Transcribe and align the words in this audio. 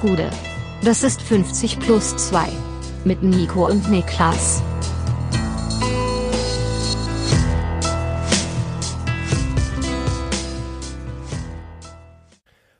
Gude. 0.00 0.30
Das 0.82 1.02
ist 1.02 1.20
50 1.20 1.78
plus 1.78 2.16
2. 2.16 2.48
Mit 3.04 3.22
Nico 3.22 3.66
und 3.66 3.90
Niklas. 3.90 4.62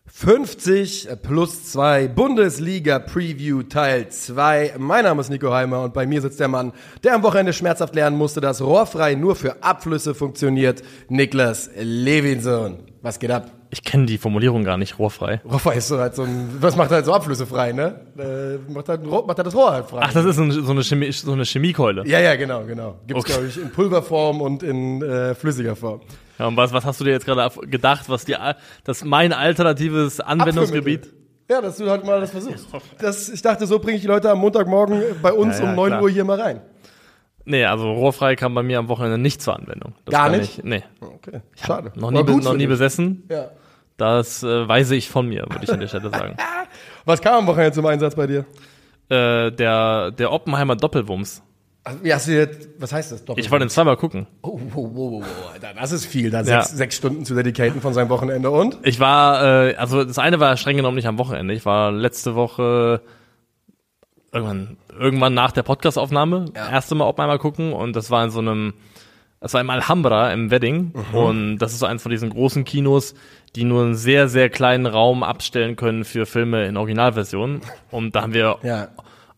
»50 0.08 1.16
plus 1.16 1.72
2 1.72 2.08
Bundesliga 2.08 2.98
Preview 2.98 3.62
Teil 3.62 4.08
2. 4.10 4.74
Mein 4.78 5.04
Name 5.04 5.20
ist 5.22 5.30
Nico 5.30 5.52
Heimer 5.52 5.82
und 5.82 5.94
bei 5.94 6.06
mir 6.06 6.20
sitzt 6.20 6.40
der 6.40 6.48
Mann, 6.48 6.72
der 7.04 7.14
am 7.14 7.22
Wochenende 7.22 7.54
schmerzhaft 7.54 7.94
lernen 7.94 8.18
musste, 8.18 8.40
dass 8.40 8.60
rohrfrei 8.60 9.14
nur 9.14 9.34
für 9.34 9.62
Abflüsse 9.62 10.14
funktioniert. 10.14 10.82
Niklas 11.08 11.70
Levinson. 11.76 12.89
Was 13.02 13.18
geht 13.18 13.30
ab? 13.30 13.50
Ich 13.70 13.82
kenne 13.82 14.04
die 14.04 14.18
Formulierung 14.18 14.62
gar 14.62 14.76
nicht, 14.76 14.98
rohrfrei. 14.98 15.40
Rohrfrei 15.50 15.76
ist 15.76 15.88
so 15.88 15.98
halt 15.98 16.14
so 16.14 16.22
ein, 16.24 16.48
was 16.60 16.76
macht 16.76 16.90
halt 16.90 17.06
so 17.06 17.14
Abflüsse 17.14 17.46
frei, 17.46 17.72
ne? 17.72 17.98
Äh, 18.18 18.70
macht, 18.70 18.88
halt, 18.90 19.02
macht 19.06 19.38
halt 19.38 19.46
das 19.46 19.54
Rohr 19.54 19.72
halt 19.72 19.86
frei. 19.86 20.00
Ach, 20.02 20.12
das 20.12 20.24
ist 20.26 20.36
so 20.36 20.42
eine, 20.42 20.52
so 20.52 20.70
eine, 20.70 20.82
Chemie, 20.84 21.10
so 21.10 21.32
eine 21.32 21.44
Chemiekeule. 21.46 22.06
Ja, 22.06 22.20
ja, 22.20 22.36
genau, 22.36 22.64
genau. 22.64 22.96
Gibt's, 23.06 23.24
Okay. 23.24 23.32
glaube 23.32 23.46
ich, 23.48 23.56
in 23.56 23.70
Pulverform 23.70 24.42
und 24.42 24.62
in 24.62 25.00
äh, 25.02 25.34
flüssiger 25.34 25.76
Form. 25.76 26.00
Ja, 26.38 26.46
und 26.48 26.56
was, 26.58 26.72
was 26.74 26.84
hast 26.84 27.00
du 27.00 27.04
dir 27.04 27.12
jetzt 27.12 27.24
gerade 27.24 27.50
gedacht, 27.68 28.08
was 28.08 28.26
die, 28.26 28.36
das 28.84 29.02
mein 29.04 29.32
alternatives 29.32 30.20
Anwendungsgebiet? 30.20 31.08
Ja, 31.50 31.60
dass 31.60 31.78
du 31.78 31.88
halt 31.90 32.04
mal 32.04 32.20
das 32.20 32.30
versuchst. 32.30 32.66
Das, 33.00 33.28
ich 33.28 33.42
dachte, 33.42 33.66
so 33.66 33.78
bringe 33.78 33.96
ich 33.96 34.02
die 34.02 34.08
Leute 34.08 34.30
am 34.30 34.38
Montagmorgen 34.38 35.02
bei 35.22 35.32
uns 35.32 35.58
Ja, 35.58 35.64
ja, 35.64 35.70
um 35.70 35.76
9 35.76 35.88
klar. 35.88 36.02
Uhr 36.02 36.10
hier 36.10 36.24
mal 36.24 36.40
rein. 36.40 36.60
Nee, 37.44 37.64
also 37.64 37.90
rohrfrei 37.92 38.36
kam 38.36 38.54
bei 38.54 38.62
mir 38.62 38.78
am 38.78 38.88
Wochenende 38.88 39.18
nicht 39.18 39.40
zur 39.42 39.56
Anwendung. 39.56 39.94
Das 40.04 40.12
Gar 40.12 40.28
nicht? 40.30 40.58
Ich, 40.58 40.64
nee, 40.64 40.82
Okay, 41.00 41.40
schade. 41.56 41.92
noch 41.96 42.10
nie, 42.10 42.22
noch 42.22 42.54
nie 42.54 42.66
besessen. 42.66 43.24
Ja. 43.30 43.48
Das 43.96 44.42
äh, 44.42 44.66
weise 44.68 44.94
ich 44.96 45.10
von 45.10 45.28
mir, 45.28 45.42
würde 45.48 45.64
ich 45.64 45.70
an 45.72 45.80
der 45.80 45.88
Stelle 45.88 46.10
sagen. 46.10 46.36
Was 47.04 47.20
kam 47.20 47.34
am 47.36 47.46
Wochenende 47.46 47.72
zum 47.72 47.86
Einsatz 47.86 48.14
bei 48.14 48.26
dir? 48.26 48.44
äh, 49.08 49.50
der, 49.50 50.10
der 50.12 50.30
Oppenheimer 50.32 50.76
Doppelwumms. 50.76 51.42
Also, 51.82 52.04
Wie 52.04 52.12
hast 52.14 52.28
du 52.28 52.32
jetzt, 52.32 52.68
was 52.78 52.92
heißt 52.92 53.10
das? 53.12 53.24
Doppel 53.24 53.42
Ich 53.42 53.50
wollte 53.50 53.64
ihn 53.64 53.70
zweimal 53.70 53.96
gucken. 53.96 54.26
oh, 54.42 54.60
wow, 54.72 54.74
wow, 54.74 54.90
wow, 54.94 55.12
wow, 55.24 55.52
Alter, 55.54 55.68
das 55.80 55.92
ist 55.92 56.04
viel, 56.06 56.30
da 56.30 56.42
Ja. 56.42 56.62
sechs, 56.62 56.76
sechs 56.76 56.96
Stunden 56.96 57.24
zu 57.24 57.34
dedicaten 57.34 57.80
von 57.80 57.92
seinem 57.94 58.10
Wochenende 58.10 58.50
und? 58.50 58.78
Ich 58.82 59.00
war, 59.00 59.42
äh, 59.68 59.74
also 59.76 60.04
das 60.04 60.18
eine 60.18 60.38
war 60.40 60.56
streng 60.58 60.76
genommen 60.76 60.96
nicht 60.96 61.08
am 61.08 61.18
Wochenende. 61.18 61.52
Ich 61.54 61.64
war 61.66 61.90
letzte 61.90 62.34
Woche 62.34 63.00
irgendwann, 64.32 64.76
irgendwann 64.98 65.34
nach 65.34 65.52
der 65.52 65.62
Podcastaufnahme, 65.62 66.46
erste 66.54 66.94
Mal 66.94 67.06
Oppenheimer 67.06 67.38
gucken 67.38 67.72
und 67.72 67.96
das 67.96 68.10
war 68.10 68.24
in 68.24 68.30
so 68.30 68.38
einem, 68.40 68.74
das 69.40 69.54
war 69.54 69.60
im 69.60 69.70
Alhambra 69.70 70.32
im 70.32 70.50
Wedding 70.50 70.92
und 71.12 71.58
das 71.58 71.72
ist 71.72 71.78
so 71.80 71.86
eins 71.86 72.02
von 72.02 72.10
diesen 72.10 72.30
großen 72.30 72.64
Kinos, 72.64 73.14
die 73.56 73.64
nur 73.64 73.82
einen 73.82 73.94
sehr, 73.94 74.28
sehr 74.28 74.48
kleinen 74.50 74.86
Raum 74.86 75.22
abstellen 75.22 75.76
können 75.76 76.04
für 76.04 76.26
Filme 76.26 76.66
in 76.66 76.76
Originalversion 76.76 77.60
und 77.90 78.14
da 78.14 78.22
haben 78.22 78.34
wir 78.34 78.58
Ja. 78.62 78.88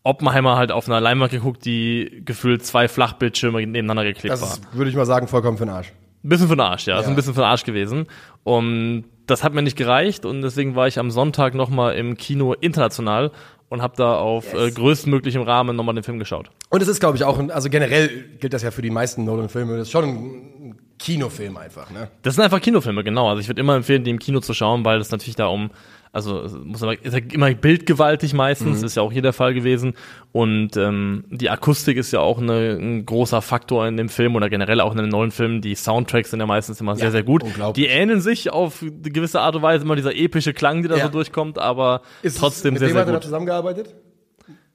Oppenheimer 0.03 0.57
halt 0.57 0.71
auf 0.73 0.87
einer 0.87 0.99
Leinwand 0.99 1.31
geguckt, 1.31 1.63
die 1.63 2.21
gefühlt 2.25 2.65
zwei 2.65 2.87
Flachbildschirme 2.89 3.59
nebeneinander 3.65 4.03
geklebt 4.03 4.33
Das 4.33 4.41
war. 4.41 4.49
ist, 4.49 4.61
würde 4.77 4.89
ich 4.89 4.95
mal 4.97 5.05
sagen, 5.05 5.27
vollkommen 5.27 5.57
für 5.57 5.65
den 5.65 5.73
Arsch. 5.73 5.93
Ein 6.25 6.29
bisschen 6.29 6.47
für 6.49 6.55
den 6.55 6.61
Arsch, 6.61 6.87
ja. 6.87 6.95
Ja. 6.95 6.99
Ist 7.01 7.07
ein 7.07 7.15
bisschen 7.15 7.33
für 7.33 7.39
den 7.41 7.45
Arsch 7.47 7.63
gewesen. 7.63 8.07
Und 8.43 9.05
das 9.27 9.43
hat 9.45 9.53
mir 9.53 9.61
nicht 9.61 9.77
gereicht 9.77 10.25
und 10.25 10.41
deswegen 10.41 10.75
war 10.75 10.87
ich 10.87 10.99
am 10.99 11.09
Sonntag 11.09 11.53
nochmal 11.53 11.95
im 11.95 12.17
Kino 12.17 12.51
international 12.53 13.31
und 13.69 13.81
habe 13.81 13.95
da 13.97 14.15
auf 14.15 14.53
äh, 14.53 14.71
größtmöglichem 14.71 15.41
Rahmen 15.41 15.75
nochmal 15.75 15.95
den 15.95 16.03
Film 16.03 16.19
geschaut. 16.19 16.49
Und 16.69 16.81
es 16.81 16.87
ist, 16.87 16.99
glaube 16.99 17.17
ich, 17.17 17.23
auch, 17.23 17.39
ein, 17.39 17.51
also 17.51 17.69
generell 17.69 18.09
gilt 18.39 18.53
das 18.53 18.61
ja 18.63 18.71
für 18.71 18.81
die 18.81 18.89
meisten 18.89 19.25
Nolan-Filme, 19.25 19.77
das 19.77 19.87
ist 19.87 19.91
schon 19.91 20.03
ein 20.05 20.75
Kinofilm 20.99 21.57
einfach, 21.57 21.89
ne? 21.91 22.09
Das 22.21 22.35
sind 22.35 22.43
einfach 22.43 22.61
Kinofilme, 22.61 23.03
genau. 23.03 23.29
Also 23.29 23.41
ich 23.41 23.47
würde 23.47 23.59
immer 23.59 23.75
empfehlen, 23.75 24.03
die 24.03 24.11
im 24.11 24.19
Kino 24.19 24.39
zu 24.39 24.53
schauen, 24.53 24.85
weil 24.85 24.99
das 24.99 25.11
natürlich 25.11 25.35
da 25.35 25.47
um, 25.47 25.71
also 26.13 26.41
es 26.43 26.53
muss 26.53 26.81
aber, 26.83 26.93
ist 27.03 27.11
ja 27.13 27.19
immer 27.33 27.53
bildgewaltig 27.53 28.33
meistens, 28.33 28.83
ist 28.83 28.95
ja 28.95 29.01
auch 29.01 29.11
hier 29.11 29.23
der 29.23 29.33
Fall 29.33 29.53
gewesen. 29.53 29.95
Und 30.31 30.77
ähm, 30.77 31.25
die 31.31 31.49
Akustik 31.49 31.97
ist 31.97 32.11
ja 32.13 32.19
auch 32.19 32.37
eine, 32.39 32.77
ein 32.79 33.05
großer 33.05 33.41
Faktor 33.41 33.87
in 33.87 33.97
dem 33.97 34.09
Film 34.09 34.35
oder 34.35 34.47
generell 34.49 34.79
auch 34.79 34.91
in 34.91 34.99
den 34.99 35.09
neuen 35.09 35.31
Filmen. 35.31 35.61
Die 35.61 35.73
Soundtracks 35.75 36.29
sind 36.29 36.39
ja 36.39 36.45
meistens 36.45 36.79
immer 36.79 36.95
sehr, 36.95 37.11
sehr 37.11 37.23
gut. 37.23 37.43
Die 37.75 37.87
ähneln 37.87 38.21
sich 38.21 38.51
auf 38.51 38.81
eine 38.83 38.91
gewisse 39.11 39.41
Art 39.41 39.55
und 39.55 39.63
Weise 39.63 39.83
immer 39.83 39.95
dieser 39.95 40.15
epische 40.15 40.53
Klang, 40.53 40.83
die 40.83 40.87
da 40.87 40.95
Ja. 40.97 41.05
so 41.05 41.11
durchkommt, 41.11 41.57
aber 41.57 42.01
Ist 42.21 42.37
trotzdem 42.37 42.73
mit 42.73 42.79
sehr, 42.79 42.89
sehr 42.89 42.99
hat 43.01 43.07
er 43.07 43.11
da 43.11 43.17
gut. 43.17 43.23
zusammengearbeitet? 43.23 43.93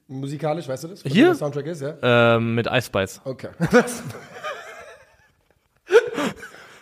Musikalisch, 0.09 0.67
weißt 0.67 0.85
du 0.85 0.89
das? 0.89 1.05
Was 1.05 1.13
Hier? 1.13 1.27
Der 1.27 1.35
Soundtrack 1.37 1.67
ist, 1.67 1.83
ja? 1.83 1.95
Ähm, 2.37 2.55
mit 2.57 2.67
Ice 2.67 2.87
Spice. 2.87 3.21
Okay. 3.25 3.49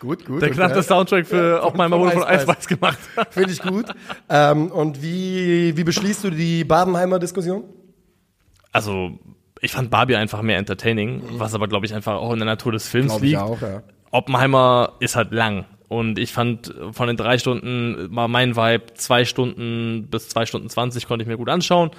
Gut, 0.00 0.24
gut. 0.26 0.42
Der 0.42 0.50
knappe 0.50 0.82
Soundtrack 0.82 1.26
für 1.26 1.62
auch 1.62 1.74
mal 1.74 1.88
von 1.88 2.00
wurde 2.00 2.12
von. 2.12 2.40
Spice 2.40 2.66
gemacht. 2.66 2.98
Finde 3.30 3.50
ich 3.50 3.62
gut. 3.62 3.86
ähm, 4.28 4.70
und 4.70 5.02
wie, 5.02 5.76
wie 5.76 5.84
beschließt 5.84 6.24
du 6.24 6.30
die 6.30 6.64
Babenheimer 6.64 7.18
Diskussion? 7.18 7.64
Also, 8.72 9.18
ich 9.60 9.72
fand 9.72 9.90
Barbie 9.90 10.16
einfach 10.16 10.42
mehr 10.42 10.58
entertaining, 10.58 11.22
was 11.32 11.54
aber, 11.54 11.66
glaube 11.66 11.86
ich, 11.86 11.94
einfach 11.94 12.14
auch 12.16 12.32
in 12.32 12.38
der 12.38 12.46
Natur 12.46 12.72
des 12.72 12.88
Films 12.88 13.12
Glaube 13.12 13.24
ich 13.24 13.32
liegt. 13.32 13.42
auch, 13.42 13.60
ja. 13.62 13.82
Oppenheimer 14.10 14.92
ist 15.00 15.16
halt 15.16 15.32
lang. 15.32 15.64
Und 15.88 16.18
ich 16.18 16.32
fand 16.32 16.74
von 16.90 17.06
den 17.06 17.16
drei 17.16 17.38
Stunden 17.38 18.08
war 18.14 18.28
mein 18.28 18.56
Vibe, 18.56 18.94
zwei 18.94 19.24
Stunden 19.24 20.08
bis 20.10 20.28
zwei 20.28 20.44
Stunden 20.44 20.68
zwanzig 20.68 21.06
konnte 21.06 21.22
ich 21.22 21.28
mir 21.28 21.36
gut 21.36 21.48
anschauen. 21.48 21.90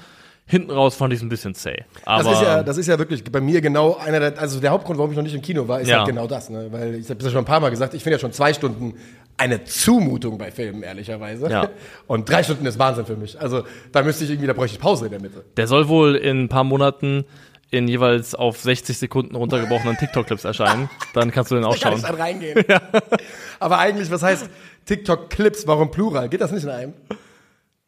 Hinten 0.49 0.71
raus 0.71 0.95
fand 0.95 1.11
ich 1.11 1.17
es 1.19 1.23
ein 1.23 1.29
bisschen 1.29 1.53
zäh. 1.55 1.83
Aber 2.05 2.23
Das 2.23 2.33
ist, 2.33 2.41
ja, 2.41 2.63
das 2.63 2.77
ist 2.77 2.87
ja 2.87 2.97
wirklich 2.97 3.21
bei 3.23 3.41
mir 3.41 3.59
genau 3.59 3.97
einer 3.97 4.19
der, 4.19 4.39
also 4.39 4.61
der 4.61 4.71
Hauptgrund, 4.71 4.97
warum 4.97 5.11
ich 5.11 5.17
noch 5.17 5.23
nicht 5.23 5.35
im 5.35 5.41
Kino 5.41 5.67
war, 5.67 5.81
ist 5.81 5.89
Ja. 5.89 5.97
halt 5.99 6.07
genau 6.07 6.25
das, 6.25 6.49
ne? 6.49 6.67
Weil 6.71 6.95
ich 6.95 7.09
habe 7.09 7.15
das 7.15 7.25
ja 7.25 7.31
schon 7.31 7.39
ein 7.41 7.45
paar 7.45 7.59
Mal 7.59 7.69
gesagt, 7.69 7.93
ich 7.93 8.01
finde 8.01 8.15
ja 8.15 8.19
schon 8.19 8.31
zwei 8.31 8.53
Stunden 8.53 8.93
eine 9.35 9.65
Zumutung 9.65 10.37
bei 10.37 10.49
Filmen, 10.51 10.83
ehrlicherweise. 10.83 11.49
Ja. 11.49 11.69
Und 12.07 12.29
drei 12.29 12.43
Stunden 12.43 12.65
ist 12.65 12.79
Wahnsinn 12.79 13.05
für 13.05 13.17
mich. 13.17 13.39
Also 13.39 13.63
da 13.91 14.03
müsste 14.03 14.23
ich 14.23 14.29
irgendwie, 14.31 14.47
da 14.47 14.53
bräuchte 14.53 14.75
ich 14.77 14.81
Pause 14.81 15.05
in 15.05 15.11
der 15.11 15.21
Mitte. 15.21 15.43
der 15.57 15.67
soll 15.67 15.89
wohl 15.89 16.15
in 16.15 16.45
ein 16.45 16.49
paar 16.49 16.63
Monaten 16.63 17.25
in 17.69 17.89
jeweils 17.89 18.33
auf 18.33 18.61
60 18.61 18.97
Sekunden 18.97 19.35
runtergebrochenen 19.35 19.97
TikTok-Clips 19.97 20.45
erscheinen. 20.45 20.89
Dann 21.13 21.31
kannst 21.31 21.51
du 21.51 21.55
den 21.55 21.65
auch 21.65 21.75
Da 21.77 21.89
kann 21.89 21.97
ich 21.97 22.01
schauen. 22.01 22.11
dann 22.13 22.21
reingehen. 22.21 22.63
Aber 23.59 23.79
eigentlich, 23.79 24.09
was 24.09 24.23
heißt 24.23 24.49
TikTok-Clips, 24.85 25.67
warum 25.67 25.91
Plural? 25.91 26.29
Geht 26.29 26.39
das 26.39 26.53
nicht 26.53 26.63
in 26.63 26.69
einem? 26.69 26.93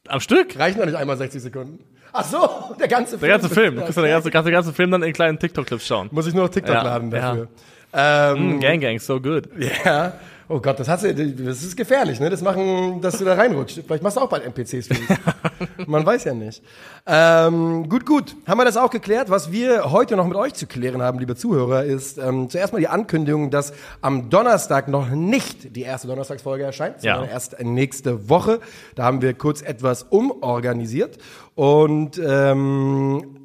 Am 0.10 0.20
Stück? 0.20 0.60
Reichen 0.60 0.80
doch 0.80 0.86
nicht 0.86 0.98
einmal 0.98 1.16
60 1.18 1.42
Sekunden. 1.42 1.80
Ach 2.14 2.24
so, 2.24 2.76
der 2.80 2.88
ganze 2.88 3.12
Film. 3.18 3.22
Der 3.22 3.30
ganze 3.40 3.50
Film. 3.50 3.76
Du 3.76 3.82
kannst 3.82 3.98
den 3.98 4.06
ganzen, 4.10 4.32
den 4.46 4.52
ganzen 4.54 4.74
Film 4.74 4.92
dann 4.92 5.04
in 5.04 5.14
kleinen 5.14 5.38
TikTok-Clips 5.40 5.86
schauen. 5.88 6.10
Muss 6.12 6.28
ich 6.28 6.34
nur 6.34 6.44
noch 6.46 6.50
TikTok 6.52 6.76
Ja, 6.76 6.82
laden 6.84 7.12
ja. 7.12 7.20
dafür. 7.20 7.48
Ähm, 7.92 8.58
Mm, 8.58 8.60
Gang 8.60 8.82
Gang, 8.82 9.00
so 9.00 9.20
good. 9.20 9.48
Ja. 9.86 10.14
Oh 10.52 10.60
Gott, 10.60 10.80
das 10.80 10.88
hast 10.90 11.04
du, 11.04 11.14
das 11.14 11.62
ist 11.64 11.78
gefährlich, 11.78 12.20
ne? 12.20 12.28
Das 12.32 12.42
machen, 12.42 13.02
dass 13.02 13.20
du 13.20 13.26
da 13.26 13.36
reinrutscht. 13.36 13.82
Vielleicht 13.86 14.02
machst 14.02 14.18
du 14.18 14.22
auch 14.22 14.30
bald 14.30 14.44
NPCs 14.46 14.88
für 14.88 14.96
dich. 14.96 15.08
Man 15.88 16.04
weiß 16.04 16.24
ja 16.24 16.34
nicht. 16.34 16.64
Ähm, 17.06 17.88
gut, 17.88 18.04
gut. 18.04 18.36
Haben 18.48 18.58
wir 18.60 18.66
das 18.66 18.76
auch 18.76 18.90
geklärt? 18.90 19.30
Was 19.30 19.52
wir 19.52 19.92
heute 19.92 20.16
noch 20.16 20.26
mit 20.26 20.36
euch 20.36 20.56
zu 20.56 20.66
klären 20.66 21.04
haben, 21.04 21.20
liebe 21.20 21.36
Zuhörer, 21.36 21.84
ist 21.84 22.18
ähm, 22.18 22.50
zuerst 22.50 22.74
mal 22.74 22.80
die 22.80 22.88
Ankündigung, 22.88 23.52
dass 23.52 23.74
am 24.02 24.32
Donnerstag 24.32 24.88
noch 24.88 25.10
nicht 25.12 25.76
die 25.76 25.84
erste 25.84 26.08
Donnerstagsfolge 26.08 26.64
erscheint, 26.64 27.04
Ja. 27.04 27.18
sondern 27.18 27.32
erst 27.32 27.62
nächste 27.62 28.28
Woche. 28.28 28.60
Da 28.96 29.04
haben 29.04 29.22
wir 29.22 29.36
kurz 29.36 29.62
etwas 29.62 30.02
umorganisiert 30.10 31.20
und 31.54 32.20
ähm, 32.26 33.36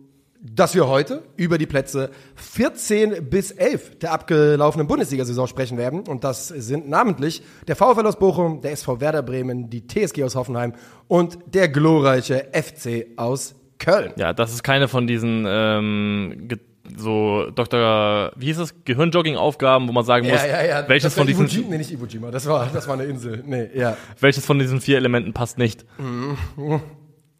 dass 0.44 0.74
wir 0.74 0.86
heute 0.86 1.22
über 1.36 1.56
die 1.56 1.66
Plätze 1.66 2.10
14 2.36 3.30
bis 3.30 3.50
11 3.50 3.98
der 3.98 4.12
abgelaufenen 4.12 4.86
Bundesliga-Saison 4.86 5.46
sprechen 5.46 5.78
werden. 5.78 6.00
Und 6.00 6.22
das 6.22 6.48
sind 6.48 6.88
namentlich 6.88 7.42
der 7.66 7.76
VfL 7.76 8.06
aus 8.06 8.18
Bochum, 8.18 8.60
der 8.60 8.72
SV 8.72 9.00
Werder 9.00 9.22
Bremen, 9.22 9.70
die 9.70 9.86
TSG 9.86 10.22
aus 10.22 10.34
Hoffenheim 10.36 10.74
und 11.08 11.38
der 11.46 11.68
glorreiche 11.68 12.48
FC 12.52 13.06
aus 13.16 13.54
Köln. 13.78 14.12
Ja, 14.16 14.34
das 14.34 14.52
ist 14.52 14.62
keine 14.62 14.86
von 14.86 15.06
diesen 15.06 15.46
ähm, 15.48 16.48
so 16.96 17.50
Dr. 17.54 18.32
Wie 18.36 18.46
hieß 18.46 18.58
das? 18.58 18.84
Gehirnjogging-Aufgaben, 18.84 19.88
wo 19.88 19.92
man 19.92 20.04
sagen 20.04 20.28
muss, 20.28 20.42
welches 20.42 21.14
das 21.14 21.16
war 21.16 21.24
von 21.24 21.26
diesen 21.26 21.46
Iwo 21.46 21.54
Jima, 21.54 21.70
nee, 21.70 21.78
nicht 21.78 21.90
Iwo 21.90 22.04
Jima, 22.04 22.30
das 22.30 22.46
war, 22.46 22.68
das 22.72 22.86
war 22.86 22.94
eine 22.94 23.04
Insel. 23.04 23.42
Nee, 23.46 23.70
ja. 23.74 23.96
welches 24.20 24.44
von 24.44 24.58
diesen 24.58 24.82
vier 24.82 24.98
Elementen 24.98 25.32
passt 25.32 25.56
nicht. 25.56 25.86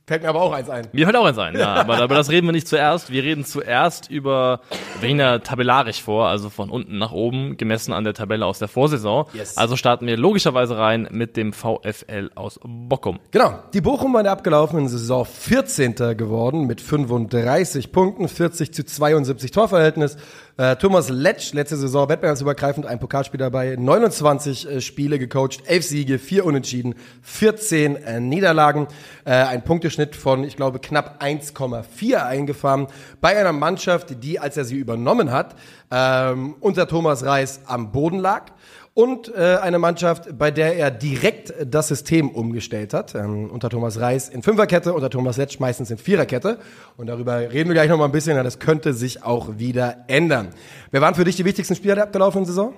Fällt 0.07 0.23
mir 0.23 0.29
aber 0.29 0.43
auch 0.43 0.53
eins 0.53 0.69
ein. 0.69 0.87
Mir 0.93 1.07
fällt 1.07 1.17
auch 1.17 1.25
eins 1.25 1.39
ein, 1.39 1.57
ja. 1.57 1.75
Aber 1.77 2.05
über 2.05 2.15
das 2.15 2.29
reden 2.29 2.47
wir 2.47 2.53
nicht 2.53 2.69
zuerst. 2.69 3.11
Wir 3.11 3.23
reden 3.23 3.47
zuerst 3.47 4.11
über, 4.11 4.61
ja 5.01 5.39
tabellarisch 5.39 6.03
vor, 6.03 6.29
also 6.29 6.51
von 6.51 6.69
unten 6.69 6.99
nach 6.99 7.13
oben, 7.13 7.57
gemessen 7.57 7.95
an 7.95 8.05
der 8.05 8.13
Tabelle 8.13 8.45
aus 8.45 8.59
der 8.59 8.69
Vorsaison. 8.69 9.25
Yes. 9.33 9.57
Also 9.57 9.77
starten 9.77 10.07
wir 10.07 10.19
logischerweise 10.19 10.77
rein 10.77 11.09
mit 11.11 11.39
dem 11.39 11.55
VfL 11.55 12.31
aus 12.35 12.61
Bockum. 12.63 13.19
Genau. 13.31 13.59
Die 13.73 13.81
Bochum 13.81 14.13
war 14.13 14.21
in 14.21 14.25
der 14.25 14.33
abgelaufenen 14.33 14.89
Saison 14.89 15.25
14. 15.25 15.95
geworden 16.19 16.67
mit 16.67 16.83
35 16.83 17.91
Punkten, 17.91 18.29
40 18.29 18.75
zu 18.75 18.85
72 18.85 19.53
Torverhältnis. 19.53 20.19
Äh, 20.57 20.77
Thomas 20.77 21.09
Letsch, 21.09 21.53
letzte 21.53 21.77
Saison 21.77 22.09
wettbewerbsübergreifend, 22.09 22.87
ein 22.87 23.01
Pokalspiel 23.01 23.39
dabei, 23.39 23.75
29 23.77 24.69
äh, 24.71 24.81
Spiele 24.81 25.19
gecoacht, 25.19 25.67
11 25.67 25.85
Siege, 25.85 26.19
4 26.21 26.45
Unentschieden, 26.45 26.95
14 27.23 27.97
äh, 27.97 28.21
Niederlagen, 28.21 28.87
äh, 29.25 29.33
ein 29.33 29.65
Punkteschnitt 29.65 30.15
von, 30.15 30.45
ich 30.45 30.55
glaube, 30.55 30.79
knapp 30.79 31.21
1,4 31.21 32.25
eingefahren. 32.25 32.87
Bei 33.21 33.37
einer 33.37 33.53
Mannschaft, 33.53 34.23
die, 34.23 34.39
als 34.39 34.57
er 34.57 34.65
sie 34.65 34.77
übernommen 34.77 35.33
hat, 35.33 35.57
ähm, 35.91 36.55
unter 36.61 36.87
Thomas 36.87 37.25
Reis 37.25 37.63
am 37.67 37.91
Boden 37.91 38.21
lag 38.21 38.53
und 38.95 39.35
äh, 39.35 39.57
eine 39.57 39.81
Mannschaft, 39.81 40.39
bei 40.39 40.53
der 40.53 40.77
er 40.77 40.93
direkt 40.93 41.53
das 41.67 41.89
System 41.89 42.31
umgestellt 42.31 42.95
hat. 42.95 43.15
Ähm, 43.17 43.51
unter 43.51 43.69
Thomas 43.69 43.99
Reis 43.99 44.29
in 44.29 44.43
Fünferkette, 44.43 44.95
unter 44.95 45.11
Thomas 45.11 45.37
Letsch 45.37 45.59
meistens 45.59 45.91
in 45.91 45.99
Viererkette. 45.99 46.59
Und 46.97 47.09
darüber 47.09 47.39
reden 47.39 47.69
wir 47.69 47.75
gleich 47.75 47.89
noch 47.89 47.99
mal 47.99 48.05
ein 48.05 48.13
bisschen. 48.13 48.37
Ja, 48.37 48.45
das 48.45 48.61
könnte 48.61 48.95
sich 48.95 49.25
auch 49.25 49.59
wieder 49.59 50.05
ändern. 50.07 50.51
Wer 50.93 51.01
waren 51.01 51.17
für 51.17 51.25
dich 51.25 51.35
die 51.35 51.45
wichtigsten 51.45 51.75
Spieler 51.75 51.97
der 51.97 52.05
abgelaufenen 52.05 52.47
Saison? 52.47 52.73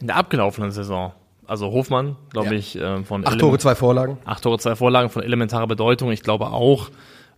In 0.00 0.06
der 0.06 0.16
abgelaufenen 0.16 0.70
Saison. 0.70 1.12
Also 1.46 1.70
Hofmann, 1.70 2.16
glaube 2.30 2.48
ja. 2.48 2.54
ich, 2.54 2.76
äh, 2.76 3.04
von 3.04 3.24
acht 3.26 3.38
Tore, 3.38 3.58
zwei 3.58 3.74
Vorlagen. 3.74 4.18
Acht 4.24 4.42
Tore, 4.42 4.58
zwei 4.58 4.74
Vorlagen 4.74 5.10
von 5.10 5.22
elementarer 5.22 5.66
Bedeutung. 5.66 6.10
Ich 6.10 6.22
glaube 6.22 6.46
auch, 6.46 6.90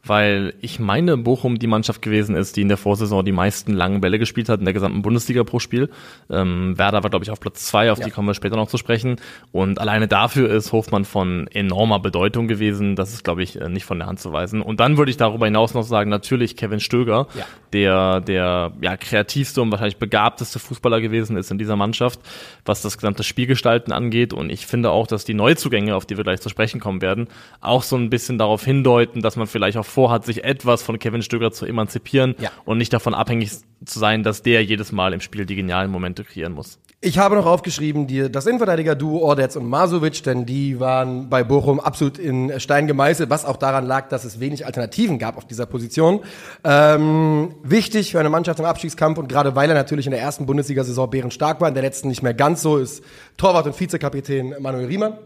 weil 0.05 0.55
ich 0.61 0.79
meine, 0.79 1.17
Bochum 1.17 1.59
die 1.59 1.67
Mannschaft 1.67 2.03
gewesen 2.03 2.35
ist, 2.35 2.57
die 2.57 2.63
in 2.63 2.69
der 2.69 2.77
Vorsaison 2.77 3.25
die 3.25 3.33
meisten 3.33 3.73
langen 3.73 4.01
Bälle 4.01 4.19
gespielt 4.19 4.49
hat 4.49 4.61
in 4.61 4.65
der 4.65 4.75
gesamten 4.75 5.03
Bundesliga 5.03 5.45
pro 5.45 5.59
Spiel. 5.59 5.91
Ähm, 6.31 6.79
Werder 6.79 7.03
war, 7.03 7.11
glaube 7.11 7.25
ich, 7.25 7.31
auf 7.31 7.41
Platz 7.41 7.67
zwei, 7.67 7.93
auf 7.93 7.99
ja. 7.99 8.07
die 8.07 8.11
kommen 8.11 8.29
wir 8.29 8.35
später 8.35 8.57
noch 8.57 8.69
zu 8.69 8.79
sprechen. 8.79 9.17
Und 9.53 9.81
alleine 9.81 10.09
dafür 10.09 10.51
ist 10.51 10.73
Hofmann 10.73 11.05
von 11.05 11.47
enormer 11.49 11.99
Bedeutung 11.99 12.49
gewesen. 12.49 12.97
Das 12.97 13.13
ist, 13.13 13.25
glaube 13.25 13.43
ich, 13.43 13.61
äh, 13.61 13.69
nicht 13.69 13.85
von 13.85 13.99
der 13.99 14.09
Hand 14.09 14.21
zu 14.21 14.33
weisen. 14.33 14.63
Und 14.63 14.81
dann 14.81 14.97
würde 14.97 15.11
ich 15.11 15.17
darüber 15.17 15.47
hinaus 15.47 15.75
noch 15.75 15.83
sagen, 15.83 16.11
natürlich 16.11 16.57
Kevin 16.57 16.81
Stöger, 16.81 17.27
ja. 17.35 17.45
der 17.73 18.21
der 18.21 18.73
ja, 18.81 18.97
kreativste 18.97 19.63
und 19.63 19.71
wahrscheinlich 19.71 19.99
begabteste 19.99 20.59
Fußballer 20.59 21.01
gewesen 21.01 21.37
ist 21.37 21.51
in 21.51 21.59
dieser 21.59 21.77
Mannschaft, 21.77 22.21
was 22.65 22.83
das 22.83 22.97
gesamte 22.97 23.23
Spielgestalten 23.23 23.93
angeht. 23.93 24.33
Und 24.33 24.51
ich 24.51 24.67
finde 24.67 24.91
auch, 24.91 25.07
dass 25.07 25.25
die 25.25 25.35
Neuzugänge, 25.35 25.95
auf 25.95 26.07
die 26.07 26.17
wir 26.17 26.25
gleich 26.25 26.41
zu 26.41 26.49
sprechen 26.49 26.81
kommen 26.81 27.03
werden, 27.03 27.29
auch 27.61 27.83
so 27.83 27.97
ein 27.97 28.11
bisschen 28.11 28.39
darauf 28.39 28.65
hindeuten, 28.65 29.23
dass 29.23 29.37
man 29.37 29.47
vielleicht 29.47 29.77
auch 29.77 29.87
vorhat, 29.99 30.25
sich 30.25 30.45
etwas 30.45 30.81
von 30.81 31.01
Kevin 31.01 31.23
Stöger 31.23 31.51
zu 31.51 31.67
emanzipieren 31.67 32.37
ja. 32.39 32.51
und 32.65 32.79
nicht 32.79 32.93
davon 32.93 33.15
abhängig 33.15 33.51
zu 33.85 33.99
sein, 33.99 34.23
dass 34.23 34.43
der 34.43 34.63
jedes 34.63 34.93
Mal 34.93 35.13
im 35.13 35.21
Spiel 35.21 35.45
die 35.45 35.57
genialen 35.57 35.91
Momente 35.91 36.23
kreieren 36.23 36.53
muss. 36.53 36.79
Ich 37.01 37.19
habe 37.19 37.35
noch 37.35 37.47
aufgeschrieben, 37.47 38.07
die, 38.07 38.31
das 38.31 38.47
Innenverteidiger-Duo 38.47 39.19
Ordetz 39.19 39.57
und 39.57 39.67
Masovic, 39.67 40.23
denn 40.23 40.47
die 40.47 40.79
waren 40.79 41.29
bei 41.29 41.43
Bochum 41.43 41.81
absolut 41.81 42.17
in 42.17 42.61
Stein 42.61 42.87
gemeißelt, 42.87 43.29
was 43.29 43.45
auch 43.45 43.57
daran 43.57 43.87
lag, 43.87 44.09
dass 44.09 44.25
es 44.25 44.39
wenig 44.39 44.67
Alternativen 44.67 45.19
gab 45.19 45.37
auf 45.37 45.45
dieser 45.45 45.67
Position. 45.67 46.21
Ähm, 46.63 47.57
wichtig 47.65 48.13
für 48.13 48.21
eine 48.21 48.31
Mannschaft 48.31 48.61
im 48.61 48.67
Abstiegskampf 48.67 49.19
und 49.19 49.29
gerade 49.29 49.57
weil 49.57 49.69
er 49.69 49.75
natürlich 49.75 50.07
in 50.07 50.13
der 50.13 50.21
ersten 50.21 50.47
Bundesliga-Saison 50.47 51.11
bärenstark 51.11 51.61
war, 51.61 51.67
in 51.67 51.75
der 51.75 51.83
letzten 51.83 52.07
nicht 52.07 52.23
mehr 52.23 52.35
ganz 52.35 52.63
so, 52.63 52.77
ist 52.77 53.03
Torwart 53.37 53.67
und 53.67 53.79
Vizekapitän 53.79 54.55
Manuel 54.61 54.87
Riemann. 54.87 55.19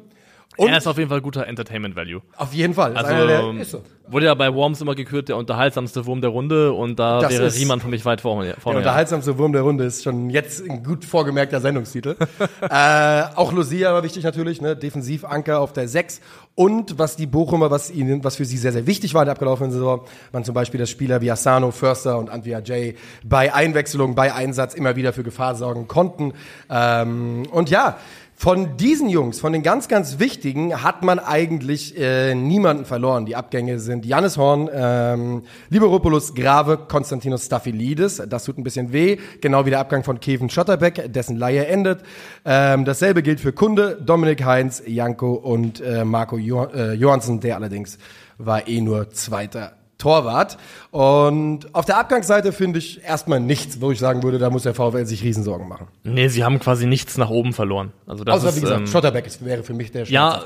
Und 0.57 0.69
er 0.69 0.79
ist 0.79 0.87
auf 0.87 0.99
jeden 0.99 1.09
Fall 1.09 1.21
guter 1.21 1.47
Entertainment 1.47 1.97
Value. 1.97 2.21
Auf 2.37 2.53
jeden 2.53 2.75
Fall. 2.75 2.95
Also, 2.97 3.27
der, 3.27 3.61
ist 3.61 3.71
so. 3.71 3.83
Wurde 4.07 4.27
ja 4.27 4.35
bei 4.35 4.53
Worms 4.53 4.81
immer 4.81 4.95
gekürt, 4.95 5.29
der 5.29 5.37
unterhaltsamste 5.39 6.05
Wurm 6.05 6.21
der 6.21 6.31
Runde 6.31 6.73
und 6.73 6.99
da 6.99 7.21
das 7.21 7.33
wäre 7.33 7.55
Riemann 7.55 7.81
für 7.81 7.89
mich 7.89 8.05
weit 8.05 8.21
vorne. 8.21 8.55
vorne 8.59 8.81
der 8.81 8.89
unterhaltsamste 8.89 9.39
Wurm 9.39 9.53
der 9.53 9.63
Runde 9.63 9.85
ist 9.85 10.03
schon 10.03 10.29
jetzt 10.29 10.69
ein 10.69 10.83
gut 10.83 11.05
vorgemerkter 11.05 11.61
Sendungstitel. 11.61 12.17
äh, 12.61 13.23
auch 13.35 13.53
Lucia 13.53 13.95
war 13.95 14.03
wichtig 14.03 14.25
natürlich, 14.25 14.61
ne? 14.61 14.77
Defensivanker 14.77 15.61
auf 15.61 15.73
der 15.73 15.89
6. 15.89 16.21
Und 16.55 16.99
was 16.99 17.17
die 17.17 17.27
Bochumer, 17.27 17.71
was 17.71 17.91
ihnen, 17.91 18.23
was 18.25 18.37
für 18.37 18.45
sie 18.45 18.59
sehr, 18.59 18.73
sehr 18.73 18.87
wichtig 18.87 19.15
war 19.15 19.23
in 19.23 19.27
der 19.27 19.33
abgelaufenen 19.33 19.73
Saison, 19.73 20.03
waren 20.33 20.45
zum 20.45 20.55
Beispiel, 20.55 20.79
dass 20.79 20.91
Spieler 20.91 21.23
wie 21.23 21.31
Asano, 21.31 21.71
Förster 21.71 22.19
und 22.19 22.29
Antwia 22.29 22.61
Jay 22.61 22.97
bei 23.25 23.55
Einwechslung, 23.55 24.15
bei 24.15 24.35
Einsatz 24.35 24.75
immer 24.75 24.97
wieder 24.97 25.15
für 25.15 25.23
Gefahr 25.23 25.55
sorgen 25.55 25.89
konnten. 25.89 26.35
Ähm, 26.69 27.45
und 27.51 27.71
ja, 27.71 27.97
von 28.43 28.77
diesen 28.77 29.09
Jungs, 29.09 29.39
von 29.39 29.53
den 29.53 29.63
ganz, 29.63 29.87
ganz 29.87 30.19
wichtigen, 30.19 30.83
hat 30.83 31.05
man 31.05 31.21
eigentlich 31.21 31.97
äh, 31.97 32.35
niemanden 32.35 32.85
verloren. 32.85 33.25
Die 33.25 33.37
Abgänge 33.37 33.79
sind 33.79 34.05
Janis 34.05 34.37
Horn, 34.37 34.69
ähm, 34.75 35.43
Liberopoulos, 35.71 36.35
Grave, 36.35 36.77
Konstantinos 36.89 37.47
Staphylidis. 37.47 38.21
Das 38.29 38.43
tut 38.43 38.59
ein 38.59 38.65
bisschen 38.65 38.93
weh. 38.93 39.19
Genau 39.41 39.65
wie 39.65 39.71
der 39.71 39.79
Abgang 39.79 40.03
von 40.03 40.19
Kevin 40.19 40.51
Schotterbeck, 40.51 41.13
dessen 41.13 41.37
Leihe 41.37 41.69
endet. 41.69 42.01
Ähm, 42.45 42.85
dasselbe 42.85 43.23
gilt 43.23 43.39
für 43.39 43.53
Kunde, 43.53 43.97
Dominik 44.05 44.45
Heinz, 44.45 44.83
Janko 44.85 45.35
und 45.35 45.81
äh, 45.81 46.05
Marco 46.05 46.37
jo 46.37 46.65
äh, 46.65 46.95
Johansen, 46.95 47.39
der 47.39 47.55
allerdings 47.55 47.97
war 48.39 48.67
eh 48.67 48.81
nur 48.81 49.11
Zweiter 49.11 49.75
Torwart. 50.03 50.59
Und 50.91 51.75
auf 51.75 51.85
der 51.85 51.97
Abgangsseite 51.99 52.53
finde 52.53 52.81
ich 52.81 53.03
erstmal 53.05 53.41
nichts, 53.41 53.81
wo 53.81 53.93
ich 53.93 53.99
sagen 54.01 54.23
würde, 54.23 54.39
da 54.39 54.51
muss 54.51 54.65
der 54.65 54.75
VfL 54.75 55.07
sich 55.07 55.23
Riesensorgen 55.23 55.69
machen. 55.69 55.87
Nee, 56.03 56.29
sie 56.29 56.43
haben 56.45 56.59
quasi 56.59 56.87
nichts 56.87 57.17
nach 57.19 57.31
oben 57.31 57.53
verloren. 57.53 57.93
Also 58.07 58.25
das 58.25 58.37
Außer, 58.37 58.49
ist, 58.49 58.57
wie 58.57 58.61
gesagt, 58.63 58.81
ähm, 58.81 58.87
Schotterbeck 58.89 59.31
wäre 59.41 59.63
für 59.63 59.75
mich 59.75 59.93
der 59.93 60.05
Ja, 60.05 60.43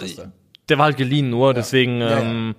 der 0.68 0.78
war 0.78 0.86
halt 0.86 0.96
geliehen 0.96 1.30
nur, 1.30 1.48
ja. 1.48 1.52
deswegen 1.54 2.00
ja, 2.00 2.10
ja. 2.10 2.20
Ähm, 2.20 2.54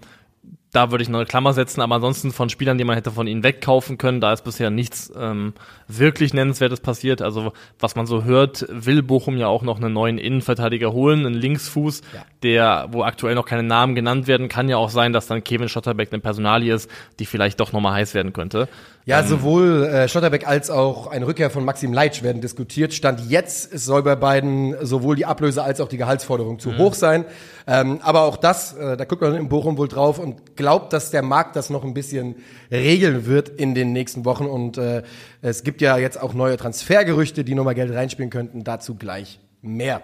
da 0.78 0.92
würde 0.92 1.02
ich 1.02 1.10
noch 1.10 1.18
eine 1.18 1.26
Klammer 1.26 1.54
setzen, 1.54 1.82
aber 1.82 1.96
ansonsten 1.96 2.32
von 2.32 2.50
Spielern, 2.50 2.78
die 2.78 2.84
man 2.84 2.96
hätte 2.96 3.10
von 3.10 3.26
ihnen 3.26 3.42
wegkaufen 3.42 3.98
können, 3.98 4.22
da 4.22 4.32
ist 4.32 4.44
bisher 4.44 4.70
nichts 4.70 5.12
ähm, 5.18 5.54
wirklich 5.88 6.36
Nennenswertes 6.36 6.82
passiert. 6.82 7.24
Also 7.24 7.52
was 7.80 7.96
man 7.96 8.06
so 8.06 8.26
hört, 8.26 8.64
will 8.70 9.02
Bochum 9.02 9.38
ja 9.38 9.48
auch 9.48 9.64
noch 9.64 9.78
einen 9.78 9.92
neuen 9.92 10.20
Innenverteidiger 10.20 10.94
holen, 10.94 11.26
einen 11.26 11.34
Linksfuß, 11.34 12.02
ja. 12.14 12.26
der, 12.44 12.90
wo 12.92 13.02
aktuell 13.02 13.34
noch 13.34 13.48
keine 13.48 13.64
Namen 13.64 13.96
genannt 13.96 14.28
werden, 14.28 14.50
kann 14.50 14.70
ja 14.70 14.78
auch 14.78 14.92
sein, 14.92 15.14
dass 15.14 15.26
dann 15.26 15.44
Kevin 15.44 15.68
Schotterbeck 15.68 16.14
eine 16.14 16.22
Personalie 16.22 16.76
ist, 16.76 16.92
die 17.18 17.26
vielleicht 17.26 17.60
doch 17.60 17.74
nochmal 17.74 17.94
heiß 17.94 18.14
werden 18.14 18.32
könnte. 18.32 18.70
Ja, 19.08 19.22
ähm, 19.22 19.28
sowohl 19.28 19.86
äh, 19.86 20.10
Schotterbeck 20.10 20.46
als 20.46 20.70
auch 20.70 21.08
eine 21.08 21.26
Rückkehr 21.26 21.50
von 21.50 21.64
Maxim 21.64 21.94
Leitsch 21.94 22.24
werden 22.24 22.42
diskutiert. 22.42 22.94
Stand 22.94 23.22
jetzt, 23.30 23.74
es 23.74 23.86
soll 23.86 24.04
bei 24.04 24.18
beiden 24.18 24.76
sowohl 24.86 25.16
die 25.16 25.26
Ablöse 25.26 25.64
als 25.64 25.80
auch 25.80 25.88
die 25.88 25.96
Gehaltsforderung 25.96 26.60
zu 26.60 26.72
mhm. 26.72 26.78
hoch 26.78 26.94
sein. 26.94 27.24
Ähm, 27.68 28.00
aber 28.04 28.24
auch 28.24 28.36
das, 28.36 28.74
äh, 28.74 28.98
da 28.98 29.06
guckt 29.06 29.22
man 29.22 29.36
in 29.36 29.48
Bochum 29.48 29.78
wohl 29.78 29.88
drauf 29.88 30.20
und 30.20 30.58
glaubt, 30.58 30.92
dass 30.92 31.10
der 31.10 31.22
Markt 31.22 31.56
das 31.56 31.70
noch 31.70 31.86
ein 31.86 31.94
bisschen 31.94 32.36
regeln 32.70 33.26
wird 33.26 33.48
in 33.48 33.76
den 33.76 33.94
nächsten 33.94 34.26
Wochen. 34.26 34.46
Und 34.46 34.78
äh, 34.78 35.04
es 35.42 35.64
gibt 35.64 35.80
ja 35.80 35.98
jetzt 35.98 36.22
auch 36.22 36.34
neue 36.34 36.58
Transfergerüchte, 36.58 37.46
die 37.46 37.56
nochmal 37.56 37.76
Geld 37.76 37.94
reinspielen 37.94 38.30
könnten. 38.30 38.66
Dazu 38.66 38.96
gleich 38.96 39.40
mehr. 39.62 40.02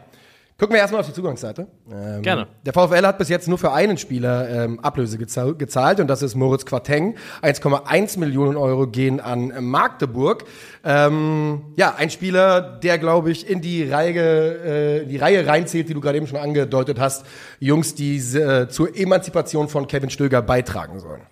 Gucken 0.63 0.75
wir 0.75 0.79
erstmal 0.79 1.01
auf 1.01 1.07
die 1.07 1.13
Zugangsseite. 1.13 1.67
Ähm, 1.91 2.21
Gerne. 2.21 2.47
Der 2.65 2.71
VfL 2.71 3.05
hat 3.05 3.17
bis 3.17 3.27
jetzt 3.27 3.49
nur 3.49 3.57
für 3.57 3.73
einen 3.73 3.97
Spieler 3.97 4.49
ähm, 4.49 4.79
Ablöse 4.79 5.17
gezahlt 5.17 5.99
und 5.99 6.07
das 6.07 6.21
ist 6.21 6.35
Moritz 6.35 6.65
Quateng. 6.65 7.17
1,1 7.41 8.17
Millionen 8.17 8.55
Euro 8.55 8.87
gehen 8.87 9.19
an 9.19 9.51
Magdeburg. 9.59 10.45
Ähm, 10.85 11.63
ja, 11.75 11.95
ein 11.97 12.09
Spieler, 12.09 12.61
der 12.61 12.97
glaube 12.97 13.29
ich 13.29 13.49
in 13.49 13.59
die 13.59 13.83
Reihe, 13.91 15.01
äh, 15.01 15.05
die 15.05 15.17
Reihe 15.17 15.45
reinzählt, 15.45 15.89
die 15.89 15.93
du 15.93 15.99
gerade 15.99 16.15
eben 16.15 16.27
schon 16.27 16.39
angedeutet 16.39 16.97
hast. 16.97 17.25
Jungs, 17.59 17.93
die 17.93 18.15
äh, 18.15 18.69
zur 18.69 18.95
Emanzipation 18.95 19.67
von 19.67 19.87
Kevin 19.87 20.11
Stöger 20.11 20.41
beitragen 20.41 20.97
sollen. 21.01 21.23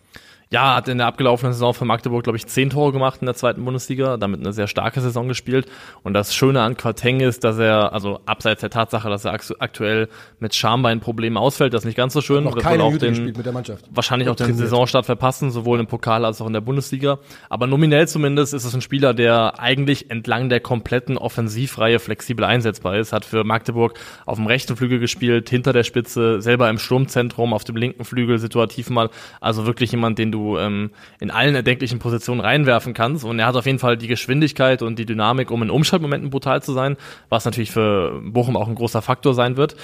Ja, 0.53 0.75
hat 0.75 0.89
in 0.89 0.97
der 0.97 1.07
abgelaufenen 1.07 1.53
Saison 1.53 1.73
für 1.73 1.85
Magdeburg, 1.85 2.25
glaube 2.25 2.35
ich, 2.35 2.45
zehn 2.45 2.69
Tore 2.69 2.91
gemacht 2.91 3.21
in 3.21 3.25
der 3.25 3.35
zweiten 3.35 3.63
Bundesliga, 3.63 4.17
damit 4.17 4.41
eine 4.41 4.51
sehr 4.51 4.67
starke 4.67 4.99
Saison 4.99 5.29
gespielt. 5.29 5.65
Und 6.03 6.13
das 6.13 6.35
Schöne 6.35 6.61
an 6.61 6.75
Quateng 6.75 7.21
ist, 7.21 7.45
dass 7.45 7.57
er, 7.57 7.93
also 7.93 8.19
abseits 8.25 8.59
der 8.59 8.69
Tatsache, 8.69 9.09
dass 9.09 9.23
er 9.23 9.31
aktuell 9.59 10.09
mit 10.41 10.53
Schambeinproblemen 10.53 11.37
ausfällt, 11.37 11.73
das 11.73 11.83
ist 11.83 11.85
nicht 11.85 11.95
ganz 11.95 12.11
so 12.11 12.19
schön. 12.19 12.43
Noch 12.43 12.57
keine 12.57 12.83
auch 12.83 12.97
den, 12.97 13.27
mit 13.27 13.45
der 13.45 13.53
Mannschaft. 13.53 13.85
Wahrscheinlich 13.91 14.27
auch 14.27 14.35
den 14.35 14.53
Saisonstart 14.53 15.05
verpassen, 15.05 15.51
sowohl 15.51 15.79
im 15.79 15.87
Pokal 15.87 16.25
als 16.25 16.41
auch 16.41 16.47
in 16.47 16.53
der 16.53 16.59
Bundesliga. 16.59 17.19
Aber 17.47 17.65
nominell 17.65 18.09
zumindest 18.09 18.53
ist 18.53 18.65
es 18.65 18.73
ein 18.73 18.81
Spieler, 18.81 19.13
der 19.13 19.57
eigentlich 19.57 20.11
entlang 20.11 20.49
der 20.49 20.59
kompletten 20.59 21.17
Offensivreihe 21.17 21.99
flexibel 21.99 22.43
einsetzbar 22.43 22.97
ist. 22.97 23.13
Hat 23.13 23.23
für 23.23 23.45
Magdeburg 23.45 23.97
auf 24.25 24.35
dem 24.35 24.47
rechten 24.47 24.75
Flügel 24.75 24.99
gespielt, 24.99 25.49
hinter 25.49 25.71
der 25.71 25.85
Spitze, 25.85 26.41
selber 26.41 26.69
im 26.69 26.77
Sturmzentrum, 26.77 27.53
auf 27.53 27.63
dem 27.63 27.77
linken 27.77 28.03
Flügel 28.03 28.37
situativ 28.37 28.89
mal. 28.89 29.09
Also 29.39 29.65
wirklich 29.65 29.91
jemand, 29.91 30.19
den 30.19 30.33
du 30.33 30.40
ähm, 30.57 30.91
in 31.19 31.31
allen 31.31 31.55
erdenklichen 31.55 31.99
Positionen 31.99 32.41
reinwerfen 32.41 32.93
kannst. 32.93 33.23
Und 33.23 33.39
er 33.39 33.47
hat 33.47 33.55
auf 33.55 33.65
jeden 33.65 33.79
Fall 33.79 33.97
die 33.97 34.07
Geschwindigkeit 34.07 34.81
und 34.81 34.97
die 34.99 35.05
Dynamik, 35.05 35.51
um 35.51 35.63
in 35.63 35.69
Umschaltmomenten 35.69 36.29
brutal 36.29 36.61
zu 36.61 36.73
sein, 36.73 36.97
was 37.29 37.45
natürlich 37.45 37.71
für 37.71 38.21
Bochum 38.23 38.57
auch 38.57 38.67
ein 38.67 38.75
großer 38.75 39.01
Faktor 39.01 39.33
sein 39.33 39.57
wird. 39.57 39.75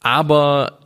Aber 0.00 0.78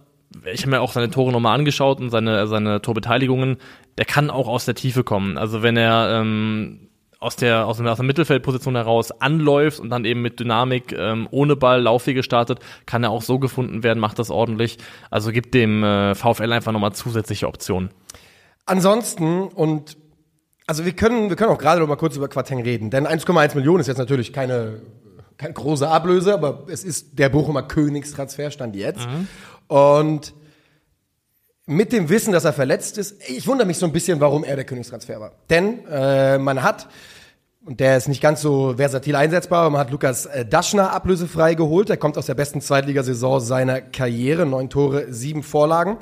ich 0.52 0.62
habe 0.62 0.70
mir 0.70 0.80
auch 0.80 0.92
seine 0.92 1.10
Tore 1.10 1.32
nochmal 1.32 1.58
angeschaut 1.58 2.00
und 2.00 2.10
seine, 2.10 2.46
seine 2.46 2.82
Torbeteiligungen. 2.82 3.56
Der 3.96 4.04
kann 4.04 4.30
auch 4.30 4.48
aus 4.48 4.64
der 4.64 4.74
Tiefe 4.74 5.04
kommen. 5.04 5.38
Also 5.38 5.62
wenn 5.62 5.76
er 5.76 6.20
ähm, 6.20 6.88
aus 7.20 7.36
der, 7.36 7.66
aus 7.66 7.78
der, 7.78 7.90
aus 7.90 7.96
der 7.96 8.06
Mittelfeldposition 8.06 8.76
heraus 8.76 9.10
anläuft 9.10 9.80
und 9.80 9.90
dann 9.90 10.04
eben 10.04 10.22
mit 10.22 10.38
Dynamik 10.38 10.92
ähm, 10.96 11.26
ohne 11.30 11.56
Ball 11.56 11.82
Laufwege 11.82 12.22
startet, 12.22 12.60
kann 12.86 13.02
er 13.02 13.10
auch 13.10 13.22
so 13.22 13.38
gefunden 13.38 13.82
werden, 13.82 13.98
macht 13.98 14.18
das 14.18 14.30
ordentlich. 14.30 14.78
Also 15.10 15.32
gibt 15.32 15.54
dem 15.54 15.82
äh, 15.82 16.14
VfL 16.14 16.52
einfach 16.52 16.72
nochmal 16.72 16.92
zusätzliche 16.92 17.48
Optionen. 17.48 17.90
Ansonsten 18.68 19.48
und 19.48 19.96
also 20.66 20.84
wir 20.84 20.92
können 20.92 21.30
wir 21.30 21.36
können 21.36 21.50
auch 21.50 21.58
gerade 21.58 21.80
noch 21.80 21.88
mal 21.88 21.96
kurz 21.96 22.16
über 22.16 22.28
Quateng 22.28 22.60
reden, 22.62 22.90
denn 22.90 23.06
1,1 23.06 23.54
Millionen 23.54 23.80
ist 23.80 23.86
jetzt 23.86 23.96
natürlich 23.96 24.32
keine 24.32 24.82
keine 25.38 25.54
große 25.54 25.88
Ablöse, 25.88 26.34
aber 26.34 26.66
es 26.68 26.84
ist 26.84 27.18
der 27.18 27.30
Bochumer 27.30 27.62
Königstransfer 27.62 28.50
stand 28.50 28.76
jetzt 28.76 29.06
mhm. 29.06 29.26
und 29.74 30.34
mit 31.64 31.92
dem 31.92 32.10
Wissen, 32.10 32.32
dass 32.32 32.44
er 32.44 32.52
verletzt 32.52 32.98
ist, 32.98 33.16
ich 33.26 33.46
wundere 33.46 33.66
mich 33.66 33.78
so 33.78 33.86
ein 33.86 33.92
bisschen, 33.92 34.20
warum 34.20 34.44
er 34.44 34.56
der 34.56 34.66
Königstransfer 34.66 35.18
war. 35.18 35.32
Denn 35.48 35.86
äh, 35.86 36.36
man 36.36 36.62
hat 36.62 36.88
und 37.64 37.80
der 37.80 37.98
ist 37.98 38.08
nicht 38.08 38.22
ganz 38.22 38.40
so 38.40 38.74
versatil 38.76 39.14
einsetzbar. 39.14 39.60
aber 39.60 39.70
Man 39.70 39.80
hat 39.80 39.90
Lukas 39.90 40.24
äh, 40.24 40.46
Daschner 40.46 40.92
ablösefrei 40.92 41.54
geholt. 41.54 41.90
Er 41.90 41.98
kommt 41.98 42.16
aus 42.16 42.24
der 42.24 42.34
besten 42.34 42.62
Zweitligasaison 42.62 43.40
seiner 43.40 43.82
Karriere. 43.82 44.46
Neun 44.46 44.70
Tore, 44.70 45.12
sieben 45.12 45.42
Vorlagen 45.42 45.98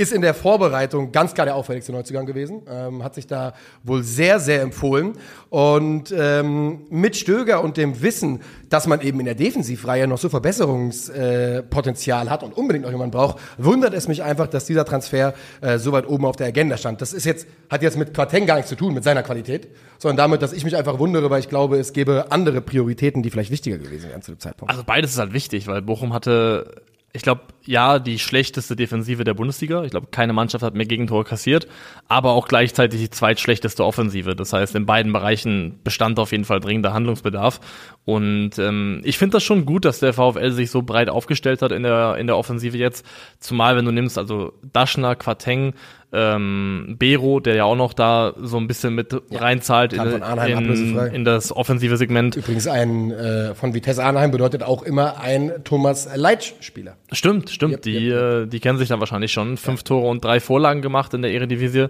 ist 0.00 0.12
in 0.12 0.22
der 0.22 0.32
Vorbereitung 0.32 1.12
ganz 1.12 1.34
klar 1.34 1.44
der 1.44 1.54
auffälligste 1.54 1.92
Neuzugang 1.92 2.24
gewesen, 2.24 2.62
ähm, 2.66 3.04
hat 3.04 3.14
sich 3.14 3.26
da 3.26 3.52
wohl 3.82 4.02
sehr, 4.02 4.40
sehr 4.40 4.62
empfohlen. 4.62 5.12
Und 5.50 6.14
ähm, 6.16 6.86
mit 6.88 7.16
Stöger 7.16 7.62
und 7.62 7.76
dem 7.76 8.00
Wissen, 8.00 8.40
dass 8.70 8.86
man 8.86 9.02
eben 9.02 9.20
in 9.20 9.26
der 9.26 9.34
Defensivreihe 9.34 10.08
noch 10.08 10.16
so 10.16 10.30
Verbesserungspotenzial 10.30 12.26
äh, 12.26 12.30
hat 12.30 12.42
und 12.42 12.56
unbedingt 12.56 12.86
noch 12.86 12.90
jemanden 12.90 13.10
braucht, 13.10 13.40
wundert 13.58 13.92
es 13.92 14.08
mich 14.08 14.22
einfach, 14.22 14.46
dass 14.46 14.64
dieser 14.64 14.86
Transfer 14.86 15.34
äh, 15.60 15.76
so 15.76 15.92
weit 15.92 16.08
oben 16.08 16.24
auf 16.24 16.36
der 16.36 16.46
Agenda 16.46 16.78
stand. 16.78 17.02
Das 17.02 17.12
ist 17.12 17.26
jetzt, 17.26 17.46
hat 17.68 17.82
jetzt 17.82 17.98
mit 17.98 18.14
Quarteng 18.14 18.46
gar 18.46 18.54
nichts 18.54 18.70
zu 18.70 18.76
tun, 18.76 18.94
mit 18.94 19.04
seiner 19.04 19.22
Qualität, 19.22 19.68
sondern 19.98 20.16
damit, 20.16 20.40
dass 20.40 20.54
ich 20.54 20.64
mich 20.64 20.76
einfach 20.76 20.98
wundere, 20.98 21.28
weil 21.28 21.40
ich 21.40 21.50
glaube, 21.50 21.78
es 21.78 21.92
gäbe 21.92 22.32
andere 22.32 22.62
Prioritäten, 22.62 23.22
die 23.22 23.28
vielleicht 23.28 23.50
wichtiger 23.50 23.76
gewesen 23.76 24.08
wären 24.08 24.22
zu 24.22 24.32
dem 24.32 24.40
Zeitpunkt. 24.40 24.72
Also 24.72 24.82
beides 24.82 25.10
ist 25.10 25.18
halt 25.18 25.34
wichtig, 25.34 25.66
weil 25.66 25.82
Bochum 25.82 26.14
hatte 26.14 26.80
ich 27.12 27.22
glaube, 27.22 27.42
ja, 27.64 27.98
die 27.98 28.18
schlechteste 28.18 28.76
Defensive 28.76 29.24
der 29.24 29.34
Bundesliga. 29.34 29.82
Ich 29.84 29.90
glaube, 29.90 30.08
keine 30.10 30.32
Mannschaft 30.32 30.62
hat 30.62 30.74
mehr 30.74 30.86
Gegentore 30.86 31.24
kassiert, 31.24 31.66
aber 32.08 32.32
auch 32.32 32.46
gleichzeitig 32.46 33.00
die 33.00 33.10
zweitschlechteste 33.10 33.84
Offensive. 33.84 34.36
Das 34.36 34.52
heißt, 34.52 34.76
in 34.76 34.86
beiden 34.86 35.12
Bereichen 35.12 35.80
bestand 35.82 36.18
auf 36.20 36.30
jeden 36.30 36.44
Fall 36.44 36.60
dringender 36.60 36.92
Handlungsbedarf. 36.92 37.60
Und 38.04 38.58
ähm, 38.58 39.00
ich 39.04 39.18
finde 39.18 39.34
das 39.34 39.42
schon 39.42 39.66
gut, 39.66 39.84
dass 39.84 39.98
der 39.98 40.12
VfL 40.12 40.52
sich 40.52 40.70
so 40.70 40.82
breit 40.82 41.10
aufgestellt 41.10 41.62
hat 41.62 41.72
in 41.72 41.82
der, 41.82 42.16
in 42.16 42.28
der 42.28 42.36
Offensive 42.36 42.78
jetzt. 42.78 43.04
Zumal, 43.40 43.76
wenn 43.76 43.84
du 43.84 43.92
nimmst, 43.92 44.16
also 44.16 44.52
Daschner, 44.72 45.16
Quateng, 45.16 45.74
ähm, 46.12 46.96
Bero, 46.98 47.40
der 47.40 47.54
ja 47.54 47.64
auch 47.64 47.76
noch 47.76 47.92
da 47.92 48.34
so 48.40 48.56
ein 48.56 48.66
bisschen 48.66 48.94
mit 48.94 49.12
ja, 49.12 49.38
reinzahlt 49.38 49.92
in, 49.92 50.02
in, 50.02 50.98
in, 50.98 51.24
das 51.24 51.54
offensive 51.54 51.96
Segment. 51.96 52.36
Übrigens 52.36 52.66
ein 52.66 53.12
äh, 53.12 53.54
von 53.54 53.74
Vitesse 53.74 54.04
Arnheim 54.04 54.30
bedeutet 54.30 54.62
auch 54.62 54.82
immer 54.82 55.20
ein 55.20 55.52
Thomas 55.64 56.08
Leitsch-Spieler. 56.14 56.96
Stimmt, 57.12 57.50
stimmt. 57.50 57.74
Yep, 57.74 57.82
die, 57.82 58.08
yep. 58.08 58.44
Äh, 58.44 58.46
die 58.46 58.60
kennen 58.60 58.78
sich 58.78 58.88
dann 58.88 59.00
wahrscheinlich 59.00 59.32
schon. 59.32 59.56
Fünf 59.56 59.80
ja. 59.80 59.84
Tore 59.84 60.08
und 60.08 60.24
drei 60.24 60.40
Vorlagen 60.40 60.82
gemacht 60.82 61.14
in 61.14 61.22
der 61.22 61.32
Eredivisie. 61.32 61.88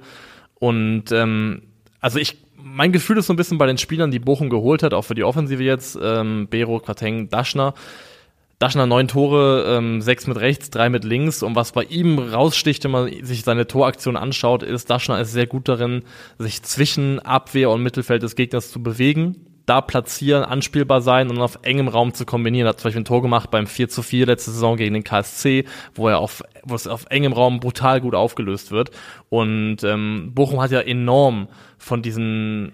Und 0.58 1.12
ähm, 1.12 1.62
also 2.00 2.18
ich 2.18 2.36
mein 2.62 2.92
Gefühl 2.92 3.18
ist 3.18 3.26
so 3.26 3.32
ein 3.32 3.36
bisschen 3.36 3.58
bei 3.58 3.66
den 3.66 3.78
Spielern, 3.78 4.10
die 4.10 4.18
Bochum 4.18 4.50
geholt 4.50 4.82
hat, 4.82 4.94
auch 4.94 5.02
für 5.02 5.14
die 5.14 5.24
Offensive 5.24 5.62
jetzt, 5.62 5.98
ähm, 6.00 6.46
Bero, 6.48 6.78
Quateng, 6.78 7.28
Daschner, 7.30 7.74
Daschner 8.60 8.84
neun 8.84 9.08
Tore, 9.08 9.64
ähm, 9.66 10.02
sechs 10.02 10.26
mit 10.26 10.38
rechts, 10.38 10.68
drei 10.68 10.90
mit 10.90 11.02
links. 11.02 11.42
Und 11.42 11.56
was 11.56 11.72
bei 11.72 11.82
ihm 11.84 12.18
raussticht, 12.18 12.84
wenn 12.84 12.90
man 12.90 13.24
sich 13.24 13.42
seine 13.42 13.66
Toraktion 13.66 14.18
anschaut, 14.18 14.62
ist, 14.62 14.90
Daschner 14.90 15.18
ist 15.18 15.32
sehr 15.32 15.46
gut 15.46 15.66
darin, 15.66 16.02
sich 16.38 16.62
zwischen 16.62 17.20
Abwehr 17.20 17.70
und 17.70 17.82
Mittelfeld 17.82 18.22
des 18.22 18.36
Gegners 18.36 18.70
zu 18.70 18.82
bewegen, 18.82 19.46
da 19.64 19.80
platzieren, 19.80 20.44
anspielbar 20.44 21.00
sein 21.00 21.30
und 21.30 21.40
auf 21.40 21.60
engem 21.62 21.88
Raum 21.88 22.12
zu 22.12 22.26
kombinieren. 22.26 22.66
Er 22.66 22.70
hat 22.70 22.80
zum 22.80 22.88
Beispiel 22.88 23.00
ein 23.00 23.06
Tor 23.06 23.22
gemacht 23.22 23.50
beim 23.50 23.66
4 23.66 23.88
zu 23.88 24.02
4 24.02 24.26
letzte 24.26 24.50
Saison 24.50 24.76
gegen 24.76 24.92
den 24.92 25.04
KSC, 25.04 25.64
wo 25.94 26.08
er 26.08 26.18
auf, 26.18 26.42
wo 26.62 26.74
es 26.74 26.86
auf 26.86 27.06
engem 27.08 27.32
Raum 27.32 27.60
brutal 27.60 28.02
gut 28.02 28.14
aufgelöst 28.14 28.72
wird. 28.72 28.90
Und 29.30 29.84
ähm, 29.84 30.32
Bochum 30.34 30.60
hat 30.60 30.70
ja 30.70 30.80
enorm 30.80 31.48
von 31.78 32.02
diesen 32.02 32.72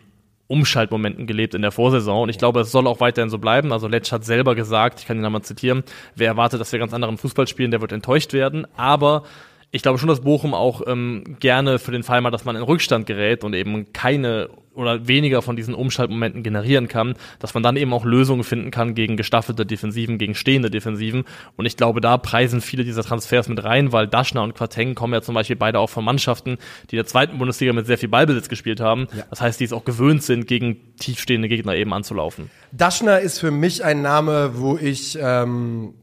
Umschaltmomenten 0.48 1.26
gelebt 1.26 1.54
in 1.54 1.62
der 1.62 1.72
Vorsaison 1.72 2.24
und 2.24 2.28
ich 2.28 2.38
glaube, 2.38 2.60
es 2.60 2.70
soll 2.70 2.86
auch 2.86 3.00
weiterhin 3.00 3.30
so 3.30 3.38
bleiben. 3.38 3.72
Also 3.72 3.88
Letsch 3.88 4.12
hat 4.12 4.24
selber 4.24 4.54
gesagt, 4.54 5.00
ich 5.00 5.06
kann 5.06 5.16
ihn 5.16 5.22
nochmal 5.22 5.42
zitieren, 5.42 5.82
wer 6.14 6.28
erwartet, 6.28 6.60
dass 6.60 6.72
wir 6.72 6.78
ganz 6.78 6.94
anderen 6.94 7.18
Fußball 7.18 7.46
spielen, 7.46 7.70
der 7.70 7.80
wird 7.80 7.92
enttäuscht 7.92 8.32
werden, 8.32 8.66
aber 8.76 9.24
ich 9.70 9.82
glaube 9.82 9.98
schon, 9.98 10.08
dass 10.08 10.20
Bochum 10.20 10.54
auch 10.54 10.82
ähm, 10.86 11.36
gerne 11.40 11.78
für 11.78 11.92
den 11.92 12.02
Fall 12.02 12.20
mal, 12.20 12.30
dass 12.30 12.44
man 12.44 12.56
in 12.56 12.62
Rückstand 12.62 13.06
gerät 13.06 13.44
und 13.44 13.54
eben 13.54 13.92
keine 13.92 14.48
oder 14.76 15.08
weniger 15.08 15.42
von 15.42 15.56
diesen 15.56 15.74
Umschaltmomenten 15.74 16.42
generieren 16.42 16.86
kann, 16.86 17.14
dass 17.38 17.54
man 17.54 17.62
dann 17.62 17.76
eben 17.76 17.92
auch 17.92 18.04
Lösungen 18.04 18.44
finden 18.44 18.70
kann 18.70 18.94
gegen 18.94 19.16
gestaffelte 19.16 19.64
Defensiven, 19.64 20.18
gegen 20.18 20.34
stehende 20.34 20.70
Defensiven. 20.70 21.24
Und 21.56 21.66
ich 21.66 21.76
glaube, 21.76 22.00
da 22.00 22.18
preisen 22.18 22.60
viele 22.60 22.84
dieser 22.84 23.02
Transfers 23.02 23.48
mit 23.48 23.64
rein, 23.64 23.92
weil 23.92 24.06
Daschner 24.06 24.42
und 24.42 24.54
Quateng 24.54 24.94
kommen 24.94 25.14
ja 25.14 25.22
zum 25.22 25.34
Beispiel 25.34 25.56
beide 25.56 25.78
auch 25.78 25.88
von 25.88 26.04
Mannschaften, 26.04 26.58
die 26.90 26.96
in 26.96 26.98
der 26.98 27.06
zweiten 27.06 27.38
Bundesliga 27.38 27.72
mit 27.72 27.86
sehr 27.86 27.98
viel 27.98 28.10
Ballbesitz 28.10 28.48
gespielt 28.48 28.80
haben. 28.80 29.08
Ja. 29.16 29.24
Das 29.30 29.40
heißt, 29.40 29.58
die 29.58 29.64
es 29.64 29.72
auch 29.72 29.84
gewöhnt 29.84 30.22
sind, 30.22 30.46
gegen 30.46 30.94
tiefstehende 30.98 31.48
Gegner 31.48 31.74
eben 31.74 31.92
anzulaufen. 31.94 32.50
Daschner 32.72 33.20
ist 33.20 33.38
für 33.38 33.50
mich 33.50 33.82
ein 33.82 34.02
Name, 34.02 34.52
wo 34.54 34.76
ich 34.76 35.18
ähm 35.20 35.94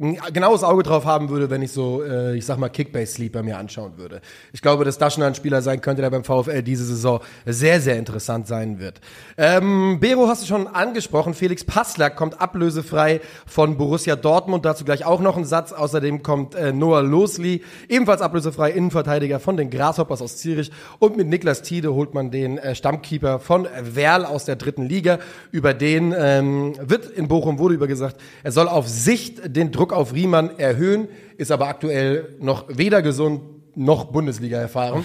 ein 0.00 0.18
genaues 0.32 0.64
Auge 0.64 0.82
drauf 0.82 1.04
haben 1.04 1.28
würde, 1.28 1.50
wenn 1.50 1.60
ich 1.60 1.70
so, 1.70 2.02
äh, 2.02 2.34
ich 2.34 2.46
sag 2.46 2.56
mal, 2.56 2.70
Kickbase-Sleeper 2.70 3.42
mir 3.42 3.58
anschauen 3.58 3.98
würde. 3.98 4.22
Ich 4.54 4.62
glaube, 4.62 4.86
dass 4.86 4.96
Daschner 4.96 5.26
ein 5.26 5.34
Spieler 5.34 5.60
sein 5.60 5.82
könnte, 5.82 6.00
der 6.00 6.08
beim 6.08 6.24
VfL 6.24 6.62
diese 6.62 6.84
Saison 6.84 7.20
sehr, 7.44 7.78
sehr 7.78 7.98
interessant 7.98 8.46
sein 8.46 8.80
wird. 8.80 9.02
Ähm, 9.36 10.00
Bero 10.00 10.28
hast 10.28 10.42
du 10.42 10.46
schon 10.46 10.66
angesprochen. 10.66 11.34
Felix 11.34 11.62
Passlack 11.64 12.16
kommt 12.16 12.40
ablösefrei 12.40 13.20
von 13.46 13.76
Borussia 13.76 14.16
Dortmund. 14.16 14.64
Dazu 14.64 14.86
gleich 14.86 15.04
auch 15.04 15.20
noch 15.20 15.36
ein 15.36 15.44
Satz. 15.44 15.72
Außerdem 15.72 16.22
kommt 16.22 16.54
äh, 16.54 16.72
Noah 16.72 17.02
Losli, 17.02 17.62
ebenfalls 17.90 18.22
ablösefrei 18.22 18.70
Innenverteidiger 18.70 19.40
von 19.40 19.58
den 19.58 19.68
Grasshoppers 19.68 20.22
aus 20.22 20.38
Zürich. 20.38 20.72
Und 21.00 21.18
mit 21.18 21.28
Niklas 21.28 21.60
Tiede 21.60 21.92
holt 21.92 22.14
man 22.14 22.30
den 22.30 22.56
äh, 22.56 22.74
Stammkeeper 22.74 23.40
von 23.40 23.68
Werl 23.82 24.24
aus 24.24 24.46
der 24.46 24.56
dritten 24.56 24.86
Liga. 24.86 25.18
Über 25.50 25.74
den 25.74 26.14
ähm, 26.16 26.76
wird 26.80 27.10
in 27.10 27.28
Bochum 27.28 27.58
wurde 27.58 27.74
über 27.74 27.86
gesagt, 27.86 28.16
er 28.42 28.52
soll 28.52 28.68
auf 28.68 28.88
Sicht 28.88 29.54
den 29.54 29.70
Druck 29.70 29.81
auf 29.90 30.14
Riemann 30.14 30.58
erhöhen, 30.58 31.08
ist 31.38 31.50
aber 31.50 31.66
aktuell 31.66 32.36
noch 32.40 32.66
weder 32.68 33.02
gesund 33.02 33.40
noch 33.74 34.04
Bundesliga 34.04 34.58
erfahren. 34.58 35.04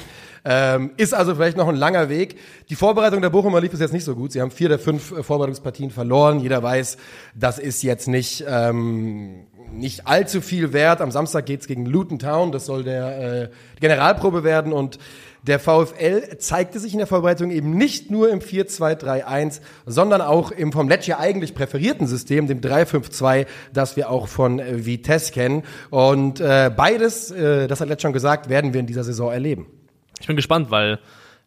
Ähm, 0.50 0.92
ist 0.98 1.14
also 1.14 1.36
vielleicht 1.36 1.58
noch 1.58 1.68
ein 1.68 1.76
langer 1.76 2.10
Weg. 2.10 2.38
Die 2.70 2.76
Vorbereitung 2.76 3.22
der 3.22 3.30
Bochumer 3.30 3.60
lief 3.60 3.72
bis 3.72 3.80
jetzt 3.80 3.94
nicht 3.94 4.06
so 4.06 4.16
gut. 4.16 4.32
Sie 4.32 4.42
haben 4.42 4.52
vier 4.52 4.70
der 4.70 4.80
fünf 4.80 5.12
äh, 5.12 5.24
Vorbereitungspartien 5.24 5.92
verloren. 5.92 6.40
Jeder 6.40 6.64
weiß, 6.64 6.98
das 7.36 7.60
ist 7.60 7.84
jetzt 7.84 8.08
nicht, 8.08 8.46
ähm, 8.48 9.48
nicht 9.72 10.08
allzu 10.08 10.40
viel 10.40 10.72
wert. 10.72 11.02
Am 11.02 11.12
Samstag 11.12 11.46
geht's 11.46 11.68
gegen 11.68 11.86
Luton 11.86 12.20
Town. 12.20 12.52
Das 12.52 12.66
soll 12.66 12.84
der 12.84 13.44
äh, 13.44 13.50
Generalprobe 13.82 14.44
werden. 14.46 14.72
Und 14.72 15.00
der 15.48 15.60
VfL 15.60 16.38
zeigte 16.38 16.80
sich 16.80 16.94
in 16.94 17.00
der 17.00 17.08
Vorbereitung 17.08 17.52
eben 17.52 17.72
nicht 17.72 18.12
nur 18.12 18.30
im 18.30 18.40
4-2-3-1, 18.40 19.62
sondern 19.86 20.22
auch 20.22 20.52
im 20.52 20.72
vom 20.72 20.90
Lecce 20.90 21.18
eigentlich 21.18 21.56
präferierten 21.56 22.06
System, 22.06 22.48
dem 22.48 22.62
3-5-2, 22.62 23.48
das 23.74 23.96
wir 23.96 24.10
auch 24.10 24.28
von 24.28 24.60
äh, 24.60 24.86
Vitesse 24.86 25.32
kennen. 25.32 25.64
Und 25.90 26.40
äh, 26.40 26.70
beides, 26.76 27.32
äh, 27.32 27.68
das 27.68 27.82
hat 27.82 27.88
Lecce 27.88 28.02
schon 28.02 28.14
gesagt, 28.14 28.50
werden 28.50 28.74
wir 28.74 28.80
in 28.80 28.88
dieser 28.88 29.04
Saison 29.04 29.32
erleben. 29.32 29.68
Ich 30.20 30.28
bin 30.28 30.36
gespannt, 30.36 30.72
weil 30.72 31.00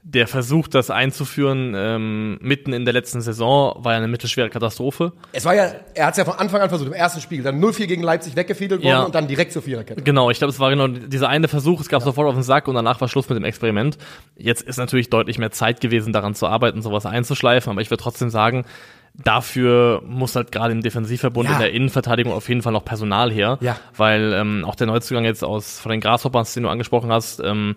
der 0.03 0.27
Versuch, 0.27 0.67
das 0.67 0.91
einzuführen, 0.91 1.75
ähm, 1.77 2.39
mitten 2.41 2.73
in 2.73 2.85
der 2.85 2.95
letzten 2.95 3.21
Saison, 3.21 3.75
war 3.85 3.93
ja 3.93 3.99
eine 3.99 4.09
mittelschwere 4.09 4.49
Katastrophe. 4.49 5.13
Es 5.33 5.45
war 5.45 5.55
ja, 5.55 5.73
er 5.95 6.07
hat 6.07 6.13
es 6.13 6.19
ja 6.19 6.25
von 6.25 6.35
Anfang 6.35 6.63
an 6.63 6.71
versucht, 6.71 6.89
im 6.89 6.95
ersten 6.95 7.21
Spiel, 7.21 7.43
dann 7.43 7.63
0-4 7.63 7.87
gegen 7.87 8.03
Leipzig 8.03 8.35
weggefiedelt 8.35 8.83
worden 8.83 8.91
ja. 8.91 9.03
und 9.03 9.15
dann 9.15 9.29
direkt 9.29 9.53
zur 9.53 9.63
Viererkette. 9.63 10.03
Genau, 10.03 10.31
ich 10.31 10.39
glaube, 10.39 10.53
es 10.53 10.59
war 10.59 10.71
genau 10.71 10.89
dieser 10.89 11.29
eine 11.29 11.49
Versuch, 11.49 11.81
es 11.81 11.89
gab 11.89 12.01
ja. 12.01 12.07
sofort 12.07 12.29
auf 12.29 12.35
den 12.35 12.43
Sack 12.43 12.67
und 12.67 12.77
danach 12.77 13.01
war 13.01 13.09
Schluss 13.09 13.29
mit 13.29 13.37
dem 13.37 13.45
Experiment. 13.45 13.99
Jetzt 14.37 14.63
ist 14.63 14.79
natürlich 14.79 15.11
deutlich 15.11 15.39
mehr 15.39 15.51
Zeit 15.51 15.81
gewesen, 15.81 16.13
daran 16.13 16.35
zu 16.35 16.47
arbeiten, 16.47 16.81
sowas 16.81 17.05
einzuschleifen, 17.05 17.71
aber 17.71 17.83
ich 17.83 17.91
würde 17.91 18.03
trotzdem 18.03 18.31
sagen, 18.31 18.65
Dafür 19.13 20.03
muss 20.07 20.37
halt 20.37 20.53
gerade 20.53 20.73
im 20.73 20.83
Defensivverbund 20.83 21.49
ja. 21.49 21.55
in 21.55 21.61
der 21.61 21.73
Innenverteidigung 21.73 22.33
auf 22.33 22.49
jeden 22.49 22.63
Fall 22.63 22.73
noch 22.73 22.85
Personal 22.85 23.33
her, 23.33 23.59
ja. 23.61 23.77
weil 23.97 24.33
ähm, 24.33 24.65
auch 24.65 24.77
der 24.77 24.87
Neuzugang 24.87 25.25
jetzt 25.25 25.43
aus 25.43 25.81
von 25.81 25.91
den 25.91 26.01
Grasshoppers, 26.01 26.55
den 26.55 26.63
du 26.63 26.69
angesprochen 26.69 27.11
hast, 27.11 27.41
ähm, 27.41 27.75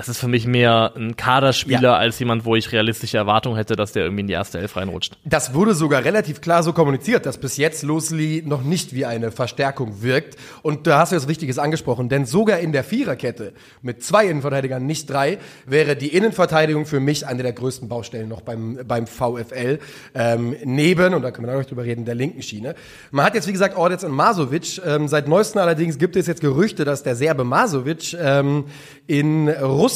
das 0.00 0.08
ist 0.08 0.18
für 0.18 0.28
mich 0.28 0.46
mehr 0.46 0.94
ein 0.96 1.14
Kaderspieler 1.14 1.82
ja. 1.82 1.96
als 1.96 2.18
jemand, 2.18 2.46
wo 2.46 2.56
ich 2.56 2.72
realistische 2.72 3.18
Erwartungen 3.18 3.56
hätte, 3.56 3.76
dass 3.76 3.92
der 3.92 4.04
irgendwie 4.04 4.22
in 4.22 4.28
die 4.28 4.32
erste 4.32 4.58
Elf 4.58 4.74
reinrutscht. 4.74 5.18
Das 5.26 5.52
wurde 5.52 5.74
sogar 5.74 6.02
relativ 6.02 6.40
klar 6.40 6.62
so 6.62 6.72
kommuniziert, 6.72 7.26
dass 7.26 7.36
bis 7.36 7.58
jetzt 7.58 7.82
Losli 7.82 8.42
noch 8.46 8.62
nicht 8.62 8.94
wie 8.94 9.04
eine 9.04 9.30
Verstärkung 9.30 10.00
wirkt. 10.00 10.38
Und 10.62 10.86
da 10.86 11.00
hast 11.00 11.12
du 11.12 11.16
das 11.16 11.28
Wichtiges 11.28 11.58
angesprochen, 11.58 12.08
denn 12.08 12.24
sogar 12.24 12.60
in 12.60 12.72
der 12.72 12.82
Viererkette 12.82 13.52
mit 13.82 14.02
zwei 14.02 14.24
Innenverteidigern, 14.24 14.86
nicht 14.86 15.10
drei, 15.10 15.36
wäre 15.66 15.96
die 15.96 16.16
Innenverteidigung 16.16 16.86
für 16.86 17.00
mich 17.00 17.26
eine 17.26 17.42
der 17.42 17.52
größten 17.52 17.86
Baustellen 17.86 18.30
noch 18.30 18.40
beim, 18.40 18.78
beim 18.88 19.06
VfL. 19.06 19.80
Ähm, 20.14 20.56
neben, 20.64 21.12
und 21.12 21.20
da 21.20 21.30
können 21.30 21.46
wir 21.46 21.58
noch 21.58 21.66
drüber 21.66 21.84
reden, 21.84 22.06
der 22.06 22.14
linken 22.14 22.40
Schiene. 22.40 22.74
Man 23.10 23.26
hat 23.26 23.34
jetzt, 23.34 23.48
wie 23.48 23.52
gesagt, 23.52 23.76
Ordetz 23.76 24.02
und 24.02 24.12
Masovic. 24.12 24.80
Ähm, 24.86 25.08
seit 25.08 25.28
neuestem 25.28 25.60
allerdings 25.60 25.98
gibt 25.98 26.16
es 26.16 26.26
jetzt 26.26 26.40
Gerüchte, 26.40 26.86
dass 26.86 27.02
der 27.02 27.16
Serbe 27.16 27.44
Masovic 27.44 28.16
ähm, 28.18 28.64
in 29.06 29.50
Russland 29.50 29.89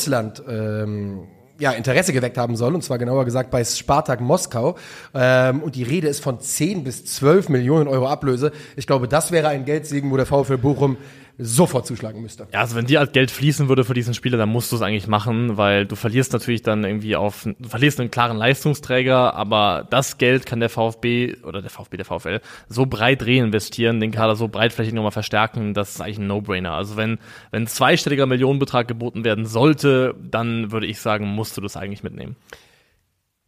ähm, 0.49 1.29
ja, 1.59 1.71
Interesse 1.73 2.13
geweckt 2.13 2.37
haben 2.37 2.57
soll, 2.57 2.75
und 2.75 2.83
zwar 2.83 2.99
genauer 2.99 3.25
gesagt 3.25 3.51
bei 3.51 3.65
Spartak 3.65 4.21
Moskau. 4.21 4.77
Ähm, 5.15 5.63
und 5.63 5.77
die 5.77 5.85
Rede 5.85 6.09
ist 6.09 6.23
von 6.23 6.41
10 6.41 6.85
bis 6.85 7.05
12 7.05 7.49
Millionen 7.49 7.89
Euro 7.89 8.09
Ablöse. 8.09 8.53
Ich 8.77 8.87
glaube, 8.87 9.09
das 9.09 9.31
wäre 9.31 9.49
ein 9.49 9.65
Geldsegen, 9.65 10.11
wo 10.11 10.17
der 10.17 10.27
VfL 10.27 10.59
Bochum 10.59 10.97
sofort 11.39 11.87
zuschlagen 11.87 12.23
müsste. 12.23 12.47
Ja, 12.53 12.61
also 12.61 12.77
wenn 12.77 12.87
dir 12.87 13.01
als 13.01 13.13
Geld 13.13 13.31
fließen 13.31 13.69
würde 13.69 13.85
für 13.85 13.95
diesen 13.95 14.15
Spieler, 14.15 14.39
dann 14.39 14.49
musst 14.49 14.71
du 14.71 14.77
es 14.77 14.83
eigentlich 14.83 15.09
machen, 15.09 15.57
weil 15.57 15.85
du 15.85 15.97
verlierst 15.97 16.33
natürlich 16.33 16.63
dann 16.63 16.85
irgendwie 16.85 17.17
auf, 17.17 17.43
du 17.45 17.69
verlierst 17.69 17.99
einen 17.99 18.11
klaren 18.11 18.37
Leistungsträger, 18.37 19.35
aber 19.35 19.87
das 19.91 20.19
Geld 20.19 20.47
kann 20.47 20.61
der 20.61 20.69
VfB 20.69 21.37
oder 21.43 21.61
der 21.61 21.71
VfB, 21.71 21.97
der 21.97 22.07
VfL 22.07 22.41
so 22.69 22.87
breit 22.87 23.27
reinvestieren, 23.27 24.01
den 24.01 24.13
Kader 24.13 24.37
so 24.37 24.49
breitflächig 24.49 24.95
nochmal 24.95 25.11
verstärken, 25.11 25.75
das 25.75 25.91
ist 25.91 26.01
eigentlich 26.01 26.19
ein 26.19 26.29
No-Brainer. 26.29 26.73
Also 26.73 26.97
wenn, 26.97 27.19
wenn 27.51 27.67
zweistelliger 27.67 28.27
Millionenbetrag 28.27 28.87
geboten 28.87 29.25
werden 29.25 29.47
sollte, 29.47 30.15
dann 30.23 30.71
würde 30.71 30.87
ich 30.87 31.01
sagen, 31.01 31.27
musst 31.27 31.57
du 31.57 31.61
das 31.61 31.77
eigentlich 31.77 32.05
mitnehmen. 32.05 32.37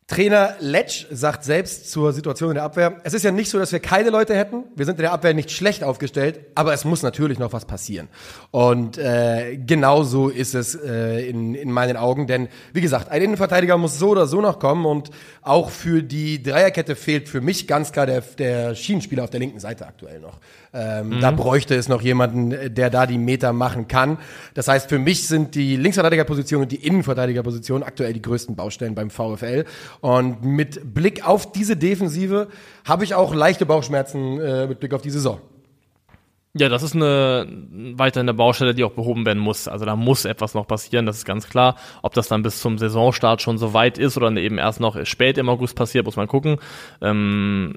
Trainer 0.08 0.54
Letsch 0.60 1.06
sagt 1.10 1.42
selbst 1.42 1.90
zur 1.90 2.12
Situation 2.12 2.50
in 2.50 2.54
der 2.54 2.62
Abwehr, 2.62 3.00
es 3.02 3.12
ist 3.12 3.24
ja 3.24 3.32
nicht 3.32 3.50
so, 3.50 3.58
dass 3.58 3.72
wir 3.72 3.80
keine 3.80 4.10
Leute 4.10 4.36
hätten. 4.36 4.62
Wir 4.76 4.86
sind 4.86 4.98
in 4.98 5.02
der 5.02 5.10
Abwehr 5.10 5.34
nicht 5.34 5.50
schlecht 5.50 5.82
aufgestellt, 5.82 6.38
aber 6.54 6.72
es 6.72 6.84
muss 6.84 7.02
natürlich 7.02 7.40
noch 7.40 7.52
was 7.52 7.64
passieren. 7.64 8.06
Und 8.52 8.98
äh, 8.98 9.56
genau 9.56 10.04
so 10.04 10.28
ist 10.28 10.54
es 10.54 10.76
äh, 10.76 11.28
in, 11.28 11.56
in 11.56 11.72
meinen 11.72 11.96
Augen. 11.96 12.28
Denn, 12.28 12.46
wie 12.72 12.82
gesagt, 12.82 13.10
ein 13.10 13.20
Innenverteidiger 13.20 13.76
muss 13.78 13.98
so 13.98 14.10
oder 14.10 14.28
so 14.28 14.40
noch 14.40 14.60
kommen. 14.60 14.86
Und 14.86 15.10
auch 15.42 15.70
für 15.70 16.04
die 16.04 16.40
Dreierkette 16.40 16.94
fehlt 16.94 17.28
für 17.28 17.40
mich 17.40 17.66
ganz 17.66 17.90
klar 17.90 18.06
der, 18.06 18.20
der 18.20 18.76
Schienenspieler 18.76 19.24
auf 19.24 19.30
der 19.30 19.40
linken 19.40 19.58
Seite 19.58 19.88
aktuell 19.88 20.20
noch. 20.20 20.38
Ähm, 20.72 21.08
mhm. 21.08 21.20
Da 21.20 21.30
bräuchte 21.30 21.74
es 21.74 21.88
noch 21.88 22.02
jemanden, 22.02 22.74
der 22.74 22.90
da 22.90 23.06
die 23.06 23.18
Meter 23.18 23.52
machen 23.52 23.88
kann. 23.88 24.18
Das 24.54 24.68
heißt, 24.68 24.88
für 24.88 24.98
mich 24.98 25.26
sind 25.26 25.54
die 25.54 25.76
Linksverteidigerposition 25.76 26.62
und 26.62 26.72
die 26.72 26.86
Innenverteidigerposition 26.86 27.82
aktuell 27.82 28.12
die 28.12 28.22
größten 28.22 28.56
Baustellen 28.56 28.94
beim 28.94 29.10
VfL. 29.10 29.64
Und 30.00 30.44
mit 30.44 30.94
Blick 30.94 31.26
auf 31.26 31.52
diese 31.52 31.76
Defensive 31.76 32.48
habe 32.84 33.04
ich 33.04 33.14
auch 33.14 33.34
leichte 33.34 33.66
Bauchschmerzen 33.66 34.40
äh, 34.40 34.66
mit 34.66 34.80
Blick 34.80 34.92
auf 34.92 35.02
die 35.02 35.10
Saison. 35.10 35.40
Ja, 36.58 36.70
das 36.70 36.82
ist 36.82 36.94
eine 36.94 37.46
weiter 37.96 38.20
eine 38.20 38.32
Baustelle, 38.32 38.74
die 38.74 38.82
auch 38.82 38.92
behoben 38.92 39.26
werden 39.26 39.40
muss. 39.40 39.68
Also 39.68 39.84
da 39.84 39.94
muss 39.94 40.24
etwas 40.24 40.54
noch 40.54 40.66
passieren, 40.66 41.04
das 41.04 41.18
ist 41.18 41.26
ganz 41.26 41.48
klar. 41.50 41.76
Ob 42.02 42.14
das 42.14 42.28
dann 42.28 42.42
bis 42.42 42.60
zum 42.60 42.78
Saisonstart 42.78 43.42
schon 43.42 43.58
so 43.58 43.74
weit 43.74 43.98
ist 43.98 44.16
oder 44.16 44.30
eben 44.32 44.56
erst 44.56 44.80
noch 44.80 45.04
spät 45.04 45.36
im 45.36 45.50
August 45.50 45.76
passiert, 45.76 46.06
muss 46.06 46.16
man 46.16 46.28
gucken. 46.28 46.56
Ähm, 47.02 47.74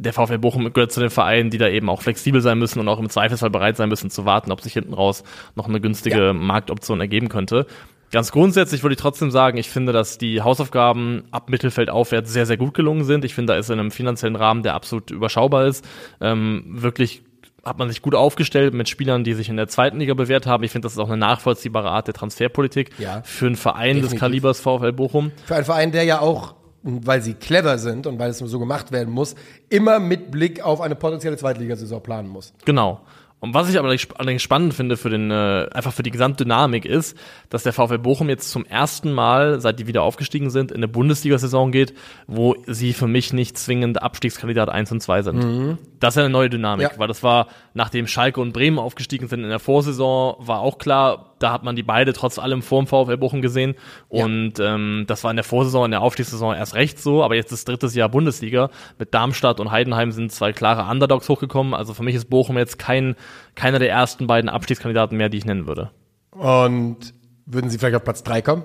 der 0.00 0.12
VfL 0.12 0.38
Bochum 0.38 0.72
gehört 0.72 0.92
zu 0.92 1.00
den 1.00 1.10
Vereinen, 1.10 1.50
die 1.50 1.58
da 1.58 1.68
eben 1.68 1.88
auch 1.88 2.02
flexibel 2.02 2.40
sein 2.40 2.58
müssen 2.58 2.80
und 2.80 2.88
auch 2.88 2.98
im 2.98 3.08
Zweifelsfall 3.08 3.50
bereit 3.50 3.76
sein 3.76 3.88
müssen 3.88 4.10
zu 4.10 4.24
warten, 4.24 4.50
ob 4.50 4.60
sich 4.60 4.72
hinten 4.72 4.94
raus 4.94 5.22
noch 5.54 5.68
eine 5.68 5.80
günstige 5.80 6.26
ja. 6.26 6.32
Marktoption 6.32 7.00
ergeben 7.00 7.28
könnte. 7.28 7.66
Ganz 8.10 8.32
grundsätzlich 8.32 8.82
würde 8.82 8.94
ich 8.94 9.00
trotzdem 9.00 9.30
sagen, 9.30 9.56
ich 9.56 9.70
finde, 9.70 9.92
dass 9.92 10.18
die 10.18 10.42
Hausaufgaben 10.42 11.24
ab 11.30 11.48
Mittelfeld 11.48 11.90
aufwärts 11.90 12.32
sehr, 12.32 12.44
sehr 12.44 12.56
gut 12.56 12.74
gelungen 12.74 13.04
sind. 13.04 13.24
Ich 13.24 13.34
finde, 13.34 13.52
da 13.52 13.58
ist 13.58 13.70
in 13.70 13.78
einem 13.78 13.92
finanziellen 13.92 14.34
Rahmen, 14.34 14.64
der 14.64 14.74
absolut 14.74 15.12
überschaubar 15.12 15.66
ist, 15.66 15.86
ähm, 16.20 16.64
wirklich 16.66 17.22
hat 17.64 17.78
man 17.78 17.88
sich 17.88 18.00
gut 18.00 18.14
aufgestellt 18.14 18.74
mit 18.74 18.88
Spielern, 18.88 19.22
die 19.22 19.34
sich 19.34 19.48
in 19.48 19.56
der 19.56 19.68
zweiten 19.68 19.98
Liga 19.98 20.14
bewährt 20.14 20.46
haben. 20.46 20.64
Ich 20.64 20.72
finde, 20.72 20.86
das 20.86 20.92
ist 20.92 20.98
auch 20.98 21.08
eine 21.08 21.18
nachvollziehbare 21.18 21.90
Art 21.90 22.06
der 22.06 22.14
Transferpolitik 22.14 22.90
ja, 22.98 23.22
für 23.22 23.46
einen 23.46 23.56
Verein 23.56 23.96
definitiv. 23.96 24.10
des 24.12 24.20
Kalibers 24.20 24.60
VfL 24.60 24.92
Bochum. 24.92 25.30
Für 25.44 25.56
einen 25.56 25.64
Verein, 25.66 25.92
der 25.92 26.04
ja 26.04 26.20
auch 26.20 26.54
weil 26.82 27.22
sie 27.22 27.34
clever 27.34 27.78
sind 27.78 28.06
und 28.06 28.18
weil 28.18 28.30
es 28.30 28.38
so 28.38 28.58
gemacht 28.58 28.92
werden 28.92 29.12
muss, 29.12 29.34
immer 29.68 30.00
mit 30.00 30.30
Blick 30.30 30.62
auf 30.62 30.80
eine 30.80 30.94
potenzielle 30.94 31.36
Zweitligasaison 31.36 32.02
planen 32.02 32.28
muss. 32.28 32.52
Genau. 32.64 33.00
Und 33.40 33.54
was 33.54 33.70
ich 33.70 33.78
aber 33.78 33.88
allerdings 33.88 34.42
spannend 34.42 34.74
finde 34.74 34.98
für 34.98 35.08
den, 35.08 35.30
äh, 35.30 35.66
einfach 35.72 35.94
für 35.94 36.02
die 36.02 36.10
Gesamtdynamik 36.10 36.84
ist, 36.84 37.16
dass 37.48 37.62
der 37.62 37.72
VfL 37.72 37.98
Bochum 37.98 38.28
jetzt 38.28 38.50
zum 38.50 38.66
ersten 38.66 39.12
Mal, 39.12 39.62
seit 39.62 39.78
die 39.78 39.86
wieder 39.86 40.02
aufgestiegen 40.02 40.50
sind, 40.50 40.70
in 40.70 40.76
eine 40.76 40.88
Bundesliga-Saison 40.88 41.72
geht, 41.72 41.94
wo 42.26 42.54
sie 42.66 42.92
für 42.92 43.06
mich 43.06 43.32
nicht 43.32 43.56
zwingend 43.56 44.02
Abstiegskandidat 44.02 44.68
1 44.68 44.92
und 44.92 45.00
2 45.00 45.22
sind. 45.22 45.36
Mhm. 45.42 45.78
Das 46.00 46.14
ist 46.14 46.18
eine 46.18 46.28
neue 46.28 46.50
Dynamik, 46.50 46.92
ja. 46.92 46.98
weil 46.98 47.08
das 47.08 47.22
war, 47.22 47.46
nachdem 47.72 48.06
Schalke 48.06 48.42
und 48.42 48.52
Bremen 48.52 48.78
aufgestiegen 48.78 49.26
sind 49.26 49.42
in 49.42 49.48
der 49.48 49.58
Vorsaison, 49.58 50.36
war 50.38 50.60
auch 50.60 50.76
klar, 50.76 51.29
da 51.40 51.52
hat 51.52 51.64
man 51.64 51.74
die 51.74 51.82
beide 51.82 52.12
trotz 52.12 52.38
allem 52.38 52.62
vor 52.62 52.82
dem 52.82 52.86
VfL 52.86 53.16
Bochum 53.16 53.42
gesehen. 53.42 53.74
Und 54.08 54.58
ja. 54.58 54.74
ähm, 54.74 55.04
das 55.06 55.24
war 55.24 55.30
in 55.30 55.36
der 55.36 55.44
Vorsaison, 55.44 55.86
in 55.86 55.90
der 55.90 56.02
Aufstiegssaison 56.02 56.54
erst 56.54 56.74
recht 56.74 57.00
so, 57.00 57.24
aber 57.24 57.34
jetzt 57.34 57.50
ist 57.50 57.66
drittes 57.66 57.94
Jahr 57.94 58.08
Bundesliga. 58.08 58.70
Mit 58.98 59.14
Darmstadt 59.14 59.58
und 59.58 59.70
Heidenheim 59.70 60.12
sind 60.12 60.30
zwei 60.30 60.52
klare 60.52 60.90
Underdogs 60.90 61.28
hochgekommen. 61.28 61.74
Also 61.74 61.94
für 61.94 62.02
mich 62.02 62.14
ist 62.14 62.30
Bochum 62.30 62.58
jetzt 62.58 62.78
kein, 62.78 63.16
keiner 63.54 63.78
der 63.78 63.90
ersten 63.90 64.26
beiden 64.26 64.48
Abstiegskandidaten 64.48 65.16
mehr, 65.16 65.28
die 65.28 65.38
ich 65.38 65.44
nennen 65.44 65.66
würde. 65.66 65.90
Und 66.30 67.14
würden 67.46 67.70
sie 67.70 67.78
vielleicht 67.78 67.96
auf 67.96 68.04
Platz 68.04 68.22
drei 68.22 68.42
kommen? 68.42 68.64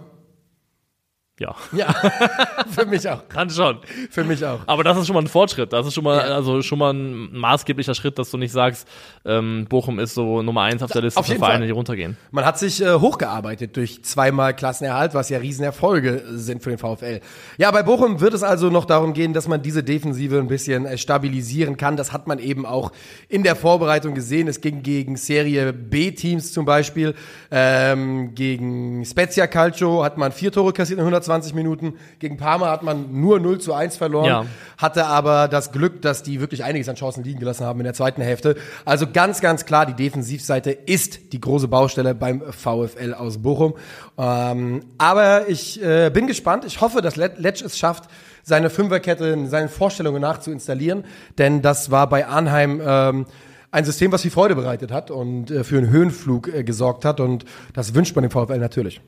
Ja. 1.37 1.53
Ja, 1.73 1.93
für 2.69 2.85
mich 2.85 3.07
auch. 3.09 3.27
Kann 3.27 3.49
schon. 3.49 3.79
Für 4.09 4.23
mich 4.23 4.43
auch. 4.45 4.59
Aber 4.67 4.85
das 4.85 4.97
ist 4.97 5.07
schon 5.07 5.15
mal 5.15 5.21
ein 5.21 5.27
Fortschritt. 5.27 5.73
Das 5.73 5.85
ist 5.85 5.93
schon 5.93 6.05
mal, 6.05 6.17
ja. 6.17 6.33
also 6.33 6.61
schon 6.61 6.79
mal 6.79 6.93
ein 6.93 7.37
maßgeblicher 7.37 7.93
Schritt, 7.93 8.17
dass 8.17 8.31
du 8.31 8.37
nicht 8.37 8.53
sagst, 8.53 8.87
ähm, 9.25 9.65
Bochum 9.67 9.99
ist 9.99 10.13
so 10.13 10.41
Nummer 10.41 10.61
eins 10.61 10.81
auf 10.81 10.91
der 10.91 11.01
Liste 11.01 11.19
auf 11.19 11.25
für 11.25 11.35
Vereine, 11.35 11.57
Fall. 11.57 11.65
die 11.67 11.73
runtergehen. 11.73 12.15
Man 12.31 12.45
hat 12.45 12.57
sich 12.57 12.81
äh, 12.81 12.93
hochgearbeitet 12.93 13.75
durch 13.75 14.01
zweimal 14.05 14.55
Klassenerhalt, 14.55 15.13
was 15.13 15.27
ja 15.27 15.39
Riesenerfolge 15.39 16.23
sind 16.29 16.63
für 16.63 16.69
den 16.69 16.79
VfL. 16.79 17.19
Ja, 17.57 17.69
bei 17.71 17.83
Bochum 17.83 18.21
wird 18.21 18.33
es 18.33 18.41
also 18.41 18.69
noch 18.69 18.85
darum 18.85 19.11
gehen, 19.11 19.33
dass 19.33 19.49
man 19.49 19.61
diese 19.61 19.83
Defensive 19.83 20.39
ein 20.39 20.47
bisschen 20.47 20.85
äh, 20.85 20.97
stabilisieren 20.97 21.75
kann. 21.75 21.97
Das 21.97 22.13
hat 22.13 22.27
man 22.27 22.39
eben 22.39 22.65
auch 22.65 22.93
in 23.27 23.43
der 23.43 23.57
Vorbereitung 23.57 24.13
gesehen. 24.13 24.47
Es 24.47 24.61
ging 24.61 24.83
gegen 24.83 25.17
Serie 25.17 25.73
B-Teams 25.73 26.53
zum 26.53 26.63
Beispiel. 26.63 27.13
Ähm, 27.51 28.33
gegen 28.35 29.03
Spezia 29.03 29.47
Calcio 29.47 30.01
hat 30.01 30.17
man 30.17 30.31
vier 30.31 30.53
Tore 30.53 30.71
kassiert 30.71 30.97
in 30.99 31.05
100 31.05 31.24
120 31.29 31.53
Minuten. 31.53 31.95
Gegen 32.19 32.37
Parma 32.37 32.69
hat 32.69 32.83
man 32.83 33.19
nur 33.19 33.39
0 33.39 33.59
zu 33.59 33.73
1 33.73 33.97
verloren, 33.97 34.25
ja. 34.25 34.45
hatte 34.77 35.05
aber 35.05 35.47
das 35.47 35.71
Glück, 35.71 36.01
dass 36.01 36.23
die 36.23 36.39
wirklich 36.39 36.63
einiges 36.63 36.89
an 36.89 36.95
Chancen 36.95 37.23
liegen 37.23 37.39
gelassen 37.39 37.65
haben 37.65 37.79
in 37.79 37.83
der 37.83 37.93
zweiten 37.93 38.21
Hälfte. 38.21 38.55
Also 38.85 39.07
ganz, 39.11 39.41
ganz 39.41 39.65
klar, 39.65 39.85
die 39.85 39.93
Defensivseite 39.93 40.71
ist 40.71 41.33
die 41.33 41.41
große 41.41 41.67
Baustelle 41.67 42.15
beim 42.15 42.41
VfL 42.41 43.13
aus 43.13 43.41
Bochum. 43.41 43.75
Ähm, 44.17 44.81
aber 44.97 45.47
ich 45.49 45.81
äh, 45.83 46.09
bin 46.09 46.27
gespannt. 46.27 46.65
Ich 46.65 46.81
hoffe, 46.81 47.01
dass 47.01 47.15
Letsch 47.15 47.61
es 47.61 47.77
schafft, 47.77 48.09
seine 48.43 48.69
Fünferkette 48.69 49.25
in 49.25 49.49
seinen 49.49 49.69
Vorstellungen 49.69 50.21
nach 50.21 50.39
zu 50.39 50.51
installieren, 50.51 51.03
denn 51.37 51.61
das 51.61 51.89
war 51.89 52.07
bei 52.07 52.27
Arnheim 52.27 52.81
ähm, 52.85 53.25
ein 53.71 53.85
System, 53.85 54.11
was 54.11 54.21
viel 54.21 54.31
Freude 54.31 54.55
bereitet 54.55 54.91
hat 54.91 55.11
und 55.11 55.51
äh, 55.51 55.63
für 55.63 55.77
einen 55.77 55.89
Höhenflug 55.89 56.47
äh, 56.47 56.63
gesorgt 56.63 57.03
hat 57.03 57.19
und 57.19 57.43
das 57.73 57.93
wünscht 57.95 58.15
man 58.15 58.21
dem 58.21 58.31
VfL 58.31 58.59
natürlich. 58.59 59.01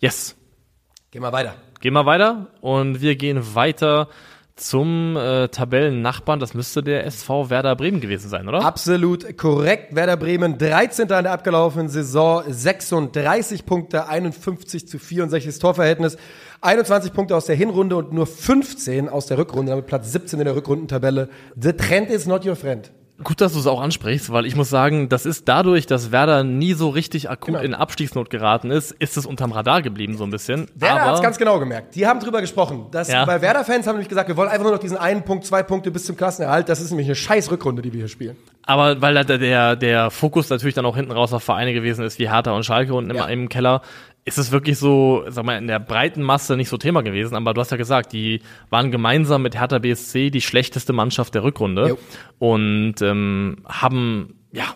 Yes, 0.00 0.34
Gehen 1.14 1.22
wir 1.22 1.30
weiter. 1.30 1.54
Gehen 1.80 1.92
wir 1.92 2.06
weiter 2.06 2.48
und 2.60 3.00
wir 3.00 3.14
gehen 3.14 3.54
weiter 3.54 4.08
zum 4.56 5.16
äh, 5.16 5.46
Tabellennachbarn. 5.46 6.40
Das 6.40 6.54
müsste 6.54 6.82
der 6.82 7.06
SV 7.06 7.50
Werder 7.50 7.76
Bremen 7.76 8.00
gewesen 8.00 8.28
sein, 8.28 8.48
oder? 8.48 8.64
Absolut 8.64 9.38
korrekt. 9.38 9.94
Werder 9.94 10.16
Bremen 10.16 10.58
13. 10.58 11.02
in 11.02 11.08
der 11.08 11.30
abgelaufenen 11.30 11.88
Saison, 11.88 12.42
36 12.48 13.64
Punkte, 13.64 14.08
51 14.08 14.88
zu 14.88 14.98
64 14.98 15.56
Torverhältnis. 15.60 16.16
21 16.62 17.12
Punkte 17.12 17.36
aus 17.36 17.46
der 17.46 17.54
Hinrunde 17.54 17.94
und 17.94 18.12
nur 18.12 18.26
15 18.26 19.08
aus 19.08 19.26
der 19.26 19.38
Rückrunde, 19.38 19.70
damit 19.70 19.86
Platz 19.86 20.10
17 20.10 20.40
in 20.40 20.46
der 20.46 20.56
Rückrundentabelle. 20.56 21.28
The 21.54 21.74
trend 21.74 22.10
is 22.10 22.26
not 22.26 22.44
your 22.44 22.56
friend. 22.56 22.90
Gut, 23.22 23.40
dass 23.40 23.52
du 23.52 23.60
es 23.60 23.66
auch 23.68 23.80
ansprichst, 23.80 24.32
weil 24.32 24.44
ich 24.44 24.56
muss 24.56 24.70
sagen, 24.70 25.08
das 25.08 25.24
ist 25.24 25.46
dadurch, 25.48 25.86
dass 25.86 26.10
Werder 26.10 26.42
nie 26.42 26.72
so 26.72 26.88
richtig 26.88 27.30
akut 27.30 27.54
genau. 27.54 27.60
in 27.60 27.72
Abstiegsnot 27.72 28.28
geraten 28.28 28.72
ist, 28.72 28.90
ist 28.90 29.16
es 29.16 29.24
unterm 29.24 29.52
Radar 29.52 29.82
geblieben 29.82 30.16
so 30.16 30.24
ein 30.24 30.30
bisschen. 30.30 30.66
Werder 30.74 31.04
hat 31.04 31.14
es 31.14 31.22
ganz 31.22 31.38
genau 31.38 31.60
gemerkt. 31.60 31.94
Die 31.94 32.08
haben 32.08 32.18
drüber 32.18 32.40
gesprochen. 32.40 32.86
Dass 32.90 33.08
ja. 33.08 33.24
Bei 33.24 33.40
Werder-Fans 33.40 33.86
haben 33.86 33.94
nämlich 33.94 34.08
gesagt, 34.08 34.28
wir 34.28 34.36
wollen 34.36 34.48
einfach 34.48 34.64
nur 34.64 34.72
noch 34.72 34.80
diesen 34.80 34.96
einen 34.96 35.22
Punkt, 35.22 35.46
zwei 35.46 35.62
Punkte 35.62 35.92
bis 35.92 36.06
zum 36.06 36.16
Klassenerhalt. 36.16 36.68
Das 36.68 36.80
ist 36.80 36.90
nämlich 36.90 37.06
eine 37.06 37.14
scheiß 37.14 37.52
Rückrunde, 37.52 37.82
die 37.82 37.92
wir 37.92 38.00
hier 38.00 38.08
spielen. 38.08 38.36
Aber 38.66 39.00
weil 39.00 39.14
der, 39.24 39.38
der, 39.38 39.76
der 39.76 40.10
Fokus 40.10 40.50
natürlich 40.50 40.74
dann 40.74 40.86
auch 40.86 40.96
hinten 40.96 41.12
raus 41.12 41.32
auf 41.32 41.44
Vereine 41.44 41.72
gewesen 41.72 42.04
ist, 42.04 42.18
wie 42.18 42.28
Hertha 42.28 42.50
und 42.50 42.64
Schalke 42.64 42.94
unten 42.94 43.14
ja. 43.14 43.26
im, 43.26 43.42
im 43.42 43.48
Keller, 43.48 43.82
ist 44.24 44.38
es 44.38 44.52
wirklich 44.52 44.78
so, 44.78 45.24
sag 45.28 45.44
mal, 45.44 45.58
in 45.58 45.66
der 45.66 45.78
breiten 45.78 46.22
Masse 46.22 46.56
nicht 46.56 46.68
so 46.70 46.78
Thema 46.78 47.02
gewesen, 47.02 47.34
aber 47.34 47.52
du 47.52 47.60
hast 47.60 47.70
ja 47.70 47.76
gesagt, 47.76 48.12
die 48.12 48.40
waren 48.70 48.90
gemeinsam 48.90 49.42
mit 49.42 49.58
Hertha 49.58 49.78
BSC 49.78 50.30
die 50.30 50.40
schlechteste 50.40 50.92
Mannschaft 50.92 51.34
der 51.34 51.44
Rückrunde 51.44 51.88
jo. 51.88 51.98
und 52.38 53.02
ähm, 53.02 53.58
haben, 53.66 54.38
ja, 54.50 54.74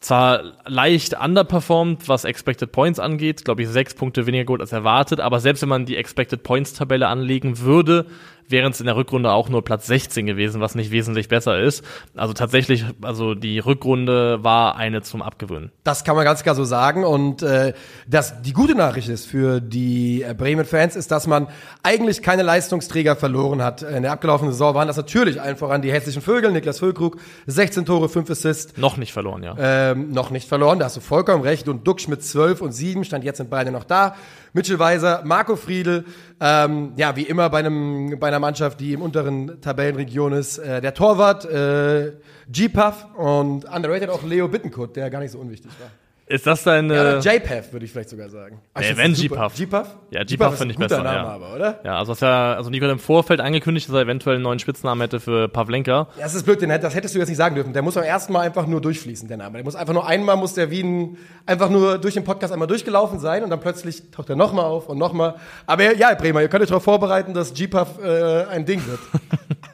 zwar 0.00 0.54
leicht 0.66 1.14
underperformed, 1.20 2.08
was 2.08 2.24
Expected 2.24 2.72
Points 2.72 2.98
angeht, 2.98 3.44
glaube 3.44 3.62
ich, 3.62 3.68
sechs 3.68 3.94
Punkte 3.94 4.26
weniger 4.26 4.44
gut 4.44 4.60
als 4.60 4.72
erwartet, 4.72 5.20
aber 5.20 5.40
selbst 5.40 5.62
wenn 5.62 5.68
man 5.68 5.86
die 5.86 5.96
Expected 5.96 6.42
Points 6.42 6.72
Tabelle 6.72 7.06
anlegen 7.06 7.60
würde, 7.60 8.06
wären 8.50 8.72
es 8.72 8.80
in 8.80 8.86
der 8.86 8.96
Rückrunde 8.96 9.30
auch 9.30 9.48
nur 9.48 9.64
Platz 9.64 9.86
16 9.86 10.26
gewesen, 10.26 10.60
was 10.60 10.74
nicht 10.74 10.90
wesentlich 10.90 11.28
besser 11.28 11.58
ist. 11.60 11.84
Also 12.14 12.32
tatsächlich, 12.32 12.84
also 13.02 13.34
die 13.34 13.58
Rückrunde 13.58 14.42
war 14.42 14.76
eine 14.76 15.02
zum 15.02 15.22
Abgewöhnen. 15.22 15.72
Das 15.84 16.04
kann 16.04 16.16
man 16.16 16.24
ganz 16.24 16.42
klar 16.42 16.54
so 16.54 16.64
sagen. 16.64 17.04
Und 17.04 17.42
äh, 17.42 17.74
das, 18.06 18.42
die 18.42 18.52
gute 18.52 18.74
Nachricht 18.74 19.08
ist 19.08 19.26
für 19.26 19.60
die 19.60 20.22
äh, 20.22 20.34
Bremen-Fans, 20.34 20.96
ist, 20.96 21.10
dass 21.10 21.26
man 21.26 21.48
eigentlich 21.82 22.22
keine 22.22 22.42
Leistungsträger 22.42 23.16
verloren 23.16 23.62
hat. 23.62 23.82
In 23.82 24.02
der 24.02 24.12
abgelaufenen 24.12 24.52
Saison 24.52 24.74
waren 24.74 24.88
das 24.88 24.96
natürlich 24.96 25.40
einfach 25.40 25.70
an 25.70 25.82
die 25.82 25.92
hässlichen 25.92 26.22
Vögel. 26.22 26.52
Niklas 26.52 26.78
Füllkrug, 26.78 27.18
16 27.46 27.84
Tore, 27.84 28.08
5 28.08 28.30
Assists. 28.30 28.76
Noch 28.76 28.96
nicht 28.96 29.12
verloren, 29.12 29.42
ja. 29.42 29.56
Ähm, 29.58 30.12
noch 30.12 30.30
nicht 30.30 30.48
verloren, 30.48 30.78
da 30.78 30.86
hast 30.86 30.96
du 30.96 31.00
vollkommen 31.00 31.42
recht. 31.42 31.68
Und 31.68 31.86
Duxch 31.86 32.08
mit 32.08 32.22
12 32.22 32.60
und 32.60 32.72
7, 32.72 33.04
stand 33.04 33.24
jetzt 33.24 33.38
sind 33.38 33.50
beide 33.50 33.70
noch 33.70 33.84
da. 33.84 34.14
Mitchell 34.52 34.78
Weiser, 34.78 35.22
Marco 35.24 35.56
Friedl, 35.56 36.04
ähm, 36.40 36.92
ja, 36.96 37.14
wie 37.16 37.22
immer 37.22 37.48
bei, 37.50 37.58
einem, 37.60 38.18
bei 38.18 38.28
einer 38.28 38.40
Mannschaft, 38.40 38.80
die 38.80 38.92
im 38.92 39.02
unteren 39.02 39.60
Tabellenregion 39.60 40.32
ist, 40.32 40.58
äh, 40.58 40.80
der 40.80 40.94
Torwart, 40.94 41.44
äh, 41.44 42.12
G-Puff 42.48 43.06
und 43.16 43.64
underrated 43.64 44.10
auch 44.10 44.22
Leo 44.24 44.48
Bittenkurt, 44.48 44.96
der 44.96 45.08
gar 45.10 45.20
nicht 45.20 45.30
so 45.30 45.38
unwichtig 45.38 45.70
war. 45.78 45.90
Ist 46.30 46.46
das 46.46 46.62
deine. 46.62 46.94
Ja, 46.94 47.18
JPath, 47.18 47.72
würde 47.72 47.84
ich 47.84 47.90
vielleicht 47.90 48.08
sogar 48.08 48.28
sagen. 48.28 48.60
Ach, 48.72 48.80
Nee, 48.80 48.92
wenn 48.94 49.12
ist 49.12 49.18
super. 49.18 49.50
JPath. 49.52 49.58
JPath? 49.58 49.96
Ja, 50.12 50.22
JPath 50.22 50.52
ist 50.52 50.58
finde 50.58 50.72
ich 50.72 50.76
guter 50.76 50.88
besser, 50.88 51.02
Name 51.02 51.16
ja. 51.16 51.24
aber, 51.26 51.54
oder? 51.56 51.80
Ja, 51.82 51.98
also, 51.98 52.14
ja, 52.14 52.54
also 52.54 52.70
Nico 52.70 52.84
hat 52.84 52.92
im 52.92 53.00
Vorfeld 53.00 53.40
angekündigt, 53.40 53.88
dass 53.88 53.96
er 53.96 54.02
eventuell 54.02 54.36
einen 54.36 54.44
neuen 54.44 54.60
Spitznamen 54.60 55.00
hätte 55.00 55.18
für 55.18 55.48
Pavlenka. 55.48 56.06
Ja, 56.16 56.22
das 56.22 56.34
ist 56.36 56.44
blöd, 56.44 56.62
den 56.62 56.68
das 56.68 56.94
hättest 56.94 57.16
du 57.16 57.18
jetzt 57.18 57.30
nicht 57.30 57.36
sagen 57.36 57.56
dürfen. 57.56 57.72
Der 57.72 57.82
muss 57.82 57.96
am 57.96 58.04
ersten 58.04 58.32
Mal 58.32 58.42
einfach 58.42 58.68
nur 58.68 58.80
durchfließen, 58.80 59.26
der 59.26 59.38
Name. 59.38 59.54
Der 59.54 59.64
muss 59.64 59.74
einfach 59.74 59.92
nur 59.92 60.06
einmal, 60.06 60.36
muss 60.36 60.54
der 60.54 60.70
wie 60.70 60.84
ein, 60.84 61.18
einfach 61.46 61.68
nur 61.68 61.98
durch 61.98 62.14
den 62.14 62.22
Podcast 62.22 62.52
einmal 62.52 62.68
durchgelaufen 62.68 63.18
sein 63.18 63.42
und 63.42 63.50
dann 63.50 63.60
plötzlich 63.60 64.12
taucht 64.12 64.30
er 64.30 64.36
nochmal 64.36 64.66
auf 64.66 64.88
und 64.88 64.98
nochmal. 64.98 65.34
Aber 65.66 65.96
ja, 65.96 66.14
Bremer, 66.14 66.42
ihr 66.42 66.48
könnt 66.48 66.62
euch 66.62 66.68
darauf 66.68 66.84
vorbereiten, 66.84 67.34
dass 67.34 67.52
GPuff 67.54 67.98
äh, 68.04 68.44
ein 68.44 68.64
Ding 68.64 68.80
wird. 68.86 69.00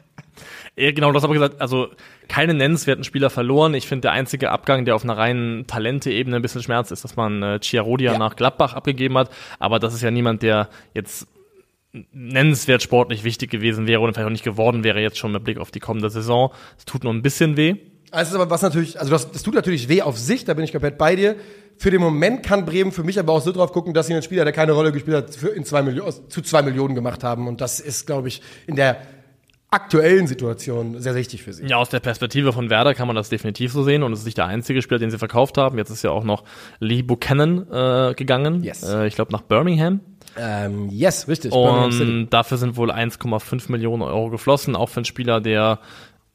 Ja, 0.79 0.91
genau, 0.91 1.11
du 1.11 1.15
hast 1.17 1.23
aber 1.23 1.33
gesagt, 1.33 1.59
also 1.59 1.87
keine 2.27 2.53
nennenswerten 2.53 3.03
Spieler 3.03 3.29
verloren. 3.31 3.73
Ich 3.73 3.87
finde, 3.87 4.01
der 4.01 4.11
einzige 4.11 4.51
Abgang, 4.51 4.85
der 4.85 4.95
auf 4.95 5.03
einer 5.03 5.17
reinen 5.17 5.65
Talente-Ebene 5.65 6.35
ein 6.35 6.41
bisschen 6.43 6.61
schmerzt, 6.61 6.91
ist, 6.91 7.03
dass 7.03 7.15
man 7.15 7.41
äh, 7.41 7.59
Chiarodia 7.59 8.13
Ja. 8.13 8.19
nach 8.19 8.35
Gladbach 8.35 8.73
abgegeben 8.73 9.17
hat. 9.17 9.31
Aber 9.57 9.79
das 9.79 9.95
ist 9.95 10.03
ja 10.03 10.11
niemand, 10.11 10.43
der 10.43 10.69
jetzt 10.93 11.27
nennenswert 12.11 12.83
sportlich 12.83 13.23
wichtig 13.23 13.49
gewesen 13.49 13.87
wäre 13.87 14.01
oder 14.01 14.13
vielleicht 14.13 14.27
auch 14.27 14.31
nicht 14.31 14.43
geworden 14.43 14.83
wäre, 14.83 14.99
jetzt 15.01 15.17
schon 15.17 15.31
mit 15.31 15.43
Blick 15.43 15.57
auf 15.57 15.71
die 15.71 15.79
kommende 15.79 16.11
Saison. 16.11 16.51
Es 16.77 16.85
tut 16.85 17.03
nur 17.03 17.13
ein 17.13 17.23
bisschen 17.23 17.57
weh. 17.57 17.77
Also, 18.11 18.35
aber 18.35 18.49
was 18.49 18.61
natürlich, 18.61 18.99
also 18.99 19.11
das, 19.11 19.31
das 19.31 19.41
tut 19.43 19.55
natürlich 19.55 19.89
weh 19.89 20.01
auf 20.03 20.17
sich, 20.17 20.45
da 20.45 20.53
bin 20.53 20.63
ich 20.63 20.71
komplett 20.71 20.97
bei 20.97 21.15
dir. 21.15 21.35
Für 21.77 21.89
den 21.91 22.01
Moment 22.01 22.43
kann 22.43 22.65
Bremen 22.65 22.91
für 22.91 23.03
mich 23.03 23.19
aber 23.19 23.33
auch 23.33 23.41
so 23.41 23.51
drauf 23.51 23.71
gucken, 23.71 23.93
dass 23.93 24.07
sie 24.07 24.13
einen 24.13 24.21
Spieler, 24.23 24.43
der 24.43 24.53
keine 24.53 24.73
Rolle 24.73 24.91
gespielt 24.91 25.17
hat, 25.17 25.35
für 25.35 25.49
in 25.49 25.63
zwei 25.65 25.81
Millionen, 25.81 26.13
zu 26.29 26.41
zwei 26.41 26.61
Millionen 26.61 26.93
gemacht 26.95 27.23
haben. 27.23 27.47
Und 27.47 27.61
das 27.61 27.79
ist, 27.79 28.05
glaube 28.05 28.27
ich, 28.27 28.41
in 28.67 28.75
der 28.75 28.97
aktuellen 29.69 30.27
Situation 30.27 30.99
sehr 31.01 31.15
wichtig 31.15 31.43
für 31.43 31.51
sie. 31.51 31.65
Ja, 31.65 31.77
aus 31.77 31.89
der 31.89 31.99
Perspektive 31.99 32.53
von 32.53 32.69
Werder 32.69 32.93
kann 32.93 33.07
man 33.07 33.15
das 33.15 33.29
definitiv 33.29 33.73
so 33.73 33.83
sehen 33.83 34.03
und 34.03 34.13
es 34.13 34.19
ist 34.19 34.25
nicht 34.25 34.37
der 34.37 34.45
einzige 34.45 34.81
Spieler, 34.81 34.99
den 34.99 35.11
sie 35.11 35.17
verkauft 35.17 35.57
haben. 35.57 35.77
Jetzt 35.77 35.89
ist 35.89 36.03
ja 36.03 36.11
auch 36.11 36.23
noch 36.23 36.43
Lee 36.79 37.01
Buchanan 37.01 37.67
äh, 37.69 38.13
gegangen. 38.13 38.63
Yes. 38.63 38.83
Äh, 38.83 39.07
ich 39.07 39.15
glaube 39.15 39.31
nach 39.33 39.41
Birmingham. 39.41 39.99
Ähm, 40.37 40.89
yes, 40.89 41.27
richtig. 41.27 41.51
Und 41.51 42.29
dafür 42.29 42.57
sind 42.57 42.77
wohl 42.77 42.91
1,5 42.91 43.71
Millionen 43.71 44.03
Euro 44.03 44.29
geflossen, 44.29 44.75
auch 44.75 44.89
für 44.89 44.97
einen 44.97 45.05
Spieler, 45.05 45.41
der 45.41 45.79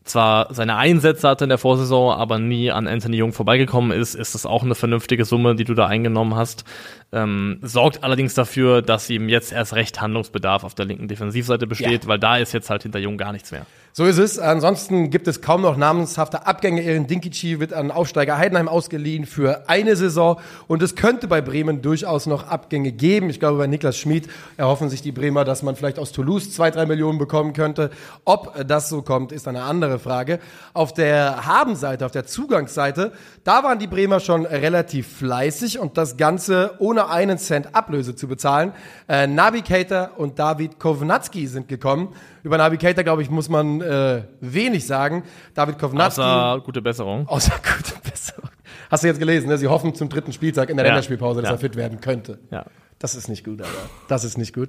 zwar 0.04 0.52
seine 0.54 0.76
Einsätze 0.76 1.28
hatte 1.28 1.44
in 1.44 1.48
der 1.48 1.58
Vorsaison, 1.58 2.12
aber 2.12 2.38
nie 2.38 2.70
an 2.70 2.86
Anthony 2.88 3.16
Jung 3.18 3.32
vorbeigekommen 3.32 3.92
ist, 3.92 4.14
ist 4.14 4.34
das 4.34 4.46
auch 4.46 4.62
eine 4.62 4.74
vernünftige 4.74 5.24
Summe, 5.24 5.54
die 5.54 5.64
du 5.64 5.74
da 5.74 5.86
eingenommen 5.86 6.34
hast. 6.34 6.64
Ähm, 7.12 7.58
sorgt 7.62 8.02
allerdings 8.02 8.34
dafür, 8.34 8.82
dass 8.82 9.08
ihm 9.10 9.28
jetzt 9.28 9.52
erst 9.52 9.74
recht 9.74 10.00
Handlungsbedarf 10.00 10.64
auf 10.64 10.74
der 10.74 10.86
linken 10.86 11.08
Defensivseite 11.08 11.66
besteht, 11.66 12.04
Ja. 12.04 12.08
weil 12.08 12.18
da 12.18 12.36
ist 12.38 12.52
jetzt 12.52 12.70
halt 12.70 12.82
hinter 12.82 12.98
Jung 12.98 13.16
gar 13.18 13.32
nichts 13.32 13.52
mehr. 13.52 13.66
So 13.94 14.06
ist 14.06 14.16
es. 14.16 14.38
Ansonsten 14.38 15.10
gibt 15.10 15.28
es 15.28 15.42
kaum 15.42 15.60
noch 15.60 15.76
namenshafte 15.76 16.46
Abgänge. 16.46 16.82
Erin 16.82 17.08
Dinkici 17.08 17.60
wird 17.60 17.74
an 17.74 17.90
Aufsteiger 17.90 18.38
Heidenheim 18.38 18.66
ausgeliehen 18.66 19.26
für 19.26 19.68
eine 19.68 19.96
Saison. 19.96 20.40
Und 20.66 20.82
es 20.82 20.94
könnte 20.94 21.28
bei 21.28 21.42
Bremen 21.42 21.82
durchaus 21.82 22.24
noch 22.24 22.48
Abgänge 22.48 22.92
geben. 22.92 23.28
Ich 23.28 23.38
glaube, 23.38 23.58
bei 23.58 23.66
Niklas 23.66 23.98
Schmid 23.98 24.30
erhoffen 24.56 24.88
sich 24.88 25.02
die 25.02 25.12
Bremer, 25.12 25.44
dass 25.44 25.62
man 25.62 25.76
vielleicht 25.76 25.98
aus 25.98 26.10
Toulouse 26.12 26.54
zwei, 26.54 26.70
drei 26.70 26.86
Millionen 26.86 27.18
bekommen 27.18 27.52
könnte. 27.52 27.90
Ob 28.24 28.66
das 28.66 28.88
so 28.88 29.02
kommt, 29.02 29.30
ist 29.30 29.46
eine 29.46 29.62
andere 29.62 29.98
Frage. 29.98 30.38
Auf 30.72 30.94
der 30.94 31.44
Habenseite, 31.44 32.06
auf 32.06 32.12
der 32.12 32.24
Zugangsseite, 32.24 33.12
da 33.44 33.62
waren 33.62 33.78
die 33.78 33.88
Bremer 33.88 34.20
schon 34.20 34.46
relativ 34.46 35.18
fleißig 35.18 35.78
und 35.78 35.98
das 35.98 36.16
Ganze 36.16 36.76
ohne 36.78 37.10
einen 37.10 37.36
Cent 37.36 37.74
Ablöse 37.74 38.16
zu 38.16 38.26
bezahlen. 38.26 38.72
Äh, 39.06 39.28
Keita 39.60 40.12
und 40.16 40.38
David 40.38 40.80
Kovnatski 40.80 41.46
sind 41.46 41.68
gekommen. 41.68 42.14
Über 42.42 42.58
Keita, 42.76 43.02
glaube 43.02 43.20
ich, 43.22 43.30
muss 43.30 43.48
man 43.48 43.81
äh, 43.82 44.22
wenig 44.40 44.86
sagen. 44.86 45.24
David 45.54 45.78
Kovnatski. 45.78 46.22
Außer 46.22 46.60
gute 46.64 46.82
Besserung. 46.82 47.28
Außer 47.28 47.52
gute 47.76 48.00
Besserung. 48.08 48.50
Hast 48.90 49.02
du 49.04 49.08
jetzt 49.08 49.18
gelesen, 49.18 49.48
ne? 49.48 49.58
Sie 49.58 49.68
hoffen 49.68 49.94
zum 49.94 50.08
dritten 50.08 50.32
Spieltag 50.32 50.70
in 50.70 50.76
der 50.76 50.86
Ja. 50.86 50.92
Länderspielpause, 50.92 51.40
dass 51.42 51.50
Ja. 51.50 51.56
er 51.56 51.58
fit 51.60 51.76
werden 51.76 52.00
könnte. 52.00 52.38
Ja. 52.50 52.64
Das 52.98 53.16
ist 53.16 53.28
nicht 53.28 53.44
gut, 53.44 53.60
aber 53.60 53.68
das 54.06 54.22
ist 54.22 54.38
nicht 54.38 54.54
gut. 54.54 54.68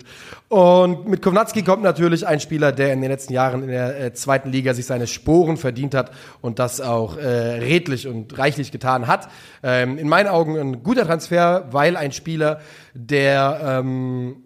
Und 0.50 1.08
mit 1.08 1.22
Kovnatski 1.22 1.62
kommt 1.62 1.84
natürlich 1.84 2.26
ein 2.26 2.40
Spieler, 2.40 2.72
der 2.72 2.92
in 2.92 3.02
den 3.02 3.12
letzten 3.12 3.32
Jahren 3.32 3.62
in 3.62 3.70
der 3.70 4.00
äh, 4.06 4.14
zweiten 4.14 4.50
Liga 4.52 4.74
sich 4.74 4.88
seine 4.88 5.06
Sporen 5.06 5.56
verdient 5.56 5.94
hat 5.94 6.10
und 6.42 6.58
das 6.58 6.82
auch 6.82 7.16
äh, 7.18 7.28
redlich 7.28 8.08
und 8.08 8.36
reichlich 8.36 8.72
getan 8.72 9.06
hat. 9.06 9.30
Ähm, 9.62 10.00
in 10.00 10.10
meinen 10.10 10.30
Augen 10.30 10.58
ein 10.58 10.82
guter 10.82 11.06
Transfer, 11.06 11.68
weil 11.72 11.96
ein 11.96 12.12
Spieler, 12.12 12.60
der 12.96 13.60
ähm, 13.82 14.38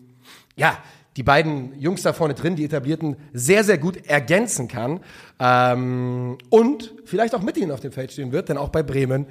ja, 0.58 0.78
die 1.18 1.24
beiden 1.24 1.78
Jungs 1.80 2.04
da 2.04 2.14
vorne 2.14 2.36
drin, 2.36 2.56
die 2.56 2.64
etablierten, 2.64 3.18
sehr, 3.34 3.64
sehr 3.64 3.80
gut 3.80 4.06
ergänzen 4.06 4.68
kann. 4.68 5.00
Ähm, 5.40 6.38
und 6.50 6.94
vielleicht 7.06 7.34
auch 7.34 7.42
mit 7.42 7.58
ihnen 7.58 7.72
auf 7.72 7.80
dem 7.80 7.92
Feld 7.92 8.12
stehen 8.12 8.32
wird, 8.32 8.50
denn 8.50 8.58
auch 8.58 8.70
bei 8.70 8.84
Bremen 8.84 9.26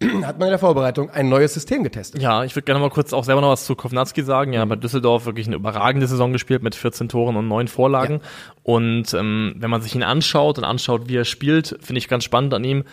hat 0.22 0.38
man 0.38 0.46
in 0.46 0.52
der 0.52 0.58
Vorbereitung 0.58 1.10
ein 1.10 1.28
neues 1.28 1.52
System 1.52 1.82
getestet. 1.82 2.22
Ja, 2.22 2.44
ich 2.44 2.54
würde 2.54 2.66
gerne 2.66 2.80
mal 2.80 2.90
kurz 2.90 3.12
auch 3.12 3.24
selber 3.24 3.40
noch 3.40 3.50
was 3.50 3.64
zu 3.64 3.74
Kovnatski 3.74 4.22
sagen. 4.22 4.52
Ja, 4.52 4.64
bei 4.64 4.76
Düsseldorf 4.76 5.26
wirklich 5.26 5.48
eine 5.48 5.56
überragende 5.56 6.06
Saison 6.06 6.32
gespielt 6.32 6.62
mit 6.62 6.76
14 6.76 7.08
Toren 7.08 7.36
und 7.36 7.48
9 7.48 7.66
Vorlagen. 7.66 8.20
Und 8.62 9.12
ähm, 9.14 9.54
wenn 9.58 9.70
man 9.70 9.82
sich 9.82 9.94
ihn 9.96 10.04
anschaut 10.04 10.58
und 10.58 10.64
anschaut, 10.64 11.08
wie 11.08 11.16
er 11.16 11.24
spielt, 11.24 11.76
finde 11.80 11.98
ich 11.98 12.08
ganz 12.08 12.22
spannend 12.22 12.54
an 12.54 12.62
ihm. 12.62 12.84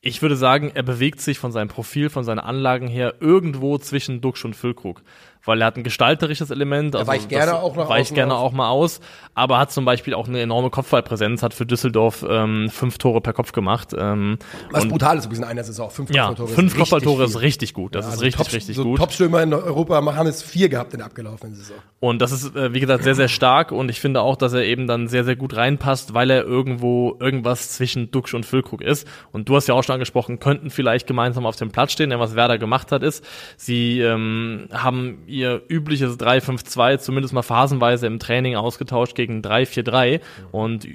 Ich 0.00 0.20
würde 0.20 0.34
sagen, 0.34 0.72
er 0.74 0.82
bewegt 0.82 1.20
sich 1.20 1.38
von 1.38 1.52
seinem 1.52 1.68
Profil, 1.68 2.10
von 2.10 2.24
seinen 2.24 2.40
Anlagen 2.40 2.88
her 2.88 3.14
irgendwo 3.20 3.78
zwischen 3.78 4.20
Duxch 4.20 4.44
und 4.44 4.56
Füllkrug. 4.56 5.02
Weil 5.44 5.60
er 5.60 5.66
hat 5.66 5.76
ein 5.76 5.82
gestalterisches 5.82 6.50
Element. 6.50 6.94
Also 6.94 7.06
weicht 7.06 7.28
gerne 7.28 7.54
auch 7.56 7.74
nach 7.76 7.88
weicht 7.88 8.14
gerne 8.14 8.34
auch 8.36 8.52
mal 8.52 8.68
aus, 8.68 9.00
aber 9.34 9.58
hat 9.58 9.72
zum 9.72 9.84
Beispiel 9.84 10.14
auch 10.14 10.28
eine 10.28 10.40
enorme 10.40 10.70
Kopfballpräsenz, 10.70 11.42
hat 11.42 11.52
für 11.54 11.66
Düsseldorf 11.66 12.24
ähm, 12.28 12.68
fünf 12.70 12.98
Tore 12.98 13.20
per 13.20 13.32
Kopf 13.32 13.52
gemacht. 13.52 13.88
Ähm, 13.98 14.38
Was 14.70 14.86
brutal 14.86 15.18
ist 15.18 15.24
übrigens 15.24 15.44
in 15.44 15.50
einer 15.50 15.64
Saison. 15.64 15.90
Fünf 15.90 16.10
ja, 16.10 16.26
Kopfballtore 16.28 16.48
fünf 16.54 16.58
ist 16.58 16.64
richtig 16.74 16.78
Kopfballtore 16.78 17.24
ist 17.24 17.30
viel. 17.32 17.40
richtig 17.40 17.74
gut. 17.74 17.94
Das 17.94 18.04
Ja, 18.04 18.08
ist 18.08 18.12
also 18.14 18.24
richtig, 18.24 18.46
Top- 18.46 18.54
richtig 18.54 18.76
so 18.76 18.84
gut. 18.84 18.98
Topstürmer 18.98 19.42
in 19.42 19.52
Europa 19.52 19.94
haben 19.96 20.26
es 20.28 20.42
vier 20.42 20.68
gehabt 20.68 20.92
in 20.92 20.98
der 20.98 21.06
abgelaufenen 21.06 21.54
Saison. 21.56 21.76
Und 21.98 22.20
das 22.22 22.30
ist, 22.32 22.54
äh, 22.54 22.72
wie 22.72 22.80
gesagt, 22.80 23.02
sehr, 23.04 23.14
sehr 23.14 23.28
stark. 23.28 23.72
Und 23.72 23.88
ich 23.90 24.00
finde 24.00 24.20
auch, 24.20 24.36
dass 24.36 24.52
er 24.52 24.62
eben 24.64 24.86
dann 24.86 25.08
sehr, 25.08 25.24
sehr 25.24 25.36
gut 25.36 25.56
reinpasst, 25.56 26.14
weil 26.14 26.30
er 26.30 26.44
irgendwo 26.44 27.16
irgendwas 27.20 27.72
zwischen 27.72 28.10
Duxch 28.10 28.34
und 28.34 28.46
Füllkrug 28.46 28.80
ist. 28.80 29.08
Und 29.32 29.48
du 29.48 29.56
hast 29.56 29.66
ja 29.66 29.74
auch 29.74 29.82
schon 29.82 29.94
angesprochen, 29.94 30.38
könnten 30.38 30.70
vielleicht 30.70 31.06
gemeinsam 31.06 31.46
auf 31.46 31.56
dem 31.56 31.70
Platz 31.72 31.92
stehen. 31.92 32.10
Denn 32.10 32.20
was 32.20 32.36
Werder 32.36 32.58
gemacht 32.58 32.92
hat, 32.92 33.02
ist, 33.02 33.24
sie 33.56 34.00
ähm, 34.00 34.68
haben 34.72 35.22
ihr 35.32 35.62
übliches 35.68 36.18
3-5-2 36.18 36.98
zumindest 36.98 37.34
mal 37.34 37.42
phasenweise 37.42 38.06
im 38.06 38.18
Training 38.18 38.56
ausgetauscht 38.56 39.14
gegen 39.14 39.40
3-4-3 39.40 40.20
und 40.52 40.86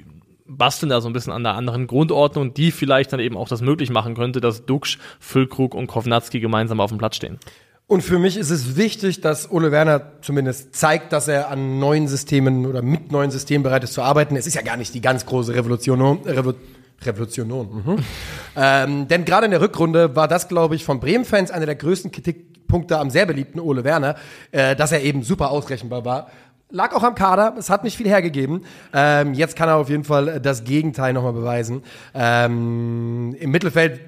basteln 0.46 0.88
da 0.88 1.00
so 1.00 1.08
ein 1.08 1.12
bisschen 1.12 1.32
an 1.32 1.42
der 1.42 1.54
anderen 1.54 1.86
Grundordnung, 1.86 2.54
die 2.54 2.70
vielleicht 2.70 3.12
dann 3.12 3.20
eben 3.20 3.36
auch 3.36 3.48
das 3.48 3.60
möglich 3.60 3.90
machen 3.90 4.14
könnte, 4.14 4.40
dass 4.40 4.64
Duxch, 4.64 4.98
Füllkrug 5.20 5.74
und 5.74 5.86
Kovnatski 5.88 6.40
gemeinsam 6.40 6.80
auf 6.80 6.90
dem 6.90 6.98
Platz 6.98 7.16
stehen. 7.16 7.38
Und 7.86 8.02
für 8.02 8.18
mich 8.18 8.36
ist 8.36 8.50
es 8.50 8.76
wichtig, 8.76 9.22
dass 9.22 9.50
Ole 9.50 9.72
Werner 9.72 10.12
zumindest 10.20 10.76
zeigt, 10.76 11.12
dass 11.12 11.26
er 11.26 11.50
an 11.50 11.78
neuen 11.78 12.06
Systemen 12.06 12.66
oder 12.66 12.82
mit 12.82 13.10
neuen 13.12 13.30
Systemen 13.30 13.62
bereit 13.62 13.82
ist 13.84 13.94
zu 13.94 14.02
arbeiten. 14.02 14.36
Es 14.36 14.46
ist 14.46 14.54
ja 14.54 14.62
gar 14.62 14.76
nicht 14.76 14.94
die 14.94 15.00
ganz 15.00 15.24
große 15.24 15.54
Revolution. 15.54 16.20
Revo 16.24 16.54
Revolution. 17.00 17.48
Mhm. 17.48 17.96
ähm, 18.56 19.08
denn 19.08 19.24
gerade 19.24 19.46
in 19.46 19.52
der 19.52 19.60
Rückrunde 19.60 20.16
war 20.16 20.28
das, 20.28 20.48
glaube 20.48 20.74
ich, 20.74 20.84
von 20.84 21.00
Bremen-Fans 21.00 21.50
einer 21.50 21.64
der 21.64 21.76
größten 21.76 22.10
Kritikpunkte 22.68 22.98
am 22.98 23.10
sehr 23.10 23.26
beliebten 23.26 23.60
Ole 23.60 23.82
Werner, 23.82 24.14
äh, 24.52 24.76
dass 24.76 24.92
er 24.92 25.02
eben 25.02 25.22
super 25.22 25.50
ausrechenbar 25.50 26.04
war. 26.04 26.28
Lag 26.70 26.94
auch 26.94 27.02
am 27.02 27.14
Kader, 27.14 27.54
es 27.58 27.70
hat 27.70 27.82
nicht 27.82 27.96
viel 27.96 28.08
hergegeben. 28.08 28.66
Ähm, 28.92 29.32
jetzt 29.32 29.56
kann 29.56 29.70
er 29.70 29.76
auf 29.76 29.88
jeden 29.88 30.04
Fall 30.04 30.38
das 30.38 30.64
Gegenteil 30.64 31.14
nochmal 31.14 31.32
beweisen. 31.32 31.82
Ähm, 32.14 33.34
Im 33.40 33.50
Mittelfeld 33.50 34.00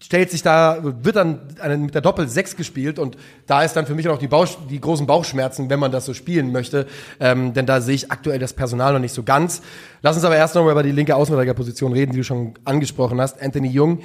stellt 0.00 0.30
sich 0.30 0.42
da, 0.42 0.78
wird 0.82 1.16
dann 1.16 1.40
eine, 1.60 1.76
mit 1.76 1.94
der 1.94 2.00
Doppel 2.00 2.28
6 2.28 2.56
gespielt 2.56 2.98
und 2.98 3.18
da 3.46 3.62
ist 3.62 3.74
dann 3.74 3.86
für 3.86 3.94
mich 3.94 4.06
noch 4.06 4.18
die, 4.18 4.28
Bauch, 4.28 4.48
die 4.70 4.80
großen 4.80 5.06
Bauchschmerzen, 5.06 5.68
wenn 5.68 5.78
man 5.78 5.92
das 5.92 6.06
so 6.06 6.14
spielen 6.14 6.50
möchte, 6.50 6.86
ähm, 7.20 7.52
denn 7.52 7.66
da 7.66 7.82
sehe 7.82 7.94
ich 7.94 8.10
aktuell 8.10 8.38
das 8.38 8.54
Personal 8.54 8.94
noch 8.94 9.00
nicht 9.00 9.14
so 9.14 9.22
ganz. 9.22 9.60
Lass 10.00 10.16
uns 10.16 10.24
aber 10.24 10.36
erst 10.36 10.54
noch 10.54 10.64
mal 10.64 10.72
über 10.72 10.82
die 10.82 10.92
linke 10.92 11.14
Außenverteidigerposition 11.14 11.92
reden, 11.92 12.12
die 12.12 12.18
du 12.18 12.24
schon 12.24 12.54
angesprochen 12.64 13.20
hast. 13.20 13.42
Anthony 13.42 13.68
Jung 13.68 14.00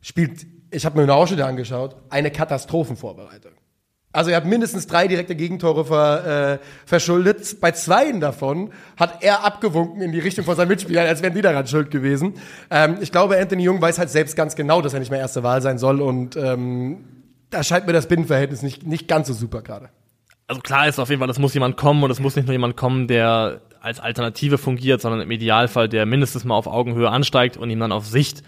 spielt, 0.00 0.46
ich 0.74 0.84
habe 0.84 0.96
mir 0.96 1.04
eine 1.04 1.14
Ausschnitte 1.14 1.46
angeschaut, 1.46 1.96
eine 2.10 2.30
Katastrophenvorbereitung. 2.30 3.52
Also 4.12 4.30
er 4.30 4.36
hat 4.36 4.46
mindestens 4.46 4.86
drei 4.86 5.08
direkte 5.08 5.34
Gegentore 5.34 5.86
ver, 5.86 6.52
äh, 6.52 6.58
verschuldet. 6.86 7.60
Bei 7.60 7.72
zweien 7.72 8.20
davon 8.20 8.70
hat 8.96 9.24
er 9.24 9.44
abgewunken 9.44 10.02
in 10.02 10.12
die 10.12 10.20
Richtung 10.20 10.44
von 10.44 10.54
seinen 10.54 10.68
Mitspielern, 10.68 11.06
als 11.06 11.20
wären 11.20 11.34
die 11.34 11.42
daran 11.42 11.66
schuld 11.66 11.90
gewesen. 11.90 12.34
Ähm, 12.70 12.98
ich 13.00 13.10
glaube, 13.10 13.36
Anthony 13.38 13.64
Jung 13.64 13.82
weiß 13.82 13.98
halt 13.98 14.10
selbst 14.10 14.36
ganz 14.36 14.54
genau, 14.54 14.82
dass 14.82 14.94
er 14.94 15.00
nicht 15.00 15.10
mehr 15.10 15.18
erste 15.18 15.42
Wahl 15.42 15.62
sein 15.62 15.78
soll 15.78 16.00
und 16.00 16.36
ähm, 16.36 17.04
da 17.50 17.64
scheint 17.64 17.88
mir 17.88 17.92
das 17.92 18.06
Binnenverhältnis 18.06 18.62
nicht, 18.62 18.86
nicht 18.86 19.08
ganz 19.08 19.26
so 19.26 19.34
super 19.34 19.62
gerade. 19.62 19.88
also 20.46 20.60
klar 20.60 20.86
ist 20.86 21.00
auf 21.00 21.08
jeden 21.08 21.18
Fall, 21.18 21.30
es 21.30 21.40
muss 21.40 21.54
jemand 21.54 21.76
kommen 21.76 22.04
und 22.04 22.10
es 22.10 22.20
muss 22.20 22.36
nicht 22.36 22.46
nur 22.46 22.52
jemand 22.52 22.76
kommen, 22.76 23.08
der 23.08 23.62
als 23.80 23.98
Alternative 23.98 24.58
fungiert, 24.58 25.00
sondern 25.00 25.20
im 25.22 25.30
Idealfall, 25.30 25.88
der 25.88 26.06
mindestens 26.06 26.44
mal 26.44 26.54
auf 26.54 26.68
Augenhöhe 26.68 27.10
ansteigt 27.10 27.56
und 27.56 27.68
ihm 27.68 27.80
dann 27.80 27.92
auf 27.92 28.06
Sicht 28.06 28.42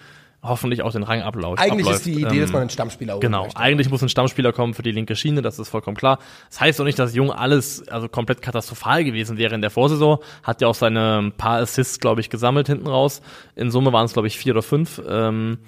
hoffentlich 0.48 0.82
auch 0.82 0.92
den 0.92 1.02
Rang 1.02 1.22
abläuft. 1.22 1.60
Eigentlich 1.62 1.86
abläuft. 1.86 1.98
ist 1.98 2.06
die 2.06 2.20
Idee, 2.22 2.36
Ähm, 2.36 2.40
dass 2.40 2.52
man 2.52 2.60
einen 2.62 2.70
Stammspieler 2.70 3.12
holen 3.14 3.20
Genau, 3.20 3.44
möchte. 3.44 3.58
eigentlich 3.58 3.90
muss 3.90 4.02
ein 4.02 4.08
Stammspieler 4.08 4.52
kommen 4.52 4.74
für 4.74 4.82
die 4.82 4.92
linke 4.92 5.16
Schiene, 5.16 5.42
das 5.42 5.58
ist 5.58 5.68
vollkommen 5.68 5.96
klar. 5.96 6.18
Das 6.48 6.60
heißt 6.60 6.80
auch 6.80 6.84
nicht, 6.84 6.98
dass 6.98 7.14
Jung 7.14 7.30
alles 7.30 7.86
also 7.88 8.08
komplett 8.08 8.42
katastrophal 8.42 9.04
gewesen 9.04 9.38
wäre 9.38 9.54
in 9.54 9.60
der 9.60 9.70
Vorsaison. 9.70 10.18
Hat 10.42 10.60
ja 10.60 10.68
auch 10.68 10.74
seine 10.74 11.32
paar 11.36 11.58
Assists, 11.60 11.98
glaube 12.00 12.20
ich, 12.20 12.30
gesammelt 12.30 12.66
hinten 12.66 12.86
raus. 12.86 13.22
In 13.54 13.70
Summe 13.70 13.92
waren 13.92 14.06
es, 14.06 14.12
glaube 14.12 14.28
ich, 14.28 14.38
vier 14.38 14.52
oder 14.54 14.62
fünf. 14.62 15.00
Ähm, 15.08 15.58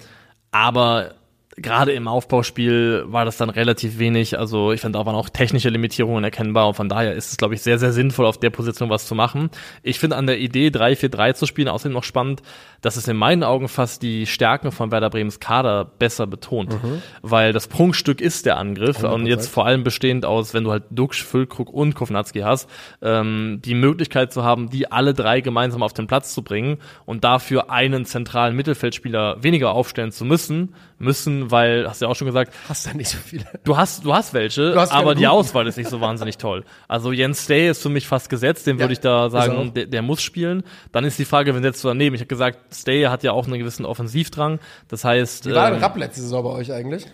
aber 0.51 1.11
gerade 1.61 1.91
im 1.91 2.07
Aufbauspiel 2.07 3.03
war 3.07 3.25
das 3.25 3.37
dann 3.37 3.49
relativ 3.49 3.99
wenig. 3.99 4.37
Also 4.37 4.71
ich 4.71 4.81
fand 4.81 4.95
auch 4.95 5.05
waren 5.05 5.15
auch 5.15 5.29
technische 5.29 5.69
Limitierungen 5.69 6.23
erkennbar 6.23 6.67
und 6.67 6.73
von 6.75 6.89
daher 6.89 7.13
ist 7.13 7.31
es, 7.31 7.37
glaube 7.37 7.53
ich, 7.53 7.61
sehr, 7.61 7.79
sehr 7.79 7.91
sinnvoll, 7.91 8.25
auf 8.25 8.37
der 8.37 8.49
Position 8.49 8.89
was 8.89 9.05
zu 9.05 9.15
machen. 9.15 9.49
Ich 9.83 9.99
finde 9.99 10.15
an 10.15 10.27
der 10.27 10.39
Idee 10.39 10.67
3-4-3 10.67 11.33
zu 11.33 11.45
spielen 11.45 11.67
außerdem 11.67 11.93
noch 11.93 12.03
spannend, 12.03 12.41
dass 12.81 12.95
es 12.95 13.07
in 13.07 13.17
meinen 13.17 13.43
Augen 13.43 13.67
fast 13.67 14.01
die 14.01 14.25
Stärken 14.25 14.71
von 14.71 14.91
Werder 14.91 15.09
Bremens 15.09 15.39
Kader 15.39 15.85
besser 15.85 16.27
betont. 16.27 16.71
Mhm. 16.71 17.01
Weil 17.21 17.53
das 17.53 17.67
Prunkstück 17.67 18.21
ist 18.21 18.45
der 18.45 18.57
Angriff 18.57 19.03
100%. 19.03 19.13
und 19.13 19.25
jetzt 19.25 19.47
vor 19.47 19.65
allem 19.65 19.83
bestehend 19.83 20.25
aus, 20.25 20.53
wenn 20.53 20.63
du 20.63 20.71
halt 20.71 20.83
Duxch, 20.89 21.23
Füllkrug 21.23 21.69
und 21.69 21.95
Kovnatski 21.95 22.39
hast, 22.39 22.69
ähm, 23.01 23.61
die 23.63 23.75
Möglichkeit 23.75 24.31
zu 24.31 24.43
haben, 24.43 24.69
die 24.69 24.91
alle 24.91 25.13
drei 25.13 25.41
gemeinsam 25.41 25.83
auf 25.83 25.93
den 25.93 26.07
Platz 26.07 26.33
zu 26.33 26.43
bringen 26.43 26.77
und 27.05 27.23
dafür 27.23 27.69
einen 27.69 28.05
zentralen 28.05 28.55
Mittelfeldspieler 28.55 29.43
weniger 29.43 29.71
aufstellen 29.71 30.11
zu 30.11 30.25
müssen, 30.25 30.73
müssen, 30.99 31.49
weil, 31.49 31.87
hast 31.87 32.01
du 32.01 32.05
ja 32.05 32.11
auch 32.11 32.15
schon 32.15 32.27
gesagt, 32.27 32.53
hast 32.67 32.85
du 32.85 32.95
nicht 32.95 33.09
so 33.09 33.17
viele. 33.17 33.45
Du 33.63 33.77
hast, 33.77 34.05
du 34.05 34.13
hast 34.13 34.33
welche, 34.33 34.73
du 34.73 34.79
hast 34.79 34.91
aber 34.91 35.15
die 35.15 35.27
Auswahl 35.27 35.65
ist 35.67 35.77
nicht 35.77 35.89
so 35.89 36.01
wahnsinnig 36.01 36.37
toll. 36.37 36.63
Also 36.87 37.11
Jens 37.11 37.43
Stay 37.43 37.69
ist 37.69 37.81
für 37.81 37.89
mich 37.89 38.07
fast 38.07 38.29
gesetzt, 38.29 38.67
den 38.67 38.77
ja, 38.77 38.81
würde 38.81 38.93
ich 38.93 38.99
da 38.99 39.29
sagen, 39.29 39.73
der, 39.73 39.85
der, 39.85 40.01
muss 40.01 40.21
spielen. 40.21 40.63
Dann 40.91 41.05
ist 41.05 41.17
die 41.17 41.25
Frage, 41.25 41.55
wenn 41.55 41.63
setzt 41.63 41.83
du 41.83 41.87
daneben? 41.87 42.15
Ich 42.15 42.21
habe 42.21 42.27
gesagt, 42.27 42.73
Stay 42.73 43.05
hat 43.05 43.23
ja 43.23 43.31
auch 43.31 43.47
einen 43.47 43.57
gewissen 43.57 43.85
Offensivdrang. 43.85 44.59
Das 44.87 45.03
heißt. 45.03 45.47
Wie 45.47 45.55
war 45.55 45.71
ähm, 45.71 45.81
Rapp 45.81 45.97
letzte 45.97 46.21
Saison 46.21 46.43
bei 46.43 46.51
euch 46.51 46.71
eigentlich? 46.71 47.07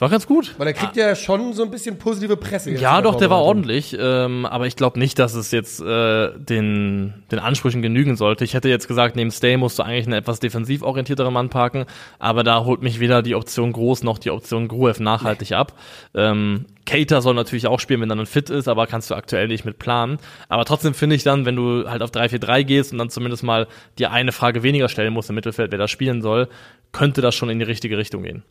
War 0.00 0.08
ganz 0.08 0.28
gut. 0.28 0.54
Weil 0.58 0.68
er 0.68 0.74
kriegt 0.74 0.94
ja 0.94 1.16
schon 1.16 1.52
so 1.54 1.64
ein 1.64 1.72
bisschen 1.72 1.98
positive 1.98 2.36
Presse. 2.36 2.70
Ja, 2.70 3.02
doch, 3.02 3.16
der 3.16 3.30
war 3.30 3.42
ordentlich. 3.42 3.96
Ähm, 3.98 4.46
aber 4.46 4.68
ich 4.68 4.76
glaube 4.76 4.96
nicht, 4.96 5.18
dass 5.18 5.34
es 5.34 5.50
jetzt 5.50 5.80
äh, 5.80 6.30
den, 6.38 7.24
den 7.32 7.40
Ansprüchen 7.40 7.82
genügen 7.82 8.14
sollte. 8.14 8.44
Ich 8.44 8.54
hätte 8.54 8.68
jetzt 8.68 8.86
gesagt, 8.86 9.16
neben 9.16 9.32
Stay 9.32 9.56
musst 9.56 9.76
du 9.80 9.82
eigentlich 9.82 10.06
einen 10.06 10.14
etwas 10.14 10.38
defensiv 10.38 10.82
orientierteren 10.82 11.34
Mann 11.34 11.48
parken. 11.48 11.84
Aber 12.20 12.44
da 12.44 12.64
holt 12.64 12.80
mich 12.80 13.00
weder 13.00 13.22
die 13.22 13.34
Option 13.34 13.72
Groß 13.72 14.04
noch 14.04 14.18
die 14.18 14.30
Option 14.30 14.68
Gruev 14.68 15.00
nachhaltig 15.00 15.50
nee. 15.50 15.56
ab. 15.56 15.72
Ähm, 16.14 16.66
Cater 16.86 17.20
soll 17.20 17.34
natürlich 17.34 17.66
auch 17.66 17.80
spielen, 17.80 18.00
wenn 18.00 18.10
er 18.10 18.16
dann 18.16 18.26
fit 18.26 18.50
ist, 18.50 18.68
aber 18.68 18.86
kannst 18.86 19.10
du 19.10 19.16
aktuell 19.16 19.48
nicht 19.48 19.64
mit 19.64 19.80
planen. 19.80 20.18
Aber 20.48 20.64
trotzdem 20.64 20.94
finde 20.94 21.16
ich 21.16 21.24
dann, 21.24 21.44
wenn 21.44 21.56
du 21.56 21.90
halt 21.90 22.02
auf 22.02 22.12
3-4-3 22.12 22.62
gehst 22.62 22.92
und 22.92 22.98
dann 22.98 23.10
zumindest 23.10 23.42
mal 23.42 23.66
dir 23.98 24.12
eine 24.12 24.30
Frage 24.30 24.62
weniger 24.62 24.88
stellen 24.88 25.12
musst 25.12 25.28
im 25.28 25.34
Mittelfeld, 25.34 25.72
wer 25.72 25.78
da 25.78 25.88
spielen 25.88 26.22
soll, 26.22 26.48
könnte 26.92 27.20
das 27.20 27.34
schon 27.34 27.50
in 27.50 27.58
die 27.58 27.64
richtige 27.64 27.98
Richtung 27.98 28.22
gehen. 28.22 28.44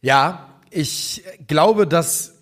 Ja, 0.00 0.46
ich 0.70 1.22
glaube, 1.46 1.86
dass 1.86 2.34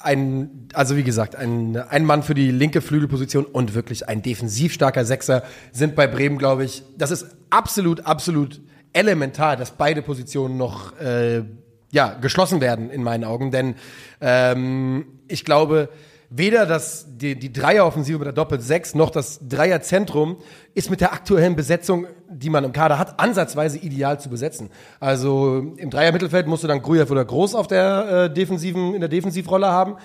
ein, 0.00 0.68
also 0.72 0.96
wie 0.96 1.02
gesagt, 1.02 1.36
ein, 1.36 1.76
ein 1.76 2.04
Mann 2.04 2.22
für 2.22 2.34
die 2.34 2.50
linke 2.50 2.80
Flügelposition 2.80 3.44
und 3.44 3.74
wirklich 3.74 4.08
ein 4.08 4.22
defensiv 4.22 4.72
starker 4.72 5.04
Sechser 5.04 5.42
sind 5.72 5.96
bei 5.96 6.06
Bremen, 6.06 6.38
glaube 6.38 6.64
ich, 6.64 6.82
das 6.96 7.10
ist 7.10 7.26
absolut, 7.50 8.06
absolut 8.06 8.60
elementar, 8.92 9.56
dass 9.56 9.72
beide 9.72 10.02
Positionen 10.02 10.56
noch 10.56 10.98
äh, 11.00 11.42
ja, 11.90 12.14
geschlossen 12.14 12.60
werden 12.60 12.90
in 12.90 13.02
meinen 13.02 13.24
Augen. 13.24 13.50
Denn 13.50 13.74
ähm, 14.20 15.06
ich 15.28 15.44
glaube, 15.44 15.88
weder 16.30 16.66
das, 16.66 17.06
die, 17.08 17.38
die 17.38 17.52
Dreieroffensive 17.52 18.18
mit 18.18 18.26
der 18.26 18.32
Doppel-6 18.32 18.96
noch 18.96 19.10
das 19.10 19.40
Dreierzentrum 19.46 20.38
ist 20.74 20.90
mit 20.90 21.00
der 21.00 21.12
aktuellen 21.12 21.56
Besetzung, 21.56 22.06
die 22.28 22.50
man 22.50 22.64
im 22.64 22.72
Kader 22.72 22.98
hat, 22.98 23.20
ansatzweise 23.20 23.78
ideal 23.78 24.18
zu 24.20 24.28
besetzen. 24.28 24.70
Also 25.00 25.74
im 25.76 25.90
Dreier-Mittelfeld 25.90 26.46
musst 26.46 26.64
du 26.64 26.68
dann 26.68 26.82
Grujew 26.82 27.10
oder 27.10 27.24
Groß 27.24 27.54
auf 27.54 27.66
der 27.66 28.24
äh, 28.24 28.34
defensiven, 28.34 28.94
in 28.94 29.00
der 29.00 29.08
Defensivrolle 29.08 29.68
haben, 29.68 29.96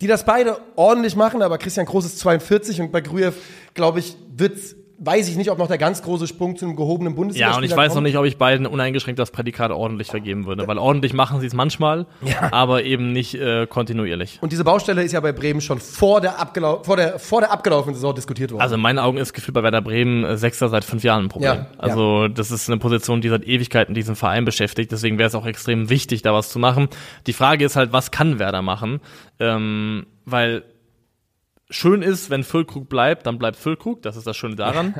die 0.00 0.06
das 0.06 0.24
beide 0.24 0.58
ordentlich 0.76 1.16
machen, 1.16 1.42
aber 1.42 1.58
Christian 1.58 1.86
Groß 1.86 2.06
ist 2.06 2.18
42 2.18 2.80
und 2.80 2.92
bei 2.92 3.00
Grujew, 3.00 3.32
glaube 3.74 4.00
ich, 4.00 4.16
wird's 4.36 4.76
weiß 4.98 5.28
ich 5.28 5.36
nicht, 5.36 5.50
ob 5.50 5.58
noch 5.58 5.66
der 5.66 5.78
ganz 5.78 6.02
große 6.02 6.26
Sprung 6.26 6.56
zu 6.56 6.64
einem 6.64 6.76
gehobenen 6.76 7.14
Bundesliga 7.14 7.50
Ja, 7.50 7.56
und 7.56 7.64
ich 7.64 7.70
weiß 7.70 7.88
kommt. 7.88 7.96
noch 7.96 8.02
nicht, 8.02 8.16
ob 8.16 8.24
ich 8.24 8.38
beiden 8.38 8.66
uneingeschränkt 8.66 9.18
das 9.18 9.30
Prädikat 9.30 9.70
ordentlich 9.70 10.08
vergeben 10.08 10.46
würde, 10.46 10.66
weil 10.66 10.78
ordentlich 10.78 11.12
machen 11.12 11.40
sie 11.40 11.46
es 11.46 11.54
manchmal, 11.54 12.06
ja. 12.22 12.52
aber 12.52 12.84
eben 12.84 13.12
nicht 13.12 13.34
äh, 13.34 13.66
kontinuierlich. 13.66 14.38
Und 14.40 14.52
diese 14.52 14.64
Baustelle 14.64 15.02
ist 15.02 15.12
ja 15.12 15.20
bei 15.20 15.32
Bremen 15.32 15.60
schon 15.60 15.78
vor 15.78 16.20
der, 16.20 16.40
abgelau 16.40 16.82
vor 16.82 16.96
der, 16.96 17.18
vor 17.18 17.40
der 17.40 17.52
abgelaufenen 17.52 17.94
Saison 17.94 18.14
diskutiert 18.14 18.52
worden. 18.52 18.62
Also 18.62 18.76
in 18.76 18.80
meinen 18.80 18.98
Augen 18.98 19.18
ist 19.18 19.32
gefühlt 19.32 19.54
bei 19.54 19.62
Werder 19.62 19.82
Bremen 19.82 20.24
äh, 20.24 20.36
Sechster 20.36 20.68
seit 20.68 20.84
fünf 20.84 21.02
Jahren 21.02 21.24
ein 21.24 21.28
Problem. 21.28 21.54
Ja, 21.54 21.66
also 21.78 22.22
ja. 22.22 22.28
das 22.28 22.50
ist 22.50 22.68
eine 22.68 22.78
Position, 22.78 23.20
die 23.20 23.28
seit 23.28 23.44
Ewigkeiten 23.44 23.94
diesen 23.94 24.16
Verein 24.16 24.44
beschäftigt, 24.44 24.92
deswegen 24.92 25.18
wäre 25.18 25.28
es 25.28 25.34
auch 25.34 25.46
extrem 25.46 25.90
wichtig, 25.90 26.22
da 26.22 26.32
was 26.32 26.50
zu 26.50 26.58
machen. 26.58 26.88
Die 27.26 27.32
Frage 27.32 27.64
ist 27.64 27.76
halt, 27.76 27.92
was 27.92 28.10
kann 28.10 28.38
Werder 28.38 28.62
machen? 28.62 29.00
Ähm, 29.40 30.06
weil 30.24 30.62
schön 31.70 32.02
ist, 32.02 32.30
wenn 32.30 32.44
Füllkrug 32.44 32.88
bleibt, 32.88 33.26
dann 33.26 33.38
bleibt 33.38 33.56
Füllkrug. 33.56 34.02
Das 34.02 34.16
ist 34.16 34.26
das 34.26 34.36
Schöne 34.36 34.56
daran. 34.56 34.94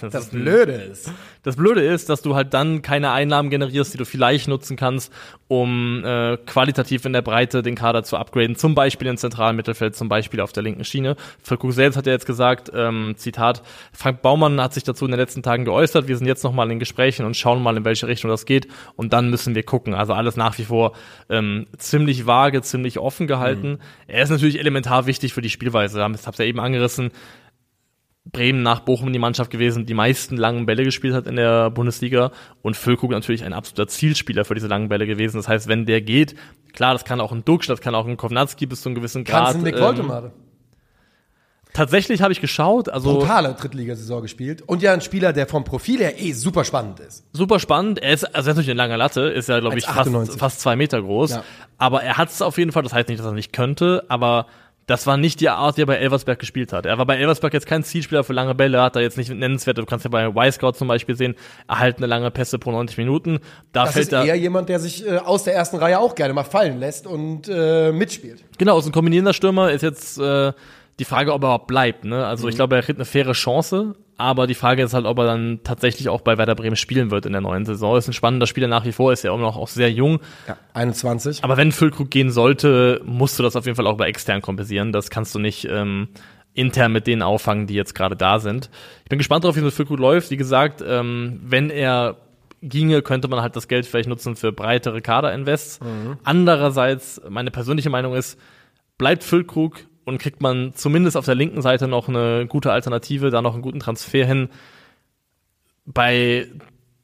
Das, 0.00 0.12
das 0.12 0.30
Blöde 0.30 0.72
ist. 0.72 1.10
Das 1.44 1.56
Blöde 1.56 1.82
ist, 1.82 2.10
dass 2.10 2.20
du 2.20 2.34
halt 2.34 2.52
dann 2.52 2.82
keine 2.82 3.12
Einnahmen 3.12 3.48
generierst, 3.48 3.94
die 3.94 3.98
du 3.98 4.04
vielleicht 4.04 4.48
nutzen 4.48 4.76
kannst, 4.76 5.12
um 5.48 6.04
äh, 6.04 6.36
qualitativ 6.36 7.04
in 7.04 7.12
der 7.12 7.22
Breite 7.22 7.62
den 7.62 7.74
Kader 7.74 8.02
zu 8.02 8.16
upgraden. 8.16 8.56
Zum 8.56 8.74
Beispiel 8.74 9.08
im 9.08 9.16
zentralen 9.16 9.56
Mittelfeld, 9.56 9.94
zum 9.96 10.08
Beispiel 10.08 10.40
auf 10.40 10.52
der 10.52 10.62
linken 10.62 10.84
Schiene. 10.84 11.16
Füllkrug 11.42 11.72
selbst 11.72 11.96
hat 11.96 12.06
ja 12.06 12.12
jetzt 12.12 12.26
gesagt, 12.26 12.70
ähm, 12.74 13.14
Zitat, 13.16 13.62
Frank 13.92 14.20
Baumann 14.20 14.60
hat 14.60 14.74
sich 14.74 14.82
dazu 14.82 15.04
in 15.04 15.12
den 15.12 15.20
letzten 15.20 15.42
Tagen 15.42 15.64
geäußert. 15.64 16.08
Wir 16.08 16.16
sind 16.16 16.26
jetzt 16.26 16.44
nochmal 16.44 16.70
in 16.70 16.78
Gesprächen 16.78 17.24
und 17.24 17.36
schauen 17.36 17.62
mal, 17.62 17.76
in 17.76 17.84
welche 17.84 18.08
Richtung 18.08 18.30
das 18.30 18.46
geht. 18.46 18.68
Und 18.96 19.12
dann 19.12 19.30
müssen 19.30 19.54
wir 19.54 19.62
gucken. 19.62 19.94
Also 19.94 20.12
alles 20.12 20.36
nach 20.36 20.58
wie 20.58 20.64
vor 20.64 20.92
ähm, 21.30 21.66
ziemlich 21.78 22.26
vage, 22.26 22.60
ziemlich 22.62 22.98
offen 22.98 23.26
gehalten. 23.26 23.70
Mhm. 23.70 23.78
Er 24.06 24.22
ist 24.22 24.30
natürlich 24.30 24.58
elementar 24.58 25.06
wichtig 25.06 25.32
für 25.32 25.42
die 25.42 25.50
Spielweise. 25.50 26.03
Ich 26.12 26.26
habe 26.26 26.36
ja 26.38 26.44
eben 26.44 26.60
angerissen 26.60 27.10
Bremen 28.24 28.62
nach 28.62 28.80
Bochum 28.80 29.12
die 29.12 29.18
Mannschaft 29.18 29.50
gewesen, 29.50 29.84
die 29.84 29.94
meisten 29.94 30.36
langen 30.36 30.64
Bälle 30.64 30.82
gespielt 30.84 31.14
hat 31.14 31.26
in 31.26 31.36
der 31.36 31.70
Bundesliga 31.70 32.32
und 32.62 32.76
Füllkrug 32.76 33.10
natürlich 33.10 33.44
ein 33.44 33.52
absoluter 33.52 33.86
Zielspieler 33.86 34.44
für 34.44 34.54
diese 34.54 34.66
langen 34.66 34.88
Bälle 34.88 35.06
gewesen. 35.06 35.36
Das 35.36 35.46
heißt, 35.46 35.68
wenn 35.68 35.84
der 35.84 36.00
geht, 36.00 36.34
klar, 36.72 36.94
das 36.94 37.04
kann 37.04 37.20
auch 37.20 37.32
ein 37.32 37.44
Duxch, 37.44 37.66
das 37.66 37.80
kann 37.80 37.94
auch 37.94 38.06
ein 38.06 38.16
Kovnatski 38.16 38.66
bis 38.66 38.80
zu 38.80 38.88
einem 38.88 38.96
gewissen 38.96 39.24
Grad. 39.24 39.52
Kannst 39.52 39.60
du 39.60 39.64
Nick 39.64 39.76
ähm, 39.76 40.30
Tatsächlich 41.74 42.22
habe 42.22 42.32
ich 42.32 42.40
geschaut, 42.40 42.88
also 42.88 43.18
brutale 43.18 43.52
Drittligasaison 43.54 44.22
gespielt 44.22 44.62
und 44.62 44.80
ja 44.80 44.92
ein 44.92 45.00
Spieler, 45.00 45.32
der 45.32 45.48
vom 45.48 45.64
Profil 45.64 45.98
her 45.98 46.22
eh 46.22 46.32
super 46.32 46.64
spannend 46.64 47.00
ist. 47.00 47.24
Super 47.32 47.58
spannend. 47.58 48.00
Er 48.00 48.12
ist, 48.12 48.24
also 48.24 48.48
er 48.48 48.52
ist 48.52 48.56
natürlich 48.56 48.70
eine 48.70 48.78
lange 48.78 48.96
Latte, 48.96 49.22
ist 49.22 49.48
ja 49.48 49.58
glaube 49.58 49.76
ich 49.76 49.84
fast, 49.84 50.38
fast 50.38 50.60
zwei 50.60 50.76
Meter 50.76 51.02
groß, 51.02 51.32
ja. 51.32 51.44
aber 51.76 52.04
er 52.04 52.16
hat 52.16 52.30
es 52.30 52.40
auf 52.42 52.58
jeden 52.58 52.70
Fall. 52.70 52.84
Das 52.84 52.92
heißt 52.92 53.08
nicht, 53.08 53.18
dass 53.18 53.26
er 53.26 53.32
nicht 53.32 53.52
könnte, 53.52 54.04
aber 54.08 54.46
das 54.86 55.06
war 55.06 55.16
nicht 55.16 55.40
die 55.40 55.48
Art, 55.48 55.76
die 55.76 55.82
er 55.82 55.86
bei 55.86 55.96
Elversberg 55.96 56.38
gespielt 56.38 56.72
hat. 56.72 56.84
Er 56.84 56.98
war 56.98 57.06
bei 57.06 57.16
Elversberg 57.16 57.54
jetzt 57.54 57.66
kein 57.66 57.82
Zielspieler 57.84 58.22
für 58.24 58.32
lange 58.32 58.54
Bälle, 58.54 58.82
hat 58.82 58.96
er 58.96 59.02
jetzt 59.02 59.16
nicht 59.16 59.32
nennenswert. 59.32 59.78
Du 59.78 59.86
kannst 59.86 60.04
ja 60.04 60.10
bei 60.10 60.26
Y-Scout 60.26 60.72
zum 60.72 60.88
Beispiel 60.88 61.16
sehen, 61.16 61.34
erhaltene 61.68 62.06
lange 62.06 62.30
Pässe 62.30 62.58
pro 62.58 62.70
90 62.70 62.98
Minuten. 62.98 63.38
Da 63.72 63.84
das 63.84 63.94
fällt 63.94 64.08
ist 64.08 64.12
eher 64.12 64.34
jemand, 64.34 64.68
der 64.68 64.80
sich 64.80 65.06
äh, 65.06 65.18
aus 65.18 65.44
der 65.44 65.54
ersten 65.54 65.76
Reihe 65.76 65.98
auch 65.98 66.14
gerne 66.14 66.34
mal 66.34 66.44
fallen 66.44 66.78
lässt 66.78 67.06
und 67.06 67.48
äh, 67.48 67.92
mitspielt. 67.92 68.44
Genau, 68.58 68.74
aus 68.76 68.86
ein 68.86 68.92
kombinierender 68.92 69.32
Stürmer 69.32 69.70
ist 69.70 69.82
jetzt 69.82 70.18
äh, 70.18 70.52
die 70.98 71.04
Frage, 71.04 71.32
ob 71.32 71.42
er 71.42 71.46
überhaupt 71.46 71.66
bleibt. 71.66 72.04
Ne? 72.04 72.24
Also 72.24 72.44
mhm. 72.44 72.50
ich 72.50 72.56
glaube, 72.56 72.76
er 72.76 72.82
kriegt 72.82 72.98
eine 72.98 73.04
faire 73.04 73.32
Chance, 73.32 73.94
aber 74.16 74.46
die 74.46 74.54
Frage 74.54 74.82
ist 74.82 74.94
halt, 74.94 75.06
ob 75.06 75.18
er 75.18 75.26
dann 75.26 75.60
tatsächlich 75.64 76.08
auch 76.08 76.20
bei 76.20 76.38
Werder 76.38 76.54
Bremen 76.54 76.76
spielen 76.76 77.10
wird 77.10 77.26
in 77.26 77.32
der 77.32 77.40
neuen 77.40 77.64
Saison. 77.64 77.96
Ist 77.96 78.08
ein 78.08 78.12
spannender 78.12 78.46
Spieler 78.46 78.68
nach 78.68 78.84
wie 78.84 78.92
vor, 78.92 79.12
ist 79.12 79.24
ja 79.24 79.32
auch 79.32 79.38
noch 79.38 79.56
auch 79.56 79.68
sehr 79.68 79.90
jung. 79.90 80.20
Ja, 80.46 80.56
21. 80.74 81.42
Aber 81.42 81.56
wenn 81.56 81.72
Füllkrug 81.72 82.10
gehen 82.10 82.30
sollte, 82.30 83.00
musst 83.04 83.38
du 83.38 83.42
das 83.42 83.56
auf 83.56 83.66
jeden 83.66 83.76
Fall 83.76 83.86
auch 83.86 83.96
bei 83.96 84.06
extern 84.06 84.40
kompensieren. 84.40 84.92
Das 84.92 85.10
kannst 85.10 85.34
du 85.34 85.40
nicht 85.40 85.66
ähm, 85.68 86.08
intern 86.52 86.92
mit 86.92 87.08
denen 87.08 87.22
auffangen, 87.22 87.66
die 87.66 87.74
jetzt 87.74 87.94
gerade 87.94 88.16
da 88.16 88.38
sind. 88.38 88.70
Ich 89.02 89.08
bin 89.08 89.18
gespannt 89.18 89.42
darauf, 89.42 89.56
wie 89.56 89.60
es 89.60 89.64
mit 89.64 89.74
Füllkrug 89.74 89.98
läuft. 89.98 90.30
Wie 90.30 90.36
gesagt, 90.36 90.82
ähm, 90.86 91.40
wenn 91.42 91.70
er 91.70 92.16
ginge, 92.62 93.02
könnte 93.02 93.28
man 93.28 93.42
halt 93.42 93.56
das 93.56 93.68
Geld 93.68 93.84
vielleicht 93.84 94.08
nutzen 94.08 94.36
für 94.36 94.52
breitere 94.52 95.02
Kader-Invests. 95.02 95.80
Mhm. 95.80 96.18
Andererseits, 96.22 97.20
meine 97.28 97.50
persönliche 97.50 97.90
Meinung 97.90 98.14
ist, 98.14 98.38
bleibt 98.96 99.24
Füllkrug 99.24 99.80
und 100.04 100.18
kriegt 100.18 100.40
man 100.40 100.72
zumindest 100.74 101.16
auf 101.16 101.24
der 101.24 101.34
linken 101.34 101.62
Seite 101.62 101.88
noch 101.88 102.08
eine 102.08 102.46
gute 102.46 102.72
Alternative, 102.72 103.30
da 103.30 103.42
noch 103.42 103.54
einen 103.54 103.62
guten 103.62 103.80
Transfer 103.80 104.26
hin. 104.26 104.48
Bei 105.86 106.48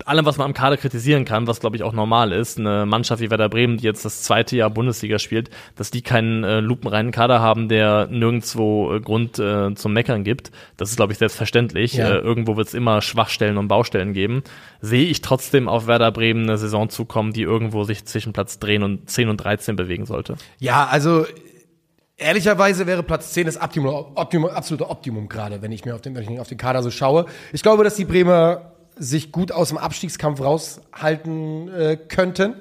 allem, 0.07 0.27
was 0.27 0.39
man 0.39 0.47
am 0.47 0.55
Kader 0.55 0.77
kritisieren 0.77 1.25
kann, 1.25 1.47
was 1.47 1.61
glaube 1.61 1.77
ich 1.77 1.83
auch 1.83 1.93
normal 1.93 2.33
ist, 2.33 2.59
eine 2.59 2.87
Mannschaft 2.87 3.23
wie 3.23 3.31
Werder 3.31 3.49
Bremen, 3.49 3.77
die 3.77 3.85
jetzt 3.85 4.05
das 4.05 4.23
zweite 4.23 4.57
Jahr 4.57 4.71
Bundesliga 4.71 5.19
spielt, 5.19 5.51
dass 5.77 5.91
die 5.91 6.03
keinen 6.03 6.45
äh, 6.45 6.61
lupenreinen 6.61 7.13
Kader 7.13 7.41
haben, 7.41 7.69
der 7.69 8.09
nirgendwo 8.11 8.95
äh, 8.95 9.01
Grund 9.01 9.39
äh, 9.39 9.75
zum 9.75 9.93
Meckern 9.93 10.25
gibt. 10.25 10.51
Das 10.77 10.91
ist 10.91 10.97
glaube 10.97 11.13
ich 11.13 11.19
selbstverständlich. 11.19 11.95
Ja. 11.95 12.11
Äh, 12.11 12.19
irgendwo 12.19 12.57
wird 12.57 12.69
es 12.69 12.75
immer 12.75 13.03
Schwachstellen 13.03 13.59
und 13.59 13.69
Baustellen 13.69 14.13
geben. 14.13 14.43
Sehe 14.81 15.07
ich 15.07 15.21
trotzdem 15.21 15.69
auf 15.69 15.87
Werder 15.87 16.13
Bremen 16.13 16.45
eine 16.45 16.59
Saison 16.59 16.89
zukommen, 16.89 17.33
die 17.33 17.43
irgendwo 17.43 17.85
sich 17.85 18.05
zwischen 18.05 18.33
Platz 18.33 18.59
10 18.59 18.83
und 18.83 19.11
10 19.11 19.29
und 19.29 19.37
13 19.39 19.77
bewegen 19.77 20.07
sollte. 20.07 20.37
Ja, 20.59 20.87
also 20.87 21.27
Ehrlicherweise 22.21 22.87
wäre 22.87 23.03
Platz 23.03 23.33
10 23.33 23.47
das 23.47 23.61
Optimum, 23.61 24.07
Optimum, 24.15 24.51
absolute 24.51 24.91
Optimum 24.91 25.29
gerade, 25.29 25.63
wenn 25.63 25.73
ich 25.73 25.87
mir 25.87 25.95
auf 25.95 26.03
den, 26.03 26.15
wenn 26.15 26.31
ich 26.31 26.39
auf 26.39 26.49
den 26.49 26.59
Kader 26.59 26.83
so 26.83 26.91
schaue. 26.91 27.25
Ich 27.53 27.63
glaube, 27.63 27.83
dass 27.83 27.95
die 27.95 28.05
Bremer 28.05 28.73
sich 28.97 29.33
gut 29.33 29.53
aus 29.53 29.71
dem 29.71 29.79
Abstiegskampf 29.79 30.43
raushalten 30.43 31.69
äh, 31.69 31.97
könnten. 31.97 32.57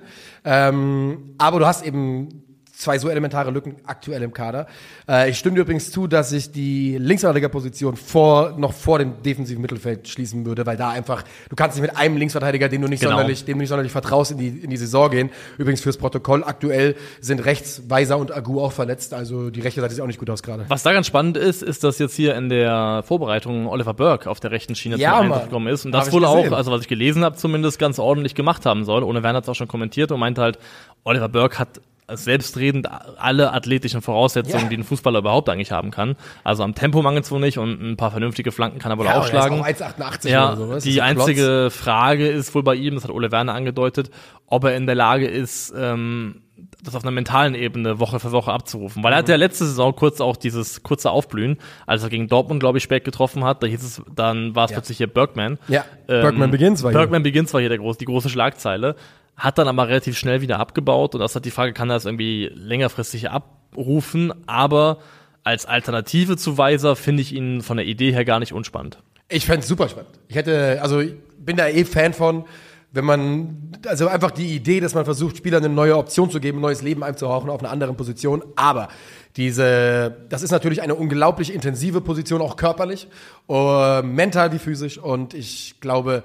Ähm, 0.45 1.35
aber 1.37 1.59
du 1.59 1.67
hast 1.67 1.85
eben 1.85 2.48
zwei 2.79 2.97
so 2.97 3.09
elementare 3.09 3.51
Lücken 3.51 3.75
aktuell 3.85 4.23
im 4.23 4.33
Kader. 4.33 4.65
Äh, 5.07 5.29
ich 5.29 5.37
stimme 5.37 5.55
dir 5.55 5.61
übrigens 5.61 5.91
zu, 5.91 6.07
dass 6.07 6.31
ich 6.31 6.51
die 6.51 6.97
Linksverteidigerposition 6.97 7.97
vor, 7.97 8.53
noch 8.57 8.71
vor 8.71 8.99
dem 8.99 9.21
defensiven 9.21 9.61
Mittelfeld 9.61 10.07
schließen 10.07 10.45
würde, 10.45 10.65
weil 10.65 10.77
da 10.77 10.89
einfach, 10.89 11.23
du 11.49 11.55
kannst 11.57 11.75
nicht 11.77 11.89
mit 11.89 11.97
einem 11.97 12.15
Linksverteidiger, 12.15 12.69
den 12.69 12.81
du 12.81 12.87
nicht 12.87 13.01
Genau. 13.01 13.11
sonderlich, 13.11 13.43
dem 13.43 13.57
du 13.57 13.59
nicht 13.59 13.69
sonderlich 13.69 13.91
vertraust, 13.91 14.31
in 14.31 14.37
die, 14.37 14.47
in 14.47 14.69
die 14.69 14.77
Saison 14.77 15.09
gehen. 15.11 15.29
Übrigens 15.57 15.81
fürs 15.81 15.97
Protokoll, 15.97 16.43
aktuell 16.45 16.95
sind 17.19 17.43
rechts 17.43 17.83
Weiser 17.89 18.17
und 18.17 18.31
Agu 18.35 18.61
auch 18.61 18.71
verletzt, 18.71 19.13
also 19.13 19.49
die 19.49 19.59
rechte 19.59 19.81
Seite 19.81 19.93
sieht 19.93 20.01
auch 20.01 20.07
nicht 20.07 20.19
gut 20.19 20.29
aus 20.29 20.41
gerade. 20.41 20.63
Was 20.69 20.83
da 20.83 20.93
ganz 20.93 21.05
spannend 21.05 21.35
ist, 21.35 21.61
ist, 21.61 21.83
dass 21.83 21.99
jetzt 21.99 22.15
hier 22.15 22.35
in 22.35 22.47
der 22.47 23.03
Vorbereitung 23.05 23.67
Oliver 23.67 23.93
Burke 23.93 24.29
auf 24.29 24.39
der 24.39 24.51
rechten 24.51 24.75
Schiene 24.75 24.95
Ja, 24.95 25.17
zum 25.17 25.25
Einsatz 25.25 25.43
gekommen 25.45 25.67
ist 25.67 25.85
und 25.85 25.91
das 25.91 26.13
wohl 26.13 26.23
auch, 26.23 26.49
also 26.53 26.71
was 26.71 26.81
ich 26.81 26.87
gelesen 26.87 27.25
habe, 27.25 27.35
zumindest 27.35 27.77
ganz 27.77 27.99
ordentlich 27.99 28.35
gemacht 28.35 28.65
haben 28.65 28.85
soll. 28.85 29.03
Ohne 29.03 29.21
Werner 29.21 29.37
hat 29.37 29.43
es 29.43 29.49
auch 29.49 29.55
schon 29.55 29.67
kommentiert 29.67 30.13
und 30.13 30.19
meinte 30.21 30.41
halt, 30.41 30.59
Oliver 31.03 31.27
Burke 31.27 31.59
hat 31.59 31.81
selbstredend 32.17 32.87
alle 33.17 33.53
athletischen 33.53 34.01
Voraussetzungen, 34.01 34.63
Ja. 34.63 34.69
die 34.69 34.77
ein 34.77 34.83
Fußballer 34.83 35.19
überhaupt 35.19 35.49
eigentlich 35.49 35.71
haben 35.71 35.91
kann. 35.91 36.15
Also 36.43 36.63
am 36.63 36.75
Tempo 36.75 37.01
mangelt 37.01 37.25
es 37.25 37.31
wohl 37.31 37.39
nicht 37.39 37.57
und 37.57 37.81
ein 37.81 37.97
paar 37.97 38.11
vernünftige 38.11 38.51
Flanken 38.51 38.79
kann 38.79 38.91
er 38.91 38.97
wohl 38.97 39.05
Ja, 39.05 39.19
auch 39.19 39.27
schlagen. 39.27 39.59
Er 39.63 39.69
ist 39.69 39.81
auch 39.83 39.87
1,88 39.97 40.29
Ja, 40.29 40.47
oder 40.47 40.57
so. 40.57 40.71
Das 40.73 40.83
die 40.83 40.91
ist 40.91 40.99
ein 41.01 41.15
Klotz. 41.15 41.27
einzige 41.29 41.69
Frage 41.71 42.27
ist 42.27 42.53
wohl 42.55 42.63
bei 42.63 42.75
ihm, 42.75 42.95
das 42.95 43.03
hat 43.03 43.11
Ole 43.11 43.31
Werner 43.31 43.53
angedeutet, 43.53 44.09
ob 44.47 44.63
er 44.63 44.75
in 44.75 44.85
der 44.85 44.95
Lage 44.95 45.27
ist, 45.27 45.73
ähm, 45.77 46.41
das 46.83 46.95
auf 46.95 47.03
einer 47.03 47.11
mentalen 47.11 47.55
Ebene 47.55 47.99
Woche 47.99 48.19
für 48.19 48.31
Woche 48.31 48.51
abzurufen. 48.51 49.03
Weil 49.03 49.11
er 49.13 49.19
hatte 49.19 49.31
ja 49.31 49.37
letzte 49.37 49.65
Saison 49.65 49.93
kurz 49.95 50.21
auch 50.21 50.37
dieses 50.37 50.81
kurze 50.83 51.09
Aufblühen, 51.11 51.57
als 51.85 52.03
er 52.03 52.09
gegen 52.09 52.27
Dortmund, 52.27 52.59
glaube 52.61 52.77
ich, 52.77 52.83
spät 52.83 53.03
getroffen 53.03 53.43
hat. 53.43 53.61
Da 53.63 53.67
hieß 53.67 53.83
es, 53.83 54.01
dann 54.13 54.55
war 54.55 54.65
es 54.65 54.71
Ja. 54.71 54.75
plötzlich 54.77 54.97
hier 54.97 55.07
Bergman. 55.07 55.57
Ja, 55.67 55.83
Bergman 56.07 56.51
Begins 56.51 56.81
war 56.83 56.91
hier. 56.91 56.99
Bergman 56.99 57.23
Begins 57.23 57.53
war 57.53 57.59
hier 57.59 57.69
der 57.69 57.79
groß, 57.79 57.97
die 57.97 58.05
große 58.05 58.29
Schlagzeile. 58.29 58.95
Hat 59.35 59.57
dann 59.57 59.67
aber 59.67 59.87
relativ 59.87 60.17
schnell 60.17 60.41
wieder 60.41 60.59
abgebaut 60.59 61.15
und 61.15 61.21
das 61.21 61.35
hat 61.35 61.45
die 61.45 61.51
Frage, 61.51 61.73
kann 61.73 61.89
er 61.89 61.95
das 61.95 62.05
irgendwie 62.05 62.51
längerfristig 62.53 63.29
abrufen? 63.29 64.33
Aber 64.47 64.99
als 65.43 65.65
Alternative 65.65 66.37
zu 66.37 66.57
Weiser 66.57 66.95
finde 66.95 67.21
ich 67.21 67.33
ihn 67.33 67.61
von 67.61 67.77
der 67.77 67.85
Idee 67.85 68.11
her 68.11 68.25
gar 68.25 68.39
nicht 68.39 68.53
unspannend. 68.53 68.99
Ich 69.29 69.45
fänd's 69.45 69.67
super 69.67 69.87
spannend. 69.87 70.19
Ich 70.27 70.35
hätte, 70.35 70.79
also 70.81 70.99
ich 70.99 71.13
bin 71.37 71.55
da 71.55 71.67
eh 71.67 71.85
Fan 71.85 72.13
von, 72.13 72.45
wenn 72.91 73.05
man, 73.05 73.71
also 73.85 74.07
einfach 74.07 74.31
die 74.31 74.55
Idee, 74.55 74.79
dass 74.79 74.95
man 74.95 75.05
versucht, 75.05 75.37
Spielern 75.37 75.63
eine 75.63 75.73
neue 75.73 75.95
Option 75.95 76.31
zu 76.31 76.39
geben, 76.39 76.57
ein 76.57 76.61
neues 76.61 76.81
Leben 76.81 77.03
einzuhauchen 77.03 77.49
auf 77.49 77.59
einer 77.59 77.71
anderen 77.71 77.95
Position. 77.95 78.43
Aber 78.55 78.89
diese, 79.37 80.17
das 80.29 80.41
ist 80.41 80.51
natürlich 80.51 80.81
eine 80.81 80.95
unglaublich 80.95 81.53
intensive 81.53 82.01
Position, 82.01 82.41
auch 82.41 82.55
körperlich, 82.55 83.07
äh, 83.47 84.01
mental 84.01 84.51
wie 84.51 84.59
physisch. 84.59 84.97
Und 84.97 85.35
ich 85.35 85.79
glaube, 85.79 86.23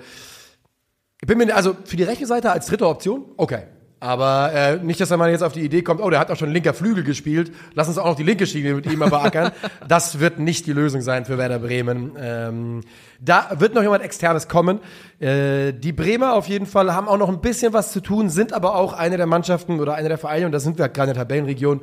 ich 1.25 1.27
bin 1.27 1.39
mir, 1.39 1.57
also 1.57 1.75
für 1.87 1.97
die 1.97 2.03
rechte 2.03 2.27
Seite 2.27 2.53
als 2.53 2.67
dritte 2.67 2.87
Option, 2.87 3.25
okay. 3.39 3.63
Aber 3.99 4.53
äh, 4.53 4.77
nicht, 4.77 5.01
dass 5.01 5.09
man 5.09 5.31
jetzt 5.31 5.41
auf 5.41 5.55
die 5.55 5.63
Idee 5.63 5.81
kommt, 5.81 6.03
oh, 6.03 6.11
der 6.11 6.19
hat 6.19 6.31
auch 6.31 6.37
schon 6.37 6.51
linker 6.51 6.75
Flügel 6.75 7.03
gespielt, 7.03 7.51
lass 7.73 7.89
uns 7.89 7.97
auch 7.97 8.05
noch 8.05 8.15
die 8.15 8.25
linke 8.25 8.47
Schiene 8.47 8.75
mit 8.75 8.85
ihm 8.85 8.99
mal 8.99 9.09
beackern. 9.09 9.53
das 9.89 10.21
wird 10.21 10.39
nicht 10.39 10.67
die 10.67 10.75
Lösung 10.75 11.01
sein 11.01 11.25
für 11.25 11.39
Werder 11.39 11.61
Bremen. 11.61 12.13
Ähm, 12.21 12.81
da 13.23 13.53
wird 13.57 13.75
noch 13.75 13.81
jemand 13.81 14.05
Externes 14.05 14.49
kommen. 14.49 14.81
Äh, 15.19 15.73
die 15.73 15.93
Bremer 15.93 16.35
auf 16.35 16.47
jeden 16.47 16.67
Fall 16.67 16.93
haben 16.93 17.09
auch 17.09 17.17
noch 17.17 17.31
ein 17.31 17.41
bisschen 17.41 17.73
was 17.73 17.91
zu 17.91 18.01
tun, 18.01 18.29
sind 18.29 18.53
aber 18.53 18.75
auch 18.75 18.93
eine 18.93 19.17
der 19.17 19.25
Mannschaften 19.25 19.81
oder 19.81 19.95
eine 19.95 20.11
der 20.11 20.19
Vereine, 20.19 20.45
und 20.45 20.53
da 20.53 20.61
sind 20.61 20.77
wir 20.77 20.91
gerade 20.91 21.13
in 21.13 21.15
der 21.15 21.23
Tabellenregion, 21.23 21.81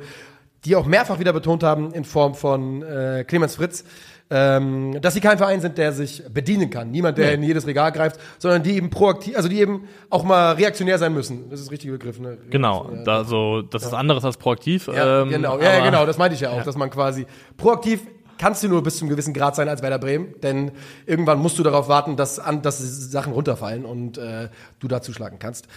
die 0.64 0.76
auch 0.76 0.86
mehrfach 0.86 1.18
wieder 1.18 1.32
betont 1.32 1.64
haben 1.64 1.92
in 1.92 2.04
Form 2.04 2.36
von 2.36 2.82
äh, 2.84 3.24
Clemens 3.26 3.56
Fritz, 3.56 3.84
ähm, 4.34 4.98
dass 5.02 5.12
sie 5.12 5.20
kein 5.20 5.36
Verein 5.36 5.60
sind, 5.60 5.76
der 5.76 5.92
sich 5.92 6.22
bedienen 6.32 6.70
kann. 6.70 6.90
Niemand, 6.90 7.18
der 7.18 7.34
in 7.34 7.42
jedes 7.42 7.66
Regal 7.66 7.92
greift, 7.92 8.18
sondern 8.38 8.62
die 8.62 8.76
eben 8.76 8.88
proaktiv, 8.88 9.36
also 9.36 9.46
die 9.46 9.60
eben 9.60 9.88
auch 10.08 10.24
mal 10.24 10.52
reaktionär 10.52 10.98
sein 10.98 11.12
müssen. 11.12 11.50
Das 11.50 11.60
ist 11.60 11.66
der 11.66 11.72
richtige 11.72 11.92
Begriff, 11.92 12.18
ne? 12.18 12.38
Genau, 12.48 12.90
da 13.04 13.24
so, 13.24 13.60
das 13.60 13.82
ist 13.82 13.92
anderes 13.92 14.24
als 14.24 14.38
proaktiv. 14.38 14.86
Ja, 14.86 15.20
ähm, 15.22 15.28
genau, 15.28 15.58
ja, 15.58 15.74
ja, 15.74 15.84
genau, 15.84 16.06
das 16.06 16.16
meinte 16.16 16.34
ich 16.34 16.40
ja 16.40 16.50
auch, 16.50 16.62
dass 16.62 16.76
man 16.76 16.88
quasi 16.88 17.26
proaktiv 17.58 18.00
kannst 18.38 18.62
du 18.64 18.68
nur 18.68 18.82
bis 18.82 18.96
zum 18.96 19.10
gewissen 19.10 19.34
Grad 19.34 19.54
sein 19.54 19.68
als 19.68 19.82
Werder 19.82 19.98
Bremen, 19.98 20.34
denn 20.40 20.72
irgendwann 21.04 21.38
musst 21.38 21.58
du 21.58 21.62
darauf 21.62 21.88
warten, 21.88 22.16
dass, 22.16 22.38
an, 22.38 22.62
dass 22.62 22.78
Sachen 22.78 23.34
runterfallen 23.34 23.84
und 23.84 24.16
äh, 24.16 24.48
du 24.80 24.88
da 24.88 25.02
zuschlagen 25.02 25.38
kannst. 25.38 25.68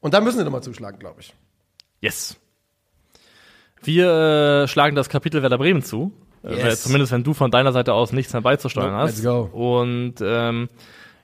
Und 0.00 0.14
da 0.14 0.20
müssen 0.20 0.38
sie 0.38 0.44
nochmal 0.44 0.62
zuschlagen, 0.62 1.00
glaube 1.00 1.20
ich. 1.20 1.34
Yes. 2.00 2.36
Wir 3.82 4.62
äh, 4.64 4.68
schlagen 4.68 4.94
das 4.94 5.08
Kapitel 5.08 5.42
Werder 5.42 5.58
Bremen 5.58 5.82
zu. 5.82 6.12
Yes. 6.48 6.82
Zumindest 6.82 7.12
wenn 7.12 7.24
du 7.24 7.32
von 7.34 7.50
deiner 7.50 7.72
Seite 7.72 7.94
aus 7.94 8.12
nichts 8.12 8.32
mehr 8.32 8.42
beizusteuern 8.42 8.92
No, 8.92 8.98
hast. 8.98 9.22
let's 9.22 9.24
go. 9.24 9.48
Und 9.52 10.14
ähm, 10.22 10.68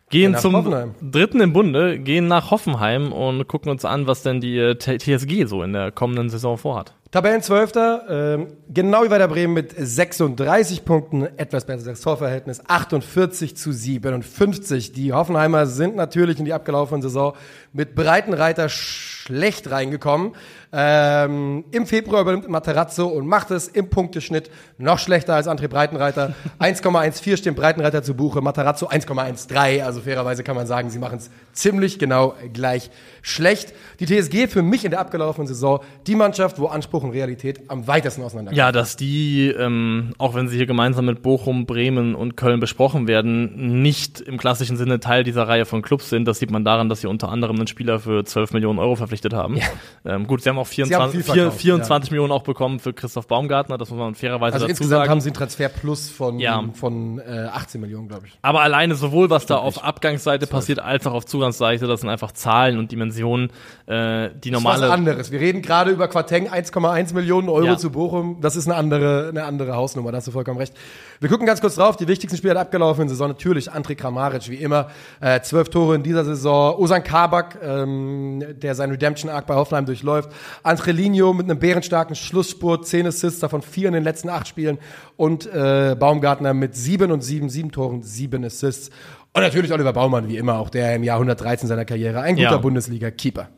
gehen 0.08 0.36
zum 0.36 0.56
Hoffenheim. 0.56 0.94
dritten 1.02 1.40
im 1.40 1.52
Bunde, 1.52 1.98
gehen 1.98 2.26
nach 2.26 2.50
Hoffenheim 2.50 3.12
und 3.12 3.46
gucken 3.46 3.70
uns 3.70 3.84
an, 3.84 4.06
was 4.06 4.22
denn 4.22 4.40
die 4.40 4.58
äh, 4.58 4.76
TSG 4.76 5.44
so 5.46 5.62
in 5.62 5.72
der 5.72 5.92
kommenden 5.92 6.30
Saison 6.30 6.56
vorhat. 6.58 6.94
Tabellenzwölfter, 7.10 8.04
ähm, 8.08 8.46
genau 8.72 9.02
wie 9.02 9.10
Werder 9.10 9.26
Bremen 9.26 9.52
mit 9.52 9.74
36 9.76 10.84
Punkten, 10.84 11.26
etwas 11.38 11.64
besseres 11.64 12.02
Torverhältnis, 12.02 12.62
48 12.68 13.56
zu 13.56 13.72
57. 13.72 14.92
Die 14.92 15.12
Hoffenheimer 15.12 15.66
sind 15.66 15.96
natürlich 15.96 16.38
in 16.38 16.44
die 16.44 16.52
abgelaufene 16.52 17.02
Saison 17.02 17.34
mit 17.72 17.96
Breitenreiter 17.96 18.68
schlecht 18.68 19.72
reingekommen. 19.72 20.36
Ähm, 20.72 21.64
Im 21.72 21.84
Februar 21.86 22.20
übernimmt 22.20 22.48
Materazzo 22.48 23.08
und 23.08 23.26
macht 23.26 23.50
es 23.50 23.66
im 23.66 23.90
Punkteschnitt 23.90 24.48
noch 24.78 25.00
schlechter 25.00 25.34
als 25.34 25.48
André 25.48 25.66
Breitenreiter. 25.66 26.34
1,14 26.60 27.36
stehen 27.36 27.56
Breitenreiter 27.56 28.04
zu 28.04 28.14
Buche, 28.14 28.40
Materazzo 28.40 28.88
1,13. 28.88 29.82
Also 29.82 30.00
fairerweise 30.00 30.44
kann 30.44 30.54
man 30.54 30.68
sagen, 30.68 30.90
sie 30.90 31.00
machen 31.00 31.18
es 31.18 31.28
ziemlich 31.52 31.98
genau 31.98 32.34
gleich 32.52 32.92
schlecht. 33.22 33.72
Die 34.00 34.06
TSG 34.06 34.46
für 34.48 34.62
mich 34.62 34.84
in 34.84 34.90
der 34.90 35.00
abgelaufenen 35.00 35.46
Saison 35.46 35.80
die 36.06 36.14
Mannschaft, 36.14 36.58
wo 36.58 36.66
Anspruch 36.66 37.02
und 37.02 37.10
Realität 37.10 37.60
am 37.68 37.86
weitesten 37.86 38.22
auseinandergehen. 38.22 38.58
Ja, 38.58 38.72
dass 38.72 38.96
die, 38.96 39.48
ähm, 39.48 40.12
auch 40.18 40.34
wenn 40.34 40.48
sie 40.48 40.56
hier 40.56 40.66
gemeinsam 40.66 41.04
mit 41.06 41.22
Bochum, 41.22 41.66
Bremen 41.66 42.14
und 42.14 42.36
Köln 42.36 42.60
besprochen 42.60 43.06
werden, 43.08 43.82
nicht 43.82 44.20
im 44.20 44.38
klassischen 44.38 44.76
Sinne 44.76 45.00
Teil 45.00 45.24
dieser 45.24 45.46
Reihe 45.48 45.64
von 45.66 45.82
Clubs 45.82 46.08
sind. 46.08 46.26
Das 46.26 46.38
sieht 46.38 46.50
man 46.50 46.64
daran, 46.64 46.88
dass 46.88 47.00
sie 47.02 47.06
unter 47.06 47.28
anderem 47.28 47.56
einen 47.56 47.66
Spieler 47.66 47.98
für 48.00 48.24
12 48.24 48.52
Millionen 48.52 48.78
Euro 48.78 48.96
verpflichtet 48.96 49.32
haben. 49.34 49.58
Ähm, 50.04 50.26
gut, 50.26 50.42
sie 50.42 50.48
haben 50.48 50.56
auch 50.56 50.60
haben 50.60 50.66
24, 50.66 51.12
viel 51.12 51.22
vier- 51.22 51.34
verkauft, 51.42 51.60
24 51.60 52.10
Millionen 52.10 52.32
auch 52.32 52.42
bekommen 52.42 52.78
für 52.78 52.92
Christoph 52.92 53.26
Baumgartner, 53.26 53.76
das 53.78 53.90
muss 53.90 53.98
man 53.98 54.14
fairerweise 54.14 54.54
Also 54.54 54.66
dazu 54.66 54.70
insgesamt 54.70 55.00
sagen. 55.02 55.10
haben 55.10 55.20
sie 55.20 55.28
einen 55.28 55.34
Transfer 55.36 55.68
plus 55.68 56.08
von, 56.10 56.38
Ja. 56.38 56.64
von 56.74 57.18
äh, 57.18 57.48
18 57.52 57.80
Millionen, 57.80 58.08
glaube 58.08 58.26
ich. 58.26 58.38
Aber 58.42 58.62
alleine 58.62 58.94
sowohl, 58.94 59.28
was 59.30 59.46
da 59.46 59.56
auf 59.56 59.84
Abgangsseite 59.84 60.46
passiert, 60.46 60.78
als 60.78 61.06
auch 61.06 61.12
auf 61.14 61.26
Zugangsseite, 61.26 61.86
das 61.86 62.00
sind 62.00 62.08
einfach 62.08 62.32
Zahlen 62.32 62.78
und 62.78 62.90
Dimensionen, 62.92 63.09
äh, 63.16 64.30
die 64.42 64.50
Das 64.50 64.60
ist 64.60 64.64
was 64.64 64.80
normale. 64.80 64.90
anderes. 64.92 65.30
Wir 65.32 65.40
reden 65.40 65.62
gerade 65.62 65.90
über 65.90 66.08
Quateng, 66.08 66.48
1,1 66.48 67.14
Millionen 67.14 67.48
Euro 67.48 67.64
Ja. 67.66 67.76
zu 67.76 67.90
Bochum. 67.90 68.38
Das 68.40 68.56
ist 68.56 68.66
eine 68.68 68.76
andere, 68.76 69.28
eine 69.30 69.44
andere 69.44 69.74
Hausnummer, 69.74 70.10
da 70.12 70.18
hast 70.18 70.26
du 70.26 70.30
vollkommen 70.32 70.58
recht. 70.58 70.74
Wir 71.20 71.28
gucken 71.28 71.46
ganz 71.46 71.60
kurz 71.60 71.74
drauf. 71.74 71.96
Die 71.96 72.08
wichtigsten 72.08 72.36
Spieler 72.38 72.54
der 72.54 72.62
abgelaufenen 72.62 73.08
Saison 73.08 73.28
natürlich 73.28 73.70
André 73.70 73.94
Kramaric, 73.94 74.48
wie 74.48 74.56
immer. 74.56 74.88
Äh, 75.20 75.40
zwölf 75.42 75.68
Tore 75.68 75.94
in 75.96 76.02
dieser 76.02 76.24
Saison. 76.24 76.76
Osan 76.78 77.02
Kabak, 77.04 77.58
ähm, 77.62 78.42
der 78.62 78.74
seinen 78.74 78.92
Redemption-Arc 78.92 79.46
bei 79.46 79.54
Hoffenheim 79.54 79.84
durchläuft. 79.86 80.30
Angelino 80.62 81.32
mit 81.32 81.50
einem 81.50 81.58
bärenstarken 81.58 82.14
Schlussspurt, 82.16 82.86
10 82.86 83.06
Assists, 83.06 83.40
davon 83.40 83.62
vier 83.62 83.88
in 83.88 83.94
den 83.94 84.04
letzten 84.04 84.28
acht 84.28 84.48
Spielen. 84.48 84.78
Und 85.16 85.46
äh, 85.52 85.94
Baumgartner 85.98 86.54
mit 86.54 86.74
sieben 86.74 87.10
und 87.12 87.20
sieben, 87.22 87.50
sieben 87.50 87.70
Toren, 87.72 88.02
sieben 88.02 88.44
Assists. 88.44 88.90
Und 89.32 89.42
natürlich 89.42 89.72
Oliver 89.72 89.92
Baumann, 89.92 90.28
wie 90.28 90.36
immer, 90.36 90.58
auch 90.58 90.70
der 90.70 90.94
im 90.96 91.02
Jahr 91.04 91.16
113 91.16 91.68
seiner 91.68 91.84
Karriere. 91.84 92.20
Ein 92.20 92.36
guter 92.36 92.50
Ja. 92.50 92.56
Bundesliga-Keeper. 92.58 93.48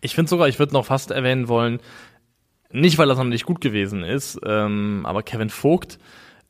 Ich 0.00 0.14
finde 0.14 0.30
sogar, 0.30 0.48
ich 0.48 0.58
würde 0.58 0.72
noch 0.72 0.86
fast 0.86 1.10
erwähnen 1.10 1.48
wollen, 1.48 1.80
nicht 2.70 2.98
weil 2.98 3.08
das 3.08 3.18
noch 3.18 3.24
nicht 3.24 3.46
gut 3.46 3.60
gewesen 3.60 4.02
ist, 4.02 4.38
ähm, 4.44 5.02
aber 5.04 5.22
Kevin 5.22 5.50
Vogt, 5.50 5.98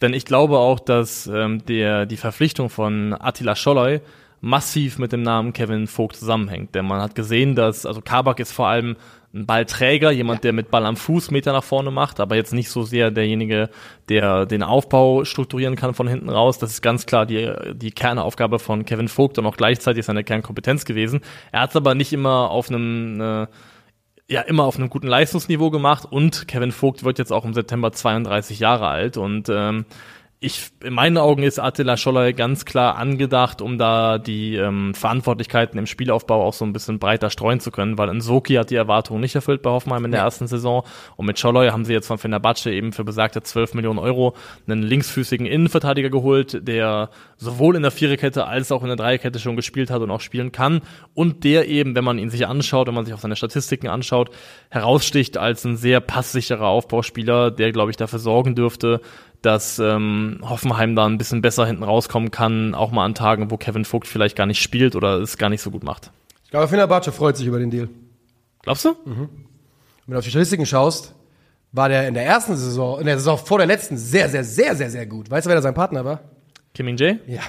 denn 0.00 0.14
ich 0.14 0.24
glaube 0.24 0.58
auch, 0.58 0.80
dass 0.80 1.26
ähm, 1.26 1.64
der 1.66 2.06
die 2.06 2.16
Verpflichtung 2.16 2.70
von 2.70 3.14
Attila 3.18 3.56
Scholloy 3.56 4.00
massiv 4.40 4.98
mit 4.98 5.12
dem 5.12 5.22
Namen 5.22 5.52
Kevin 5.52 5.86
Vogt 5.86 6.16
zusammenhängt. 6.16 6.74
Denn 6.74 6.86
man 6.86 7.00
hat 7.00 7.14
gesehen, 7.14 7.54
dass, 7.54 7.86
also 7.86 8.00
Kabak 8.00 8.38
ist 8.40 8.52
vor 8.52 8.68
allem 8.68 8.96
ein 9.36 9.46
Ballträger, 9.46 10.10
jemand, 10.10 10.44
der 10.44 10.52
mit 10.52 10.70
Ball 10.70 10.86
am 10.86 10.96
Fuß 10.96 11.30
Meter 11.30 11.52
nach 11.52 11.64
vorne 11.64 11.90
macht, 11.90 12.20
aber 12.20 12.36
jetzt 12.36 12.52
nicht 12.52 12.70
so 12.70 12.82
sehr 12.82 13.10
derjenige, 13.10 13.68
der 14.08 14.46
den 14.46 14.62
Aufbau 14.62 15.24
strukturieren 15.24 15.76
kann 15.76 15.94
von 15.94 16.08
hinten 16.08 16.28
raus. 16.28 16.58
Das 16.58 16.70
ist 16.70 16.82
ganz 16.82 17.06
klar 17.06 17.26
die, 17.26 17.52
die 17.74 17.92
Kernaufgabe 17.92 18.58
von 18.58 18.84
Kevin 18.84 19.08
Vogt 19.08 19.38
und 19.38 19.46
auch 19.46 19.56
gleichzeitig 19.56 20.04
seine 20.04 20.24
Kernkompetenz 20.24 20.84
gewesen. 20.84 21.20
Er 21.52 21.60
hat 21.60 21.70
es 21.70 21.76
aber 21.76 21.94
nicht 21.94 22.12
immer 22.12 22.50
auf 22.50 22.68
einem 22.68 23.20
äh, 23.20 23.46
ja 24.28 24.40
immer 24.40 24.64
auf 24.64 24.76
einem 24.76 24.90
guten 24.90 25.06
Leistungsniveau 25.06 25.70
gemacht 25.70 26.06
und 26.10 26.48
Kevin 26.48 26.72
Vogt 26.72 27.04
wird 27.04 27.18
jetzt 27.18 27.32
auch 27.32 27.44
im 27.44 27.54
September 27.54 27.92
32 27.92 28.58
Jahre 28.58 28.88
alt 28.88 29.16
und 29.16 29.48
ähm, 29.48 29.84
ich, 30.38 30.70
in 30.84 30.92
meinen 30.92 31.16
Augen 31.16 31.42
ist 31.42 31.58
Attila 31.58 31.96
Scholler 31.96 32.34
ganz 32.34 32.66
klar 32.66 32.96
angedacht, 32.96 33.62
um 33.62 33.78
da 33.78 34.18
die 34.18 34.56
ähm, 34.56 34.92
Verantwortlichkeiten 34.92 35.78
im 35.78 35.86
Spielaufbau 35.86 36.44
auch 36.44 36.52
so 36.52 36.66
ein 36.66 36.74
bisschen 36.74 36.98
breiter 36.98 37.30
streuen 37.30 37.58
zu 37.58 37.70
können, 37.70 37.96
weil 37.96 38.12
Nsoki 38.12 38.54
hat 38.54 38.68
die 38.68 38.74
Erwartungen 38.74 39.22
nicht 39.22 39.34
erfüllt 39.34 39.62
bei 39.62 39.70
Hoffenheim 39.70 40.04
in 40.04 40.10
der 40.10 40.20
ja. 40.20 40.24
ersten 40.26 40.46
Saison 40.46 40.84
und 41.16 41.24
mit 41.24 41.38
Scholler 41.38 41.72
haben 41.72 41.86
sie 41.86 41.94
jetzt 41.94 42.06
von 42.06 42.18
Fenerbahce 42.18 42.70
eben 42.70 42.92
für 42.92 43.02
besagte 43.02 43.42
12 43.42 43.72
Millionen 43.72 43.98
Euro 43.98 44.36
einen 44.66 44.82
linksfüßigen 44.82 45.46
Innenverteidiger 45.46 46.10
geholt, 46.10 46.68
der 46.68 47.08
sowohl 47.38 47.74
in 47.74 47.82
der 47.82 47.90
Viererkette 47.90 48.46
als 48.46 48.70
auch 48.72 48.82
in 48.82 48.88
der 48.88 48.96
Dreierkette 48.96 49.38
schon 49.38 49.56
gespielt 49.56 49.90
hat 49.90 50.02
und 50.02 50.10
auch 50.10 50.20
spielen 50.20 50.52
kann 50.52 50.82
und 51.14 51.44
der 51.44 51.66
eben, 51.66 51.94
wenn 51.94 52.04
man 52.04 52.18
ihn 52.18 52.28
sich 52.28 52.46
anschaut, 52.46 52.88
wenn 52.88 52.94
man 52.94 53.06
sich 53.06 53.14
auch 53.14 53.20
seine 53.20 53.36
Statistiken 53.36 53.88
anschaut, 53.88 54.30
heraussticht 54.68 55.38
als 55.38 55.64
ein 55.64 55.78
sehr 55.78 56.00
passsicherer 56.00 56.66
Aufbauspieler, 56.66 57.50
der, 57.50 57.72
glaube 57.72 57.90
ich, 57.90 57.96
dafür 57.96 58.18
sorgen 58.18 58.54
dürfte, 58.54 59.00
dass 59.46 59.78
ähm, 59.78 60.40
Hoffenheim 60.42 60.96
da 60.96 61.06
ein 61.06 61.18
bisschen 61.18 61.40
besser 61.40 61.66
hinten 61.66 61.84
rauskommen 61.84 62.32
kann, 62.32 62.74
auch 62.74 62.90
mal 62.90 63.04
an 63.04 63.14
Tagen, 63.14 63.50
wo 63.50 63.56
Kevin 63.56 63.84
Vogt 63.84 64.08
vielleicht 64.08 64.36
gar 64.36 64.46
nicht 64.46 64.60
spielt 64.60 64.96
oder 64.96 65.20
es 65.20 65.38
gar 65.38 65.48
nicht 65.48 65.62
so 65.62 65.70
gut 65.70 65.84
macht. 65.84 66.10
Ich 66.44 66.50
glaube, 66.50 66.66
Fenerbahce 66.66 67.12
freut 67.12 67.36
sich 67.36 67.46
über 67.46 67.60
den 67.60 67.70
Deal. 67.70 67.88
Glaubst 68.62 68.84
du? 68.84 68.96
Mhm. 69.04 69.28
Wenn 70.06 70.12
du 70.12 70.18
auf 70.18 70.24
die 70.24 70.30
Statistiken 70.30 70.66
schaust, 70.66 71.14
war 71.70 71.88
der 71.88 72.08
in 72.08 72.14
der 72.14 72.24
ersten 72.24 72.56
Saison, 72.56 72.98
in 72.98 73.06
der 73.06 73.18
Saison 73.18 73.38
vor 73.38 73.58
der 73.58 73.68
letzten 73.68 73.96
sehr, 73.96 74.28
sehr, 74.28 74.42
sehr, 74.42 74.74
sehr, 74.74 74.90
sehr 74.90 75.06
gut. 75.06 75.30
Weißt 75.30 75.46
du, 75.46 75.48
wer 75.48 75.56
da 75.56 75.62
sein 75.62 75.74
Partner 75.74 76.04
war? 76.04 76.20
Kim 76.74 76.86
Min 76.86 76.96
Jae? 76.96 77.20
Ja. 77.26 77.42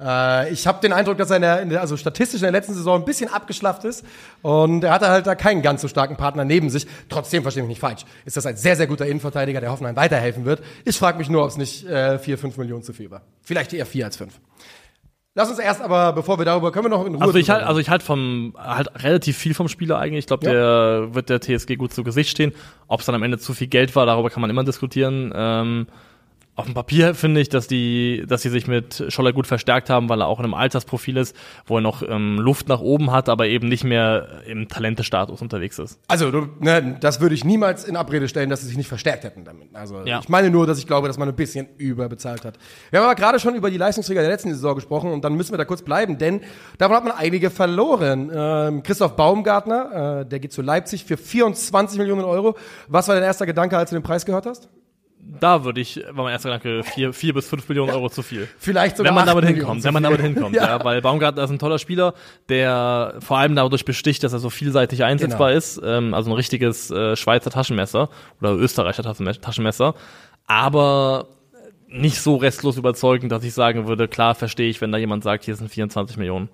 Äh, 0.00 0.52
ich 0.52 0.66
habe 0.66 0.80
den 0.80 0.92
Eindruck, 0.92 1.18
dass 1.18 1.30
er 1.30 1.36
in 1.36 1.42
der, 1.42 1.62
in 1.62 1.68
der, 1.70 1.80
also 1.80 1.96
statistisch 1.96 2.40
in 2.40 2.44
der 2.44 2.52
letzten 2.52 2.74
Saison 2.74 3.00
ein 3.00 3.04
bisschen 3.04 3.30
abgeschlafft 3.30 3.84
ist 3.84 4.04
und 4.42 4.84
er 4.84 4.92
hatte 4.92 5.08
halt 5.08 5.26
da 5.26 5.34
keinen 5.34 5.62
ganz 5.62 5.82
so 5.82 5.88
starken 5.88 6.16
Partner 6.16 6.44
neben 6.44 6.70
sich. 6.70 6.86
Trotzdem 7.08 7.42
verstehe 7.42 7.62
mich 7.62 7.70
nicht 7.70 7.80
falsch. 7.80 8.04
Ist 8.24 8.36
das 8.36 8.46
ein 8.46 8.56
sehr, 8.56 8.76
sehr 8.76 8.86
guter 8.86 9.06
Innenverteidiger, 9.06 9.60
der 9.60 9.72
Hoffenheim 9.72 9.96
weiterhelfen 9.96 10.44
wird? 10.44 10.62
Ich 10.84 10.98
frage 10.98 11.18
mich 11.18 11.28
nur, 11.28 11.42
ob 11.42 11.50
es 11.50 11.56
nicht 11.56 11.86
äh, 11.86 12.18
4, 12.18 12.38
5 12.38 12.56
Millionen 12.58 12.82
zu 12.82 12.92
viel 12.92 13.10
war. 13.10 13.22
Vielleicht 13.42 13.72
eher 13.72 13.86
4 13.86 14.04
als 14.04 14.16
5. 14.16 14.32
Lass 15.34 15.50
uns 15.50 15.60
erst 15.60 15.80
aber, 15.80 16.12
bevor 16.14 16.38
wir 16.38 16.44
darüber, 16.44 16.72
können 16.72 16.86
wir 16.86 16.90
noch 16.90 17.06
in 17.06 17.14
Ruhe. 17.14 17.22
Also 17.22 17.38
ich 17.38 17.48
halt, 17.48 17.64
also 17.64 17.78
ich 17.78 17.88
halt 17.88 18.02
vom, 18.02 18.56
halt 18.58 18.88
relativ 19.04 19.36
viel 19.36 19.54
vom 19.54 19.68
Spieler 19.68 19.98
eigentlich. 19.98 20.24
Ich 20.24 20.26
glaube, 20.26 20.46
ja. 20.46 20.52
der 20.52 21.14
wird 21.14 21.28
der 21.28 21.40
TSG 21.40 21.76
gut 21.76 21.92
zu 21.92 22.02
Gesicht 22.02 22.30
stehen. 22.30 22.52
Ob 22.88 23.00
es 23.00 23.06
dann 23.06 23.14
am 23.14 23.22
Ende 23.22 23.38
zu 23.38 23.54
viel 23.54 23.68
Geld 23.68 23.94
war, 23.94 24.04
darüber 24.04 24.30
kann 24.30 24.40
man 24.40 24.50
immer 24.50 24.64
diskutieren. 24.64 25.32
Ähm, 25.32 25.86
auf 26.58 26.64
dem 26.64 26.74
Papier 26.74 27.14
finde 27.14 27.40
ich, 27.40 27.48
dass 27.48 27.68
die, 27.68 28.24
dass 28.26 28.42
sie 28.42 28.50
sich 28.50 28.66
mit 28.66 29.04
Scholler 29.10 29.32
gut 29.32 29.46
verstärkt 29.46 29.90
haben, 29.90 30.08
weil 30.08 30.20
er 30.20 30.26
auch 30.26 30.40
in 30.40 30.44
einem 30.44 30.54
Altersprofil 30.54 31.16
ist, 31.16 31.36
wo 31.66 31.78
er 31.78 31.80
noch 31.80 32.02
ähm, 32.02 32.40
Luft 32.40 32.66
nach 32.66 32.80
oben 32.80 33.12
hat, 33.12 33.28
aber 33.28 33.46
eben 33.46 33.68
nicht 33.68 33.84
mehr 33.84 34.42
im 34.44 34.66
Talentestatus 34.66 35.40
unterwegs 35.40 35.78
ist. 35.78 36.00
Also, 36.08 36.32
du, 36.32 36.48
ne, 36.58 36.96
das 37.00 37.20
würde 37.20 37.36
ich 37.36 37.44
niemals 37.44 37.84
in 37.84 37.94
Abrede 37.94 38.26
stellen, 38.26 38.50
dass 38.50 38.62
sie 38.62 38.66
sich 38.66 38.76
nicht 38.76 38.88
verstärkt 38.88 39.22
hätten 39.22 39.44
damit. 39.44 39.68
Also, 39.72 40.02
ja. 40.04 40.18
ich 40.18 40.28
meine 40.28 40.50
nur, 40.50 40.66
dass 40.66 40.80
ich 40.80 40.88
glaube, 40.88 41.06
dass 41.06 41.16
man 41.16 41.28
ein 41.28 41.36
bisschen 41.36 41.68
überbezahlt 41.76 42.44
hat. 42.44 42.58
Wir 42.90 42.98
haben 42.98 43.06
aber 43.06 43.14
gerade 43.14 43.38
schon 43.38 43.54
über 43.54 43.70
die 43.70 43.78
Leistungsträger 43.78 44.22
der 44.22 44.30
letzten 44.30 44.50
Saison 44.50 44.74
gesprochen 44.74 45.12
und 45.12 45.22
dann 45.22 45.34
müssen 45.34 45.52
wir 45.52 45.58
da 45.58 45.64
kurz 45.64 45.82
bleiben, 45.82 46.18
denn 46.18 46.40
davon 46.78 46.96
hat 46.96 47.04
man 47.04 47.12
einige 47.12 47.50
verloren. 47.50 48.32
Ähm, 48.34 48.82
Christoph 48.82 49.14
Baumgartner, 49.14 50.22
äh, 50.22 50.26
der 50.26 50.40
geht 50.40 50.52
zu 50.52 50.62
Leipzig 50.62 51.04
für 51.04 51.16
24 51.16 51.98
Millionen 52.00 52.24
Euro. 52.24 52.56
Was 52.88 53.06
war 53.06 53.14
dein 53.14 53.22
erster 53.22 53.46
Gedanke, 53.46 53.78
als 53.78 53.90
du 53.90 53.96
den 53.96 54.02
Preis 54.02 54.26
gehört 54.26 54.44
hast? 54.44 54.68
Da 55.40 55.64
würde 55.64 55.80
ich, 55.80 56.00
war 56.10 56.24
mein 56.24 56.32
erster 56.32 56.48
Gedanke, 56.48 56.82
vier, 56.82 57.12
vier 57.12 57.34
bis 57.34 57.48
fünf 57.48 57.68
Millionen 57.68 57.90
Euro 57.90 58.08
zu 58.08 58.22
viel. 58.22 58.48
Vielleicht 58.58 58.96
sogar 58.96 59.10
Wenn 59.10 59.14
man 59.14 59.26
damit 59.26 59.44
hinkommt, 59.44 59.84
wenn 59.84 59.92
man 59.92 60.02
damit 60.02 60.20
hinkommt, 60.20 60.56
ja. 60.56 60.78
ja. 60.78 60.84
Weil 60.84 61.02
Baumgartner 61.02 61.44
ist 61.44 61.50
ein 61.50 61.58
toller 61.58 61.78
Spieler, 61.78 62.14
der 62.48 63.16
vor 63.20 63.38
allem 63.38 63.54
dadurch 63.54 63.84
besticht, 63.84 64.24
dass 64.24 64.32
er 64.32 64.38
so 64.38 64.50
vielseitig 64.50 65.04
einsetzbar 65.04 65.48
genau. 65.48 65.58
ist, 65.58 65.80
ähm, 65.84 66.14
also 66.14 66.30
ein 66.30 66.34
richtiges 66.34 66.90
äh, 66.90 67.14
Schweizer 67.16 67.50
Taschenmesser 67.50 68.08
oder 68.40 68.52
Österreicher 68.54 69.02
Taschenmesser, 69.02 69.94
aber 70.46 71.28
nicht 71.88 72.20
so 72.20 72.36
restlos 72.36 72.76
überzeugend, 72.76 73.32
dass 73.32 73.44
ich 73.44 73.54
sagen 73.54 73.86
würde, 73.86 74.08
klar 74.08 74.34
verstehe 74.34 74.68
ich, 74.68 74.80
wenn 74.80 74.92
da 74.92 74.98
jemand 74.98 75.24
sagt, 75.24 75.44
hier 75.44 75.56
sind 75.56 75.70
24 75.70 76.16
Millionen. 76.16 76.48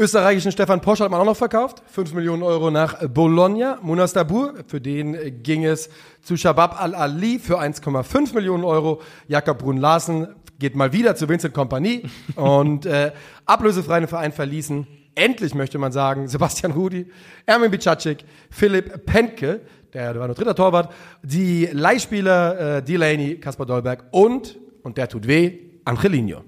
Österreichischen 0.00 0.50
Stefan 0.50 0.80
Posch 0.80 1.00
hat 1.00 1.10
man 1.10 1.20
auch 1.20 1.26
noch 1.26 1.36
verkauft. 1.36 1.82
5 1.88 2.14
Millionen 2.14 2.42
Euro 2.42 2.70
nach 2.70 3.06
Bologna. 3.06 3.78
Munas 3.82 4.14
Dabur, 4.14 4.54
für 4.66 4.80
den 4.80 5.42
ging 5.42 5.66
es 5.66 5.90
zu 6.22 6.38
Shabab 6.38 6.80
Al-Ali 6.80 7.38
für 7.38 7.60
1,5 7.60 8.34
Millionen 8.34 8.64
Euro. 8.64 9.02
Jakob 9.28 9.58
Brun-Larsen 9.58 10.28
geht 10.58 10.74
mal 10.74 10.94
wieder 10.94 11.16
zu 11.16 11.28
Vincent 11.28 11.52
Kompanie 11.52 12.04
und 12.34 12.86
äh, 12.86 13.12
ablösefreien 13.44 14.08
Verein 14.08 14.32
verließen. 14.32 14.86
Endlich 15.14 15.54
möchte 15.54 15.76
man 15.76 15.92
sagen, 15.92 16.28
Sebastian 16.28 16.72
Rudi, 16.72 17.04
Ermin 17.44 17.70
Bicacek, 17.70 18.24
Philipp 18.48 19.04
Penke, 19.04 19.60
der, 19.92 20.14
der 20.14 20.20
war 20.20 20.28
nur 20.28 20.34
dritter 20.34 20.54
Torwart, 20.54 20.94
die 21.22 21.68
Leihspieler 21.70 22.78
äh, 22.78 22.82
Delaney, 22.82 23.36
Kaspar 23.36 23.66
Dolberg 23.66 24.04
und, 24.12 24.56
und 24.82 24.96
der 24.96 25.10
tut 25.10 25.26
weh, 25.26 25.58
Angelino 25.84 26.42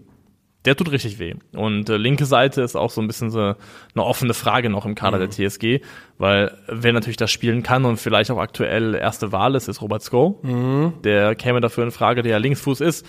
der 0.65 0.77
tut 0.77 0.91
richtig 0.93 1.19
weh. 1.19 1.35
Und 1.55 1.89
äh, 1.89 1.97
linke 1.97 2.25
Seite 2.25 2.63
ist 2.63 2.77
auch 2.77 2.91
so 2.91 3.01
ein 3.01 3.07
bisschen 3.07 3.31
so 3.31 3.41
eine 3.41 3.57
offene 3.97 4.35
Frage 4.35 4.71
noch 4.71 4.87
im 4.87 4.95
Kader 4.95 5.19
mhm. 5.19 5.31
der 5.31 5.31
TSG, 5.31 5.81
weil 6.19 6.57
wer 6.69 6.93
natürlich 6.93 7.17
das 7.17 7.31
spielen 7.31 7.63
kann 7.63 7.85
und 7.85 7.97
vielleicht 7.97 8.31
auch 8.31 8.39
aktuell 8.39 8.95
erste 8.95 9.33
Wahl 9.33 9.55
ist, 9.55 9.69
ist 9.69 9.83
Robert 9.83 10.03
Sko. 10.03 10.39
Mhm. 10.43 10.95
Der 11.03 11.35
käme 11.35 11.61
dafür 11.61 11.85
in 11.85 11.91
Frage, 11.91 12.23
der 12.23 12.33
ja 12.33 12.39
Linksfuß 12.39 12.81
ist. 12.81 13.07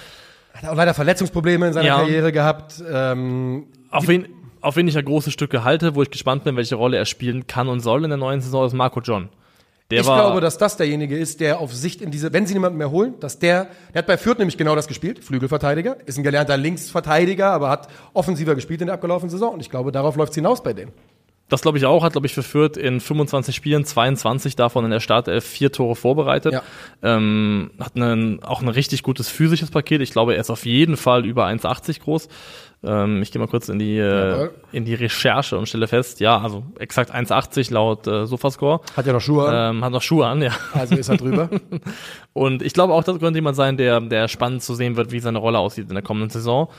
Hat 0.54 0.70
auch 0.70 0.76
leider 0.76 0.94
Verletzungsprobleme 0.94 1.68
in 1.68 1.74
seiner 1.74 1.88
ja. 1.88 1.96
Karriere 1.98 2.32
gehabt. 2.32 2.84
Ähm, 2.88 3.68
auf 3.90 4.08
wen, 4.08 4.28
auf 4.62 4.76
wen 4.76 4.88
ich 4.88 4.96
ja 4.96 5.02
große 5.02 5.32
Stücke 5.32 5.64
halte, 5.64 5.96
wo 5.96 6.02
ich 6.02 6.10
gespannt 6.10 6.44
bin, 6.44 6.56
welche 6.56 6.76
Rolle 6.76 6.98
er 6.98 7.06
spielen 7.06 7.48
kann 7.48 7.68
und 7.68 7.80
soll 7.82 8.04
in 8.04 8.10
der 8.10 8.18
neuen 8.18 8.42
Saison, 8.42 8.66
ist 8.66 8.74
Marco 8.74 9.00
John. 9.02 9.30
Der 9.94 10.02
ich 10.02 10.06
glaube, 10.06 10.42
dass 10.42 10.58
das 10.58 10.78
derjenige 10.78 11.18
ist, 11.18 11.40
der 11.40 11.60
auf 11.60 11.74
Sicht 11.74 12.02
in 12.02 12.12
diese, 12.12 12.34
wenn 12.34 12.46
sie 12.46 12.54
niemanden 12.54 12.78
mehr 12.78 12.92
holen, 12.92 13.16
dass 13.20 13.40
der, 13.40 13.68
der 13.94 14.00
hat 14.00 14.08
bei 14.08 14.18
Fürth 14.18 14.40
nämlich 14.40 14.58
genau 14.58 14.76
das 14.76 14.88
gespielt, 14.88 15.24
Flügelverteidiger, 15.24 15.98
ist 16.06 16.18
ein 16.18 16.24
gelernter 16.24 16.58
Linksverteidiger, 16.58 17.52
aber 17.52 17.70
hat 17.70 17.88
offensiver 18.14 18.56
gespielt 18.56 18.82
in 18.82 18.88
der 18.88 18.96
abgelaufenen 18.96 19.30
Saison 19.30 19.54
und 19.54 19.60
ich 19.60 19.70
glaube, 19.70 19.92
darauf 19.92 20.16
läuft 20.16 20.32
es 20.32 20.36
hinaus 20.36 20.64
bei 20.64 20.74
denen. 20.74 20.92
Das 21.50 21.62
glaube 21.62 21.78
ich 21.78 21.86
auch, 21.86 22.04
hat 22.04 22.14
glaube 22.14 22.26
ich 22.26 22.34
für 22.34 22.42
Fürth 22.42 22.78
in 22.78 23.00
25 23.00 23.56
Spielen 23.56 23.86
22 23.86 24.56
davon 24.56 24.86
in 24.86 24.92
der 24.92 25.00
Startelf 25.00 25.46
vier 25.46 25.72
Tore 25.72 25.96
vorbereitet. 25.96 26.54
Ja. 26.54 26.64
Ähm, 27.04 27.70
hat 27.80 27.96
einen, 27.96 28.42
auch 28.44 28.62
ein 28.62 28.70
richtig 28.70 29.04
gutes 29.04 29.30
physisches 29.30 29.70
Paket. 29.70 30.02
Ich 30.02 30.12
glaube, 30.12 30.34
er 30.34 30.42
ist 30.42 30.50
auf 30.50 30.66
jeden 30.66 30.98
Fall 30.98 31.26
über 31.26 31.46
1,80 31.46 32.00
groß. 32.00 32.28
Ähm, 32.86 33.22
ich 33.22 33.32
gehe 33.32 33.40
mal 33.40 33.48
kurz 33.48 33.70
in 33.70 33.80
die, 33.80 33.98
äh, 33.98 34.50
in 34.72 34.84
die 34.84 34.94
Recherche 34.94 35.58
und 35.58 35.68
stelle 35.70 35.88
fest, 35.88 36.20
ja, 36.20 36.40
also 36.40 36.64
exakt 36.80 37.14
1,80 37.14 37.74
laut 37.74 38.08
äh, 38.08 38.26
Sofascore. 38.26 38.82
Hat 38.98 39.06
ja 39.06 39.14
noch 39.14 39.22
Schuhe 39.22 39.48
an. 39.48 39.78
Ähm, 39.78 39.86
hat 39.86 39.94
noch 39.94 40.02
Schuhe 40.02 40.28
an, 40.28 40.42
ja. 40.42 40.52
Also 40.74 40.96
ist 40.96 41.08
er 41.08 41.18
drüber. 41.18 41.50
und 42.34 42.62
ich 42.62 42.74
glaube 42.74 42.94
auch, 42.94 43.04
das 43.04 43.20
könnte 43.20 43.38
jemand 43.38 43.56
sein, 43.56 43.78
der, 43.78 44.02
der 44.02 44.28
spannend 44.28 44.64
zu 44.64 44.76
sehen 44.76 44.98
wird, 44.98 45.12
wie 45.12 45.20
seine 45.20 45.38
Rolle 45.38 45.60
aussieht 45.60 45.88
in 45.88 45.94
der 45.94 46.04
kommenden 46.04 46.30
Saison. 46.30 46.70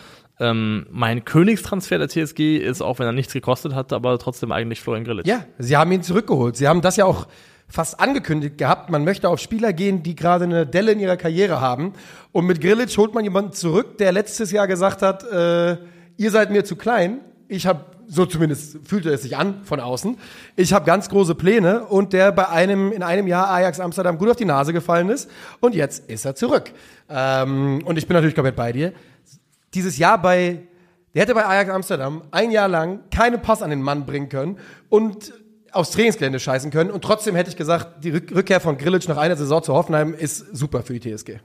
Ähm, 0.40 0.86
mein 0.90 1.24
Königstransfer 1.24 1.98
der 1.98 2.08
TSG 2.08 2.58
ist, 2.58 2.82
auch 2.82 2.98
wenn 2.98 3.06
er 3.06 3.12
nichts 3.12 3.32
gekostet 3.32 3.74
hat, 3.74 3.92
aber 3.92 4.18
trotzdem 4.18 4.52
eigentlich 4.52 4.80
Florian 4.80 5.04
Grillitsch. 5.04 5.26
Ja, 5.26 5.44
sie 5.58 5.76
haben 5.76 5.92
ihn 5.92 6.02
zurückgeholt. 6.02 6.56
Sie 6.56 6.68
haben 6.68 6.80
das 6.80 6.96
ja 6.96 7.04
auch 7.04 7.28
fast 7.68 7.98
angekündigt 7.98 8.58
gehabt, 8.58 8.90
man 8.90 9.04
möchte 9.04 9.28
auf 9.28 9.40
Spieler 9.40 9.72
gehen, 9.72 10.02
die 10.02 10.14
gerade 10.14 10.44
eine 10.44 10.66
Delle 10.66 10.92
in 10.92 11.00
ihrer 11.00 11.16
Karriere 11.16 11.60
haben. 11.60 11.94
Und 12.32 12.46
mit 12.46 12.60
Grillitsch 12.60 12.96
holt 12.98 13.14
man 13.14 13.24
jemanden 13.24 13.52
zurück, 13.52 13.98
der 13.98 14.12
letztes 14.12 14.50
Jahr 14.50 14.66
gesagt 14.66 15.02
hat, 15.02 15.24
äh, 15.24 15.78
ihr 16.16 16.30
seid 16.30 16.50
mir 16.50 16.64
zu 16.64 16.76
klein. 16.76 17.20
Ich 17.48 17.66
habe 17.66 17.84
so 18.06 18.26
zumindest 18.26 18.78
fühlte 18.84 19.10
es 19.10 19.22
sich 19.22 19.36
an 19.36 19.64
von 19.64 19.80
außen. 19.80 20.16
Ich 20.56 20.72
habe 20.72 20.84
ganz 20.84 21.08
große 21.08 21.34
Pläne 21.34 21.84
und 21.86 22.12
der 22.12 22.32
bei 22.32 22.48
einem 22.48 22.92
in 22.92 23.02
einem 23.02 23.26
Jahr 23.26 23.50
Ajax 23.50 23.80
Amsterdam 23.80 24.18
gut 24.18 24.30
auf 24.30 24.36
die 24.36 24.44
Nase 24.44 24.72
gefallen 24.72 25.08
ist 25.08 25.30
und 25.60 25.74
jetzt 25.74 26.08
ist 26.10 26.24
er 26.24 26.34
zurück. 26.34 26.72
Ähm, 27.08 27.82
und 27.84 27.96
ich 27.96 28.06
bin 28.06 28.14
natürlich 28.14 28.34
komplett 28.34 28.56
bei 28.56 28.72
dir. 28.72 28.92
Dieses 29.72 29.98
Jahr 29.98 30.20
bei 30.20 30.60
der 31.14 31.22
hätte 31.22 31.34
bei 31.34 31.46
Ajax 31.46 31.70
Amsterdam 31.70 32.22
ein 32.32 32.50
Jahr 32.50 32.68
lang 32.68 33.00
keinen 33.10 33.40
Pass 33.40 33.62
an 33.62 33.70
den 33.70 33.82
Mann 33.82 34.04
bringen 34.04 34.28
können 34.28 34.58
und 34.88 35.32
aufs 35.70 35.92
Trainingsgelände 35.92 36.40
scheißen 36.40 36.70
können 36.70 36.90
und 36.90 37.02
trotzdem 37.02 37.36
hätte 37.36 37.50
ich 37.50 37.56
gesagt, 37.56 38.04
die 38.04 38.10
Rückkehr 38.10 38.60
von 38.60 38.78
Grillitsch 38.78 39.08
nach 39.08 39.16
einer 39.16 39.36
Saison 39.36 39.62
zu 39.62 39.74
Hoffenheim 39.74 40.14
ist 40.14 40.56
super 40.56 40.82
für 40.82 40.98
die 40.98 41.14
TSG. 41.14 41.38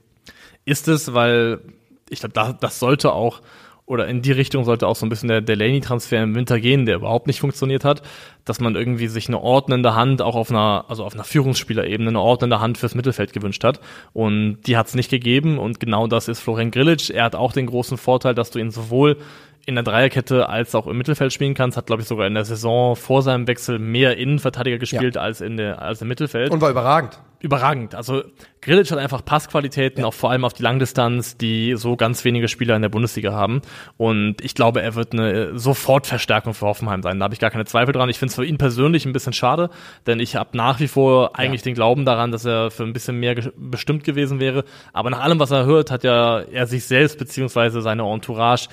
Ist 0.66 0.88
es, 0.88 1.14
weil 1.14 1.62
ich 2.10 2.20
glaube, 2.20 2.34
da, 2.34 2.54
das 2.54 2.80
sollte 2.80 3.12
auch 3.14 3.42
oder 3.90 4.08
in 4.08 4.22
die 4.22 4.32
Richtung 4.32 4.66
sollte 4.66 4.88
auch 4.88 4.96
so 4.96 5.04
ein 5.04 5.10
bisschen 5.10 5.30
der 5.30 5.42
Delaney-Transfer 5.42 6.22
im 6.22 6.36
Winter 6.36 6.60
gehen, 6.60 6.86
der 6.86 6.98
überhaupt 6.98 7.26
nicht 7.26 7.40
funktioniert 7.40 7.84
hat, 7.84 8.04
dass 8.46 8.60
man 8.60 8.76
irgendwie 8.76 9.08
sich 9.08 9.28
eine 9.28 9.42
ordnende 9.42 9.96
Hand 9.96 10.22
auch 10.22 10.36
auf 10.36 10.52
einer, 10.52 10.86
also 10.88 11.04
auf 11.04 11.16
einer 11.16 11.24
Führungsspielerebene 11.24 12.10
eine 12.10 12.22
ordnende 12.22 12.60
Hand 12.60 12.78
fürs 12.78 12.94
Mittelfeld 12.94 13.34
gewünscht 13.34 13.64
hat. 13.64 13.80
Und 14.14 14.60
die 14.68 14.78
hat 14.78 14.90
es 14.90 14.94
nicht 14.94 15.10
gegeben 15.10 15.58
und 15.58 15.80
genau 15.80 16.06
das 16.06 16.28
ist 16.28 16.40
Florian 16.40 16.70
Grillitsch. 16.70 17.10
Er 17.10 17.24
hat 17.24 17.36
auch 17.36 17.52
den 17.52 17.66
großen 17.66 17.98
Vorteil, 17.98 18.36
dass 18.36 18.52
du 18.52 18.60
ihn 18.60 18.70
sowohl 18.70 19.18
in 19.66 19.76
der 19.76 19.84
Dreierkette 19.84 20.50
als 20.50 20.74
auch 20.74 20.88
im 20.88 20.98
Mittelfeld 20.98 21.32
spielen 21.32 21.54
kannst. 21.54 21.78
Hat, 21.78 21.86
glaube 21.86 22.02
ich, 22.02 22.08
sogar 22.08 22.28
in 22.28 22.34
der 22.34 22.46
Saison 22.46 22.96
vor 22.96 23.22
seinem 23.22 23.48
Wechsel 23.48 23.80
mehr 23.80 24.18
Innenverteidiger 24.18 24.78
gespielt 24.78 25.16
ja. 25.16 25.22
als, 25.22 25.42
in 25.42 25.58
der, 25.58 25.82
als 25.82 26.02
im 26.02 26.08
Mittelfeld. 26.08 26.52
Und 26.52 26.62
war 26.62 26.70
überragend. 26.70 27.20
Überragend. 27.42 27.96
Also 27.96 28.24
Grilic 28.62 28.92
hat 28.92 28.98
einfach 28.98 29.24
Passqualitäten, 29.24 30.02
ja. 30.02 30.08
auch 30.08 30.14
vor 30.14 30.32
allem 30.32 30.44
auf 30.44 30.54
die 30.54 30.64
Langdistanz, 30.64 31.38
die 31.38 31.76
so 31.78 31.96
ganz 31.96 32.26
wenige 32.26 32.50
Spieler 32.50 32.76
in 32.76 32.82
der 32.82 32.90
Bundesliga 32.90 33.32
haben. 33.32 33.62
Und 33.96 34.42
ich 34.42 34.56
glaube, 34.56 34.82
er 34.82 34.96
wird 34.96 35.14
eine 35.14 35.58
Sofortverstärkung 35.58 36.54
für 36.54 36.66
Hoffenheim 36.66 37.02
sein. 37.02 37.20
Da 37.20 37.24
habe 37.24 37.34
ich 37.34 37.40
gar 37.40 37.52
keine 37.52 37.64
Zweifel 37.66 37.94
dran. 37.94 38.10
Ich 38.10 38.20
finde 38.20 38.32
es 38.32 38.36
für 38.36 38.46
ihn 38.46 38.58
persönlich 38.58 39.06
ein 39.06 39.14
bisschen 39.14 39.32
schade, 39.34 39.70
denn 40.06 40.20
ich 40.20 40.36
habe 40.36 40.58
nach 40.58 40.82
wie 40.82 40.90
vor 40.90 41.38
eigentlich 41.38 41.62
ja. 41.62 41.66
den 41.66 41.76
Glauben 41.76 42.04
daran, 42.04 42.32
dass 42.32 42.44
er 42.44 42.72
für 42.72 42.84
ein 42.84 42.92
bisschen 42.92 43.18
mehr 43.20 43.36
bestimmt 43.56 44.04
gewesen 44.04 44.42
wäre. 44.42 44.66
Aber 44.92 45.10
nach 45.10 45.22
allem, 45.22 45.40
was 45.40 45.52
er 45.52 45.66
hört, 45.66 45.92
hat 45.92 46.04
ja 46.04 46.40
er 46.40 46.68
sich 46.68 46.86
selbst 46.86 47.18
beziehungsweise 47.18 47.82
seine 47.82 48.04
Entourage 48.04 48.68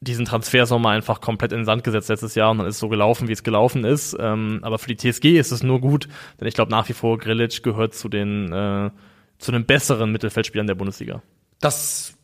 diesen 0.00 0.24
Transfersommer 0.24 0.90
einfach 0.90 1.20
komplett 1.20 1.52
in 1.52 1.60
den 1.60 1.64
Sand 1.64 1.84
gesetzt 1.84 2.08
letztes 2.08 2.34
Jahr 2.34 2.50
und 2.50 2.58
dann 2.58 2.66
ist 2.66 2.78
so 2.78 2.88
gelaufen, 2.88 3.28
wie 3.28 3.32
es 3.32 3.42
gelaufen 3.42 3.84
ist. 3.84 4.16
Ähm, 4.18 4.60
aber 4.62 4.78
für 4.78 4.94
die 4.94 4.96
TSG 4.96 5.38
ist 5.38 5.52
es 5.52 5.62
nur 5.62 5.80
gut, 5.80 6.08
denn 6.40 6.48
ich 6.48 6.54
glaube 6.54 6.70
nach 6.70 6.88
wie 6.88 6.94
vor 6.94 7.18
Grilic 7.18 7.62
gehört 7.62 7.94
zu 7.94 8.08
den 8.08 8.52
äh, 8.52 8.90
zu 9.38 9.52
den 9.52 9.64
besseren 9.64 10.12
Mittelfeldspielern 10.12 10.66
der 10.66 10.74
Bundesliga. 10.74 11.22
Das 11.60 12.14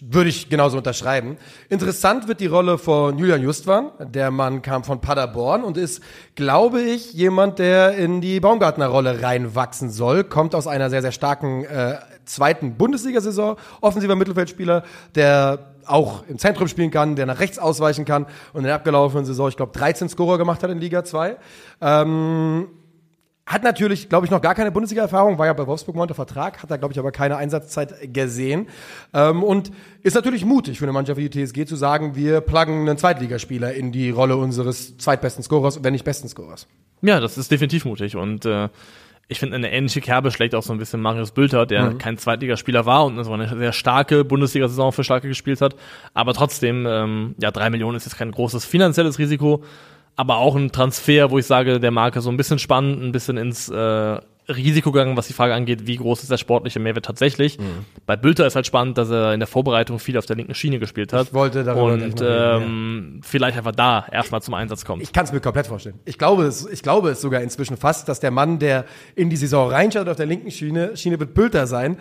würde 0.00 0.30
ich 0.30 0.48
genauso 0.48 0.76
unterschreiben. 0.76 1.36
Interessant 1.68 2.28
wird 2.28 2.40
die 2.40 2.46
Rolle 2.46 2.78
von 2.78 3.18
Julian 3.18 3.42
Justwan. 3.42 3.90
Der 3.98 4.30
Mann 4.30 4.62
kam 4.62 4.84
von 4.84 5.00
Paderborn 5.00 5.64
und 5.64 5.76
ist, 5.76 6.02
glaube 6.34 6.82
ich, 6.82 7.12
jemand, 7.12 7.58
der 7.58 7.96
in 7.96 8.20
die 8.20 8.40
Baumgartner 8.40 8.86
Rolle 8.86 9.22
reinwachsen 9.22 9.90
soll. 9.90 10.24
Kommt 10.24 10.54
aus 10.54 10.66
einer 10.66 10.90
sehr, 10.90 11.02
sehr 11.02 11.12
starken 11.12 11.64
äh, 11.64 11.96
zweiten 12.24 12.76
Bundesliga-Saison. 12.76 13.56
Offensiver 13.80 14.16
Mittelfeldspieler, 14.16 14.84
der 15.14 15.73
auch 15.86 16.24
im 16.28 16.38
Zentrum 16.38 16.68
spielen 16.68 16.90
kann, 16.90 17.16
der 17.16 17.26
nach 17.26 17.40
rechts 17.40 17.58
ausweichen 17.58 18.04
kann 18.04 18.26
und 18.52 18.60
in 18.60 18.64
der 18.64 18.74
abgelaufenen 18.74 19.24
Saison, 19.24 19.48
ich 19.48 19.56
glaube, 19.56 19.72
13 19.72 20.08
Scorer 20.08 20.38
gemacht 20.38 20.62
hat 20.62 20.70
in 20.70 20.78
Liga 20.78 21.04
2. 21.04 21.36
Ähm, 21.80 22.68
hat 23.46 23.62
natürlich, 23.62 24.08
glaube 24.08 24.24
ich, 24.24 24.30
noch 24.30 24.40
gar 24.40 24.54
keine 24.54 24.72
Bundesliga-Erfahrung, 24.72 25.36
war 25.36 25.46
ja 25.46 25.52
bei 25.52 25.66
Wolfsburg 25.66 25.96
unter 25.96 26.14
Vertrag, 26.14 26.62
hat 26.62 26.70
da, 26.70 26.78
glaube 26.78 26.92
ich, 26.92 26.98
aber 26.98 27.12
keine 27.12 27.36
Einsatzzeit 27.36 28.12
gesehen. 28.14 28.68
Ähm, 29.12 29.42
und 29.42 29.70
ist 30.02 30.14
natürlich 30.14 30.46
mutig 30.46 30.78
für 30.78 30.86
eine 30.86 30.92
Mannschaft 30.92 31.18
wie 31.18 31.28
die 31.28 31.44
TSG 31.44 31.66
zu 31.66 31.76
sagen, 31.76 32.16
wir 32.16 32.40
pluggen 32.40 32.88
einen 32.88 32.96
Zweitligaspieler 32.96 33.74
in 33.74 33.92
die 33.92 34.08
Rolle 34.08 34.36
unseres 34.36 34.96
zweitbesten 34.96 35.44
Scorers, 35.44 35.84
wenn 35.84 35.92
nicht 35.92 36.06
besten 36.06 36.28
Scorers. 36.28 36.66
Ja, 37.02 37.20
das 37.20 37.36
ist 37.36 37.50
definitiv 37.50 37.84
mutig 37.84 38.16
und 38.16 38.46
äh, 38.46 38.70
ich 39.28 39.38
finde, 39.38 39.56
eine 39.56 39.72
ähnliche 39.72 40.00
Kerbe 40.00 40.30
schlägt 40.30 40.54
auch 40.54 40.62
so 40.62 40.72
ein 40.72 40.78
bisschen 40.78 41.00
Marius 41.00 41.30
Bülter, 41.30 41.66
der 41.66 41.90
mhm. 41.90 41.98
kein 41.98 42.18
Zweitligaspieler 42.18 42.84
war 42.84 43.06
und 43.06 43.22
so 43.24 43.32
eine 43.32 43.48
sehr 43.56 43.72
starke 43.72 44.24
Bundesliga-Saison 44.24 44.92
für 44.92 45.04
Schalke 45.04 45.28
gespielt 45.28 45.60
hat. 45.60 45.76
Aber 46.12 46.34
trotzdem, 46.34 46.86
ähm, 46.86 47.34
ja, 47.38 47.50
drei 47.50 47.70
Millionen 47.70 47.96
ist 47.96 48.04
jetzt 48.04 48.18
kein 48.18 48.30
großes 48.30 48.64
finanzielles 48.64 49.18
Risiko, 49.18 49.64
aber 50.16 50.38
auch 50.38 50.56
ein 50.56 50.72
Transfer, 50.72 51.30
wo 51.30 51.38
ich 51.38 51.46
sage, 51.46 51.80
der 51.80 51.90
Marke 51.90 52.20
so 52.20 52.30
ein 52.30 52.36
bisschen 52.36 52.58
spannend, 52.58 53.02
ein 53.02 53.12
bisschen 53.12 53.36
ins 53.36 53.68
äh, 53.68 54.18
Risiko 54.48 54.92
gegangen, 54.92 55.16
was 55.16 55.26
die 55.26 55.32
Frage 55.32 55.54
angeht, 55.54 55.86
wie 55.86 55.96
groß 55.96 56.22
ist 56.22 56.30
der 56.30 56.36
sportliche 56.36 56.78
Mehrwert 56.78 57.04
tatsächlich. 57.04 57.58
Mhm. 57.58 57.86
Bei 58.04 58.16
Bülter 58.16 58.46
ist 58.46 58.56
halt 58.56 58.66
spannend, 58.66 58.98
dass 58.98 59.08
er 59.10 59.32
in 59.32 59.40
der 59.40 59.46
Vorbereitung 59.46 59.98
viel 59.98 60.18
auf 60.18 60.26
der 60.26 60.36
linken 60.36 60.54
Schiene 60.54 60.78
gespielt 60.78 61.12
hat. 61.12 61.28
Ich 61.28 61.34
wollte 61.34 61.64
darüber 61.64 61.94
Und 61.94 62.20
ähm, 62.20 63.12
ja. 63.16 63.20
vielleicht 63.22 63.56
einfach 63.56 63.72
da 63.72 64.06
erstmal 64.12 64.42
zum 64.42 64.54
Einsatz 64.54 64.84
kommt. 64.84 65.02
Ich 65.02 65.12
kann 65.12 65.24
es 65.24 65.32
mir 65.32 65.40
komplett 65.40 65.66
vorstellen. 65.66 65.98
Ich 66.04 66.18
glaube, 66.18 66.44
es, 66.44 66.66
ich 66.66 66.82
glaube 66.82 67.10
es 67.10 67.22
sogar 67.22 67.40
inzwischen 67.40 67.76
fast, 67.76 68.08
dass 68.08 68.20
der 68.20 68.30
Mann, 68.30 68.58
der 68.58 68.84
in 69.14 69.30
die 69.30 69.36
Saison 69.36 69.70
reinschaut 69.70 70.08
auf 70.08 70.16
der 70.16 70.26
linken 70.26 70.50
Schiene, 70.50 70.96
Schiene 70.96 71.18
wird 71.18 71.32
Bülter 71.32 71.66
sein. 71.66 71.98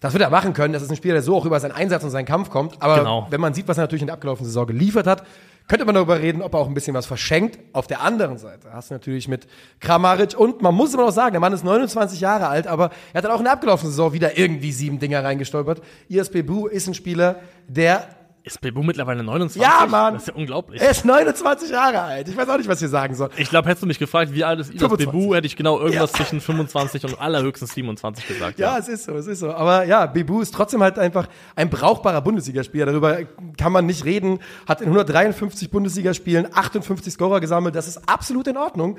Das 0.00 0.12
wird 0.12 0.22
er 0.22 0.30
machen 0.30 0.52
können. 0.52 0.72
Das 0.72 0.82
ist 0.82 0.90
ein 0.90 0.96
Spieler, 0.96 1.14
der 1.14 1.22
so 1.22 1.36
auch 1.36 1.46
über 1.46 1.58
seinen 1.60 1.72
Einsatz 1.72 2.04
und 2.04 2.10
seinen 2.10 2.26
Kampf 2.26 2.50
kommt. 2.50 2.82
Aber 2.82 2.98
genau. 2.98 3.26
wenn 3.30 3.40
man 3.40 3.54
sieht, 3.54 3.66
was 3.68 3.78
er 3.78 3.82
natürlich 3.82 4.02
in 4.02 4.08
der 4.08 4.14
abgelaufenen 4.14 4.46
Saison 4.46 4.66
geliefert 4.66 5.06
hat, 5.06 5.24
könnte 5.68 5.84
man 5.84 5.94
darüber 5.94 6.20
reden, 6.20 6.42
ob 6.42 6.54
er 6.54 6.60
auch 6.60 6.68
ein 6.68 6.74
bisschen 6.74 6.94
was 6.94 7.06
verschenkt. 7.06 7.58
Auf 7.72 7.86
der 7.86 8.00
anderen 8.00 8.38
Seite 8.38 8.72
hast 8.72 8.90
du 8.90 8.94
natürlich 8.94 9.28
mit 9.28 9.46
Kramaric 9.80 10.38
und 10.38 10.62
man 10.62 10.74
muss 10.74 10.94
immer 10.94 11.06
noch 11.06 11.12
sagen, 11.12 11.32
der 11.32 11.40
Mann 11.40 11.52
ist 11.52 11.64
29 11.64 12.20
Jahre 12.20 12.48
alt, 12.48 12.66
aber 12.66 12.90
er 13.12 13.18
hat 13.18 13.24
dann 13.24 13.32
auch 13.32 13.38
in 13.38 13.44
der 13.44 13.52
abgelaufenen 13.54 13.90
Saison 13.90 14.12
wieder 14.12 14.38
irgendwie 14.38 14.72
sieben 14.72 14.98
Dinger 14.98 15.24
reingestolpert. 15.24 15.82
ISP 16.08 16.42
Bu 16.42 16.66
ist 16.66 16.86
ein 16.86 16.94
Spieler, 16.94 17.40
der 17.66 18.08
ist 18.46 18.60
Bebu 18.60 18.84
mittlerweile 18.84 19.24
29? 19.24 19.60
Ja, 19.60 19.86
Mann. 19.86 20.14
Das 20.14 20.22
ist 20.22 20.28
ja 20.28 20.34
unglaublich. 20.34 20.80
Er 20.80 20.90
ist 20.90 21.04
29 21.04 21.68
Jahre 21.68 22.00
alt. 22.00 22.28
Ich 22.28 22.36
weiß 22.36 22.48
auch 22.48 22.56
nicht, 22.56 22.68
was 22.68 22.80
ich 22.80 22.88
sagen 22.88 23.16
soll. 23.16 23.28
Ich 23.36 23.50
glaube, 23.50 23.68
hättest 23.68 23.82
du 23.82 23.88
mich 23.88 23.98
gefragt, 23.98 24.32
wie 24.32 24.44
alt 24.44 24.60
ist 24.60 24.72
Idas 24.72 24.96
Bebu, 24.96 25.34
hätte 25.34 25.48
ich 25.48 25.56
genau 25.56 25.80
irgendwas 25.80 26.12
ja. 26.12 26.18
zwischen 26.18 26.40
25 26.40 27.04
und 27.04 27.20
allerhöchstens 27.20 27.74
27 27.74 28.28
gesagt. 28.28 28.58
Ja, 28.60 28.74
ja, 28.74 28.78
es 28.78 28.86
ist 28.86 29.04
so, 29.04 29.16
es 29.16 29.26
ist 29.26 29.40
so. 29.40 29.52
Aber 29.52 29.84
ja, 29.84 30.06
Bebu 30.06 30.40
ist 30.40 30.54
trotzdem 30.54 30.80
halt 30.80 30.96
einfach 30.96 31.28
ein 31.56 31.70
brauchbarer 31.70 32.20
Bundesligaspieler. 32.20 32.86
Darüber 32.86 33.18
kann 33.58 33.72
man 33.72 33.84
nicht 33.84 34.04
reden. 34.04 34.38
Hat 34.68 34.80
in 34.80 34.86
153 34.86 35.68
Bundesligaspielen 35.68 36.46
58 36.54 37.12
Scorer 37.12 37.40
gesammelt. 37.40 37.74
Das 37.74 37.88
ist 37.88 38.08
absolut 38.08 38.46
in 38.46 38.56
Ordnung. 38.56 38.96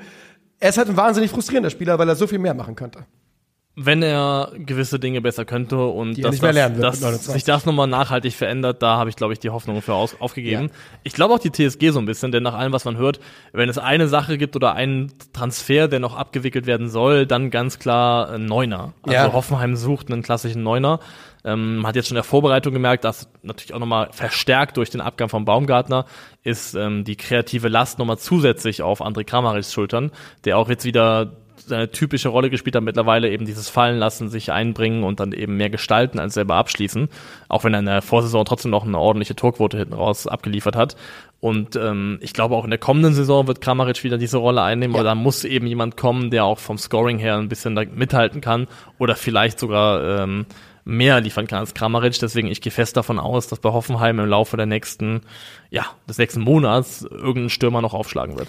Er 0.60 0.68
ist 0.68 0.76
halt 0.76 0.90
ein 0.90 0.96
wahnsinnig 0.98 1.30
frustrierender 1.30 1.70
Spieler, 1.70 1.98
weil 1.98 2.08
er 2.08 2.16
so 2.16 2.26
viel 2.26 2.38
mehr 2.38 2.52
machen 2.52 2.76
könnte 2.76 3.06
wenn 3.80 4.02
er 4.02 4.50
gewisse 4.56 4.98
Dinge 4.98 5.20
besser 5.20 5.44
könnte 5.44 5.78
und 5.78 6.22
dass, 6.22 6.40
das, 6.40 7.00
dass 7.00 7.24
sich 7.26 7.44
das 7.44 7.64
nochmal 7.64 7.86
nachhaltig 7.86 8.34
verändert, 8.34 8.82
da 8.82 8.96
habe 8.96 9.08
ich, 9.08 9.14
glaube 9.14 9.32
ich, 9.32 9.38
die 9.38 9.50
Hoffnung 9.50 9.80
für 9.82 9.94
aus, 9.94 10.20
aufgegeben. 10.20 10.64
Ja. 10.64 10.70
Ich 11.04 11.12
glaube 11.12 11.32
auch 11.32 11.38
die 11.38 11.52
TSG 11.52 11.90
so 11.90 12.00
ein 12.00 12.06
bisschen, 12.06 12.32
denn 12.32 12.42
nach 12.42 12.54
allem, 12.54 12.72
was 12.72 12.84
man 12.84 12.96
hört, 12.96 13.20
wenn 13.52 13.68
es 13.68 13.78
eine 13.78 14.08
Sache 14.08 14.36
gibt 14.36 14.56
oder 14.56 14.74
einen 14.74 15.12
Transfer, 15.32 15.86
der 15.86 16.00
noch 16.00 16.16
abgewickelt 16.16 16.66
werden 16.66 16.88
soll, 16.88 17.24
dann 17.24 17.50
ganz 17.50 17.78
klar 17.78 18.30
ein 18.30 18.46
Neuner. 18.46 18.94
Also 19.02 19.14
ja. 19.14 19.32
Hoffenheim 19.32 19.76
sucht 19.76 20.10
einen 20.10 20.22
klassischen 20.22 20.64
Neuner. 20.64 20.98
Ähm, 21.44 21.76
man 21.76 21.86
hat 21.86 21.96
jetzt 21.96 22.08
schon 22.08 22.16
in 22.16 22.22
der 22.22 22.24
Vorbereitung 22.24 22.72
gemerkt, 22.72 23.04
dass 23.04 23.28
natürlich 23.42 23.74
auch 23.74 23.78
nochmal 23.78 24.08
verstärkt 24.10 24.76
durch 24.76 24.90
den 24.90 25.00
Abgang 25.00 25.28
von 25.28 25.44
Baumgartner 25.44 26.04
ist 26.42 26.74
ähm, 26.74 27.04
die 27.04 27.14
kreative 27.14 27.68
Last 27.68 28.00
nochmal 28.00 28.18
zusätzlich 28.18 28.82
auf 28.82 29.00
André 29.00 29.24
Kramarichs 29.24 29.72
Schultern, 29.72 30.10
der 30.44 30.58
auch 30.58 30.68
jetzt 30.68 30.84
wieder 30.84 31.36
seine 31.66 31.90
typische 31.90 32.28
Rolle 32.28 32.50
gespielt 32.50 32.76
hat, 32.76 32.82
mittlerweile 32.82 33.30
eben 33.30 33.46
dieses 33.46 33.68
Fallen 33.68 33.98
lassen, 33.98 34.28
sich 34.28 34.52
einbringen 34.52 35.04
und 35.04 35.20
dann 35.20 35.32
eben 35.32 35.56
mehr 35.56 35.70
gestalten 35.70 36.18
als 36.18 36.34
selber 36.34 36.56
abschließen. 36.56 37.08
Auch 37.48 37.64
wenn 37.64 37.74
er 37.74 37.80
in 37.80 37.86
der 37.86 38.02
Vorsaison 38.02 38.44
trotzdem 38.44 38.70
noch 38.70 38.86
eine 38.86 38.98
ordentliche 38.98 39.36
Torquote 39.36 39.78
hinten 39.78 39.94
raus 39.94 40.26
abgeliefert 40.26 40.76
hat. 40.76 40.96
Und 41.40 41.76
ähm, 41.76 42.18
ich 42.20 42.32
glaube 42.32 42.56
auch 42.56 42.64
in 42.64 42.70
der 42.70 42.78
kommenden 42.78 43.14
Saison 43.14 43.46
wird 43.46 43.60
Kramaric 43.60 44.02
wieder 44.02 44.18
diese 44.18 44.38
Rolle 44.38 44.62
einnehmen, 44.62 44.94
ja. 44.94 45.00
aber 45.00 45.08
da 45.08 45.14
muss 45.14 45.44
eben 45.44 45.66
jemand 45.66 45.96
kommen, 45.96 46.30
der 46.30 46.44
auch 46.44 46.58
vom 46.58 46.78
Scoring 46.78 47.18
her 47.18 47.36
ein 47.36 47.48
bisschen 47.48 47.74
mithalten 47.94 48.40
kann 48.40 48.66
oder 48.98 49.14
vielleicht 49.14 49.60
sogar 49.60 50.22
ähm, 50.22 50.46
mehr 50.84 51.20
liefern 51.20 51.46
kann 51.46 51.60
als 51.60 51.74
Kramaric. 51.74 52.18
Deswegen 52.18 52.48
ich 52.48 52.60
gehe 52.60 52.72
fest 52.72 52.96
davon 52.96 53.18
aus, 53.18 53.46
dass 53.46 53.60
bei 53.60 53.70
Hoffenheim 53.70 54.18
im 54.18 54.26
Laufe 54.26 54.56
der 54.56 54.66
nächsten, 54.66 55.20
ja, 55.70 55.86
des 56.08 56.18
nächsten 56.18 56.40
Monats 56.40 57.02
irgendein 57.02 57.50
Stürmer 57.50 57.82
noch 57.82 57.94
aufschlagen 57.94 58.36
wird. 58.36 58.48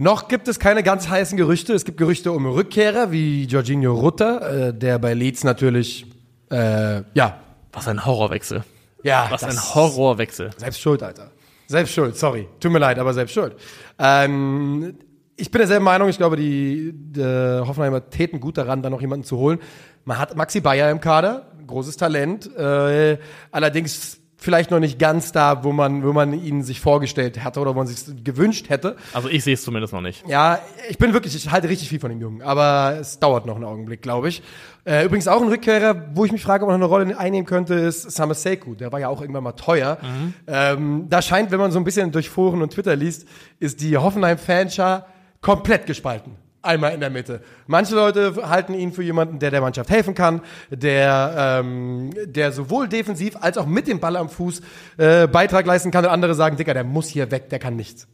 Noch 0.00 0.28
gibt 0.28 0.46
es 0.46 0.60
keine 0.60 0.84
ganz 0.84 1.08
heißen 1.08 1.36
Gerüchte. 1.36 1.74
Es 1.74 1.84
gibt 1.84 1.98
Gerüchte 1.98 2.30
um 2.30 2.46
Rückkehrer 2.46 3.10
wie 3.10 3.46
Jorginho 3.46 3.92
Rutter, 3.94 4.68
äh, 4.68 4.74
der 4.74 5.00
bei 5.00 5.12
Leeds 5.12 5.42
natürlich, 5.42 6.06
äh, 6.50 7.02
ja. 7.14 7.40
Was 7.72 7.88
ein 7.88 8.06
Horrorwechsel. 8.06 8.62
Ja. 9.02 9.26
Was 9.30 9.42
ein 9.42 9.58
Horrorwechsel. 9.58 10.50
Selbst 10.56 10.80
schuld, 10.80 11.02
Alter. 11.02 11.32
Selbst 11.66 11.92
schuld, 11.92 12.16
sorry. 12.16 12.48
Tut 12.60 12.70
mir 12.70 12.78
leid, 12.78 13.00
aber 13.00 13.12
selbst 13.12 13.34
schuld. 13.34 13.56
Ähm, 13.98 14.98
ich 15.36 15.50
bin 15.50 15.58
derselben 15.58 15.84
Meinung. 15.84 16.08
Ich 16.08 16.16
glaube, 16.16 16.36
die, 16.36 16.92
die 16.94 17.20
Hoffenheimer 17.20 18.08
täten 18.08 18.38
gut 18.38 18.56
daran, 18.56 18.82
da 18.82 18.90
noch 18.90 19.00
jemanden 19.00 19.24
zu 19.24 19.36
holen. 19.36 19.58
Man 20.04 20.18
hat 20.18 20.36
Maxi 20.36 20.60
Bayer 20.60 20.92
im 20.92 21.00
Kader, 21.00 21.50
großes 21.66 21.96
Talent. 21.96 22.56
Äh, 22.56 23.18
allerdings 23.50 24.20
vielleicht 24.40 24.70
noch 24.70 24.78
nicht 24.78 24.98
ganz 24.98 25.32
da, 25.32 25.64
wo 25.64 25.72
man, 25.72 26.04
wo 26.04 26.12
man 26.12 26.32
ihn 26.32 26.62
sich 26.62 26.80
vorgestellt 26.80 27.42
hatte 27.42 27.60
oder 27.60 27.74
wo 27.74 27.78
man 27.78 27.88
sich 27.88 28.24
gewünscht 28.24 28.70
hätte. 28.70 28.96
Also 29.12 29.28
ich 29.28 29.42
sehe 29.42 29.54
es 29.54 29.62
zumindest 29.62 29.92
noch 29.92 30.00
nicht. 30.00 30.26
Ja, 30.28 30.60
ich 30.88 30.96
bin 30.96 31.12
wirklich, 31.12 31.34
ich 31.34 31.50
halte 31.50 31.68
richtig 31.68 31.88
viel 31.88 31.98
von 31.98 32.08
dem 32.08 32.20
Jungen, 32.20 32.40
aber 32.40 32.96
es 33.00 33.18
dauert 33.18 33.46
noch 33.46 33.56
einen 33.56 33.64
Augenblick, 33.64 34.00
glaube 34.00 34.28
ich. 34.28 34.42
Äh, 34.84 35.04
übrigens 35.04 35.26
auch 35.26 35.42
ein 35.42 35.48
Rückkehrer, 35.48 36.10
wo 36.14 36.24
ich 36.24 36.32
mich 36.32 36.42
frage, 36.42 36.64
ob 36.64 36.70
er 36.70 36.78
noch 36.78 36.86
eine 36.86 37.04
Rolle 37.04 37.18
einnehmen 37.18 37.46
könnte, 37.46 37.74
ist 37.74 38.10
Summer 38.12 38.34
Seku. 38.34 38.74
Der 38.74 38.92
war 38.92 39.00
ja 39.00 39.08
auch 39.08 39.20
irgendwann 39.20 39.42
mal 39.42 39.52
teuer. 39.52 39.98
Mhm. 40.00 40.34
Ähm, 40.46 41.06
da 41.10 41.20
scheint, 41.20 41.50
wenn 41.50 41.58
man 41.58 41.72
so 41.72 41.78
ein 41.78 41.84
bisschen 41.84 42.12
durch 42.12 42.30
Foren 42.30 42.62
und 42.62 42.72
Twitter 42.72 42.94
liest, 42.94 43.26
ist 43.58 43.80
die 43.80 43.98
Hoffenheim-Fanschar 43.98 45.06
komplett 45.40 45.86
gespalten 45.86 46.36
einmal 46.68 46.92
in 46.92 47.00
der 47.00 47.10
Mitte. 47.10 47.40
Manche 47.66 47.94
Leute 47.94 48.48
halten 48.48 48.74
ihn 48.74 48.92
für 48.92 49.02
jemanden, 49.02 49.38
der 49.38 49.50
der 49.50 49.60
Mannschaft 49.60 49.90
helfen 49.90 50.14
kann, 50.14 50.42
der, 50.70 51.60
ähm, 51.60 52.10
der 52.26 52.52
sowohl 52.52 52.88
defensiv 52.88 53.36
als 53.40 53.58
auch 53.58 53.66
mit 53.66 53.88
dem 53.88 53.98
Ball 53.98 54.16
am 54.16 54.28
Fuß 54.28 54.60
äh, 54.98 55.26
Beitrag 55.26 55.66
leisten 55.66 55.90
kann. 55.90 56.04
Und 56.04 56.10
andere 56.10 56.34
sagen, 56.34 56.56
Dicker, 56.56 56.74
der 56.74 56.84
muss 56.84 57.08
hier 57.08 57.30
weg, 57.30 57.48
der 57.48 57.58
kann 57.58 57.74
nichts. 57.74 58.06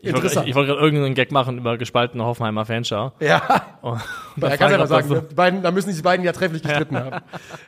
Ich 0.00 0.14
wollte, 0.14 0.28
gerade 0.44 0.80
irgendeinen 0.80 1.16
Gag 1.16 1.32
machen 1.32 1.58
über 1.58 1.76
gespaltene 1.76 2.24
Hoffenheimer 2.24 2.64
Fanschar. 2.64 3.14
Ja. 3.20 3.42
Und, 3.82 3.92
und 3.92 4.42
da 4.42 4.56
kann 4.56 4.72
ja 4.72 4.78
mal 4.78 4.88
sagen, 4.88 5.08
so 5.08 5.22
beiden, 5.34 5.62
da 5.62 5.70
müssen 5.70 5.94
die 5.94 6.02
beiden 6.02 6.24
ja 6.24 6.32
trefflich 6.32 6.62
gestritten 6.62 6.94
ja. 6.94 7.04
haben. 7.10 7.24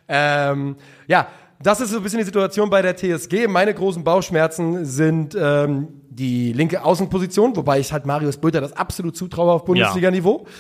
Ähm, 0.09 0.77
ja, 1.07 1.29
das 1.63 1.81
ist 1.81 1.91
so 1.91 1.99
ein 1.99 2.03
bisschen 2.03 2.19
die 2.21 2.25
Situation 2.25 2.71
bei 2.71 2.81
der 2.83 2.97
TSG. 2.97 3.47
Meine 3.49 3.75
großen 3.75 4.03
Bauchschmerzen 4.03 4.85
sind 4.87 5.37
ähm, 5.39 5.89
die 6.09 6.53
linke 6.53 6.83
Außenposition, 6.83 7.55
wobei 7.57 7.81
ich 7.81 7.93
halt 7.93 8.07
Marius 8.07 8.37
Bülter 8.39 8.61
das 8.61 8.73
absolut 8.73 9.17
zutraue 9.17 9.53
auf 9.53 9.65
Bundesliga-Niveau. 9.65 10.45
Ja. 10.45 10.51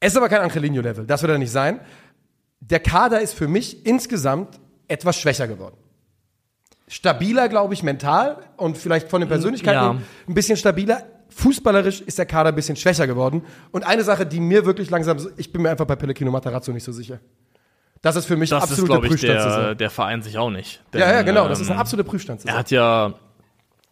Es 0.00 0.12
ist 0.12 0.16
aber 0.18 0.28
kein 0.28 0.40
Angelino-Level, 0.42 1.06
das 1.06 1.22
wird 1.22 1.32
er 1.32 1.38
nicht 1.38 1.50
sein. 1.50 1.80
Der 2.60 2.80
Kader 2.80 3.20
ist 3.20 3.34
für 3.34 3.48
mich 3.48 3.84
insgesamt 3.86 4.60
etwas 4.88 5.16
schwächer 5.16 5.48
geworden. 5.48 5.76
stabiler, 6.88 7.48
glaube 7.48 7.74
ich, 7.74 7.82
mental 7.82 8.38
und 8.56 8.78
vielleicht 8.78 9.08
von 9.08 9.20
den 9.20 9.28
Persönlichkeiten 9.28 9.74
Ja. 9.98 10.02
ein 10.28 10.34
bisschen 10.34 10.56
stabiler. 10.56 11.02
Fußballerisch 11.30 12.00
ist 12.02 12.16
der 12.18 12.26
Kader 12.26 12.50
ein 12.50 12.54
bisschen 12.54 12.76
schwächer 12.76 13.06
geworden. 13.08 13.42
Und 13.72 13.84
eine 13.84 14.04
Sache, 14.04 14.24
die 14.24 14.38
mir 14.38 14.64
wirklich 14.64 14.88
langsam, 14.90 15.18
ich 15.36 15.52
bin 15.52 15.62
mir 15.62 15.70
einfach 15.70 15.84
bei 15.84 15.96
Pellegrino 15.96 16.30
Matarazzo 16.30 16.70
nicht 16.72 16.84
so 16.84 16.92
sicher. 16.92 17.18
Das 18.06 18.16
ist 18.16 18.26
für 18.26 18.36
mich 18.36 18.50
Das 18.50 18.64
ist, 18.64 18.70
absolute 18.70 18.92
glaube 18.92 19.06
ich, 19.06 19.10
Prüfstandssaison. 19.12 19.60
der, 19.64 19.74
der 19.74 19.90
Verein 19.90 20.22
sich 20.22 20.38
auch 20.38 20.50
nicht. 20.50 20.82
Ja, 20.94 21.00
ja, 21.00 21.16
Denn, 21.18 21.26
genau. 21.26 21.48
Das 21.48 21.60
ist 21.60 21.66
eine 21.66 21.74
ähm, 21.76 21.80
absolute 21.80 22.06
Er 22.06 22.10
Prüfstandssaison. 22.10 22.58
hat 22.58 22.70
ja 22.70 23.14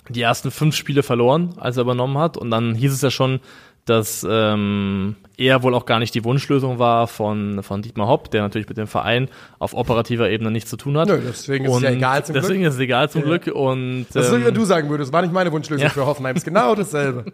die 0.09 0.23
ersten 0.23 0.51
fünf 0.51 0.77
Spiele 0.77 1.03
verloren, 1.03 1.55
als 1.59 1.77
er 1.77 1.83
übernommen 1.83 2.17
hat. 2.19 2.37
Und 2.37 2.51
dann 2.51 2.75
hieß 2.75 2.93
es 2.93 3.01
ja 3.03 3.11
schon, 3.11 3.41
dass 3.87 4.27
ähm, 4.29 5.17
er 5.37 5.62
wohl 5.62 5.75
auch 5.75 5.85
gar 5.85 5.99
nicht 5.99 6.15
die 6.15 6.25
Wunschlösung 6.25 6.79
war 6.79 7.07
von, 7.07 7.62
von 7.62 7.83
Dietmar 7.83 8.07
Hopp, 8.09 8.31
der 8.31 8.41
natürlich 8.43 8.69
mit 8.69 8.79
dem 8.79 8.87
Verein 8.87 9.29
auf 9.59 9.75
operativer 9.75 10.31
Ebene 10.31 10.51
nichts 10.51 10.71
zu 10.71 10.77
tun 10.79 10.97
hat. 10.97 11.09
Nö, 11.09 11.21
deswegen 11.27 11.67
ist 11.67 11.75
es 11.77 11.83
ja 11.83 11.91
egal 11.91 12.25
zum 12.25 12.35
Deswegen 12.35 12.61
Glück. 12.61 12.69
ist 12.71 12.75
es 12.77 12.81
egal 12.81 13.11
zum 13.11 13.23
Glück. 13.23 13.47
Und, 13.49 14.07
Das 14.12 14.25
ist 14.25 14.31
so, 14.31 14.37
ähm, 14.37 14.43
wie 14.43 14.47
wenn 14.47 14.55
du 14.55 14.65
sagen 14.65 14.89
würdest, 14.89 15.12
war 15.12 15.21
nicht 15.23 15.35
meine 15.35 15.53
Wunschlösung 15.53 15.83
Ja. 15.85 15.91
für 15.91 16.07
Hoffenheim. 16.07 16.35
Ist 16.37 16.45
genau 16.45 16.75
dasselbe. 16.75 17.27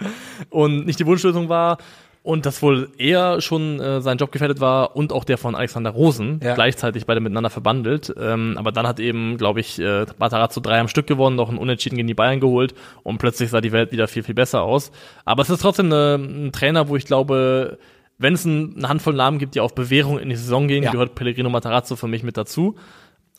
und 0.50 0.86
nicht 0.86 0.98
die 0.98 1.06
Wunschlösung 1.06 1.48
war 1.48 1.78
und 2.24 2.46
dass 2.46 2.62
wohl 2.62 2.88
er 2.98 3.40
schon 3.40 3.80
äh, 3.80 4.00
sein 4.00 4.16
Job 4.18 4.30
gefährdet 4.30 4.60
war 4.60 4.94
und 4.94 5.12
auch 5.12 5.24
der 5.24 5.38
von 5.38 5.54
Alexander 5.56 5.90
Rosen 5.90 6.38
Ja. 6.42 6.54
gleichzeitig 6.54 7.04
beide 7.06 7.20
miteinander 7.20 7.50
verbandelt. 7.50 8.14
Ähm, 8.16 8.54
aber 8.56 8.70
dann 8.70 8.86
hat 8.86 9.00
eben, 9.00 9.36
glaube 9.38 9.58
ich, 9.60 9.78
äh, 9.80 10.06
Matarazzo 10.18 10.60
drei 10.60 10.78
am 10.78 10.86
Stück 10.88 11.06
gewonnen, 11.08 11.34
noch 11.36 11.48
einen 11.48 11.58
Unentschieden 11.58 11.96
gegen 11.96 12.06
die 12.08 12.14
Bayern 12.14 12.38
geholt 12.38 12.74
und 13.02 13.18
plötzlich 13.18 13.50
sah 13.50 13.60
die 13.60 13.72
Welt 13.72 13.90
wieder 13.92 14.06
viel, 14.06 14.22
viel 14.22 14.34
besser 14.36 14.62
aus. 14.62 14.92
Aber 15.24 15.42
es 15.42 15.50
ist 15.50 15.62
trotzdem 15.62 15.86
eine, 15.86 16.14
ein 16.14 16.52
Trainer, 16.52 16.88
wo 16.88 16.94
ich 16.96 17.06
glaube, 17.06 17.78
wenn 18.18 18.34
es 18.34 18.44
ein, 18.44 18.74
eine 18.76 18.88
Handvoll 18.88 19.14
Namen 19.14 19.38
gibt, 19.40 19.56
die 19.56 19.60
auf 19.60 19.74
Bewährung 19.74 20.20
in 20.20 20.28
die 20.28 20.36
Saison 20.36 20.68
gehen, 20.68 20.84
Ja. 20.84 20.92
gehört 20.92 21.16
Pellegrino 21.16 21.50
Matarazzo 21.50 21.96
für 21.96 22.06
mich 22.06 22.22
mit 22.22 22.36
dazu. 22.36 22.76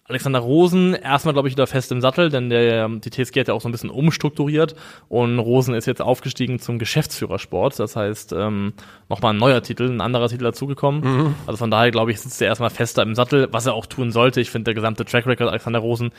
Alexander 0.06 0.39
Rosen 0.39 0.93
erstmal, 0.95 1.34
glaube 1.34 1.47
ich, 1.47 1.54
wieder 1.54 1.66
fest 1.66 1.89
im 1.93 2.01
Sattel, 2.01 2.30
denn 2.30 2.49
der, 2.49 2.89
die 2.89 3.10
TSG 3.10 3.39
hat 3.39 3.47
ja 3.47 3.54
auch 3.54 3.62
so 3.62 3.70
ein 3.70 3.72
bisschen 3.72 3.89
umstrukturiert 3.89 4.76
und 5.08 5.39
Rosen 5.39 5.74
ist 5.76 5.86
jetzt 5.86 6.01
aufgestiegen 6.01 6.60
zum 6.60 6.78
Geschäftsführersport. 6.78 7.80
Das 7.80 7.95
heißt, 7.95 8.34
ähm, 8.34 8.74
nochmal 9.08 9.34
ein 9.34 9.39
neuer 9.39 9.64
Titel, 9.64 9.89
ein 9.89 10.01
anderer 10.01 10.28
Titel 10.28 10.43
dazugekommen. 10.43 11.36
Also 11.47 11.58
von 11.58 11.72
daher, 11.72 11.91
glaube 11.91 12.12
ich, 12.12 12.20
sitzt 12.20 12.41
er 12.41 12.49
erstmal 12.49 12.70
fester 12.70 13.01
im 13.01 13.16
Sattel, 13.16 13.47
was 13.51 13.66
er 13.66 13.76
auch 13.76 13.86
tun 13.86 14.12
sollte. 14.12 14.41
Ich 14.41 14.51
finde, 14.51 14.66
der 14.66 14.74
gesamte 14.74 15.06
Track 15.06 15.26
Record 15.26 15.49
Alexander 15.49 15.80
Rosen, 15.80 16.12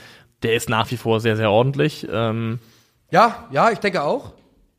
der 0.43 0.55
ist 0.55 0.71
nach 0.71 0.91
wie 0.91 0.97
vor 0.97 1.21
sehr, 1.21 1.37
sehr 1.37 1.51
ordentlich. 1.51 2.09
Ähm, 2.11 2.61
Ja, 3.11 3.49
ja, 3.53 3.71
ich 3.71 3.81
denke 3.81 4.03
auch. 4.03 4.33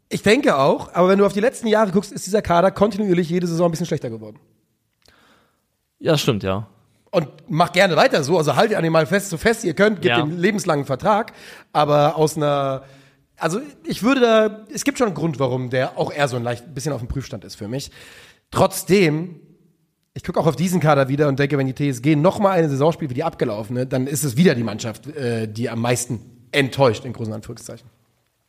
Ich 0.09 0.23
denke 0.23 0.57
auch, 0.57 0.93
aber 0.93 1.09
wenn 1.09 1.19
du 1.19 1.25
auf 1.27 1.33
die 1.33 1.41
letzten 1.41 1.67
Jahre 1.67 1.91
guckst, 1.91 2.11
ist 2.11 2.25
dieser 2.25 2.41
Kader 2.41 2.71
kontinuierlich 2.71 3.29
jede 3.29 3.45
Saison 3.45 3.67
ein 3.67 3.71
bisschen 3.71 3.85
schlechter 3.85 4.09
geworden. 4.09 4.39
ja, 5.99 6.13
das 6.13 6.21
stimmt, 6.21 6.41
ja. 6.43 6.67
Und 7.15 7.49
macht 7.49 7.71
gerne 7.73 7.95
weiter 7.95 8.23
so, 8.25 8.37
also 8.37 8.57
haltet 8.57 8.75
an 8.75 8.83
dem 8.83 8.91
mal 8.91 9.05
fest, 9.05 9.29
so 9.29 9.37
fest 9.37 9.63
ihr 9.63 9.73
könnt, 9.73 10.01
gebt 10.01 10.17
Ja. 10.17 10.21
den 10.25 10.37
lebenslangen 10.37 10.83
Vertrag, 10.85 11.31
aber 11.71 12.17
aus 12.17 12.35
einer, 12.35 12.83
also 13.37 13.61
ich 13.85 14.03
würde 14.03 14.19
da, 14.19 14.65
es 14.73 14.83
gibt 14.83 14.97
schon 14.97 15.07
einen 15.07 15.15
Grund, 15.15 15.39
warum 15.39 15.69
der 15.69 15.97
auch 15.97 16.11
eher 16.11 16.27
so 16.27 16.35
ein 16.35 16.43
leicht 16.43 16.73
bisschen 16.75 16.91
auf 16.91 16.99
dem 16.99 17.07
Prüfstand 17.07 17.45
ist 17.45 17.55
für 17.55 17.69
mich. 17.69 17.89
Trotzdem, 18.51 19.39
ich 20.13 20.23
gucke 20.23 20.39
auch 20.39 20.45
auf 20.47 20.55
diesen 20.57 20.79
Kader 20.81 21.07
wieder 21.07 21.27
und 21.29 21.39
denke, 21.39 21.57
wenn 21.57 21.67
die 21.67 21.73
TSG 21.93 22.15
noch 22.17 22.39
mal 22.39 22.51
eine 22.51 22.69
Saison 22.69 22.91
spielt 22.91 23.11
wie 23.11 23.15
die 23.15 23.23
abgelaufene, 23.23 23.85
dann 23.85 24.07
ist 24.07 24.23
es 24.23 24.35
wieder 24.37 24.53
die 24.53 24.63
Mannschaft, 24.63 25.07
äh, 25.07 25.47
die 25.47 25.69
am 25.69 25.79
meisten 25.81 26.19
enttäuscht, 26.51 27.05
in 27.05 27.13
großen 27.13 27.33
Anführungszeichen. 27.33 27.89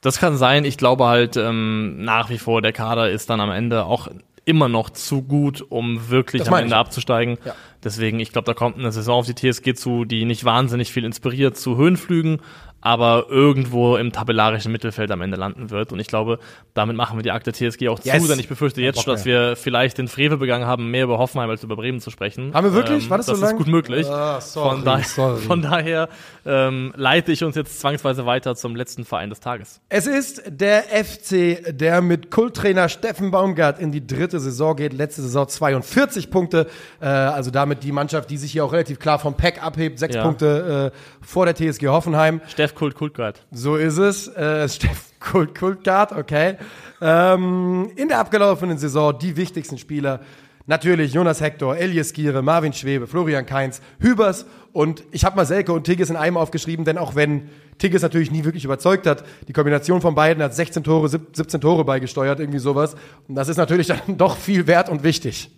Das 0.00 0.18
kann 0.18 0.36
sein. 0.36 0.64
Ich 0.64 0.76
glaube 0.76 1.06
halt 1.06 1.36
ähm, 1.36 2.04
nach 2.04 2.30
wie 2.30 2.38
vor, 2.38 2.62
der 2.62 2.72
Kader 2.72 3.10
ist 3.10 3.30
dann 3.30 3.40
am 3.40 3.50
Ende 3.50 3.84
auch 3.84 4.08
immer 4.47 4.68
noch 4.68 4.88
zu 4.90 5.22
gut, 5.22 5.62
um 5.68 6.09
wirklich 6.09 6.40
Das 6.40 6.49
am 6.49 6.55
Ende 6.55 6.68
ich. 6.68 6.74
abzusteigen. 6.74 7.36
Ja. 7.44 7.55
Deswegen, 7.84 8.20
ich 8.20 8.32
glaube, 8.32 8.47
da 8.47 8.55
kommt 8.55 8.78
eine 8.78 8.90
Saison 8.92 9.18
auf 9.18 9.26
die 9.26 9.34
TSG 9.34 9.74
zu, 9.74 10.05
die 10.07 10.24
nicht 10.24 10.44
wahnsinnig 10.44 10.92
viel 10.92 11.05
inspiriert 11.05 11.57
zu 11.59 11.76
Höhenflügen, 11.76 12.38
aber 12.87 13.26
irgendwo 13.28 13.97
im 13.97 14.12
tabellarischen 14.12 14.70
Mittelfeld 14.70 15.11
am 15.11 15.20
Ende 15.20 15.37
landen 15.37 15.70
wird. 15.70 15.93
Und 15.93 15.99
ich 15.99 16.07
glaube, 16.07 16.39
damit 16.72 16.95
machen 16.97 17.18
wir 17.18 17.24
die 17.24 17.32
Akte 17.32 17.53
TSG 17.53 17.89
auch 17.89 17.99
Yes. 18.05 18.22
zu, 18.22 18.28
denn 18.28 18.39
ich 18.39 18.49
befürchte 18.49 18.80
jetzt 18.80 19.03
schon, 19.03 19.12
dass 19.12 19.24
wir 19.24 19.57
vielleicht 19.57 19.99
den 19.99 20.07
Frevel 20.07 20.39
begangen 20.39 20.66
haben, 20.66 20.91
mehr 20.93 21.03
über 21.05 21.18
Hoffenheim 21.18 21.51
als 21.51 21.64
über 21.64 21.74
Bremen 21.74 22.01
zu 22.01 22.11
sprechen. 22.11 22.55
Haben 22.55 22.64
wir 22.68 22.74
wirklich? 22.74 23.11
War 23.11 23.16
das 23.16 23.26
so 23.26 23.32
das 23.32 23.41
lang? 23.41 23.51
ist 23.53 23.57
gut 23.57 23.66
möglich. 23.66 24.07
Ah, 24.09 24.41
sorry, 24.41 24.76
von, 24.76 24.84
daher, 24.84 25.05
sorry. 25.05 25.41
von 25.43 25.62
daher 25.62 26.09
ähm, 26.45 26.93
leite 26.97 27.32
ich 27.32 27.43
uns 27.43 27.57
jetzt 27.57 27.80
zwangsweise 27.80 28.24
weiter 28.24 28.55
zum 28.55 28.76
letzten 28.76 29.05
Verein 29.05 29.30
des 29.30 29.41
Tages. 29.41 29.80
Es 29.89 30.07
ist 30.07 30.43
der 30.47 30.84
FC, 30.84 31.76
der 31.76 32.01
mit 32.03 32.30
Kulttrainer 32.30 32.89
Steffen 32.89 33.32
Baumgart 33.32 33.80
in 33.80 33.91
die 33.91 34.07
dritte 34.07 34.39
Saison 34.39 34.76
geht. 34.76 34.93
Letzte 34.93 35.22
Saison 35.22 35.49
42 35.49 36.30
Punkte. 36.30 36.68
Äh, 37.01 37.07
also 37.07 37.51
damit 37.51 37.82
die 37.82 37.91
Mannschaft, 37.93 38.30
die 38.30 38.37
sich 38.37 38.53
hier 38.53 38.64
auch 38.64 38.72
relativ 38.72 38.99
klar 39.01 39.18
vom 39.18 39.34
Pack 39.34 39.62
abhebt. 39.62 39.99
Sechs 39.99 40.14
Ja. 40.14 40.22
Punkte 40.22 40.93
äh, 40.95 40.97
vor 41.26 41.44
der 41.44 41.54
TSG 41.54 41.88
Hoffenheim. 41.88 42.40
Steff 42.48 42.74
Kult 42.74 42.94
Kultguard. 42.94 43.44
So 43.50 43.76
ist 43.76 43.98
es. 43.98 44.28
Äh, 44.28 44.68
Steff 44.70 45.10
Kult, 45.20 45.58
Kultgard, 45.58 46.12
okay. 46.12 46.56
Ähm, 47.00 47.90
in 47.96 48.08
der 48.08 48.20
abgelaufenen 48.20 48.78
Saison 48.78 49.18
die 49.18 49.36
wichtigsten 49.36 49.76
Spieler. 49.76 50.20
Natürlich 50.68 51.12
Jonas 51.12 51.40
Hector, 51.40 51.76
Elias 51.76 52.12
Giere, 52.12 52.42
Marvin 52.42 52.72
Schwebe, 52.72 53.06
Florian 53.06 53.46
Kainz, 53.46 53.80
Hübers 54.00 54.46
und 54.72 55.04
ich 55.12 55.24
habe 55.24 55.36
mal 55.36 55.46
Selke 55.46 55.72
und 55.72 55.84
Tigges 55.84 56.10
in 56.10 56.16
einem 56.16 56.36
aufgeschrieben, 56.36 56.84
denn 56.84 56.98
auch 56.98 57.14
wenn 57.14 57.50
Tigges 57.78 58.02
natürlich 58.02 58.32
nie 58.32 58.44
wirklich 58.44 58.64
überzeugt 58.64 59.06
hat, 59.06 59.24
die 59.46 59.52
Kombination 59.52 60.00
von 60.00 60.16
beiden 60.16 60.42
hat 60.42 60.54
16 60.56 60.82
Tore, 60.82 61.08
sieb- 61.08 61.36
17 61.36 61.60
Tore 61.60 61.84
beigesteuert, 61.84 62.40
irgendwie 62.40 62.58
sowas. 62.58 62.96
Und 63.28 63.36
das 63.36 63.48
ist 63.48 63.58
natürlich 63.58 63.86
dann 64.06 64.16
doch 64.16 64.36
viel 64.36 64.66
wert 64.66 64.88
und 64.88 65.04
wichtig. 65.04 65.50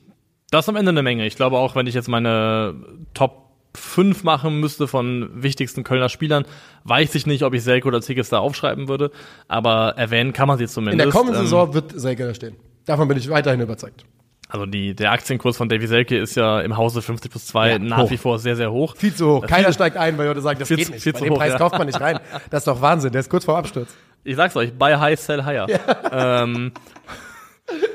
Das 0.50 0.66
ist 0.66 0.68
am 0.68 0.76
Ende 0.76 0.90
eine 0.90 1.02
Menge. 1.02 1.26
Ich 1.26 1.36
glaube 1.36 1.56
auch, 1.56 1.74
wenn 1.74 1.86
ich 1.86 1.94
jetzt 1.94 2.08
meine 2.08 2.74
Top 3.14 3.47
5 3.78 4.24
machen 4.24 4.60
müsste 4.60 4.86
von 4.88 5.30
wichtigsten 5.34 5.84
Kölner 5.84 6.08
Spielern, 6.08 6.44
weiß 6.84 7.14
ich 7.14 7.26
nicht, 7.26 7.42
ob 7.44 7.54
ich 7.54 7.62
Selke 7.62 7.88
oder 7.88 8.00
Tigges 8.00 8.28
da 8.28 8.38
aufschreiben 8.38 8.88
würde. 8.88 9.10
Aber 9.48 9.94
erwähnen 9.96 10.32
kann 10.32 10.48
man 10.48 10.58
sie 10.58 10.64
In 10.64 10.68
zumindest. 10.70 11.04
der 11.06 11.12
kommenden 11.12 11.40
Ähm, 11.40 11.46
Saison 11.46 11.74
wird 11.74 11.92
Selke 11.98 12.26
da 12.26 12.34
stehen. 12.34 12.56
Davon 12.86 13.08
bin 13.08 13.16
ich 13.18 13.28
weiterhin 13.30 13.60
überzeugt. 13.60 14.04
Also 14.50 14.64
die, 14.64 14.94
der 14.94 15.12
Aktienkurs 15.12 15.58
von 15.58 15.68
Davy 15.68 15.86
Selke 15.86 16.16
ist 16.16 16.34
ja 16.34 16.60
im 16.62 16.76
Hause 16.78 17.02
50 17.02 17.30
plus 17.30 17.46
2 17.48 17.68
Ja, 17.72 17.78
nach 17.78 17.98
hoch. 17.98 18.10
wie 18.10 18.16
vor 18.16 18.38
sehr, 18.38 18.56
sehr 18.56 18.72
hoch. 18.72 18.96
Viel 18.96 19.14
zu 19.14 19.28
hoch. 19.28 19.46
Keiner 19.46 19.74
steigt 19.74 19.98
ein, 19.98 20.16
weil 20.16 20.26
Leute 20.26 20.40
sagen, 20.40 20.58
das 20.58 20.68
Viel 20.68 20.78
geht 20.78 20.88
nicht. 20.90 21.02
viel 21.02 21.12
Bei 21.12 21.20
dem 21.20 21.34
hoch, 21.34 21.38
Preis 21.38 21.52
ja. 21.52 21.58
kauft 21.58 21.76
man 21.76 21.86
nicht 21.86 22.00
rein. 22.00 22.18
Das 22.48 22.60
ist 22.62 22.66
doch 22.66 22.80
Wahnsinn. 22.80 23.12
Der 23.12 23.20
ist 23.20 23.28
kurz 23.28 23.44
vor 23.44 23.58
Absturz. 23.58 23.94
Ich 24.24 24.36
sag's 24.36 24.56
euch, 24.56 24.72
buy 24.72 24.94
high, 24.94 25.20
sell 25.20 25.44
higher. 25.44 25.66
Ähm, 26.10 26.72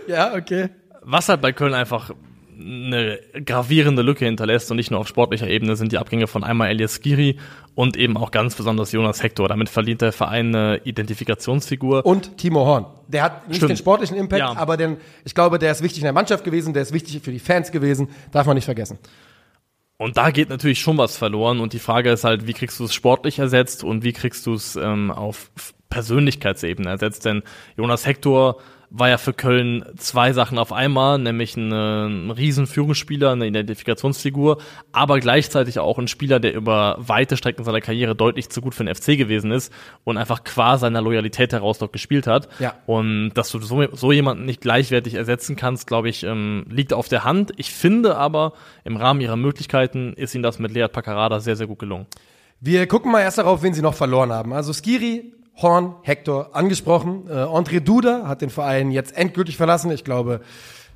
Ja, 0.07 0.35
okay. 0.35 0.69
was 1.01 1.27
halt 1.29 1.41
bei 1.41 1.51
Köln 1.51 1.73
einfach 1.73 2.11
eine 2.59 3.19
gravierende 3.45 4.01
Lücke 4.01 4.25
hinterlässt 4.25 4.69
und 4.71 4.77
nicht 4.77 4.91
nur 4.91 4.99
auf 4.99 5.07
sportlicher 5.07 5.47
Ebene 5.47 5.75
sind 5.75 5.91
die 5.91 5.97
Abgänge 5.97 6.27
von 6.27 6.43
einmal 6.43 6.69
Elias 6.69 6.95
Skiri 6.95 7.37
und 7.75 7.97
eben 7.97 8.17
auch 8.17 8.31
ganz 8.31 8.55
besonders 8.55 8.91
Jonas 8.91 9.23
Hector. 9.23 9.47
Damit 9.47 9.69
verdient 9.69 10.01
der 10.01 10.11
Verein 10.11 10.55
eine 10.55 10.77
Identifikationsfigur. 10.83 12.05
Und 12.05 12.37
Timo 12.37 12.65
Horn. 12.65 12.85
Der 13.07 13.23
hat 13.23 13.47
nicht 13.47 13.57
Stimmt. 13.57 13.71
den 13.71 13.77
sportlichen 13.77 14.17
Impact, 14.17 14.39
Ja. 14.39 14.55
aber 14.55 14.77
den, 14.77 14.97
ich 15.25 15.33
glaube, 15.35 15.59
der 15.59 15.71
ist 15.71 15.81
wichtig 15.83 15.99
in 15.99 16.05
der 16.05 16.13
Mannschaft 16.13 16.43
gewesen, 16.43 16.73
der 16.73 16.83
ist 16.83 16.93
wichtig 16.93 17.21
für 17.23 17.31
die 17.31 17.39
Fans 17.39 17.71
gewesen. 17.71 18.09
Darf 18.31 18.45
man 18.47 18.55
nicht 18.55 18.65
vergessen. 18.65 18.97
Und 19.97 20.17
da 20.17 20.31
geht 20.31 20.49
natürlich 20.49 20.79
schon 20.79 20.97
was 20.97 21.15
verloren. 21.17 21.59
Und 21.59 21.73
die 21.73 21.79
Frage 21.79 22.11
ist 22.11 22.23
halt, 22.23 22.47
wie 22.47 22.53
kriegst 22.53 22.79
du 22.79 22.85
es 22.85 22.93
sportlich 22.93 23.39
ersetzt 23.39 23.83
und 23.83 24.03
wie 24.03 24.11
kriegst 24.13 24.45
du 24.45 24.53
es 24.53 24.75
ähm, 24.75 25.11
auf 25.11 25.51
Persönlichkeitsebene 25.89 26.89
ersetzt? 26.89 27.25
Denn 27.25 27.43
Jonas 27.77 28.05
Hector 28.05 28.57
war 28.95 29.09
ja 29.09 29.17
für 29.17 29.33
Köln 29.33 29.83
zwei 29.97 30.33
Sachen 30.33 30.59
auf 30.59 30.71
einmal, 30.71 31.17
nämlich 31.17 31.57
ein, 31.57 31.71
ein 31.71 32.29
Riesenführungsspieler, 32.29 33.31
eine 33.31 33.47
Identifikationsfigur, 33.47 34.59
aber 34.91 35.19
gleichzeitig 35.19 35.79
auch 35.79 35.97
ein 35.97 36.07
Spieler, 36.07 36.39
der 36.39 36.53
über 36.53 36.97
weite 36.99 37.35
Strecken 37.35 37.63
seiner 37.65 37.81
Karriere 37.81 38.15
deutlich 38.15 38.49
zu 38.49 38.61
gut 38.61 38.75
für 38.75 38.85
den 38.85 38.93
FC 38.93 39.17
gewesen 39.17 39.51
ist 39.51 39.73
und 40.03 40.17
einfach 40.17 40.43
qua 40.43 40.77
seiner 40.77 41.01
Loyalität 41.01 41.53
heraus 41.53 41.79
dort 41.79 41.91
gespielt 41.91 42.27
hat. 42.27 42.47
Ja. 42.59 42.75
Und 42.85 43.31
dass 43.33 43.49
du 43.49 43.59
so, 43.59 43.83
so 43.93 44.11
jemanden 44.11 44.45
nicht 44.45 44.61
gleichwertig 44.61 45.15
ersetzen 45.15 45.55
kannst, 45.55 45.87
glaube 45.87 46.09
ich, 46.09 46.21
ähm, 46.23 46.67
liegt 46.69 46.93
auf 46.93 47.09
der 47.09 47.23
Hand. 47.23 47.51
Ich 47.57 47.71
finde 47.71 48.15
aber, 48.15 48.53
im 48.83 48.95
Rahmen 48.95 49.21
ihrer 49.21 49.37
Möglichkeiten 49.37 50.13
ist 50.13 50.35
ihnen 50.35 50.43
das 50.43 50.59
mit 50.59 50.71
Lead 50.71 50.91
Paccarada 50.91 51.39
sehr, 51.39 51.55
sehr 51.55 51.65
gut 51.65 51.79
gelungen. 51.79 52.05
Wir 52.59 52.85
gucken 52.85 53.11
mal 53.11 53.21
erst 53.21 53.39
darauf, 53.39 53.63
wen 53.63 53.73
sie 53.73 53.81
noch 53.81 53.95
verloren 53.95 54.31
haben. 54.31 54.53
Also 54.53 54.71
Skiri, 54.71 55.33
Horn, 55.61 55.95
Hector 56.03 56.55
angesprochen. 56.55 57.25
Äh, 57.29 57.33
André 57.33 57.79
Duda 57.79 58.27
hat 58.27 58.41
den 58.41 58.49
Verein 58.49 58.91
jetzt 58.91 59.15
endgültig 59.15 59.55
verlassen. 59.57 59.91
Ich 59.91 60.03
glaube, 60.03 60.41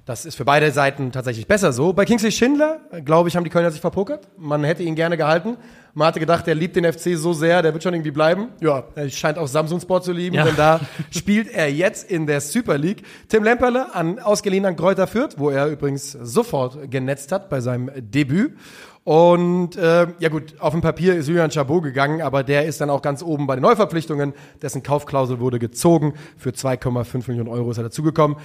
das 0.05 0.25
ist 0.25 0.35
für 0.35 0.45
beide 0.45 0.71
Seiten 0.71 1.11
tatsächlich 1.11 1.47
besser 1.47 1.73
so. 1.73 1.91
Bei 1.93 2.05
Kingsley 2.05 2.31
Schindler, 2.31 2.79
äh, 2.91 3.01
glaube 3.01 3.29
ich, 3.29 3.35
haben 3.35 3.43
die 3.43 3.49
Kölner 3.49 3.71
sich 3.71 3.81
verpokert. 3.81 4.27
Man 4.37 4.63
hätte 4.63 4.81
ihn 4.83 4.95
gerne 4.95 5.17
gehalten. 5.17 5.57
Man 5.93 6.07
hatte 6.07 6.19
gedacht, 6.19 6.45
der 6.47 6.55
liebt 6.55 6.75
den 6.75 6.85
FC 6.91 7.15
so 7.17 7.33
sehr, 7.33 7.61
der 7.61 7.73
wird 7.73 7.83
schon 7.83 7.93
irgendwie 7.93 8.11
bleiben. 8.11 8.49
Ja, 8.61 8.83
er 8.95 9.09
scheint 9.09 9.37
auch 9.37 9.47
Samsung 9.47 9.79
Sport 9.79 10.03
zu 10.05 10.11
lieben, 10.11 10.35
Ja. 10.35 10.43
denn 10.45 10.55
da 10.55 10.79
spielt 11.11 11.49
er 11.49 11.71
jetzt 11.71 12.09
in 12.09 12.25
der 12.27 12.39
Super 12.41 12.77
League. 12.77 13.03
Tim 13.29 13.43
Lemperle 13.43 13.93
an 13.95 14.19
ausgeliehen 14.19 14.65
an 14.65 14.75
Kräuter 14.75 15.07
Fürth, 15.07 15.35
wo 15.37 15.49
er 15.49 15.67
übrigens 15.67 16.11
sofort 16.11 16.89
genetzt 16.91 17.31
hat 17.31 17.49
bei 17.49 17.61
seinem 17.61 17.91
Debüt. 17.95 18.53
Und 19.07 19.77
äh, 19.77 20.07
ja 20.19 20.27
gut, 20.27 20.55
auf 20.59 20.73
dem 20.73 20.81
Papier 20.81 21.15
ist 21.15 21.29
Julian 21.29 21.49
Chabot 21.49 21.81
gegangen, 21.81 22.21
aber 22.21 22.43
der 22.43 22.65
ist 22.65 22.81
dann 22.81 22.89
auch 22.89 23.01
ganz 23.01 23.23
oben 23.23 23.47
bei 23.47 23.55
den 23.55 23.61
Neuverpflichtungen. 23.61 24.33
Dessen 24.61 24.83
Kaufklausel 24.83 25.39
wurde 25.39 25.59
gezogen. 25.59 26.15
Für 26.35 26.49
2,5 26.49 27.29
Millionen 27.29 27.47
Euro 27.47 27.71
ist 27.71 27.77
er 27.77 27.85
dazugekommen. 27.85 28.35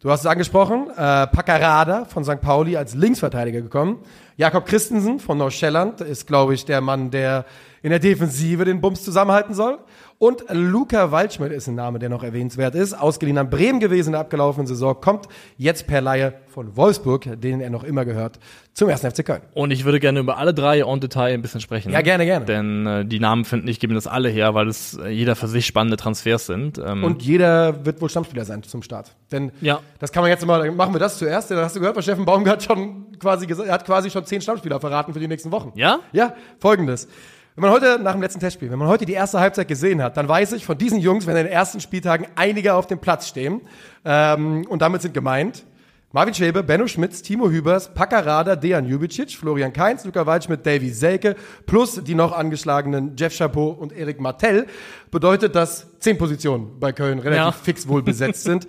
Du 0.00 0.10
hast 0.10 0.20
es 0.20 0.26
angesprochen, 0.26 0.90
äh, 0.90 1.26
Paccarada 1.26 2.04
von 2.04 2.22
St. 2.24 2.42
Pauli 2.42 2.76
als 2.76 2.94
Linksverteidiger 2.94 3.62
gekommen. 3.62 4.00
Jakob 4.36 4.66
Christensen 4.66 5.20
von 5.20 5.38
Neuschelland 5.38 6.02
ist, 6.02 6.26
glaube 6.26 6.52
ich, 6.52 6.66
der 6.66 6.82
Mann, 6.82 7.10
der 7.10 7.46
in 7.80 7.88
der 7.88 7.98
Defensive 7.98 8.66
den 8.66 8.82
Bums 8.82 9.02
zusammenhalten 9.02 9.54
soll. 9.54 9.78
Und 10.22 10.44
Luca 10.52 11.12
Waldschmidt 11.12 11.50
ist 11.50 11.66
ein 11.66 11.76
Name, 11.76 11.98
der 11.98 12.10
noch 12.10 12.22
erwähnenswert 12.22 12.74
ist. 12.74 12.92
Ausgeliehen 12.92 13.38
an 13.38 13.48
Bremen 13.48 13.80
gewesen 13.80 14.08
in 14.08 14.12
der 14.12 14.20
abgelaufenen 14.20 14.66
Saison, 14.66 15.00
kommt 15.00 15.28
jetzt 15.56 15.86
per 15.86 16.02
Laie 16.02 16.34
von 16.48 16.76
Wolfsburg, 16.76 17.40
denen 17.40 17.62
er 17.62 17.70
noch 17.70 17.84
immer 17.84 18.04
gehört, 18.04 18.38
zum 18.74 18.90
1. 18.90 19.00
FC 19.00 19.24
Köln. 19.24 19.40
Und 19.54 19.70
ich 19.70 19.86
würde 19.86 19.98
gerne 19.98 20.20
über 20.20 20.36
alle 20.36 20.52
drei 20.52 20.80
en 20.80 21.00
Detail 21.00 21.32
ein 21.32 21.40
bisschen 21.40 21.62
sprechen. 21.62 21.90
Ja, 21.90 22.02
gerne, 22.02 22.26
gerne. 22.26 22.44
Denn 22.44 22.86
äh, 22.86 23.06
die 23.06 23.18
Namen, 23.18 23.46
finden 23.46 23.66
ich, 23.68 23.80
geben 23.80 23.94
das 23.94 24.06
alle 24.06 24.28
her, 24.28 24.52
weil 24.52 24.68
es 24.68 24.98
äh, 25.02 25.08
jeder 25.08 25.36
für 25.36 25.48
sich 25.48 25.64
spannende 25.64 25.96
Transfers 25.96 26.44
sind. 26.44 26.76
Ähm, 26.76 27.02
Und 27.02 27.22
jeder 27.22 27.86
wird 27.86 28.02
wohl 28.02 28.10
Stammspieler 28.10 28.44
sein 28.44 28.62
zum 28.62 28.82
Start. 28.82 29.16
Denn 29.32 29.52
Ja. 29.62 29.80
das 30.00 30.12
kann 30.12 30.22
man 30.22 30.28
jetzt 30.30 30.44
mal, 30.44 30.70
machen 30.72 30.92
wir 30.94 31.00
das 31.00 31.16
zuerst. 31.16 31.48
Denn 31.50 31.56
hast 31.56 31.76
du 31.76 31.80
gehört, 31.80 31.96
was 31.96 32.04
Steffen 32.04 32.26
Baumgart 32.26 32.62
schon 32.62 33.06
quasi 33.18 33.46
gesagt, 33.46 33.68
er 33.68 33.72
hat 33.72 33.86
quasi 33.86 34.10
schon 34.10 34.26
zehn 34.26 34.42
Stammspieler 34.42 34.80
verraten 34.80 35.14
für 35.14 35.20
die 35.20 35.28
nächsten 35.28 35.50
Wochen. 35.50 35.72
Ja? 35.76 36.00
Ja, 36.12 36.34
folgendes. 36.58 37.08
Wenn 37.56 37.62
man 37.62 37.72
heute, 37.72 37.98
nach 38.00 38.12
dem 38.12 38.22
letzten 38.22 38.40
Testspiel, 38.40 38.70
wenn 38.70 38.78
man 38.78 38.88
heute 38.88 39.04
die 39.04 39.12
erste 39.12 39.40
Halbzeit 39.40 39.66
gesehen 39.68 40.02
hat, 40.02 40.16
dann 40.16 40.28
weiß 40.28 40.52
ich 40.52 40.64
von 40.64 40.78
diesen 40.78 40.98
Jungs, 41.00 41.26
wenn 41.26 41.36
in 41.36 41.44
den 41.44 41.52
ersten 41.52 41.80
Spieltagen 41.80 42.26
einige 42.36 42.74
auf 42.74 42.86
dem 42.86 43.00
Platz 43.00 43.28
stehen, 43.28 43.60
ähm, 44.04 44.64
und 44.68 44.82
damit 44.82 45.02
sind 45.02 45.14
gemeint, 45.14 45.64
Marvin 46.12 46.34
Schwebe, 46.34 46.64
Benno 46.64 46.88
Schmitz, 46.88 47.22
Timo 47.22 47.50
Hübers, 47.50 47.94
Paccarada, 47.94 48.56
Dejan 48.56 48.84
Jubicic, 48.86 49.30
Florian 49.36 49.72
Kainz, 49.72 50.04
Luca 50.04 50.26
Waldschmidt, 50.26 50.66
Davy 50.66 50.90
Selke, 50.90 51.36
plus 51.66 52.02
die 52.02 52.16
noch 52.16 52.32
angeschlagenen 52.32 53.14
Jeff 53.16 53.36
Chapeau 53.36 53.68
und 53.68 53.92
Erik 53.92 54.20
Martell, 54.20 54.66
bedeutet, 55.12 55.54
dass 55.54 55.86
zehn 56.00 56.18
Positionen 56.18 56.80
bei 56.80 56.92
Köln 56.92 57.20
relativ 57.20 57.44
Ja. 57.44 57.52
fix 57.52 57.86
wohl 57.86 58.02
besetzt 58.02 58.42
sind. 58.42 58.66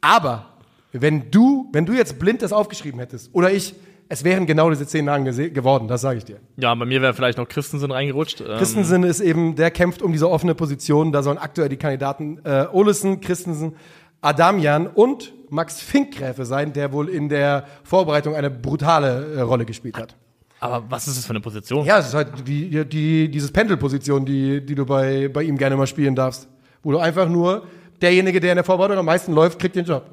Aber 0.00 0.46
wenn 0.92 1.30
du, 1.30 1.68
wenn 1.72 1.86
du 1.86 1.92
jetzt 1.92 2.18
blind 2.18 2.42
das 2.42 2.52
aufgeschrieben 2.52 2.98
hättest, 2.98 3.30
oder 3.34 3.52
ich, 3.52 3.74
es 4.12 4.24
wären 4.24 4.44
genau 4.44 4.68
diese 4.70 4.86
zehn 4.88 5.04
Namen 5.04 5.24
geworden, 5.24 5.86
das 5.86 6.00
sage 6.00 6.18
ich 6.18 6.24
dir. 6.24 6.40
ja, 6.56 6.74
bei 6.74 6.84
mir 6.84 7.00
wäre 7.00 7.14
vielleicht 7.14 7.38
noch 7.38 7.48
Christensen 7.48 7.92
reingerutscht. 7.92 8.40
Ähm, 8.40 8.58
Christensen 8.58 9.04
ist 9.04 9.20
eben, 9.20 9.54
der 9.54 9.70
kämpft 9.70 10.02
um 10.02 10.10
diese 10.10 10.28
offene 10.28 10.56
Position. 10.56 11.12
Da 11.12 11.22
sollen 11.22 11.38
aktuell 11.38 11.68
die 11.68 11.76
Kandidaten 11.76 12.40
äh, 12.44 12.66
Olesen, 12.72 13.20
Christensen, 13.20 13.76
Adamian 14.20 14.88
und 14.88 15.32
Max 15.48 15.80
Finkgräfe 15.80 16.44
sein, 16.44 16.72
der 16.72 16.92
wohl 16.92 17.08
in 17.08 17.28
der 17.28 17.64
Vorbereitung 17.84 18.34
eine 18.34 18.50
brutale 18.50 19.34
äh, 19.36 19.40
Rolle 19.42 19.64
gespielt 19.64 19.96
hat. 19.96 20.16
aber 20.58 20.84
was 20.90 21.06
ist 21.06 21.16
das 21.16 21.24
für 21.24 21.30
eine 21.30 21.40
Position? 21.40 21.86
Ja, 21.86 22.00
es 22.00 22.08
ist 22.08 22.14
halt 22.14 22.28
die, 22.48 22.84
die, 22.84 23.30
dieses 23.30 23.52
Pendelposition, 23.52 24.26
die, 24.26 24.60
die 24.60 24.74
du 24.74 24.84
bei, 24.86 25.28
bei 25.28 25.44
ihm 25.44 25.56
gerne 25.56 25.76
mal 25.76 25.86
spielen 25.86 26.16
darfst. 26.16 26.48
Wo 26.82 26.90
du 26.90 26.98
einfach 26.98 27.28
nur, 27.28 27.62
derjenige, 28.02 28.40
der 28.40 28.52
in 28.52 28.56
der 28.56 28.64
Vorbereitung 28.64 28.98
am 28.98 29.06
meisten 29.06 29.32
läuft, 29.32 29.60
kriegt 29.60 29.76
den 29.76 29.84
Job. 29.84 30.10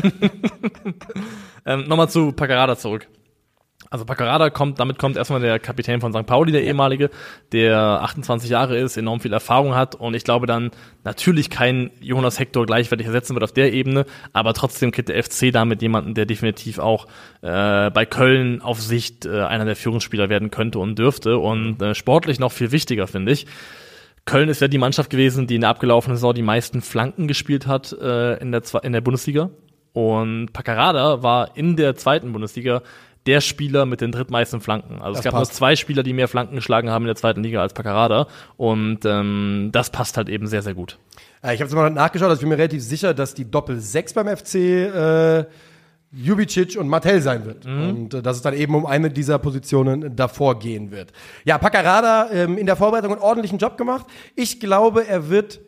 Ähm, 1.64 1.84
Nochmal 1.86 2.08
zu 2.08 2.32
Paccarada 2.32 2.76
zurück. 2.76 3.06
Also 3.92 4.06
Paccarada 4.06 4.48
kommt, 4.48 4.80
damit 4.80 4.96
kommt 4.96 5.18
erstmal 5.18 5.40
der 5.40 5.58
Kapitän 5.58 6.00
von 6.00 6.14
St. 6.14 6.24
Pauli, 6.24 6.50
der 6.50 6.64
ehemalige, 6.64 7.10
der 7.52 7.76
28 7.76 8.48
Jahre 8.48 8.78
ist, 8.78 8.96
enorm 8.96 9.20
viel 9.20 9.34
Erfahrung 9.34 9.74
hat 9.74 9.94
und 9.94 10.14
ich 10.14 10.24
glaube 10.24 10.46
dann 10.46 10.70
natürlich 11.04 11.50
kein 11.50 11.90
Jonas 12.00 12.38
Hector 12.38 12.64
gleichwertig 12.64 13.06
ersetzen 13.06 13.34
wird 13.34 13.44
auf 13.44 13.52
der 13.52 13.74
Ebene, 13.74 14.06
aber 14.32 14.54
trotzdem 14.54 14.92
kriegt 14.92 15.10
der 15.10 15.22
FC 15.22 15.52
damit 15.52 15.82
jemanden, 15.82 16.14
der 16.14 16.24
definitiv 16.24 16.78
auch 16.78 17.06
äh, 17.42 17.90
bei 17.90 18.06
Köln 18.06 18.62
auf 18.62 18.80
Sicht 18.80 19.26
äh, 19.26 19.42
einer 19.42 19.66
der 19.66 19.76
Führungsspieler 19.76 20.30
werden 20.30 20.50
könnte 20.50 20.78
und 20.78 20.98
dürfte 20.98 21.36
und 21.36 21.82
äh, 21.82 21.94
sportlich 21.94 22.40
noch 22.40 22.52
viel 22.52 22.72
wichtiger, 22.72 23.06
finde 23.06 23.32
ich. 23.32 23.46
Köln 24.24 24.48
ist 24.48 24.62
ja 24.62 24.68
die 24.68 24.78
Mannschaft 24.78 25.10
gewesen, 25.10 25.46
die 25.46 25.56
in 25.56 25.60
der 25.60 25.68
abgelaufenen 25.70 26.16
Saison 26.16 26.32
die 26.32 26.40
meisten 26.40 26.80
Flanken 26.80 27.28
gespielt 27.28 27.66
hat 27.66 27.92
äh, 27.92 28.38
in, 28.38 28.52
der, 28.52 28.62
in 28.84 28.94
der 28.94 29.02
Bundesliga. 29.02 29.50
Und 29.92 30.54
Paccarada 30.54 31.22
war 31.22 31.54
in 31.58 31.76
der 31.76 31.96
zweiten 31.96 32.32
Bundesliga 32.32 32.80
der 33.26 33.40
Spieler 33.40 33.86
mit 33.86 34.00
den 34.00 34.10
drittmeisten 34.12 34.60
Flanken. 34.60 34.94
Also 35.00 35.12
es 35.12 35.16
Das 35.18 35.24
gab 35.24 35.32
passt. 35.34 35.52
nur 35.52 35.56
zwei 35.56 35.76
Spieler, 35.76 36.02
die 36.02 36.12
mehr 36.12 36.28
Flanken 36.28 36.56
geschlagen 36.56 36.90
haben 36.90 37.02
in 37.04 37.08
der 37.08 37.16
zweiten 37.16 37.42
Liga 37.42 37.60
als 37.60 37.72
Paccarada. 37.72 38.26
Und 38.56 39.04
ähm, 39.04 39.70
das 39.72 39.90
passt 39.90 40.16
halt 40.16 40.28
eben 40.28 40.46
sehr, 40.46 40.62
sehr 40.62 40.74
gut. 40.74 40.98
Äh, 41.42 41.54
ich 41.54 41.60
habe 41.60 41.68
es 41.68 41.74
mal 41.74 41.88
nachgeschaut, 41.90 42.28
also 42.28 42.34
ich 42.34 42.40
bin 42.40 42.48
mir 42.48 42.58
relativ 42.58 42.82
sicher, 42.82 43.14
dass 43.14 43.34
die 43.34 43.48
Doppel-6 43.50 44.14
beim 44.14 44.36
FC 44.36 44.54
äh, 44.56 45.44
Jubicic 46.14 46.76
und 46.78 46.88
Martell 46.88 47.22
sein 47.22 47.46
wird. 47.46 47.64
Und 47.64 48.12
äh, 48.12 48.22
dass 48.22 48.36
es 48.36 48.42
dann 48.42 48.54
eben 48.54 48.74
um 48.74 48.84
eine 48.86 49.08
dieser 49.10 49.38
Positionen 49.38 50.14
davor 50.14 50.58
gehen 50.58 50.90
wird. 50.90 51.12
Ja, 51.44 51.58
Paccarada 51.58 52.28
ähm, 52.32 52.58
in 52.58 52.66
der 52.66 52.76
Vorbereitung 52.76 53.12
einen 53.12 53.22
ordentlichen 53.22 53.58
Job 53.58 53.78
gemacht. 53.78 54.06
Ich 54.36 54.60
glaube, 54.60 55.06
er 55.06 55.30
wird, 55.30 55.60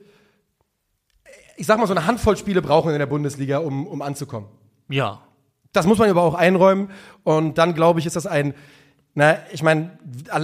ich 1.57 1.67
sag 1.67 1.79
mal, 1.79 1.87
so 1.87 1.95
eine 1.95 2.07
Handvoll 2.07 2.37
Spiele 2.37 2.61
brauchen 2.61 2.93
in 2.93 2.99
der 2.99 3.07
Bundesliga, 3.07 3.59
um, 3.59 3.87
um 3.87 4.03
anzukommen. 4.03 4.49
Ja. 4.91 5.23
Das 5.75 5.87
muss 5.87 5.99
man 5.99 6.09
aber 6.09 6.22
auch 6.22 6.35
einräumen. 6.35 6.89
Und 7.25 7.59
dann, 7.59 7.75
glaube 7.75 8.01
ich, 8.01 8.07
ist 8.07 8.16
das 8.16 8.27
ein, 8.27 8.55
na, 9.16 9.37
ich 9.53 9.62
meine, 9.62 9.91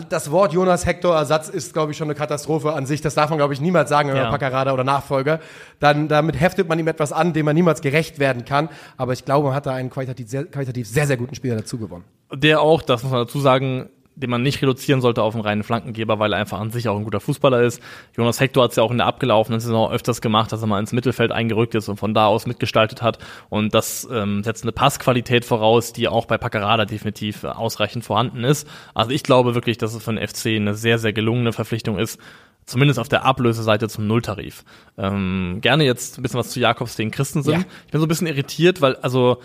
das 0.08 0.30
Wort 0.30 0.52
Jonas 0.52 0.86
Hector 0.86 1.14
Ersatz 1.16 1.48
ist, 1.48 1.72
glaube 1.72 1.90
ich, 1.90 1.98
schon 1.98 2.06
eine 2.06 2.14
Katastrophe 2.14 2.72
an 2.72 2.86
sich. 2.86 3.00
Das 3.00 3.14
darf 3.14 3.28
man, 3.30 3.38
glaube 3.38 3.52
ich, 3.52 3.60
niemals 3.60 3.88
sagen, 3.88 4.08
wenn 4.10 4.16
man 4.16 4.26
Ja. 4.26 4.30
Paccarada 4.30 4.72
oder 4.72 4.84
Nachfolger. 4.84 5.40
Dann, 5.80 6.06
damit 6.06 6.38
heftet 6.38 6.68
man 6.68 6.78
ihm 6.78 6.86
etwas 6.86 7.12
an, 7.12 7.32
dem 7.32 7.46
man 7.46 7.56
niemals 7.56 7.80
gerecht 7.80 8.18
werden 8.20 8.44
kann. 8.44 8.68
Aber 8.96 9.12
ich 9.12 9.24
glaube, 9.24 9.48
man 9.48 9.56
hat 9.56 9.66
da 9.66 9.72
einen 9.74 9.90
qualitativ 9.90 10.28
sehr, 10.28 10.44
qualitativ 10.44 10.86
sehr, 10.86 11.06
sehr 11.08 11.16
guten 11.16 11.34
Spieler 11.34 11.56
dazu 11.56 11.78
gewonnen. 11.78 12.04
Der 12.32 12.60
auch, 12.60 12.82
das 12.82 13.02
muss 13.02 13.10
man 13.10 13.26
dazu 13.26 13.40
sagen, 13.40 13.88
den 14.16 14.30
man 14.30 14.42
nicht 14.42 14.60
reduzieren 14.60 15.00
sollte 15.00 15.22
auf 15.22 15.34
einen 15.34 15.44
reinen 15.44 15.62
Flankengeber, 15.62 16.18
weil 16.18 16.32
er 16.32 16.38
einfach 16.38 16.60
an 16.60 16.70
sich 16.70 16.88
auch 16.88 16.96
ein 16.96 17.04
guter 17.04 17.20
Fußballer 17.20 17.62
ist. 17.62 17.82
Jonas 18.16 18.40
Hector 18.40 18.64
hat 18.64 18.70
es 18.70 18.76
ja 18.76 18.82
auch 18.82 18.90
in 18.90 18.98
der 18.98 19.06
abgelaufenen 19.06 19.60
Saison 19.60 19.90
öfters 19.90 20.20
gemacht, 20.20 20.52
dass 20.52 20.62
er 20.62 20.66
mal 20.66 20.80
ins 20.80 20.92
Mittelfeld 20.92 21.32
eingerückt 21.32 21.74
ist 21.74 21.88
und 21.88 21.96
von 21.96 22.14
da 22.14 22.26
aus 22.26 22.46
mitgestaltet 22.46 23.02
hat. 23.02 23.18
Und 23.48 23.74
das 23.74 24.08
ähm, 24.12 24.42
setzt 24.42 24.64
eine 24.64 24.72
Passqualität 24.72 25.44
voraus, 25.44 25.92
die 25.92 26.08
auch 26.08 26.26
bei 26.26 26.38
Paccarada 26.38 26.84
definitiv 26.84 27.44
äh, 27.44 27.48
ausreichend 27.48 28.04
vorhanden 28.04 28.44
ist. 28.44 28.68
Also 28.94 29.12
ich 29.12 29.22
glaube 29.22 29.54
wirklich, 29.54 29.78
dass 29.78 29.94
es 29.94 30.02
für 30.02 30.12
den 30.12 30.26
FC 30.26 30.46
eine 30.56 30.74
sehr, 30.74 30.98
sehr 30.98 31.12
gelungene 31.12 31.52
Verpflichtung 31.52 31.98
ist. 31.98 32.20
Zumindest 32.66 33.00
auf 33.00 33.08
der 33.08 33.24
Ablöseseite 33.24 33.88
zum 33.88 34.06
Nulltarif. 34.06 34.64
Ähm, 34.96 35.58
gerne 35.60 35.84
jetzt 35.84 36.18
ein 36.18 36.22
bisschen 36.22 36.38
was 36.38 36.50
zu 36.50 36.60
Jakobs 36.60 36.96
gegen 36.96 37.10
Christensen. 37.10 37.52
Ja. 37.52 37.58
Ich 37.86 37.90
bin 37.90 38.00
so 38.00 38.06
ein 38.06 38.08
bisschen 38.08 38.28
irritiert, 38.28 38.80
weil 38.80 38.96
also 38.96 39.38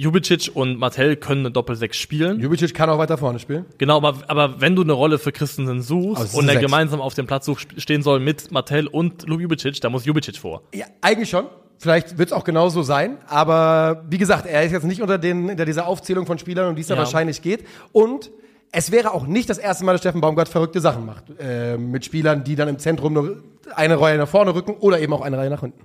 Jubicic 0.00 0.50
und 0.54 0.78
Martell 0.78 1.16
können 1.16 1.40
eine 1.42 1.50
Doppel-6 1.50 1.92
spielen. 1.94 2.40
Jubicic 2.40 2.72
kann 2.74 2.88
auch 2.88 2.98
weiter 2.98 3.18
vorne 3.18 3.38
spielen. 3.38 3.66
Genau, 3.76 3.98
aber, 3.98 4.16
aber 4.28 4.60
wenn 4.60 4.74
du 4.74 4.82
eine 4.82 4.92
Rolle 4.92 5.18
für 5.18 5.30
Christensen 5.30 5.82
suchst 5.82 6.34
und 6.34 6.48
er 6.48 6.56
gemeinsam 6.56 7.00
auf 7.00 7.14
dem 7.14 7.26
Platz 7.26 7.44
such, 7.44 7.60
stehen 7.76 8.02
soll 8.02 8.18
mit 8.20 8.50
Martell 8.50 8.86
und 8.86 9.28
Lu 9.28 9.38
Jubicic, 9.38 9.80
da 9.80 9.90
muss 9.90 10.06
Jubicic 10.06 10.38
vor. 10.38 10.62
Ja, 10.74 10.86
eigentlich 11.02 11.28
schon. 11.28 11.44
Vielleicht 11.78 12.18
wird 12.18 12.28
es 12.30 12.32
auch 12.32 12.44
genauso 12.44 12.82
sein. 12.82 13.18
Aber 13.26 14.04
wie 14.08 14.18
gesagt, 14.18 14.46
er 14.46 14.64
ist 14.64 14.72
jetzt 14.72 14.84
nicht 14.84 15.02
unter, 15.02 15.18
den, 15.18 15.50
unter 15.50 15.64
dieser 15.64 15.86
Aufzählung 15.86 16.26
von 16.26 16.38
Spielern, 16.38 16.68
um 16.70 16.74
die 16.76 16.82
es 16.82 16.88
da 16.88 16.94
Ja. 16.94 17.00
wahrscheinlich 17.00 17.42
geht. 17.42 17.66
Und 17.92 18.30
es 18.72 18.90
wäre 18.92 19.12
auch 19.12 19.26
nicht 19.26 19.50
das 19.50 19.58
erste 19.58 19.84
Mal, 19.84 19.92
dass 19.92 20.00
Steffen 20.00 20.20
Baumgart 20.20 20.48
verrückte 20.48 20.80
Sachen 20.80 21.04
macht. 21.04 21.24
Äh, 21.38 21.76
mit 21.76 22.04
Spielern, 22.04 22.44
die 22.44 22.54
dann 22.56 22.68
im 22.68 22.78
Zentrum 22.78 23.12
nur 23.12 23.42
eine 23.74 24.00
Reihe 24.00 24.16
nach 24.18 24.28
vorne 24.28 24.54
rücken 24.54 24.72
oder 24.80 25.00
eben 25.00 25.12
auch 25.12 25.20
eine 25.22 25.36
Reihe 25.36 25.50
nach 25.50 25.60
hinten. 25.60 25.80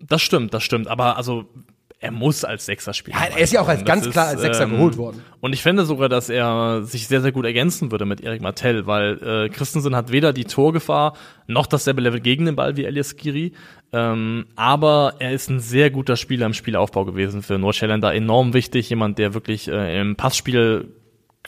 Das 0.00 0.22
stimmt, 0.22 0.54
das 0.54 0.62
stimmt. 0.62 0.88
Aber 0.88 1.16
also 1.16 1.44
er 2.02 2.12
muss 2.12 2.44
als 2.44 2.64
Sechser 2.64 2.94
spielen. 2.94 3.16
Ja, 3.18 3.26
er 3.26 3.42
ist 3.42 3.52
ja 3.52 3.60
auch 3.60 3.68
als, 3.68 3.84
ganz 3.84 4.06
ist, 4.06 4.12
klar 4.12 4.28
als 4.28 4.40
Sechser 4.40 4.64
ähm, 4.64 4.70
geholt 4.70 4.96
worden. 4.96 5.22
Und 5.40 5.52
ich 5.52 5.62
finde 5.62 5.84
sogar, 5.84 6.08
dass 6.08 6.30
er 6.30 6.82
sich 6.82 7.06
sehr, 7.06 7.20
sehr 7.20 7.30
gut 7.30 7.44
ergänzen 7.44 7.92
würde 7.92 8.06
mit 8.06 8.22
Erik 8.22 8.40
Martell, 8.40 8.86
weil 8.86 9.22
äh, 9.22 9.48
Christensen 9.50 9.94
hat 9.94 10.10
weder 10.10 10.32
die 10.32 10.44
Torgefahr 10.44 11.14
noch 11.46 11.66
dasselbe 11.66 12.00
Level 12.00 12.20
gegen 12.20 12.46
den 12.46 12.56
Ball 12.56 12.78
wie 12.78 12.86
Elias 12.86 13.16
Giri. 13.16 13.52
Ähm, 13.92 14.46
aber 14.56 15.16
er 15.18 15.32
ist 15.32 15.50
ein 15.50 15.60
sehr 15.60 15.90
guter 15.90 16.16
Spieler 16.16 16.46
im 16.46 16.54
Spielaufbau 16.54 17.04
gewesen 17.04 17.42
für 17.42 17.58
Nordschelländer. 17.58 18.14
Enorm 18.14 18.54
wichtig, 18.54 18.88
jemand, 18.88 19.18
der 19.18 19.34
wirklich 19.34 19.68
äh, 19.68 20.00
im 20.00 20.16
Passspiel 20.16 20.88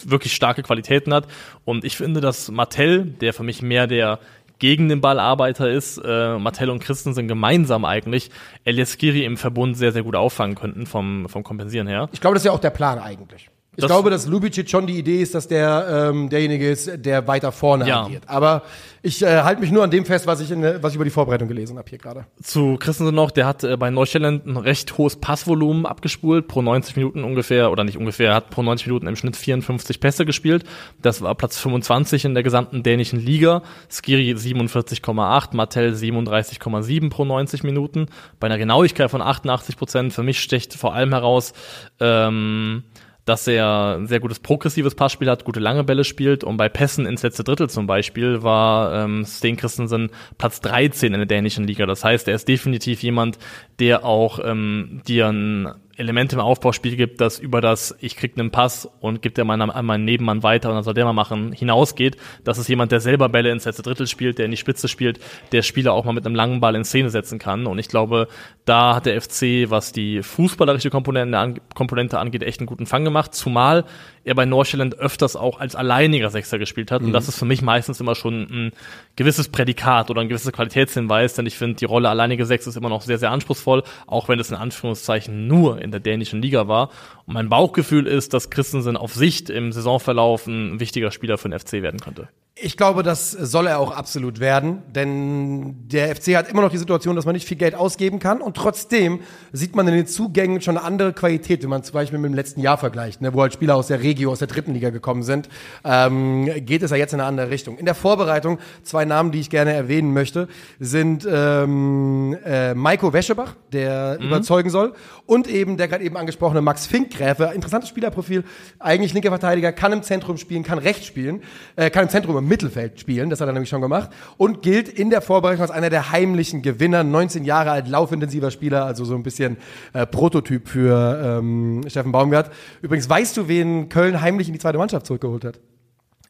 wirklich 0.04 0.34
starke 0.34 0.62
Qualitäten 0.62 1.14
hat. 1.14 1.28
Und 1.64 1.84
ich 1.84 1.96
finde, 1.96 2.20
dass 2.20 2.50
Martell, 2.50 3.04
der 3.04 3.32
für 3.32 3.42
mich 3.42 3.62
mehr 3.62 3.86
der 3.86 4.18
gegen 4.62 4.88
den 4.88 5.00
Ballarbeiter 5.00 5.68
ist, 5.68 5.98
äh, 5.98 6.38
Martell 6.38 6.70
und 6.70 6.78
Christensen 6.78 7.26
gemeinsam 7.26 7.84
eigentlich 7.84 8.30
Elias 8.62 8.96
Giri 8.96 9.24
im 9.24 9.36
Verbund 9.36 9.76
sehr, 9.76 9.90
sehr 9.90 10.04
gut 10.04 10.14
auffangen 10.14 10.54
könnten 10.54 10.86
vom, 10.86 11.28
vom 11.28 11.42
Kompensieren 11.42 11.88
her. 11.88 12.08
Ich 12.12 12.20
glaube, 12.20 12.34
das 12.34 12.42
ist 12.42 12.46
ja 12.46 12.52
auch 12.52 12.60
der 12.60 12.70
Plan 12.70 13.00
eigentlich. 13.00 13.50
Ich 13.74 13.80
Das- 13.80 13.88
glaube, 13.88 14.10
dass 14.10 14.26
Lubicic 14.26 14.68
schon 14.68 14.86
die 14.86 14.98
Idee 14.98 15.22
ist, 15.22 15.34
dass 15.34 15.48
der 15.48 16.10
ähm, 16.10 16.28
derjenige 16.28 16.68
ist, 16.70 16.90
der 17.06 17.26
weiter 17.26 17.52
vorne 17.52 17.88
Ja. 17.88 18.04
agiert. 18.04 18.24
Aber 18.26 18.64
ich 19.00 19.22
äh, 19.22 19.42
halte 19.44 19.62
mich 19.62 19.70
nur 19.70 19.82
an 19.82 19.90
dem 19.90 20.04
fest, 20.04 20.26
was 20.26 20.40
ich, 20.42 20.50
in, 20.50 20.62
was 20.62 20.90
ich 20.92 20.96
über 20.96 21.04
die 21.06 21.10
Vorbereitung 21.10 21.48
gelesen 21.48 21.78
habe 21.78 21.88
hier 21.88 21.96
gerade. 21.98 22.26
Zu 22.42 22.76
Christensen 22.78 23.14
noch, 23.14 23.30
der 23.30 23.46
hat 23.46 23.64
äh, 23.64 23.78
bei 23.78 23.88
Neuschelland 23.88 24.46
ein 24.46 24.58
recht 24.58 24.98
hohes 24.98 25.16
Passvolumen 25.16 25.86
abgespult, 25.86 26.48
pro 26.48 26.60
90 26.60 26.96
Minuten 26.96 27.24
ungefähr, 27.24 27.72
oder 27.72 27.82
nicht 27.82 27.96
ungefähr, 27.96 28.28
er 28.28 28.34
hat 28.36 28.50
pro 28.50 28.62
90 28.62 28.88
Minuten 28.88 29.06
im 29.06 29.16
Schnitt 29.16 29.36
54 29.36 30.00
Pässe 30.00 30.26
gespielt. 30.26 30.64
Das 31.00 31.22
war 31.22 31.34
Platz 31.34 31.58
25 31.58 32.26
in 32.26 32.34
der 32.34 32.42
gesamten 32.42 32.82
dänischen 32.82 33.20
Liga. 33.20 33.62
Skiri 33.90 34.34
47,8, 34.34 35.56
Martell 35.56 35.94
37,7 35.94 37.08
pro 37.08 37.24
90 37.24 37.62
Minuten. 37.64 38.06
Bei 38.38 38.46
einer 38.48 38.58
Genauigkeit 38.58 39.10
von 39.10 39.22
88 39.22 39.78
Prozent. 39.78 40.12
Für 40.12 40.22
mich 40.22 40.40
sticht 40.40 40.74
vor 40.74 40.92
allem 40.94 41.10
heraus, 41.12 41.54
ähm, 42.00 42.82
dass 43.24 43.46
er 43.46 43.96
ein 43.98 44.06
sehr 44.06 44.20
gutes 44.20 44.40
progressives 44.40 44.94
Passspiel 44.94 45.30
hat, 45.30 45.44
gute 45.44 45.60
lange 45.60 45.84
Bälle 45.84 46.04
spielt 46.04 46.42
und 46.44 46.56
bei 46.56 46.68
Pässen 46.68 47.06
ins 47.06 47.22
letzte 47.22 47.44
Drittel 47.44 47.70
zum 47.70 47.86
Beispiel 47.86 48.42
war 48.42 49.04
ähm, 49.04 49.24
Sten 49.24 49.56
Christensen 49.56 50.10
Platz 50.38 50.60
13 50.60 51.12
in 51.12 51.20
der 51.20 51.26
dänischen 51.26 51.64
Liga. 51.64 51.86
Das 51.86 52.04
heißt, 52.04 52.26
er 52.28 52.34
ist 52.34 52.48
definitiv 52.48 53.02
jemand, 53.02 53.38
der 53.78 54.04
auch 54.04 54.40
ähm, 54.42 55.02
dir 55.06 55.28
ein 55.28 55.68
Elemente 56.02 56.36
im 56.36 56.42
Aufbauspiel 56.42 56.96
gibt, 56.96 57.20
das 57.20 57.38
über 57.38 57.60
das, 57.60 57.96
ich 58.00 58.16
krieg 58.16 58.38
einen 58.38 58.50
Pass 58.50 58.88
und 59.00 59.22
gibt 59.22 59.38
der 59.38 59.44
meinen, 59.44 59.70
meinen 59.84 60.04
Nebenmann 60.04 60.42
weiter 60.42 60.68
und 60.68 60.74
dann 60.74 60.84
soll 60.84 60.94
der 60.94 61.04
mal 61.04 61.12
machen, 61.12 61.52
hinausgeht. 61.52 62.16
Das 62.44 62.58
ist 62.58 62.68
jemand, 62.68 62.92
der 62.92 63.00
selber 63.00 63.28
Bälle 63.28 63.50
ins 63.50 63.64
letzte 63.64 63.82
Drittel 63.82 64.06
spielt, 64.06 64.38
der 64.38 64.44
in 64.44 64.50
die 64.50 64.56
Spitze 64.56 64.88
spielt, 64.88 65.20
der 65.52 65.62
Spieler 65.62 65.92
auch 65.92 66.04
mal 66.04 66.12
mit 66.12 66.26
einem 66.26 66.34
langen 66.34 66.60
Ball 66.60 66.74
in 66.74 66.84
Szene 66.84 67.10
setzen 67.10 67.38
kann. 67.38 67.66
Und 67.66 67.78
ich 67.78 67.88
glaube, 67.88 68.28
da 68.64 68.96
hat 68.96 69.06
der 69.06 69.20
FC, 69.20 69.70
was 69.70 69.92
die 69.92 70.22
fußballerische 70.22 70.90
Komponente 70.90 72.18
angeht, 72.18 72.42
echt 72.42 72.60
einen 72.60 72.66
guten 72.66 72.86
Fang 72.86 73.04
gemacht. 73.04 73.34
Zumal 73.34 73.84
er 74.24 74.34
bei 74.34 74.44
Nordsjælland 74.44 74.98
öfters 74.98 75.36
auch 75.36 75.58
als 75.58 75.74
alleiniger 75.74 76.30
Sechser 76.30 76.58
gespielt 76.58 76.90
hat. 76.90 77.02
Mhm. 77.02 77.08
Und 77.08 77.12
das 77.12 77.28
ist 77.28 77.38
für 77.38 77.44
mich 77.44 77.62
meistens 77.62 78.00
immer 78.00 78.14
schon 78.14 78.42
ein 78.42 78.72
gewisses 79.16 79.48
Prädikat 79.48 80.10
oder 80.10 80.20
ein 80.20 80.28
gewisses 80.28 80.52
Qualitätshinweis, 80.52 81.34
denn 81.34 81.46
ich 81.46 81.56
finde, 81.56 81.76
die 81.76 81.84
Rolle 81.84 82.08
alleinige 82.08 82.46
Sechs 82.46 82.66
ist 82.66 82.76
immer 82.76 82.88
noch 82.88 83.02
sehr, 83.02 83.18
sehr 83.18 83.30
anspruchsvoll, 83.30 83.82
auch 84.06 84.28
wenn 84.28 84.38
es 84.38 84.50
in 84.50 84.56
Anführungszeichen 84.56 85.46
nur 85.46 85.80
in 85.80 85.90
der 85.90 86.00
dänischen 86.00 86.42
Liga 86.42 86.68
war. 86.68 86.90
Und 87.26 87.34
mein 87.34 87.48
Bauchgefühl 87.48 88.06
ist, 88.06 88.34
dass 88.34 88.50
Christensen 88.50 88.96
auf 88.96 89.14
Sicht 89.14 89.50
im 89.50 89.72
Saisonverlauf 89.72 90.46
ein 90.46 90.80
wichtiger 90.80 91.10
Spieler 91.10 91.38
für 91.38 91.48
den 91.48 91.58
FC 91.58 91.74
werden 91.74 92.00
könnte. 92.00 92.28
Ich 92.54 92.76
glaube, 92.76 93.02
das 93.02 93.30
soll 93.30 93.66
er 93.66 93.78
auch 93.78 93.96
absolut 93.96 94.38
werden, 94.38 94.82
denn 94.94 95.88
der 95.88 96.14
FC 96.14 96.36
hat 96.36 96.50
immer 96.50 96.60
noch 96.60 96.70
die 96.70 96.76
Situation, 96.76 97.16
dass 97.16 97.24
man 97.24 97.34
nicht 97.34 97.48
viel 97.48 97.56
Geld 97.56 97.74
ausgeben 97.74 98.18
kann 98.18 98.42
und 98.42 98.58
trotzdem 98.58 99.20
sieht 99.52 99.74
man 99.74 99.88
in 99.88 99.94
den 99.94 100.06
Zugängen 100.06 100.60
schon 100.60 100.76
eine 100.76 100.84
andere 100.84 101.14
Qualität, 101.14 101.62
wenn 101.62 101.70
man 101.70 101.82
zum 101.82 101.94
Beispiel 101.94 102.18
mit 102.18 102.30
dem 102.30 102.34
letzten 102.34 102.60
Jahr 102.60 102.76
vergleicht, 102.76 103.22
ne, 103.22 103.32
wo 103.32 103.40
halt 103.40 103.54
Spieler 103.54 103.74
aus 103.74 103.86
der 103.86 104.02
Regio, 104.02 104.30
aus 104.30 104.40
der 104.40 104.48
dritten 104.48 104.74
Liga 104.74 104.90
gekommen 104.90 105.22
sind, 105.22 105.48
ähm, 105.82 106.44
geht 106.66 106.82
es 106.82 106.90
ja 106.90 106.98
jetzt 106.98 107.14
in 107.14 107.20
eine 107.20 107.28
andere 107.28 107.48
Richtung. 107.48 107.78
In 107.78 107.86
der 107.86 107.94
Vorbereitung, 107.94 108.58
zwei 108.82 109.06
Namen, 109.06 109.32
die 109.32 109.40
ich 109.40 109.48
gerne 109.48 109.72
erwähnen 109.72 110.12
möchte, 110.12 110.46
sind 110.78 111.26
ähm, 111.26 112.36
äh, 112.44 112.74
Maiko 112.74 113.14
Weschebach, 113.14 113.56
der 113.72 114.18
mhm. 114.20 114.26
überzeugen 114.26 114.68
soll, 114.68 114.92
und 115.24 115.48
eben 115.48 115.78
der 115.78 115.88
gerade 115.88 116.04
eben 116.04 116.18
angesprochene 116.18 116.60
Max 116.60 116.86
Finkgräfe, 116.86 117.50
interessantes 117.54 117.88
Spielerprofil, 117.88 118.44
eigentlich 118.78 119.14
linker 119.14 119.30
Verteidiger, 119.30 119.72
kann 119.72 119.92
im 119.92 120.02
Zentrum 120.02 120.36
spielen, 120.36 120.64
kann 120.64 120.78
rechts 120.78 121.06
spielen, 121.06 121.42
äh, 121.76 121.88
kann 121.88 122.02
im 122.04 122.10
Zentrum 122.10 122.41
im 122.42 122.48
Mittelfeld 122.48 123.00
spielen, 123.00 123.30
das 123.30 123.40
hat 123.40 123.46
er 123.48 123.52
nämlich 123.52 123.70
schon 123.70 123.80
gemacht, 123.80 124.10
und 124.36 124.62
gilt 124.62 124.88
in 124.88 125.10
der 125.10 125.22
Vorbereitung 125.22 125.62
als 125.62 125.70
einer 125.70 125.90
der 125.90 126.10
heimlichen 126.10 126.62
Gewinner, 126.62 127.04
19 127.04 127.44
Jahre 127.44 127.70
alt, 127.70 127.88
laufintensiver 127.88 128.50
Spieler, 128.50 128.84
also 128.84 129.04
so 129.04 129.14
ein 129.14 129.22
bisschen 129.22 129.56
äh, 129.92 130.06
Prototyp 130.06 130.68
für 130.68 131.38
ähm, 131.38 131.82
Steffen 131.86 132.12
Baumgart. 132.12 132.50
Übrigens, 132.82 133.08
weißt 133.08 133.36
du, 133.36 133.48
wen 133.48 133.88
Köln 133.88 134.20
heimlich 134.20 134.48
in 134.48 134.52
die 134.52 134.60
zweite 134.60 134.78
Mannschaft 134.78 135.06
zurückgeholt 135.06 135.44
hat? 135.44 135.60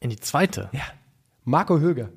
In 0.01 0.11
die 0.11 0.21
zweite? 0.21 0.69
Ja. 0.73 0.83
Marco 1.45 1.79
Höger. 1.79 2.11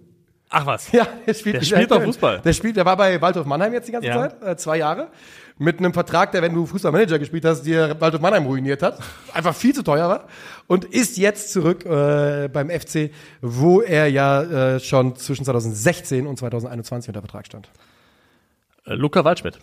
Ach 0.57 0.65
was? 0.65 0.89
Ja, 0.93 1.05
der 1.27 1.33
spielt, 1.33 1.57
der 1.57 1.61
spielt 1.63 1.91
doch 1.91 2.01
Fußball. 2.01 2.39
Der 2.39 2.53
spielt, 2.53 2.77
der 2.77 2.85
war 2.85 2.95
bei 2.95 3.19
Waldhof 3.19 3.45
Mannheim 3.45 3.73
jetzt 3.73 3.89
die 3.89 3.91
ganze 3.91 4.07
Ja. 4.07 4.29
Zeit, 4.29 4.41
äh, 4.41 4.55
zwei 4.55 4.77
Jahre. 4.77 5.09
Mit 5.57 5.79
einem 5.79 5.93
Vertrag, 5.93 6.31
der, 6.31 6.41
wenn 6.41 6.53
du 6.53 6.65
Fußballmanager 6.65 7.19
gespielt 7.19 7.43
hast, 7.43 7.63
dir 7.63 7.99
Waldhof 7.99 8.21
Mannheim 8.21 8.45
ruiniert 8.45 8.81
hat. 8.81 8.97
Einfach 9.33 9.53
viel 9.53 9.75
zu 9.75 9.83
teuer 9.83 10.07
war. 10.07 10.27
Und 10.67 10.85
ist 10.85 11.17
jetzt 11.17 11.51
zurück 11.51 11.85
äh, 11.85 12.47
beim 12.47 12.69
FC, 12.69 13.11
wo 13.41 13.81
er 13.81 14.07
ja 14.07 14.75
äh, 14.75 14.79
schon 14.79 15.17
zwischen 15.17 15.43
2016 15.43 16.25
und 16.25 16.37
2021 16.39 17.09
unter 17.09 17.19
Vertrag 17.19 17.45
stand. 17.47 17.69
Äh, 18.85 18.93
Luca 18.93 19.25
Waldschmidt. 19.25 19.59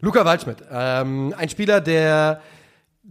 Luca 0.00 0.24
Waldschmidt, 0.24 0.58
ähm, 0.70 1.34
ein 1.38 1.48
Spieler, 1.48 1.80
der 1.80 2.40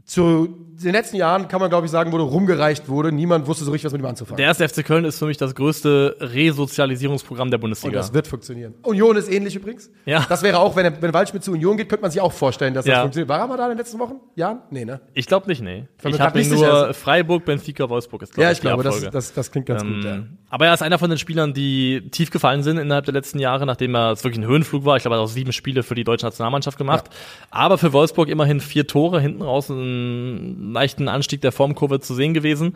zu 0.03 0.47
den 0.83 0.91
letzten 0.91 1.15
Jahren, 1.15 1.47
kann 1.47 1.61
man 1.61 1.69
glaube 1.69 1.85
ich 1.85 1.91
sagen, 1.91 2.11
wurde 2.11 2.25
rumgereicht 2.25 2.89
wurde. 2.89 3.11
Niemand 3.11 3.47
wusste 3.47 3.63
so 3.63 3.71
richtig, 3.71 3.85
was 3.85 3.93
mit 3.93 4.01
ihm 4.01 4.05
anzufangen. 4.07 4.37
Der 4.37 4.47
erste 4.47 4.67
FC 4.67 4.85
Köln 4.85 5.05
ist 5.05 5.17
für 5.19 5.25
mich 5.25 5.37
das 5.37 5.55
größte 5.55 6.17
Resozialisierungsprogramm 6.19 7.49
der 7.49 7.57
Und 7.57 7.61
Bundesliga. 7.61 7.97
das 7.97 8.13
wird 8.13 8.27
funktionieren. 8.27 8.73
Union 8.83 9.15
ist 9.15 9.31
ähnlich 9.31 9.55
übrigens. 9.55 9.89
Ja. 10.05 10.25
Das 10.27 10.43
wäre 10.43 10.59
auch, 10.59 10.75
wenn, 10.75 11.01
wenn 11.01 11.13
Waldschmidt 11.13 11.43
zu 11.43 11.51
Union 11.53 11.77
geht, 11.77 11.87
könnte 11.89 12.01
man 12.01 12.11
sich 12.11 12.19
auch 12.21 12.33
vorstellen, 12.33 12.73
dass 12.73 12.85
das 12.85 12.93
Ja. 12.93 13.01
funktioniert. 13.01 13.29
War 13.29 13.39
er 13.39 13.47
mal 13.47 13.57
da 13.57 13.63
in 13.65 13.69
den 13.71 13.77
letzten 13.77 13.99
Wochen? 13.99 14.15
Jahren? 14.35 14.59
Nee, 14.69 14.83
ne? 14.85 14.99
Ich 15.13 15.27
glaube 15.27 15.47
nicht, 15.47 15.61
nee. 15.61 15.87
Ich 15.97 16.03
mir 16.03 16.19
habe 16.19 16.37
nicht 16.37 16.49
sicher 16.49 16.85
nur 16.85 16.93
Freiburg, 16.93 17.45
Benfica, 17.45 17.89
Wolfsburg 17.89 18.23
ist, 18.23 18.33
glaub 18.33 18.43
Ja, 18.43 18.51
ich, 18.51 18.57
ich 18.57 18.61
glaube, 18.61 18.83
das, 18.83 19.09
das, 19.09 19.33
das 19.33 19.51
klingt 19.51 19.67
ganz 19.67 19.81
gut. 19.81 20.03
Ja. 20.03 20.15
Ähm, 20.15 20.37
Aber 20.49 20.65
er 20.67 20.73
ist 20.73 20.81
einer 20.83 20.99
von 20.99 21.09
den 21.09 21.19
Spielern, 21.19 21.53
die 21.53 22.09
tief 22.11 22.31
gefallen 22.31 22.63
sind 22.63 22.77
innerhalb 22.77 23.05
der 23.05 23.13
letzten 23.13 23.39
Jahre, 23.39 23.65
nachdem 23.65 23.95
er 23.95 24.11
es 24.11 24.23
wirklich 24.23 24.43
ein 24.43 24.47
Höhenflug 24.49 24.83
war. 24.85 24.97
Ich 24.97 25.03
glaube, 25.03 25.15
er 25.15 25.19
hat 25.19 25.25
auch 25.25 25.31
sieben 25.31 25.53
Spiele 25.53 25.83
für 25.83 25.95
die 25.95 26.03
deutsche 26.03 26.25
Nationalmannschaft 26.25 26.77
gemacht. 26.77 27.05
Aber 27.49 27.77
für 27.77 27.93
Wolfsburg 27.93 28.27
immerhin 28.29 28.59
vier 28.59 28.87
Tore, 28.87 29.19
hinten 29.21 29.41
raus 29.41 29.69
einen 29.85 30.73
leichten 30.73 31.07
Anstieg 31.07 31.41
der 31.41 31.51
Formkurve 31.51 31.99
zu 31.99 32.13
sehen 32.13 32.33
gewesen. 32.33 32.75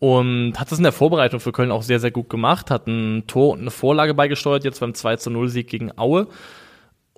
Und 0.00 0.54
hat 0.60 0.70
es 0.70 0.78
in 0.78 0.84
der 0.84 0.92
Vorbereitung 0.92 1.40
für 1.40 1.50
Köln 1.50 1.72
auch 1.72 1.82
sehr, 1.82 1.98
sehr 1.98 2.12
gut 2.12 2.28
gemacht, 2.28 2.70
hat 2.70 2.86
ein 2.86 3.24
Tor 3.26 3.54
und 3.54 3.60
eine 3.60 3.72
Vorlage 3.72 4.14
beigesteuert, 4.14 4.62
jetzt 4.62 4.78
beim 4.78 4.94
2 4.94 5.16
zu 5.16 5.30
0 5.30 5.48
Sieg 5.48 5.68
gegen 5.68 5.96
Aue. 5.98 6.28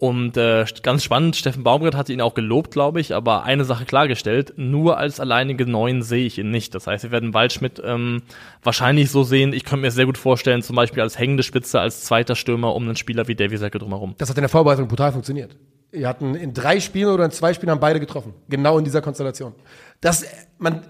Und 0.00 0.38
äh, 0.38 0.64
ganz 0.82 1.04
spannend, 1.04 1.36
Steffen 1.36 1.62
Baumgart 1.62 1.94
hatte 1.94 2.14
ihn 2.14 2.22
auch 2.22 2.32
gelobt, 2.32 2.70
glaube 2.70 3.02
ich, 3.02 3.14
aber 3.14 3.42
eine 3.42 3.66
Sache 3.66 3.84
klargestellt, 3.84 4.54
nur 4.56 4.96
als 4.96 5.20
alleinige 5.20 5.66
Neun 5.66 6.00
sehe 6.00 6.24
ich 6.24 6.38
ihn 6.38 6.50
nicht. 6.50 6.74
Das 6.74 6.86
heißt, 6.86 7.04
wir 7.04 7.10
werden 7.10 7.34
Waldschmidt 7.34 7.82
ähm, 7.84 8.22
wahrscheinlich 8.62 9.10
so 9.10 9.24
sehen, 9.24 9.52
ich 9.52 9.64
könnte 9.64 9.82
mir 9.82 9.90
sehr 9.90 10.06
gut 10.06 10.16
vorstellen, 10.16 10.62
zum 10.62 10.74
Beispiel 10.74 11.02
als 11.02 11.18
hängende 11.18 11.42
Spitze, 11.42 11.80
als 11.80 12.00
zweiter 12.04 12.34
Stürmer 12.34 12.74
um 12.74 12.84
einen 12.84 12.96
Spieler 12.96 13.28
wie 13.28 13.34
Davy 13.34 13.58
Selke 13.58 13.78
drumherum. 13.78 14.14
Das 14.16 14.30
hat 14.30 14.38
in 14.38 14.42
der 14.42 14.48
Vorbereitung 14.48 14.88
brutal 14.88 15.12
funktioniert. 15.12 15.54
Wir 15.92 16.08
hatten 16.08 16.34
in 16.34 16.54
drei 16.54 16.78
Spielen 16.80 17.08
oder 17.12 17.24
in 17.24 17.30
zwei 17.30 17.52
Spielen 17.54 17.70
haben 17.70 17.80
beide 17.80 18.00
getroffen. 18.00 18.34
Genau 18.48 18.78
in 18.78 18.84
dieser 18.84 19.02
Konstellation. 19.02 19.54
Das, 20.00 20.24
man, 20.58 20.82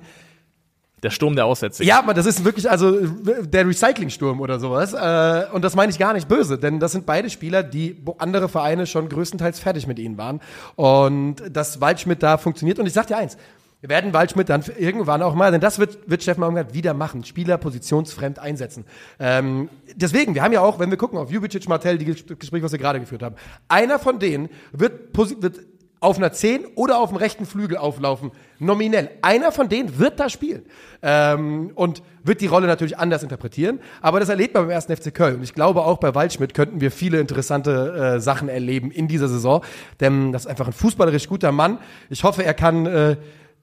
Der 1.02 1.10
Sturm 1.10 1.34
der 1.34 1.46
Aussätze. 1.46 1.82
ja, 1.84 2.02
man, 2.02 2.14
das 2.14 2.26
ist 2.26 2.44
wirklich 2.44 2.70
also 2.70 3.00
der 3.00 3.66
Recyclingsturm 3.66 4.40
oder 4.40 4.60
sowas. 4.60 4.92
Äh, 4.92 5.50
und 5.52 5.64
das 5.64 5.74
meine 5.74 5.90
ich 5.90 5.98
gar 5.98 6.12
nicht 6.12 6.28
böse, 6.28 6.58
denn 6.58 6.80
das 6.80 6.92
sind 6.92 7.06
beide 7.06 7.30
Spieler, 7.30 7.62
die 7.62 7.96
andere 8.18 8.48
Vereine 8.48 8.86
schon 8.86 9.08
größtenteils 9.08 9.58
fertig 9.58 9.86
mit 9.86 9.98
ihnen 9.98 10.18
waren. 10.18 10.40
Und 10.76 11.36
dass 11.50 11.80
Waldschmidt 11.80 12.22
da 12.22 12.36
funktioniert. 12.36 12.78
Und 12.78 12.86
ich 12.86 12.92
sag 12.92 13.06
dir 13.06 13.16
eins, 13.16 13.38
wir 13.80 13.88
werden 13.88 14.12
Waldschmidt 14.12 14.48
dann 14.48 14.62
irgendwann 14.78 15.22
auch 15.22 15.34
mal, 15.34 15.50
denn 15.52 15.60
das 15.60 15.78
wird, 15.78 15.98
wird 16.10 16.22
Steffen 16.22 16.42
Baumgart 16.42 16.74
wieder 16.74 16.92
machen, 16.94 17.24
Spieler 17.24 17.56
positionsfremd 17.58 18.38
einsetzen. 18.38 18.84
Ähm, 19.18 19.68
deswegen, 19.94 20.34
wir 20.34 20.42
haben 20.42 20.52
ja 20.52 20.60
auch, 20.60 20.78
wenn 20.78 20.90
wir 20.90 20.98
gucken 20.98 21.18
auf 21.18 21.30
Jubicic, 21.30 21.68
Martell, 21.68 21.96
die 21.98 22.06
Ges- 22.12 22.36
Gespräche, 22.36 22.64
was 22.64 22.72
wir 22.72 22.78
gerade 22.78 23.00
geführt 23.00 23.22
haben, 23.22 23.36
einer 23.68 23.98
von 23.98 24.18
denen 24.18 24.50
wird, 24.72 25.16
wird 25.42 25.60
auf 26.02 26.16
einer 26.16 26.32
10 26.32 26.64
oder 26.76 26.98
auf 26.98 27.10
dem 27.10 27.16
rechten 27.18 27.44
Flügel 27.44 27.76
auflaufen, 27.76 28.30
nominell. 28.58 29.10
Einer 29.20 29.52
von 29.52 29.68
denen 29.68 29.98
wird 29.98 30.18
da 30.18 30.30
spielen 30.30 30.62
ähm, 31.02 31.72
und 31.74 32.02
wird 32.24 32.40
die 32.40 32.46
Rolle 32.46 32.66
natürlich 32.66 32.96
anders 32.98 33.22
interpretieren. 33.22 33.80
Aber 34.00 34.18
das 34.18 34.30
erlebt 34.30 34.54
man 34.54 34.62
beim 34.64 34.70
ersten 34.70 34.96
FC 34.96 35.14
Köln. 35.14 35.36
Und 35.36 35.42
ich 35.42 35.52
glaube, 35.52 35.82
auch 35.82 35.98
bei 35.98 36.14
Waldschmidt 36.14 36.54
könnten 36.54 36.80
wir 36.80 36.90
viele 36.90 37.20
interessante 37.20 38.14
äh, 38.16 38.20
Sachen 38.20 38.48
erleben 38.48 38.90
in 38.90 39.08
dieser 39.08 39.28
Saison. 39.28 39.62
Denn 40.00 40.32
das 40.32 40.44
ist 40.44 40.50
einfach 40.50 40.68
ein 40.68 40.72
fußballerisch 40.72 41.28
guter 41.28 41.52
Mann. 41.52 41.78
Ich 42.08 42.24
hoffe, 42.24 42.44
er 42.46 42.54
kann 42.54 42.86
äh, 42.86 43.16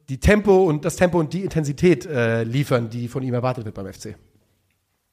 die 0.09 0.19
Tempo 0.19 0.63
und 0.63 0.85
das 0.85 0.95
Tempo 0.95 1.19
und 1.19 1.33
die 1.33 1.43
Intensität 1.43 2.05
äh, 2.05 2.43
liefern, 2.43 2.89
die 2.89 3.07
von 3.07 3.23
ihm 3.23 3.33
erwartet 3.33 3.65
wird 3.65 3.75
beim 3.75 3.91
FC. 3.91 4.15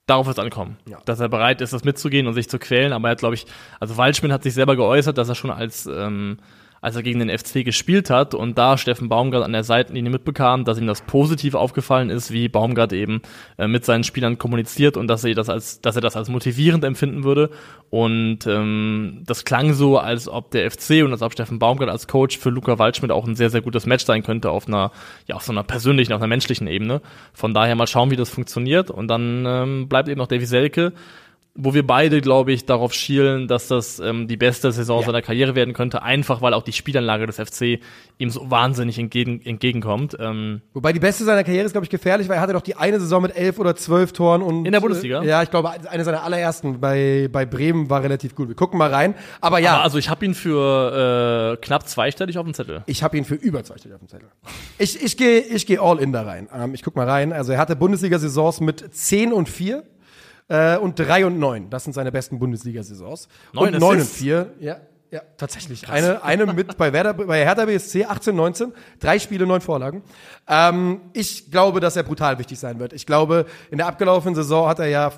Darauf 0.06 0.26
wird 0.26 0.38
es 0.38 0.44
ankommen. 0.44 0.76
Ja. 0.88 0.98
Dass 1.06 1.20
er 1.20 1.28
bereit 1.28 1.60
ist, 1.60 1.72
das 1.72 1.84
mitzugehen 1.84 2.26
und 2.26 2.34
sich 2.34 2.48
zu 2.48 2.58
quälen. 2.58 2.92
Aber 2.92 3.08
er 3.08 3.12
hat, 3.12 3.18
glaube 3.18 3.34
ich, 3.34 3.46
also 3.80 3.96
Waldschmidt 3.96 4.32
hat 4.32 4.42
sich 4.42 4.54
selber 4.54 4.76
geäußert, 4.76 5.16
dass 5.16 5.28
er 5.28 5.34
schon 5.34 5.50
als, 5.50 5.86
ähm, 5.86 6.38
als 6.84 6.96
er 6.96 7.02
gegen 7.02 7.18
den 7.18 7.30
FC 7.30 7.64
gespielt 7.64 8.10
hat 8.10 8.34
und 8.34 8.58
da 8.58 8.76
Steffen 8.76 9.08
Baumgart 9.08 9.42
an 9.42 9.54
der 9.54 9.64
Seitenlinie 9.64 10.10
mitbekam, 10.10 10.66
dass 10.66 10.78
ihm 10.78 10.86
das 10.86 11.00
positiv 11.00 11.54
aufgefallen 11.54 12.10
ist, 12.10 12.30
wie 12.30 12.46
Baumgart 12.46 12.92
eben 12.92 13.22
äh, 13.56 13.66
mit 13.66 13.86
seinen 13.86 14.04
Spielern 14.04 14.36
kommuniziert 14.36 14.98
und 14.98 15.08
dass 15.08 15.24
er 15.24 15.34
das 15.34 15.48
als, 15.48 15.80
dass 15.80 15.96
er 15.96 16.02
das 16.02 16.14
als 16.14 16.28
motivierend 16.28 16.84
empfinden 16.84 17.24
würde. 17.24 17.48
Und 17.88 18.46
ähm, 18.46 19.22
das 19.24 19.46
klang 19.46 19.72
so, 19.72 19.96
als 19.96 20.28
ob 20.28 20.50
der 20.50 20.70
FC 20.70 21.02
und 21.02 21.12
als 21.12 21.22
ob 21.22 21.32
Steffen 21.32 21.58
Baumgart 21.58 21.88
als 21.88 22.06
Coach 22.06 22.36
für 22.36 22.50
Luca 22.50 22.78
Waldschmidt 22.78 23.12
auch 23.12 23.26
ein 23.26 23.34
sehr, 23.34 23.48
sehr 23.48 23.62
gutes 23.62 23.86
Match 23.86 24.04
sein 24.04 24.22
könnte 24.22 24.50
auf 24.50 24.68
einer, 24.68 24.92
ja, 25.26 25.36
auf 25.36 25.42
so 25.42 25.52
einer 25.52 25.62
persönlichen, 25.62 26.12
auf 26.12 26.20
einer 26.20 26.28
menschlichen 26.28 26.66
Ebene. 26.66 27.00
Von 27.32 27.54
daher 27.54 27.76
mal 27.76 27.86
schauen, 27.86 28.10
wie 28.10 28.16
das 28.16 28.28
funktioniert. 28.28 28.90
Und 28.90 29.08
dann 29.08 29.46
ähm, 29.46 29.88
bleibt 29.88 30.10
eben 30.10 30.18
noch 30.18 30.26
Davy 30.26 30.44
Selke, 30.44 30.92
wo 31.56 31.72
wir 31.72 31.86
beide, 31.86 32.20
glaube 32.20 32.50
ich, 32.52 32.66
darauf 32.66 32.92
schielen, 32.92 33.46
dass 33.46 33.68
das 33.68 34.00
ähm, 34.00 34.26
die 34.26 34.36
beste 34.36 34.72
Saison 34.72 35.00
Ja. 35.00 35.06
seiner 35.06 35.22
Karriere 35.22 35.54
werden 35.54 35.72
könnte, 35.72 36.02
einfach 36.02 36.42
weil 36.42 36.52
auch 36.52 36.64
die 36.64 36.72
Spielanlage 36.72 37.26
des 37.26 37.36
FC 37.36 37.78
ihm 38.18 38.30
so 38.30 38.50
wahnsinnig 38.50 38.98
entgegen, 38.98 39.40
entgegenkommt. 39.44 40.16
Ähm, 40.18 40.62
Wobei 40.72 40.92
die 40.92 40.98
beste 40.98 41.22
seiner 41.22 41.44
Karriere 41.44 41.64
ist, 41.66 41.72
glaube 41.72 41.84
ich, 41.84 41.90
gefährlich, 41.90 42.28
weil 42.28 42.36
er 42.36 42.40
hatte 42.40 42.54
doch 42.54 42.60
die 42.62 42.74
eine 42.74 42.98
Saison 42.98 43.22
mit 43.22 43.36
elf 43.36 43.60
oder 43.60 43.76
zwölf 43.76 44.12
Toren 44.12 44.42
und 44.42 44.66
In 44.66 44.72
der 44.72 44.80
Bundesliga? 44.80 45.22
Äh, 45.22 45.28
ja, 45.28 45.42
ich 45.44 45.50
glaube, 45.50 45.70
eine 45.70 46.04
seiner 46.04 46.24
allerersten 46.24 46.80
bei, 46.80 47.28
bei 47.30 47.46
Bremen 47.46 47.88
war 47.88 48.02
relativ 48.02 48.34
gut. 48.34 48.48
Wir 48.48 48.56
gucken 48.56 48.76
mal 48.78 48.90
rein. 48.92 49.14
Aber 49.40 49.60
ja, 49.60 49.74
aber 49.74 49.84
also 49.84 49.98
ich 49.98 50.08
habe 50.10 50.24
ihn 50.24 50.34
für 50.34 51.54
äh, 51.54 51.64
knapp 51.64 51.88
zweistellig 51.88 52.36
auf 52.38 52.44
dem 52.44 52.54
Zettel. 52.54 52.82
ich 52.86 53.02
habe 53.04 53.16
ihn 53.16 53.24
für 53.24 53.34
über 53.36 53.62
zwei 53.64 53.78
Stelle 53.78 53.94
auf 53.94 54.00
dem 54.00 54.08
Zettel. 54.08 54.28
Ich, 54.78 55.00
ich 55.00 55.16
gehe 55.16 55.38
ich 55.40 55.66
geh 55.66 55.78
all 55.78 55.98
in 56.00 56.12
da 56.12 56.22
rein. 56.22 56.48
Ähm, 56.52 56.74
ich 56.74 56.82
guck 56.82 56.96
mal 56.96 57.08
rein. 57.08 57.32
Also 57.32 57.52
er 57.52 57.58
hatte 57.58 57.76
Bundesliga-Saisons 57.76 58.60
mit 58.60 58.84
10 58.92 59.32
und 59.32 59.48
4 59.48 59.84
äh, 60.48 60.76
und 60.76 60.98
3 60.98 61.26
und 61.26 61.38
9. 61.38 61.70
Das 61.70 61.84
sind 61.84 61.92
seine 61.92 62.12
besten 62.12 62.38
Bundesliga-Saisons. 62.38 63.28
Neun 63.52 63.74
und 63.74 63.80
9 63.80 63.90
und 63.90 63.96
Assists? 63.98 64.18
4, 64.18 64.54
ja. 64.60 64.76
Ja, 65.10 65.22
tatsächlich. 65.36 65.88
Eine, 65.88 66.24
eine 66.24 66.44
mit 66.52 66.76
bei, 66.76 66.92
Werder, 66.92 67.14
bei 67.14 67.44
Hertha 67.44 67.66
BSC 67.66 68.04
18, 68.04 68.34
19, 68.34 68.72
drei 68.98 69.20
Spiele, 69.20 69.46
neun 69.46 69.60
Vorlagen. 69.60 70.02
Ähm, 70.48 71.02
ich 71.12 71.52
glaube, 71.52 71.78
dass 71.78 71.94
er 71.94 72.02
brutal 72.02 72.40
wichtig 72.40 72.58
sein 72.58 72.80
wird. 72.80 72.92
Ich 72.92 73.06
glaube, 73.06 73.46
in 73.70 73.78
der 73.78 73.86
abgelaufenen 73.86 74.34
Saison 74.34 74.66
hat 74.66 74.80
er 74.80 74.88
ja 74.88 75.12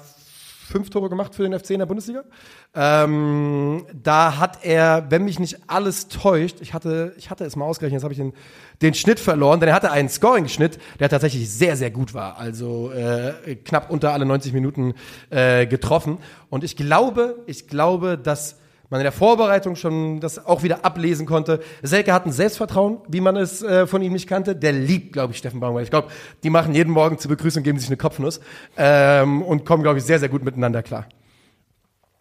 fünf 0.66 0.90
Tore 0.90 1.08
gemacht 1.08 1.34
für 1.34 1.42
den 1.48 1.58
FC 1.58 1.70
in 1.70 1.78
der 1.78 1.86
Bundesliga. 1.86 2.24
Ähm, 2.74 3.86
da 3.92 4.38
hat 4.38 4.64
er, 4.64 5.06
wenn 5.10 5.24
mich 5.24 5.38
nicht 5.38 5.58
alles 5.68 6.08
täuscht, 6.08 6.56
ich 6.60 6.74
hatte, 6.74 7.14
ich 7.16 7.30
hatte 7.30 7.44
es 7.44 7.56
mal 7.56 7.64
ausgerechnet, 7.64 7.98
jetzt 7.98 8.04
habe 8.04 8.12
ich 8.12 8.18
den, 8.18 8.32
den 8.82 8.94
Schnitt 8.94 9.20
verloren, 9.20 9.60
denn 9.60 9.68
er 9.68 9.74
hatte 9.74 9.92
einen 9.92 10.08
Scoring-Schnitt, 10.08 10.78
der 10.98 11.08
tatsächlich 11.08 11.50
sehr, 11.50 11.76
sehr 11.76 11.90
gut 11.90 12.14
war. 12.14 12.38
Also 12.38 12.90
äh, 12.90 13.56
knapp 13.56 13.90
unter 13.90 14.12
alle 14.12 14.26
90 14.26 14.52
Minuten 14.52 14.94
äh, 15.30 15.66
getroffen. 15.66 16.18
Und 16.50 16.64
ich 16.64 16.76
glaube, 16.76 17.42
ich 17.46 17.68
glaube, 17.68 18.18
dass 18.18 18.56
man 18.90 19.00
in 19.00 19.04
der 19.04 19.12
Vorbereitung 19.12 19.76
schon 19.76 20.20
das 20.20 20.44
auch 20.44 20.62
wieder 20.62 20.84
ablesen 20.84 21.26
konnte. 21.26 21.60
Selke 21.82 22.12
hat 22.12 22.26
ein 22.26 22.32
Selbstvertrauen, 22.32 22.98
wie 23.08 23.20
man 23.20 23.36
es 23.36 23.62
äh, 23.62 23.86
von 23.86 24.02
ihm 24.02 24.12
nicht 24.12 24.28
kannte. 24.28 24.54
Der 24.54 24.72
liebt, 24.72 25.12
glaube 25.12 25.32
ich, 25.32 25.38
Steffen 25.38 25.60
Baumgart. 25.60 25.84
Ich 25.84 25.90
glaube, 25.90 26.08
die 26.42 26.50
machen 26.50 26.74
jeden 26.74 26.92
Morgen 26.92 27.18
zur 27.18 27.30
Begrüßung, 27.30 27.62
geben 27.62 27.78
sich 27.78 27.88
eine 27.88 27.96
Kopfnuss 27.96 28.40
ähm, 28.76 29.42
und 29.42 29.64
kommen, 29.64 29.82
glaube 29.82 29.98
ich, 29.98 30.04
sehr, 30.04 30.18
sehr 30.18 30.28
gut 30.28 30.44
miteinander 30.44 30.82
klar. 30.82 31.06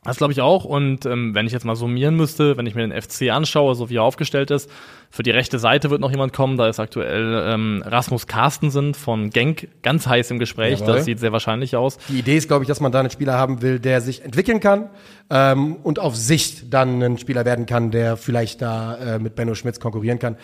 Das 0.06 0.18
glaube 0.18 0.34
ich 0.34 0.42
auch. 0.42 0.66
Und 0.66 1.06
ähm, 1.06 1.34
wenn 1.34 1.48
ich 1.48 1.52
jetzt 1.52 1.66
mal 1.66 1.76
summieren 1.76 2.16
müsste, 2.16 2.58
wenn 2.58 2.66
ich 2.68 2.76
mir 2.76 2.88
den 2.88 3.02
FC 3.02 3.32
anschaue, 3.32 3.76
so 3.76 3.90
wie 3.90 3.98
er 3.98 4.04
aufgestellt 4.04 4.52
ist, 4.52 4.70
für 5.10 5.24
die 5.24 5.32
rechte 5.32 5.60
Seite 5.60 5.90
wird 5.90 6.02
noch 6.02 6.12
jemand 6.12 6.34
kommen. 6.34 6.58
Da 6.58 6.68
ist 6.68 6.80
aktuell 6.80 7.44
ähm, 7.48 7.84
Rasmus 7.86 8.28
Carstensen 8.28 8.94
von 8.94 9.30
Genk 9.30 9.68
ganz 9.82 10.08
heiß 10.08 10.30
im 10.32 10.40
Gespräch. 10.40 10.80
Jawohl. 10.80 10.96
Das 10.96 11.06
sieht 11.06 11.20
sehr 11.20 11.32
wahrscheinlich 11.32 11.76
aus. 11.76 11.98
Die 12.10 12.20
Idee 12.20 12.38
ist, 12.38 12.48
glaube 12.48 12.64
ich, 12.64 12.68
dass 12.68 12.82
man 12.82 12.92
da 12.92 13.00
einen 13.00 13.10
Spieler 13.10 13.34
haben 13.34 13.62
will, 13.62 13.80
der 13.80 14.02
sich 14.02 14.24
entwickeln 14.24 14.60
kann 14.60 14.90
ähm, 15.30 15.78
und 15.84 16.00
auf 16.00 16.16
Sicht 16.16 16.74
dann 16.74 17.02
ein 17.02 17.18
Spieler 17.18 17.46
werden 17.46 17.66
kann, 17.66 17.92
der 17.92 18.18
vielleicht 18.18 18.62
da 18.62 19.16
äh, 19.16 19.20
mit 19.20 19.36
Benno 19.36 19.56
Schmitz 19.56 19.80
konkurrieren 19.80 20.20
kann. 20.20 20.38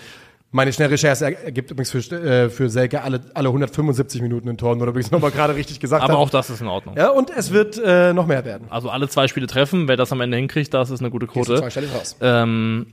Meine 0.54 0.74
schnelle 0.74 0.92
Recherche 0.92 1.24
ergibt 1.44 1.72
übrigens 1.72 1.92
für, 1.92 2.00
äh, 2.16 2.50
für 2.50 2.70
Selke 2.70 3.02
alle, 3.04 3.22
alle 3.34 3.48
175 3.48 4.22
Minuten 4.22 4.50
in 4.50 4.58
Toren, 4.58 4.82
oder 4.82 4.90
übrigens 4.90 5.10
nochmal 5.10 5.32
gerade 5.32 5.56
richtig 5.56 5.80
gesagt 5.80 6.04
Aber 6.04 6.14
haben. 6.14 6.20
auch 6.20 6.30
das 6.30 6.50
ist 6.50 6.60
in 6.60 6.68
Ordnung. 6.68 6.98
Ja, 6.98 7.10
und 7.10 7.30
es 7.30 7.52
wird 7.52 7.82
äh, 7.84 8.12
noch 8.12 8.28
mehr 8.28 8.44
werden. 8.44 8.68
Also 8.70 8.90
alle 8.90 9.08
zwei 9.08 9.30
Spiele 9.30 9.48
treffen, 9.48 9.88
wer 9.88 9.96
das 9.96 10.12
am 10.12 10.20
Ende 10.20 10.36
hinkriegt, 10.36 10.74
das 10.74 10.90
ist 10.90 11.00
eine 11.00 11.10
gute 11.10 11.26
Quote. 11.26 11.62
Raus. 11.62 12.18
Ähm, 12.20 12.88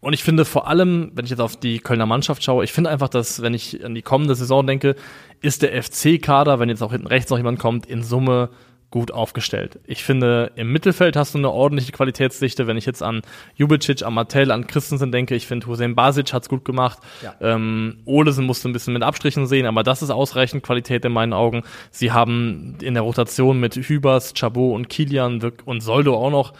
und 0.00 0.12
ich 0.12 0.22
finde 0.22 0.44
vor 0.44 0.68
allem, 0.68 1.12
wenn 1.14 1.24
ich 1.24 1.30
jetzt 1.30 1.40
auf 1.40 1.56
die 1.56 1.78
Kölner 1.78 2.04
Mannschaft 2.04 2.44
schaue, 2.44 2.62
ich 2.62 2.72
finde 2.72 2.90
einfach, 2.90 3.08
dass, 3.08 3.40
wenn 3.40 3.54
ich 3.54 3.82
an 3.82 3.94
die 3.94 4.02
kommende 4.02 4.34
Saison 4.34 4.66
denke, 4.66 4.96
ist 5.40 5.62
der 5.62 5.82
FC-Kader, 5.82 6.60
wenn 6.60 6.68
jetzt 6.68 6.82
auch 6.82 6.92
hinten 6.92 7.06
rechts 7.06 7.30
noch 7.30 7.38
jemand 7.38 7.58
kommt, 7.58 7.86
in 7.86 8.02
Summe 8.02 8.50
gut 8.94 9.10
aufgestellt. 9.10 9.80
Ich 9.88 10.04
finde, 10.04 10.52
im 10.54 10.70
Mittelfeld 10.70 11.16
hast 11.16 11.34
du 11.34 11.38
eine 11.38 11.50
ordentliche 11.50 11.90
Qualitätsdichte. 11.90 12.68
Wenn 12.68 12.76
ich 12.76 12.86
jetzt 12.86 13.02
an 13.02 13.22
Jubicic, 13.56 14.04
an 14.04 14.14
Mattel, 14.14 14.52
an 14.52 14.68
Christensen 14.68 15.10
denke, 15.10 15.34
ich 15.34 15.48
finde, 15.48 15.66
Hussein 15.66 15.96
Basic 15.96 16.32
hat's 16.32 16.48
gut 16.48 16.64
gemacht. 16.64 17.00
Ja. 17.20 17.34
Ähm, 17.40 17.96
Olesen 18.04 18.46
musste 18.46 18.68
ein 18.68 18.72
bisschen 18.72 18.92
mit 18.92 19.02
Abstrichen 19.02 19.48
sehen, 19.48 19.66
aber 19.66 19.82
das 19.82 20.00
ist 20.00 20.10
ausreichend 20.10 20.62
Qualität 20.62 21.04
in 21.04 21.10
meinen 21.10 21.32
Augen. 21.32 21.64
Sie 21.90 22.12
haben 22.12 22.76
in 22.80 22.94
der 22.94 23.02
Rotation 23.02 23.58
mit 23.58 23.74
Hübers, 23.74 24.32
Chabot 24.32 24.76
und 24.76 24.88
Kilian 24.88 25.40
und 25.64 25.80
Soldo 25.80 26.14
auch 26.14 26.30
noch 26.30 26.52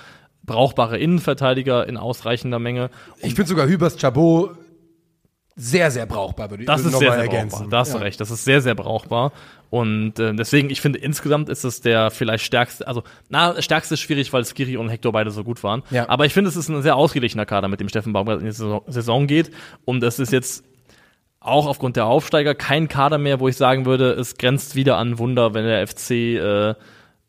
brauchbare 0.42 0.98
Innenverteidiger 0.98 1.86
in 1.86 1.96
ausreichender 1.96 2.58
Menge. 2.58 2.90
Und 3.22 3.28
ich 3.28 3.36
finde 3.36 3.48
sogar 3.48 3.68
Hübers, 3.68 3.96
Chabot 3.96 4.56
sehr, 5.56 5.90
sehr 5.90 6.06
brauchbar, 6.06 6.50
würde 6.50 6.64
ich 6.64 6.66
das 6.66 6.84
ist 6.84 6.98
sehr, 6.98 7.12
sehr 7.12 7.20
ergänzen. 7.20 7.50
Brauchbar. 7.50 7.70
Da 7.70 7.78
hast 7.78 7.92
ja. 7.92 7.98
du 7.98 8.04
recht, 8.04 8.20
das 8.20 8.30
ist 8.30 8.44
sehr, 8.44 8.60
sehr 8.60 8.74
brauchbar. 8.74 9.32
Und 9.70 10.18
äh, 10.18 10.34
deswegen, 10.34 10.70
ich 10.70 10.80
finde, 10.80 10.98
insgesamt 10.98 11.48
ist 11.48 11.64
es 11.64 11.80
der 11.80 12.10
vielleicht 12.10 12.44
stärkste, 12.44 12.86
also, 12.86 13.02
na, 13.28 13.60
stärkste 13.60 13.94
ist 13.94 14.00
schwierig, 14.00 14.32
weil 14.32 14.44
Skiri 14.44 14.76
und 14.76 14.88
Hector 14.88 15.12
beide 15.12 15.30
so 15.30 15.44
gut 15.44 15.62
waren. 15.62 15.82
Ja. 15.90 16.08
Aber 16.08 16.26
ich 16.26 16.34
finde, 16.34 16.48
es 16.48 16.56
ist 16.56 16.68
ein 16.68 16.82
sehr 16.82 16.96
ausgeglichener 16.96 17.46
Kader, 17.46 17.68
mit 17.68 17.80
dem 17.80 17.88
Steffen 17.88 18.12
Baumgart 18.12 18.40
in 18.40 18.46
die 18.46 18.52
Saison 18.52 19.26
geht. 19.26 19.52
Und 19.84 20.02
es 20.02 20.18
ist 20.18 20.32
jetzt 20.32 20.64
auch 21.40 21.66
aufgrund 21.66 21.96
der 21.96 22.06
Aufsteiger 22.06 22.54
kein 22.54 22.88
Kader 22.88 23.18
mehr, 23.18 23.38
wo 23.38 23.48
ich 23.48 23.56
sagen 23.56 23.84
würde, 23.84 24.12
es 24.12 24.38
grenzt 24.38 24.74
wieder 24.74 24.96
an 24.96 25.18
Wunder, 25.18 25.54
wenn 25.54 25.64
der 25.64 25.86
FC 25.86 26.10
äh, 26.10 26.74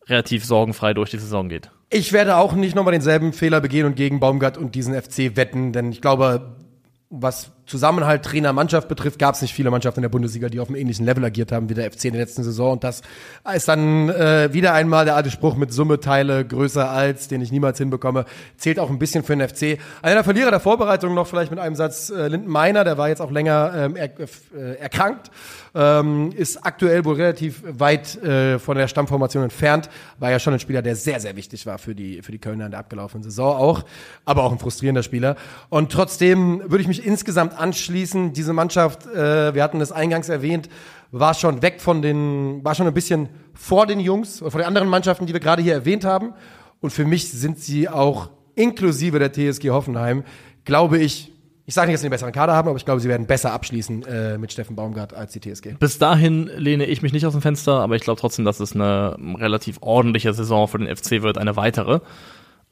relativ 0.07 0.45
sorgenfrei 0.45 0.93
durch 0.93 1.11
die 1.11 1.17
Saison 1.17 1.49
geht. 1.49 1.69
Ich 1.89 2.13
werde 2.13 2.37
auch 2.37 2.53
nicht 2.53 2.75
nochmal 2.75 2.93
denselben 2.93 3.33
Fehler 3.33 3.61
begehen 3.61 3.85
und 3.85 3.95
gegen 3.95 4.19
Baumgart 4.19 4.57
und 4.57 4.73
diesen 4.73 4.99
FC 4.99 5.35
wetten, 5.35 5.73
denn 5.73 5.91
ich 5.91 6.01
glaube, 6.01 6.55
was 7.09 7.51
Zusammenhalt 7.65 8.23
Trainer 8.23 8.53
Mannschaft 8.53 8.87
betrifft, 8.87 9.17
gab 9.17 9.33
es 9.33 9.41
nicht 9.41 9.53
viele 9.53 9.71
Mannschaften 9.71 9.99
in 9.99 10.03
der 10.03 10.09
Bundesliga, 10.09 10.49
die 10.49 10.59
auf 10.59 10.67
einem 10.67 10.77
ähnlichen 10.77 11.05
Level 11.05 11.25
agiert 11.25 11.51
haben 11.51 11.67
wie 11.69 11.73
der 11.73 11.91
FC 11.91 12.05
in 12.05 12.13
der 12.13 12.21
letzten 12.21 12.43
Saison. 12.43 12.73
Und 12.73 12.83
das 12.83 13.01
ist 13.55 13.67
dann 13.67 14.09
äh, 14.09 14.53
wieder 14.53 14.73
einmal 14.73 15.05
der 15.05 15.15
alte 15.15 15.31
Spruch 15.31 15.55
mit 15.55 15.73
Summe 15.73 15.99
Teile 15.99 16.45
größer 16.45 16.89
als, 16.89 17.27
den 17.27 17.41
ich 17.41 17.51
niemals 17.51 17.79
hinbekomme, 17.79 18.25
zählt 18.57 18.79
auch 18.79 18.91
ein 18.91 18.99
bisschen 18.99 19.23
für 19.23 19.35
den 19.35 19.47
FC. 19.47 19.79
Einer 20.03 20.15
der 20.15 20.23
Verlierer 20.23 20.51
der 20.51 20.59
Vorbereitung 20.59 21.15
noch 21.15 21.25
vielleicht 21.25 21.49
mit 21.49 21.59
einem 21.59 21.75
Satz 21.75 22.11
äh, 22.11 22.27
Linden 22.27 22.49
Meiner, 22.49 22.83
der 22.83 22.99
war 22.99 23.09
jetzt 23.09 23.21
auch 23.21 23.31
länger 23.31 23.73
ähm, 23.75 23.95
er, 23.95 24.11
äh, 24.19 24.75
erkrankt, 24.79 25.31
ähm, 25.73 26.31
ist 26.35 26.63
aktuell 26.63 27.03
wohl 27.03 27.15
relativ 27.15 27.63
weit 27.65 28.21
äh, 28.23 28.59
von 28.59 28.77
der 28.77 28.87
Stammformation 28.87 29.43
entfernt, 29.43 29.89
war 30.19 30.29
ja 30.29 30.39
schon 30.39 30.53
ein 30.53 30.59
Spieler, 30.59 30.83
der 30.83 30.95
sehr, 30.95 31.19
sehr 31.19 31.35
wichtig 31.35 31.65
war 31.65 31.79
für 31.79 31.95
die, 31.95 32.21
für 32.21 32.31
die 32.31 32.39
Kölner 32.39 32.65
in 32.65 32.71
der 32.71 32.79
abgelaufenen 32.79 33.23
Saison 33.23 33.55
auch, 33.55 33.83
aber 34.23 34.43
auch 34.43 34.51
ein 34.51 34.59
frustrierender 34.59 35.03
Spieler. 35.03 35.35
Und 35.69 35.91
trotzdem 35.91 36.61
würde 36.65 36.81
ich 36.81 36.87
mich 36.87 37.05
insgesamt 37.05 37.54
anschließen. 37.55 38.33
Diese 38.33 38.53
Mannschaft, 38.53 39.05
äh, 39.07 39.53
wir 39.53 39.63
hatten 39.63 39.79
das 39.79 39.91
eingangs 39.91 40.29
erwähnt, 40.29 40.69
war 41.11 41.33
schon 41.33 41.61
weg 41.61 41.81
von 41.81 42.01
den, 42.01 42.63
war 42.63 42.75
schon 42.75 42.87
ein 42.87 42.93
bisschen 42.93 43.29
vor 43.53 43.87
den 43.87 43.99
Jungs 43.99 44.41
und 44.41 44.51
vor 44.51 44.59
den 44.59 44.67
anderen 44.67 44.89
Mannschaften, 44.89 45.25
die 45.25 45.33
wir 45.33 45.39
gerade 45.39 45.61
hier 45.61 45.73
erwähnt 45.73 46.03
haben. 46.05 46.33
Und 46.81 46.91
für 46.91 47.05
mich 47.05 47.31
sind 47.31 47.59
sie 47.59 47.89
auch 47.89 48.29
inklusive 48.55 49.19
der 49.19 49.31
TSG 49.31 49.69
Hoffenheim, 49.69 50.23
glaube 50.65 50.97
ich, 50.97 51.31
ich 51.67 51.73
sage 51.73 51.87
nicht, 51.87 51.95
dass 51.95 52.01
sie 52.01 52.07
einen 52.07 52.11
besseren 52.11 52.33
Kader 52.33 52.53
haben, 52.53 52.67
aber 52.67 52.77
ich 52.77 52.85
glaube, 52.85 53.01
sie 53.01 53.09
werden 53.09 53.25
besser 53.25 53.51
abschließen 53.51 54.03
äh, 54.03 54.37
mit 54.37 54.51
Steffen 54.51 54.75
Baumgart 54.75 55.15
als 55.15 55.31
die 55.31 55.39
TSG. 55.39 55.73
Bis 55.79 55.97
dahin 55.97 56.47
lehne 56.55 56.85
ich 56.85 57.01
mich 57.01 57.11
nicht 57.11 57.25
aus 57.25 57.33
dem 57.33 57.41
Fenster, 57.41 57.79
aber 57.79 57.95
ich 57.95 58.03
glaube 58.03 58.21
trotzdem, 58.21 58.45
dass 58.45 58.59
es 58.59 58.73
eine 58.73 59.17
relativ 59.39 59.77
ordentliche 59.81 60.31
Saison 60.33 60.67
für 60.67 60.77
den 60.77 60.95
FC 60.95 61.23
wird, 61.23 61.39
eine 61.39 61.55
weitere. 61.55 62.01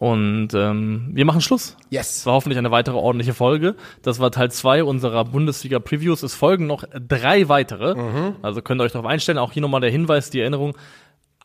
Und 0.04 0.50
ähm, 0.54 1.12
wir 1.14 1.24
machen 1.24 1.40
Schluss. 1.40 1.78
Yes. 1.90 2.16
Das 2.16 2.26
war 2.26 2.34
hoffentlich 2.34 2.58
eine 2.58 2.72
weitere 2.72 2.98
ordentliche 2.98 3.34
Folge. 3.34 3.78
Das 4.02 4.20
war 4.20 4.32
Teil 4.32 4.52
zwei 4.52 4.84
unserer 4.84 5.24
Bundesliga-Previews. 5.24 6.24
Es 6.24 6.34
folgen 6.34 6.68
noch 6.68 6.84
drei 7.08 7.48
weitere. 7.48 7.96
Mhm. 7.96 8.36
Also 8.42 8.62
könnt 8.62 8.82
ihr 8.82 8.84
euch 8.84 8.92
darauf 8.92 9.10
einstellen. 9.10 9.38
Auch 9.38 9.54
hier 9.54 9.62
nochmal 9.62 9.80
der 9.80 9.92
Hinweis, 9.92 10.30
die 10.30 10.42
Erinnerung. 10.42 10.76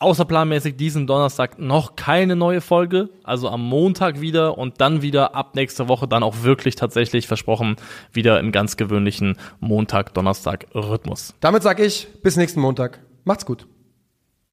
Außerplanmäßig 0.01 0.77
diesen 0.77 1.07
Donnerstag 1.07 1.61
noch 1.61 1.95
keine 1.95 2.35
neue 2.35 2.61
Folge. 2.61 3.11
Also 3.23 3.49
am 3.49 3.63
Montag 3.63 4.21
wieder 4.21 4.59
und 4.59 4.81
dann 4.81 5.03
wieder 5.03 5.37
ab 5.37 5.55
nächste 5.55 5.87
Woche 5.87 6.09
dann 6.09 6.25
auch 6.25 6.43
wirklich 6.43 6.75
tatsächlich 6.75 7.29
versprochen 7.29 7.77
wieder 8.13 8.41
im 8.41 8.51
ganz 8.51 8.77
gewöhnlichen 8.77 9.37
Montag-Donnerstag-Rhythmus. 9.61 11.33
Damit 11.39 11.63
sage 11.63 11.85
ich 11.85 12.09
bis 12.25 12.37
nächsten 12.37 12.59
Montag. 12.59 12.99
Macht's 13.23 13.47
gut. 13.47 13.69